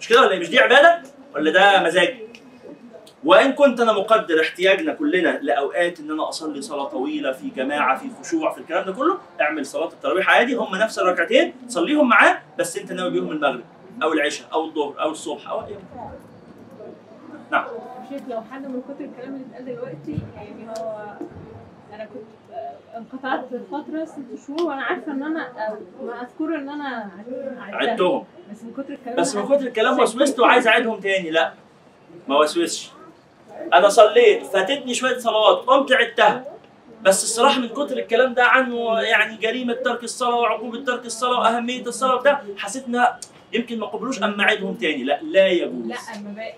مش 0.00 0.08
كده 0.08 0.20
ولا 0.20 0.30
إيه؟ 0.30 0.40
مش 0.40 0.50
دي 0.50 0.58
عبادة 0.58 1.02
ولا 1.34 1.50
ده 1.50 1.82
مزاج؟ 1.82 2.16
وإن 3.24 3.52
كنت 3.52 3.80
أنا 3.80 3.92
مقدر 3.92 4.40
احتياجنا 4.40 4.92
كلنا 4.92 5.38
لأوقات 5.42 6.00
إن 6.00 6.10
أنا 6.10 6.28
أصلي 6.28 6.62
صلاة 6.62 6.84
طويلة 6.84 7.32
في 7.32 7.48
جماعة 7.50 7.98
في 7.98 8.06
خشوع 8.20 8.52
في 8.52 8.58
الكلام 8.58 8.84
ده 8.84 8.92
كله 8.92 9.18
اعمل 9.40 9.66
صلاة 9.66 9.88
التراويح 9.88 10.30
عادي 10.30 10.54
هم 10.54 10.76
نفس 10.76 10.98
الركعتين 10.98 11.54
صليهم 11.68 12.08
معاه 12.08 12.38
بس 12.58 12.78
أنت 12.78 12.92
ناوي 12.92 13.10
بيهم 13.10 13.30
المغرب 13.30 13.60
أو 14.02 14.12
العشاء 14.12 14.48
أو 14.52 14.64
الظهر 14.64 15.00
أو 15.00 15.10
الصبح 15.10 15.48
أو 15.48 15.60
أي 15.60 15.76
نعم. 17.50 17.64
لو 18.28 18.42
حد 18.52 18.66
من 18.66 18.82
كتر 18.82 19.04
الكلام 19.04 19.34
اللي 19.34 19.46
اتقال 19.50 19.64
دلوقتي 19.64 20.18
يعني 20.36 20.68
هو 20.68 21.04
أنا 21.94 22.04
كنت 22.04 22.43
انقطعت 22.96 23.44
فترة 23.70 24.04
ست 24.04 24.46
شهور 24.46 24.62
وأنا 24.70 24.82
عارفة 24.82 25.12
إن 25.12 25.22
أنا 25.22 25.52
ما 26.02 26.20
أذكر 26.22 26.54
إن 26.54 26.68
أنا. 26.68 27.10
عدتهم. 27.58 28.24
بس 28.50 28.62
من 28.62 28.72
كتر 28.72 28.92
الكلام 28.92 29.16
بس 29.16 29.36
من 29.36 29.44
كتر 29.46 29.66
الكلام. 29.66 30.00
وسوست 30.00 30.40
وعايز 30.40 30.66
أعيدهم 30.68 31.00
تاني. 31.00 31.30
لا 31.30 31.52
ما 32.28 32.38
وسوسش. 32.38 32.90
أنا 33.74 33.88
صليت 33.88 34.42
فاتتني 34.46 34.94
شوية 34.94 35.18
صلوات 35.18 35.56
قمت 35.58 35.92
عدتها. 35.92 36.44
بس 37.02 37.22
الصراحة 37.24 37.60
من 37.60 37.68
كتر 37.68 37.98
الكلام 37.98 38.34
ده 38.34 38.44
عنه 38.44 39.00
يعني 39.00 39.36
جريمة 39.36 39.74
ترك 39.74 40.04
الصلاة 40.04 40.36
وعقوبة 40.36 40.84
ترك 40.84 41.04
الصلاة 41.06 41.38
وأهمية 41.40 41.82
الصلاة 41.82 42.14
وبتاع 42.14 42.42
حسيت 42.56 42.86
إنها 42.86 43.20
يمكن 43.52 43.78
ما 43.78 43.86
قبلوش 43.86 44.22
أما 44.22 44.42
أعيدهم 44.44 44.74
تاني. 44.74 45.04
لا 45.04 45.20
لا 45.22 45.46
يجوز. 45.46 45.86
لا 45.86 45.96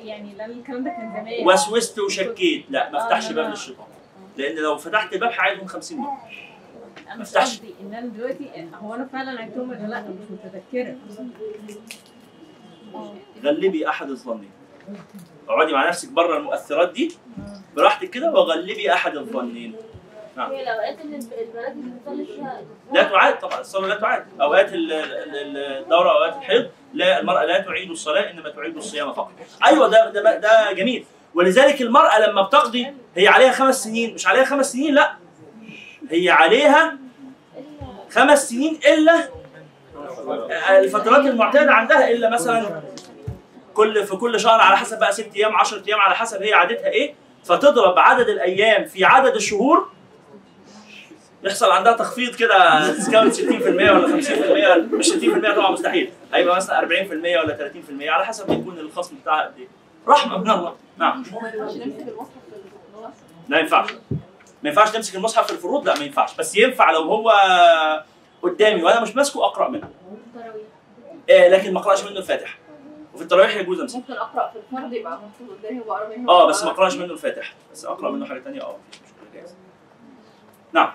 يعني 0.05 0.35
لا 0.39 0.47
الكلام 0.47 0.85
ده 0.85 0.91
كان 0.91 1.11
زمان. 1.13 1.47
وسوست 1.47 1.99
وشكيت. 1.99 2.65
لا 2.71 2.91
ما 2.91 2.99
آه، 2.99 3.03
أفتحش 3.05 3.33
باب. 3.33 3.51
للشيطان. 3.51 3.87
لأن 4.37 4.57
لو 4.57 4.77
فتحت 4.77 5.13
الباب 5.13 5.31
هعيدهم 5.31 5.67
50 5.67 5.99
مرة. 5.99 6.19
أنا 7.09 7.17
مش. 7.17 7.37
قصدي 7.37 7.75
إن 7.81 7.95
أنا 7.95 8.07
دلوقتي 8.07 8.69
هو 8.83 8.95
أنا 8.95 9.07
فعلا 9.13 9.41
عدتهم 9.43 9.71
ولا 9.71 9.79
لأ؟ 9.79 10.01
مش 10.01 10.27
متذكرة. 10.31 10.97
غلبي 13.45 13.89
أحد 13.89 14.11
الظنين. 14.11 14.51
اقعدي 15.49 15.73
مع 15.73 15.89
نفسك 15.89 16.09
بره 16.13 16.37
المؤثرات 16.37 16.93
دي. 16.93 17.13
براحتك 17.77 18.11
كده 18.11 18.31
وغلبي 18.33 18.93
أحد 18.93 19.17
الظنين. 19.17 19.77
نعم. 20.37 20.51
هي 20.53 20.63
الأوقات 20.63 21.01
اللي 21.01 21.17
البنات 21.17 21.73
اللي 21.73 21.93
بتصلي 22.01 22.25
فيها 22.25 22.61
لا 22.93 23.03
تعاد 23.03 23.39
طبعا. 23.39 23.61
الصلاة 23.61 23.89
لا 23.89 23.95
تعاد. 24.01 24.27
أوقات 24.41 24.73
ال- 24.73 24.93
ال- 24.93 25.57
الدورة 25.57 26.11
أوقات 26.11 26.37
الحيض 26.37 26.71
لا 26.95 27.21
المرأة 27.21 27.45
لا 27.45 27.59
تعيد 27.61 27.91
الصلاة 27.91 28.31
إنما 28.31 28.51
تعيد 28.51 28.77
الصيام 28.77 29.13
فقط. 29.13 29.33
أيوه 29.67 29.89
ده 29.89 30.11
ده 30.11 30.37
ده 30.39 30.73
جميل. 30.73 31.05
ولذلك 31.35 31.83
المرأة 31.83 32.19
لما 32.29 32.43
بتقضي 32.43 32.87
هي 33.17 33.29
عليها 33.29 33.53
خمس 33.53 33.85
سنين 33.85 34.15
مش 34.15 34.27
عليها 34.27 34.45
خمس 34.45 34.73
سنين 34.73 34.95
لا. 34.95 35.13
هي 36.11 36.31
عليها 36.31 36.97
خمس 38.11 38.49
سنين 38.49 38.79
إلا 38.87 39.29
الفترات 40.79 41.27
المعتادة 41.27 41.73
عندها 41.73 42.11
إلا 42.11 42.31
مثلا 42.31 42.81
كل 43.75 44.07
في 44.07 44.17
كل 44.17 44.41
شهر 44.41 44.61
على 44.61 44.77
حسب 44.77 44.99
بقى 44.99 45.13
ست 45.13 45.31
أيام 45.37 45.57
10 45.57 45.83
أيام 45.89 46.01
على 46.01 46.15
حسب 46.15 46.43
هي 46.43 46.53
عادتها 46.55 46.87
إيه. 46.89 47.15
فتضرب 47.45 47.99
عدد 47.99 48.29
الأيام 48.29 48.85
في 48.85 49.05
عدد 49.05 49.35
الشهور. 49.35 49.89
يحصل 51.45 51.71
عندها 51.71 51.93
تخفيض 51.93 52.35
كده 52.35 52.91
ديسكاونت 52.93 53.35
60% 53.35 53.41
ولا 53.43 54.23
50% 54.23 54.95
مش 54.95 55.07
60% 55.11 55.55
طبعا 55.57 55.71
مستحيل. 55.71 56.11
هيبقى 56.35 56.57
مثلا 56.57 56.81
40% 56.81 56.85
ولا 57.13 57.71
30% 58.01 58.03
على 58.09 58.27
حسب 58.27 58.51
يكون 58.51 58.79
الخصم 58.79 59.17
بتاعها 59.23 59.43
قد 59.45 59.53
إيه. 59.59 59.69
رحمة 60.09 60.39
من 60.39 60.51
الله. 60.51 60.75
نعم. 60.99 61.25
هو 61.35 61.41
ما 61.41 61.49
ينفعش 61.49 61.77
نمسك 61.77 62.09
المصحف 62.09 62.31
في 62.51 62.57
الخلاص 62.95 63.15
لا 63.49 63.59
ينفعش. 63.59 63.91
ما 64.63 64.69
ينفعش 64.69 64.91
تمسك 64.91 65.15
المصحف 65.17 65.47
في 65.47 65.53
الفروض؟ 65.53 65.87
لا 65.89 65.99
ما 65.99 66.05
ينفعش. 66.05 66.37
بس 66.37 66.57
ينفع 66.57 66.91
لو 66.91 67.03
هو 67.03 67.33
قدامي 68.43 68.83
وأنا 68.83 69.01
مش 69.01 69.17
ماسكه 69.17 69.45
أقرأ 69.45 69.69
منه. 69.69 69.89
إيه 71.29 71.49
لكن 71.49 71.73
ما 71.73 71.81
أقرأش 71.81 72.05
منه 72.05 72.19
الفاتحه 72.19 72.59
وفي 73.15 73.23
التراويح 73.23 73.57
يجوز 73.57 73.81
امسكه 73.81 73.99
ممكن 73.99 74.13
أقرأ 74.13 74.51
في 74.51 74.59
الفرض 74.59 74.93
يبقى 74.93 75.13
مكتوب 75.13 75.59
قدامي 75.59 75.81
وأقرأ 75.81 76.17
منه 76.17 76.31
آه 76.33 76.47
بس 76.47 76.65
ما 76.65 76.71
أقرأش 76.71 76.97
منه 76.97 77.13
الفاتحه 77.13 77.55
بس 77.73 77.85
أقرأ 77.85 78.11
منه 78.11 78.27
حاجة 78.27 78.41
ثانية 78.41 78.63
آه 78.63 78.77
نعم. 80.73 80.93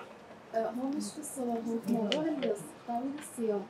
آه، 0.55 0.57
هو 0.57 0.87
مش 0.97 1.03
في 1.13 1.19
الصلاة 1.19 1.45
هو 1.45 1.79
في 1.87 1.93
موضوع 1.93 2.23
تعويض 2.87 3.11
الصيام. 3.19 3.61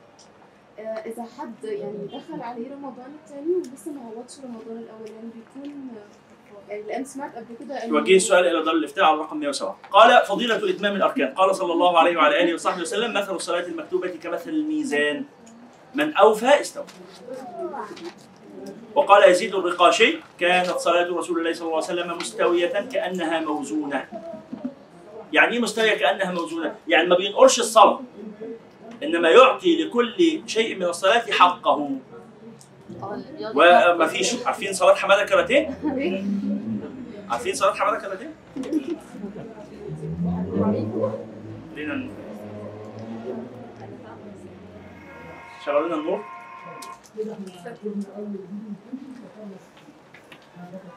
آه، 0.82 1.08
إذا 1.08 1.24
حد 1.38 1.64
يعني 1.64 2.06
دخل 2.06 2.42
عليه 2.42 2.72
رمضان 2.74 3.12
التاني 3.24 3.54
ولسه 3.54 3.90
ما 3.90 4.00
عوضش 4.00 4.38
رمضان 4.44 4.76
الأولاني 4.78 5.30
بيكون 5.34 5.88
آه، 5.96 6.70
يعني 6.70 6.82
لأن 6.82 7.04
سمعت 7.04 7.36
قبل 7.36 7.56
كده 7.60 7.84
يوجه 7.84 8.16
السؤال 8.16 8.46
إلى 8.46 8.64
دار 8.64 8.74
الافتاء 8.74 9.04
على 9.04 9.14
الرقم 9.14 9.36
107 9.36 9.78
قال 9.90 10.26
فضيلة 10.26 10.70
اتمام 10.70 10.96
الأركان. 10.96 11.28
قال 11.28 11.56
صلى 11.56 11.72
الله 11.72 11.98
عليه 11.98 12.16
وعلى 12.16 12.42
آله 12.42 12.54
وصحبه 12.54 12.82
وسلم 12.82 13.14
مثل 13.14 13.34
الصلاة 13.34 13.66
المكتوبة 13.66 14.08
كمثل 14.08 14.50
الميزان. 14.50 15.24
من 15.94 16.14
أوفى 16.16 16.60
استوى. 16.60 16.84
وقال 18.94 19.30
يزيد 19.30 19.54
الرقاشي 19.54 20.16
كانت 20.40 20.70
صلاة 20.70 21.08
رسول 21.08 21.38
الله 21.38 21.52
صلى 21.52 21.66
الله 21.66 21.76
عليه 21.76 21.86
وسلم 21.86 22.16
مستوية 22.16 22.66
كأنها 22.92 23.40
موزونة. 23.40 24.08
يعني 25.32 25.52
إيه 25.52 25.60
مستوية 25.60 25.94
كأنها 25.94 26.32
موزونة؟ 26.32 26.74
يعني 26.88 27.08
ما 27.08 27.16
بينقرش 27.16 27.60
الصلاة. 27.60 28.00
إنما 29.02 29.28
يعطي 29.28 29.84
لكل 29.84 30.42
شيء 30.46 30.76
من 30.76 30.82
الصلاة 30.82 31.22
حقه 31.30 31.90
وما 33.54 34.06
فيش 34.06 34.46
عارفين 34.46 34.72
صلاة 34.72 34.94
حمادة 34.94 35.24
كراتيه؟ 35.24 35.78
عارفين 37.30 37.54
صلاة 37.54 37.72
حمادة 37.74 37.98
كراتيه؟ 37.98 38.30
لينا 41.76 41.94
ن- 41.94 42.10
شغلوا 45.66 45.86
لنا 45.88 45.94
النور 45.96 46.24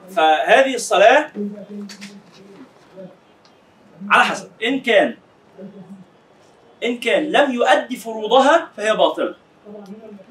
فهذه 0.10 0.76
الصلاة 0.76 1.32
على 4.10 4.24
حسب 4.26 4.50
إن 4.64 4.80
كان 4.80 5.16
إن 6.86 6.98
كان 6.98 7.32
لم 7.32 7.52
يؤدي 7.52 7.96
فروضها 7.98 8.70
فهي 8.78 8.96
باطلة. 8.96 9.36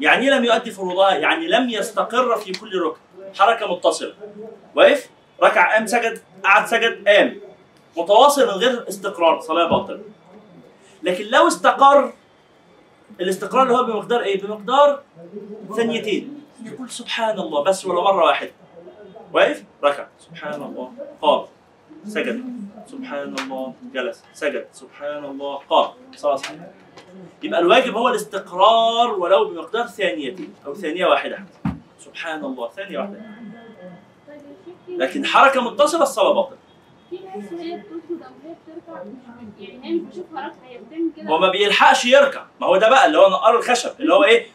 يعني 0.01 0.25
إيه 0.29 0.35
لم 0.35 0.45
يؤدي 0.45 0.71
فروضها؟ 0.71 1.15
يعني 1.15 1.47
لم 1.47 1.71
يستقر 1.71 2.37
في 2.37 2.53
كل 2.53 2.81
ركن. 2.83 3.01
حركة 3.39 3.73
متصلة. 3.75 4.15
واقف؟ 4.75 5.11
ركع 5.43 5.75
قام 5.75 5.87
سجد 5.87 6.23
قعد 6.45 6.67
سجد 6.67 7.09
قام 7.09 7.41
متواصل 7.97 8.47
من 8.47 8.55
غير 8.55 8.89
استقرار. 8.89 9.41
صلاة 9.41 9.69
باطلة. 9.69 10.01
لكن 11.03 11.25
لو 11.25 11.49
استقر 11.49 12.13
الاستقرار 13.21 13.63
اللي 13.63 13.75
هو 13.75 13.85
بمقدار 13.85 14.21
إيه؟ 14.21 14.43
بمقدار 14.43 15.03
ثانيتين. 15.77 16.41
يقول 16.65 16.91
سبحان 16.91 17.39
الله 17.39 17.63
بس 17.63 17.87
ولا 17.87 18.01
مرة 18.01 18.25
واحدة. 18.25 18.51
واقف؟ 19.33 19.65
ركع. 19.85 20.07
سبحان 20.19 20.63
الله. 20.63 20.93
قام. 21.23 21.45
سجد. 22.07 22.64
سبحان 22.87 23.35
الله. 23.39 23.75
جلس 23.95 24.25
سجد. 24.33 24.67
سبحان 24.73 25.25
الله. 25.25 25.55
قام. 25.71 25.91
صلاة 26.17 26.37
صحيحة. 26.37 26.71
يبقى 27.43 27.61
الواجب 27.61 27.97
هو 27.97 28.09
الاستقرار 28.09 29.13
ولو 29.19 29.45
بمقدار 29.45 29.87
ثانيتين 29.87 30.55
أو 30.67 30.75
ثانية 30.75 31.07
واحدة. 31.07 31.39
سبحان 31.99 32.45
الله. 32.45 32.69
ثانية 32.71 32.99
واحدة. 32.99 33.21
لكن 34.89 35.25
حركة 35.25 35.61
متصلة 35.61 36.03
الصلاة 36.03 36.33
باطلة. 36.33 36.57
هو 41.27 41.39
ما 41.39 41.51
بيلحقش 41.51 42.05
يركع. 42.05 42.45
ما 42.61 42.67
هو 42.67 42.77
ده 42.77 42.89
بقى 42.89 43.07
اللي 43.07 43.19
هو 43.19 43.31
نقار 43.31 43.59
الخشب 43.59 43.91
اللي 44.01 44.15
هو 44.15 44.25
إيه؟ 44.25 44.47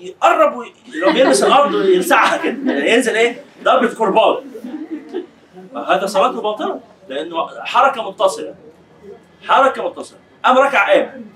يقرب. 0.00 0.64
لو 0.94 1.12
بيلمس 1.12 1.42
الأرض 1.42 1.74
يلسعها 1.74 2.36
كده. 2.36 2.72
يعني 2.72 2.90
ينزل 2.90 3.16
إيه؟ 3.16 3.44
ضربة 3.62 3.94
كرباج 3.94 4.36
هذا 5.76 6.06
صلاته 6.06 6.40
باطلة. 6.40 6.80
لأنه 7.10 7.64
حركة 7.64 8.10
متصلة. 8.10 8.54
حركة 9.48 9.88
متصلة. 9.88 10.18
قام 10.44 10.58
ركع 10.58 10.92
قام 10.92 11.30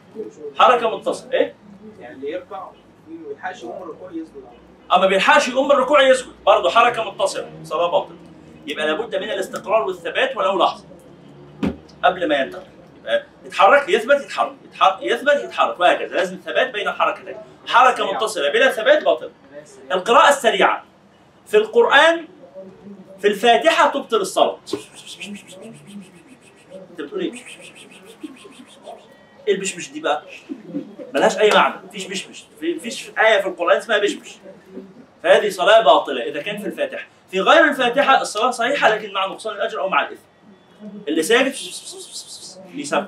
حركة 0.59 0.97
متصلة. 0.97 1.33
إيه؟ 1.33 1.55
يعني 2.01 2.15
اللي 2.15 2.31
يركع 2.31 2.67
ما 3.43 3.51
يقوم 3.51 3.83
الركوع 3.83 4.11
يسجد. 4.11 4.43
أما 4.93 5.07
بيلحقش 5.07 5.49
يقوم 5.49 5.73
الركوع 5.73 6.03
يسجد. 6.03 6.33
برضه 6.47 6.71
حركة 6.71 7.11
متصلة. 7.11 7.51
صلاة 7.65 7.91
باطلة. 7.91 8.17
يبقى 8.67 8.87
لابد 8.87 9.17
من 9.17 9.31
الاستقرار 9.31 9.83
والثبات 9.83 10.37
ولو 10.37 10.59
لحظه 10.59 10.85
قبل 12.05 12.29
ما 12.29 12.37
ينتقل 12.37 12.63
يبقى 13.01 13.25
يتحرك 13.45 13.89
يثبت 13.89 14.21
يتحرك. 14.21 14.55
يتحرك 14.65 15.03
يثبت 15.03 15.45
يتحرك. 15.45 15.81
وهكذا. 15.81 16.17
لازم 16.17 16.37
ثبات 16.37 16.71
بين 16.71 16.89
الحركتين 16.89 17.37
حركة 17.67 18.13
متصلة. 18.13 18.53
بلا 18.53 18.71
ثبات 18.71 19.05
باطل. 19.05 19.31
القراءة 19.93 20.29
السريعة. 20.29 20.85
في 21.47 21.57
القرآن 21.57 22.25
في 23.21 23.27
الفاتحة 23.29 23.91
تبطل 23.91 24.17
الصلاة. 24.21 24.59
انت 26.91 27.01
بتقول 27.01 27.21
إيه؟ 27.21 27.33
إيه 29.49 29.55
البشبش 29.55 29.89
دي 29.91 30.01
بقى؟ 30.01 30.23
ملهاش 31.15 31.39
أي 31.39 31.51
معنى. 31.51 31.75
مفيش 31.89 32.07
بشبش. 32.07 32.45
في- 32.61 32.75
مفيش 32.75 33.11
آية 33.19 33.41
في 33.41 33.47
القرآن 33.49 33.77
اسمها 33.77 33.99
بشبش. 33.99 34.37
فهذه 35.23 35.49
صلاة 35.51 35.81
باطلة 35.85 36.23
إذا 36.23 36.43
كان 36.43 36.59
في 36.59 36.67
الفاتحة. 36.67 37.07
في 37.31 37.41
غير 37.41 37.69
الفاتحة 37.69 38.21
الصلاة 38.21 38.51
صحيحة 38.51 38.89
لكن 38.95 39.13
مع 39.13 39.27
نقصان 39.27 39.55
الأجر 39.57 39.81
أو 39.81 39.89
مع 39.89 40.07
الإثم. 40.09 40.21
اللي 41.09 41.23
ساجد 41.23 41.55
بيسبح 42.75 43.07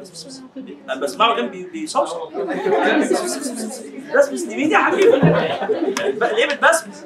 بسمعه 0.96 1.36
جنبي 1.36 1.64
بيصوصو 1.64 2.30
بسبس 4.14 4.42
دي 4.42 4.70
يا 4.70 4.78
حبيبي؟ 4.78 5.10
ليه 6.36 6.46
بتبسبس 6.46 7.04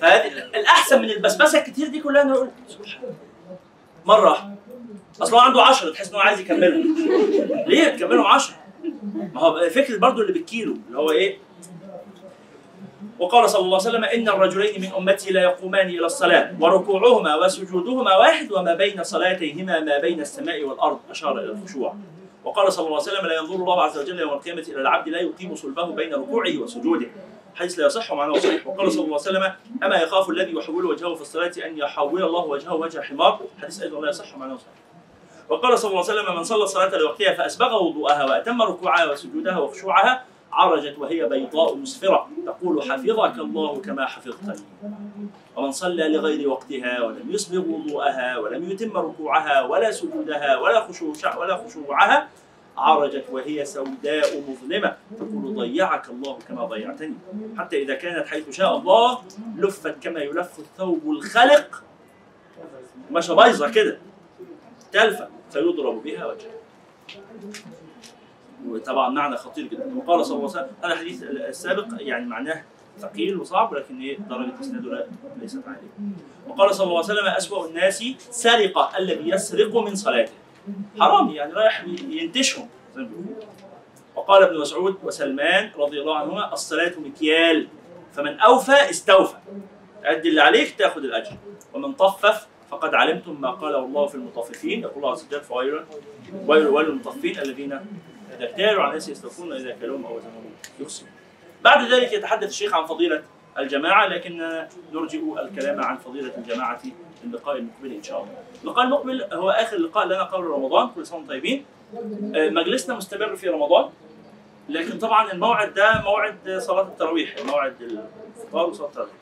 فهذه 0.00 0.32
الأحسن 0.54 1.02
من 1.02 1.10
البسبسة 1.10 1.58
الكتير 1.58 1.88
دي 1.88 2.00
كلها 2.00 2.48
سبحان 2.68 3.02
الله. 3.02 3.14
مرة. 4.06 4.50
أصل 5.22 5.34
هو 5.34 5.40
عنده 5.40 5.62
10 5.62 5.90
تحس 5.92 6.08
إن 6.08 6.14
هو 6.14 6.20
عايز 6.20 6.40
يكملهم. 6.40 6.94
ليه 7.66 7.88
تكملهم 7.88 8.26
10 8.26 8.54
ما 9.34 9.40
هو 9.40 9.70
فكرة 9.70 9.98
برضو 9.98 10.22
اللي 10.22 10.32
بالكيلو 10.32 10.76
اللي 10.88 10.98
هو 10.98 11.10
إيه؟ 11.10 11.38
وقال 13.18 13.50
صلى 13.50 13.60
الله 13.64 13.78
عليه 13.78 13.88
وسلم 13.88 14.04
إن 14.04 14.28
الرجلين 14.28 14.80
من 14.80 14.88
أمتي 14.98 15.32
لا 15.32 15.42
يقومان 15.42 15.88
إلى 15.88 16.06
الصلاة 16.06 16.54
وركوعهما 16.60 17.36
وسجودهما 17.36 18.16
واحد 18.16 18.52
وما 18.52 18.74
بين 18.74 19.04
صلاتيهما 19.04 19.80
ما 19.80 19.98
بين 19.98 20.20
السماء 20.20 20.64
والأرض 20.64 20.98
أشار 21.10 21.38
إلى 21.38 21.52
الخشوع. 21.52 21.94
وقال 22.44 22.72
صلى 22.72 22.86
الله 22.86 23.00
عليه 23.00 23.12
وسلم 23.12 23.26
لا 23.26 23.36
ينظر 23.36 23.54
الله 23.54 23.82
عز 23.82 23.98
وجل 23.98 24.20
يوم 24.20 24.32
القيامة 24.32 24.64
إلى 24.68 24.80
العبد 24.80 25.08
لا 25.08 25.20
يقيم 25.20 25.54
صلبه 25.54 25.86
بين 25.86 26.14
ركوعه 26.14 26.56
وسجوده. 26.56 27.06
حيث 27.58 27.78
لا 27.78 27.86
يصح 27.86 28.12
معناه 28.12 28.38
صحيح. 28.38 28.66
وقال 28.66 28.92
صلى 28.92 29.04
الله 29.04 29.20
عليه 29.26 29.30
وسلم 29.30 29.52
أما 29.82 29.96
يخاف 29.96 30.30
الذي 30.30 30.54
يحول 30.54 30.84
وجهه 30.84 31.14
في 31.14 31.20
الصلاة 31.20 31.52
أن 31.66 31.78
يحول 31.78 32.22
الله 32.22 32.44
وجهه 32.44 32.74
وجه 32.74 33.00
حمار؟ 33.00 33.40
حديث 33.62 33.82
أيضا 33.82 34.00
لا 34.00 34.08
يصح 34.08 34.36
معناه 34.36 34.56
صحيح. 34.56 34.74
وقال 35.48 35.78
صلى 35.78 35.90
الله 35.90 36.04
عليه 36.10 36.20
وسلم 36.20 36.36
من 36.36 36.44
صلى 36.44 36.62
الصلاة 36.62 36.96
لوقتها 36.96 37.34
فأسبغ 37.34 37.82
وضوءها 37.82 38.24
وأتم 38.24 38.62
ركوعها 38.62 39.10
وسجودها 39.10 39.58
وخشوعها 39.58 40.24
عرجت 40.52 40.98
وهي 40.98 41.28
بيضاء 41.28 41.76
مسفرة. 41.76 42.28
تقول 42.46 42.82
حفظك 42.82 43.38
الله 43.38 43.80
كما 43.80 44.06
حفظتني. 44.06 44.64
ومن 45.56 45.72
صلى 45.72 46.08
لغير 46.08 46.48
وقتها 46.48 47.02
ولم 47.02 47.30
يسبغ 47.30 47.58
وضوءها 47.58 48.38
ولم 48.38 48.70
يتم 48.70 48.96
ركوعها 48.96 49.62
ولا 49.62 49.90
سجودها 49.90 50.56
ولا 50.56 50.80
خشوع 50.80 51.36
ولا 51.36 51.64
خشوعها 51.66 52.28
عرجت 52.78 53.24
وهي 53.30 53.64
سوداء 53.64 54.42
مظلمة 54.48 54.96
تقول 55.18 55.54
ضيعك 55.54 56.08
الله 56.08 56.38
كما 56.48 56.64
ضيعتني. 56.64 57.14
حتى 57.58 57.82
إذا 57.82 57.94
كانت 57.94 58.26
حيث 58.26 58.50
شاء 58.50 58.76
الله 58.76 59.22
لفت 59.56 60.02
كما 60.02 60.20
يلف 60.20 60.58
الثوب 60.58 61.10
الخلق 61.10 61.82
مش 63.10 63.30
بايظة 63.30 63.70
كده. 63.70 63.98
تلفة. 64.92 65.28
فيضرب 65.50 66.02
بها 66.02 66.26
وجهها 66.26 66.52
وطبعا 68.68 69.08
معنى 69.08 69.36
خطير 69.36 69.66
جدا. 69.66 69.92
وقال 69.96 70.26
صلى 70.26 70.36
الله 70.36 70.50
عليه 70.50 70.60
وسلم 70.60 70.76
هذا 70.82 70.92
الحديث 70.92 71.22
السابق 71.22 71.86
يعني 71.98 72.26
معناه 72.26 72.62
ثقيل 72.98 73.40
وصعب 73.40 73.74
لكن 73.74 74.00
إيه 74.00 74.18
درجة 74.18 74.60
إسناده 74.60 75.06
ليست 75.40 75.62
عالية. 75.66 76.12
وقال 76.48 76.74
صلى 76.74 76.84
الله 76.84 76.96
عليه 76.96 77.12
وسلم 77.12 77.26
أسوأ 77.26 77.66
الناس 77.66 78.04
سرقة 78.30 78.98
الذي 78.98 79.30
يسرق 79.30 79.76
من 79.76 79.94
صلاته. 79.94 80.32
حرامي 81.00 81.34
يعني 81.34 81.52
رايح 81.52 81.84
ينتشهم 82.08 82.68
زي 82.94 83.02
ما 83.02 83.08
بيقولوا. 83.08 83.42
وقال 84.16 84.42
ابن 84.42 84.58
مسعود 84.60 84.96
وسلمان 85.02 85.70
رضي 85.78 86.00
الله 86.00 86.16
عنهما 86.16 86.52
الصلاة 86.52 86.92
مكيال 86.98 87.68
فمن 88.12 88.40
أوفى 88.40 88.90
استوفى. 88.90 89.36
أدي 90.04 90.28
اللي 90.28 90.40
عليك 90.40 90.74
تأخذ 90.78 91.04
الأجر 91.04 91.36
ومن 91.74 91.92
طفف 91.92 92.46
فقد 92.70 92.94
علمتم 92.94 93.40
ما 93.40 93.50
قاله 93.50 93.78
الله 93.78 94.06
في 94.06 94.14
المطففين 94.14 94.80
يقول 94.82 94.96
الله 94.96 95.10
عز 95.10 95.26
وجل 95.26 95.40
فويل 95.40 95.80
ويل 96.46 96.66
ويل 96.66 96.86
للمطففين 96.86 97.38
الذين 97.38 97.72
إذا 97.72 98.44
اكتالوا 98.50 98.82
على 98.82 98.88
الناس 98.88 99.08
يستوفون 99.08 99.52
وإذا 99.52 99.76
كلوهم 99.80 100.04
أو 100.06 100.16
وزنهم 100.16 100.44
يخسرون. 100.80 101.10
بعد 101.64 101.92
ذلك 101.92 102.12
يتحدث 102.12 102.48
الشيخ 102.48 102.74
عن 102.74 102.86
فضيلة 102.86 103.22
الجماعة 103.58 104.06
لكن 104.06 104.66
نرجئ 104.92 105.20
الكلام 105.42 105.80
عن 105.84 105.96
فضيلة 105.96 106.32
الجماعة 106.38 106.76
في 106.78 106.92
اللقاء 107.24 107.56
المقبل 107.56 107.92
إن 107.92 108.02
شاء 108.02 108.18
الله. 108.22 108.32
اللقاء 108.64 108.84
المقبل 108.84 109.22
هو 109.32 109.50
آخر 109.50 109.76
لقاء 109.76 110.06
لنا 110.06 110.22
قبل 110.22 110.44
رمضان 110.44 110.88
كل 110.94 111.06
سنة 111.06 111.16
وأنتم 111.18 111.30
طيبين. 111.32 111.64
آه، 112.36 112.48
مجلسنا 112.50 112.94
مستمر 112.96 113.36
في 113.36 113.48
رمضان 113.48 113.90
لكن 114.68 114.98
طبعا 114.98 115.32
الموعد 115.32 115.74
ده 115.74 116.02
موعد 116.04 116.58
صلاة 116.58 116.82
التراويح 116.82 117.34
موعد 117.46 117.74
الفطار 117.82 118.66
وصلاة 118.68 118.88
التراويح. 118.88 119.12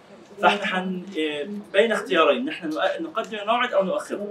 فإحنا 0.43 0.67
حن 0.67 1.03
آه، 1.19 1.49
بين 1.73 1.93
اختيارين 1.93 2.45
نحن 2.45 2.71
نؤ- 2.73 3.01
نقدم 3.01 3.39
الموعد 3.39 3.73
أو 3.73 3.85
نؤخره. 3.85 4.29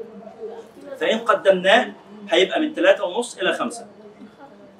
فإن 0.99 1.17
قدمناه 1.19 1.93
هيبقى 2.29 2.59
من 2.59 2.73
ثلاثة 2.73 3.03
ونص 3.05 3.37
إلى 3.37 3.53
خمسة 3.53 3.87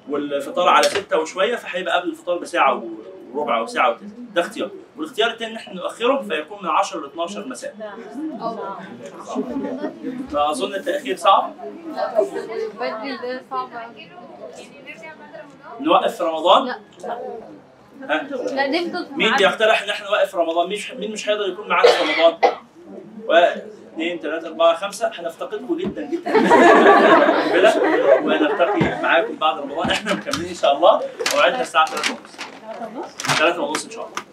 والفطار 0.08 0.68
على 0.68 0.82
ستة 0.82 1.18
وشوية 1.18 1.56
فهيبقى 1.56 2.00
قبل 2.00 2.08
الفطار 2.10 2.38
بساعة 2.38 2.84
وربع 3.32 3.58
أو 3.58 3.66
ساعة 3.66 3.90
وتلت 3.90 4.02
ده 4.34 4.40
اختيار 4.40 4.70
والاختيار 4.98 5.30
الثاني 5.30 5.52
إن 5.52 5.56
إحنا 5.56 5.74
نؤخره 5.74 6.22
فيكون 6.22 6.62
من 6.62 6.68
10 6.68 7.00
ل 7.00 7.04
12 7.04 7.48
مساء. 7.48 7.76
فأظن 10.32 10.74
التأخير 10.74 11.16
صعب. 11.16 11.54
بدري 12.80 13.16
ده 13.16 13.42
صعب. 13.50 13.68
نوقف 15.80 16.16
في 16.16 16.22
رمضان؟ 16.22 16.66
لا؟ 16.66 16.76
لا 18.00 18.68
نفضل 18.68 19.06
مين. 19.16 19.36
بيقترح 19.36 19.82
إن 19.82 19.88
إحنا 19.88 20.06
نوقف 20.06 20.30
في 20.30 20.36
رمضان؟ 20.36 20.68
مين 20.98 21.12
مش 21.12 21.28
هيقدر 21.28 21.48
يكون 21.48 21.68
معانا 21.68 21.90
في 21.90 22.02
رمضان؟ 22.02 22.52
واحد 23.26 23.62
اثنين 23.92 24.18
ثلاثة 24.18 24.48
أربعة 24.48 24.76
خمسة. 24.76 25.10
هنفتقدكم 25.14 25.76
جدا 25.76 26.02
جدا. 26.02 26.32
ونلتقي 28.22 29.02
معاكم 29.02 29.36
بعد 29.36 29.58
رمضان. 29.58 29.90
إحنا 29.90 30.14
مكملين 30.14 30.48
إن 30.48 30.54
شاء 30.54 30.76
الله. 30.76 31.00
موعدنا 31.34 31.60
الساعة 31.60 31.86
3 31.86 32.10
ونص. 32.10 32.36
3 33.38 33.60
ونص 33.60 33.84
إن 33.84 33.90
شاء 33.90 34.06
الله. 34.06 34.25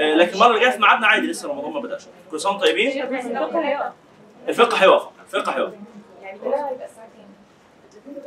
لكن 0.00 0.34
المرة 0.34 0.48
اللي 0.48 0.60
جاية 0.60 0.70
في 0.70 0.78
ميعادنا 0.78 1.06
عادي 1.06 1.26
لسه 1.26 1.48
رمضان 1.48 1.72
ما 1.72 1.80
بدأش. 1.80 2.02
كل 2.30 2.36
وأنتم 2.36 2.58
طيبين؟ 2.58 3.02
الفقه 4.48 4.76
هيوافق 4.76 5.12
الفقه 5.22 5.52
كام؟ 5.52 5.84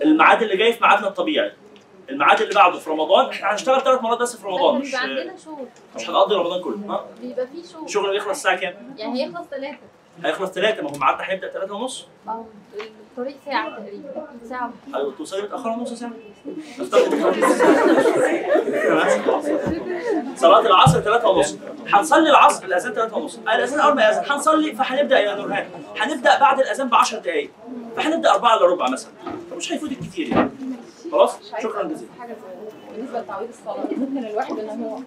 الميعاد 0.03 0.41
اللي 0.41 0.57
جاي 0.57 0.73
في 0.73 0.81
ميعادنا 0.83 1.07
الطبيعي. 1.07 1.51
الميعاد 2.09 2.41
اللي 2.41 2.53
بعده 2.53 2.79
في 2.79 2.89
رمضان 2.89 3.29
إحنا 3.29 3.51
هنشتغل 3.53 3.81
ثلاث 3.81 4.01
مرات 4.01 4.17
بس 4.17 4.35
في 4.35 4.47
رمضان 4.47 4.81
مش 4.81 4.95
عندنا 4.95 5.37
شغل. 5.37 5.65
مش 5.95 6.09
هنقضي 6.09 6.35
رمضان 6.35 6.61
كله. 6.61 6.77
ها؟ 6.89 7.05
بيبقى 7.21 7.47
فيه 7.47 7.63
شغل. 7.73 7.85
الشغل 7.85 8.11
بيخلص 8.11 8.29
الساعة 8.29 8.55
كام؟ 8.55 8.95
يعني 8.97 9.23
هيخلص 9.25 9.47
ثلاثة 9.47 9.77
هيخلص 10.23 10.51
ثلاثة 10.51 10.81
ما 10.81 10.89
هو 10.89 10.97
ميعادنا 10.99 11.29
هيبدأ 11.29 11.49
ثلاثة 11.51 11.75
ونص. 11.75 12.07
أو 12.29 12.45
الطريق 13.11 13.35
ساعة 13.45 13.79
تقريبا 13.79 14.27
ساعة. 14.49 14.71
أيوة 14.95 15.13
توصلي 15.17 15.41
متأخرة 15.41 15.71
نص 15.71 16.03
نفترض 16.79 17.13
صلاة 20.35 20.59
العصر 20.59 21.01
ثلاثة 21.01 21.29
ونص. 21.29 21.57
هنصلي 21.87 22.29
العصر 22.29 22.65
الأذان 22.65 22.93
ثلاثة 22.93 23.17
ونص. 23.17 23.37
الأذان 23.37 23.79
أول 23.79 23.95
ما 23.95 24.03
يأذن. 24.03 24.31
هنصلي 24.31 24.75
فهنبدأ 24.75 25.19
يا 25.19 25.35
نورهان 25.35 25.65
هنبدأ 25.99 26.39
بعد 26.39 26.59
الأذان 26.59 26.89
ب 26.89 26.95
10 26.95 27.19
دقايق. 27.19 27.51
فهنبدأ 27.95 28.31
أربعة 28.31 28.57
إلا 28.57 28.65
ربع 28.65 28.89
مثلا. 28.89 29.11
فمش 29.51 29.73
هيفوتك 29.73 29.99
كتير 29.99 30.27
يعني. 30.27 30.49
خلاص؟ 31.11 31.37
شكرا 31.61 31.83
جزيلا. 31.83 32.11
بالنسبة 32.95 33.19
لتعويض 33.19 33.49
الصلاة 33.49 33.85
ممكن 33.97 34.27
الواحد 34.27 34.59
ان 34.59 34.83
هو 34.83 34.97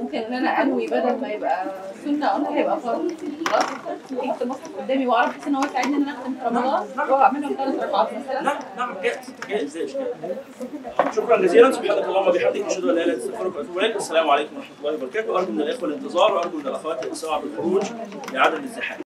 ممكن 0.00 0.18
إن 0.18 0.34
أنا 0.34 0.62
أنوي 0.62 0.86
بدل 0.86 1.20
ما 1.20 1.28
يبقى 1.28 1.64
سنة 2.04 2.36
أنا 2.36 2.56
هيبقى 2.56 2.80
فرض. 2.80 3.12
خلاص. 3.46 3.64
جبت 4.10 4.42
مصحف 4.42 4.76
قدامي 4.78 5.06
وأعرف 5.06 5.48
إن 5.48 5.54
هو 5.54 5.64
يساعدني 5.64 5.96
إن 5.96 6.02
أنا 6.02 6.12
أختم 6.12 6.34
في 6.34 6.46
رمضان 6.46 7.10
واعملهم 7.10 7.54
ثلاث 7.54 7.82
ركعات 7.82 8.08
مثلا 8.14 8.42
نعم 8.42 8.58
نعم 8.76 8.94
جائز 9.02 9.34
جائز 9.48 9.70
زي. 9.72 9.88
شكرا 11.16 11.36
جزيلا. 11.36 11.70
سبحانك 11.72 12.04
اللهم 12.04 12.28
وبحمدك 12.28 12.62
أشهد 12.66 12.84
أن 12.84 12.94
لا 12.94 13.04
إله 13.04 13.04
إلا 13.04 13.14
أنت 13.14 13.22
أستغفرك 13.22 13.56
وأتوب 13.56 13.78
إليك. 13.78 13.96
السلام 13.96 14.30
عليكم 14.30 14.56
ورحمة 14.56 14.76
الله 14.80 14.94
وبركاته. 14.94 15.38
أرجو 15.38 15.52
من 15.52 15.60
الإخوة 15.60 15.88
الانتظار 15.88 16.34
وأرجو 16.34 16.58
من 16.58 16.66
الأخوات 16.66 17.04
الاسراع 17.04 17.38
بالخروج 17.38 17.82
لعدم 18.32 18.64
الزحام. 18.64 19.09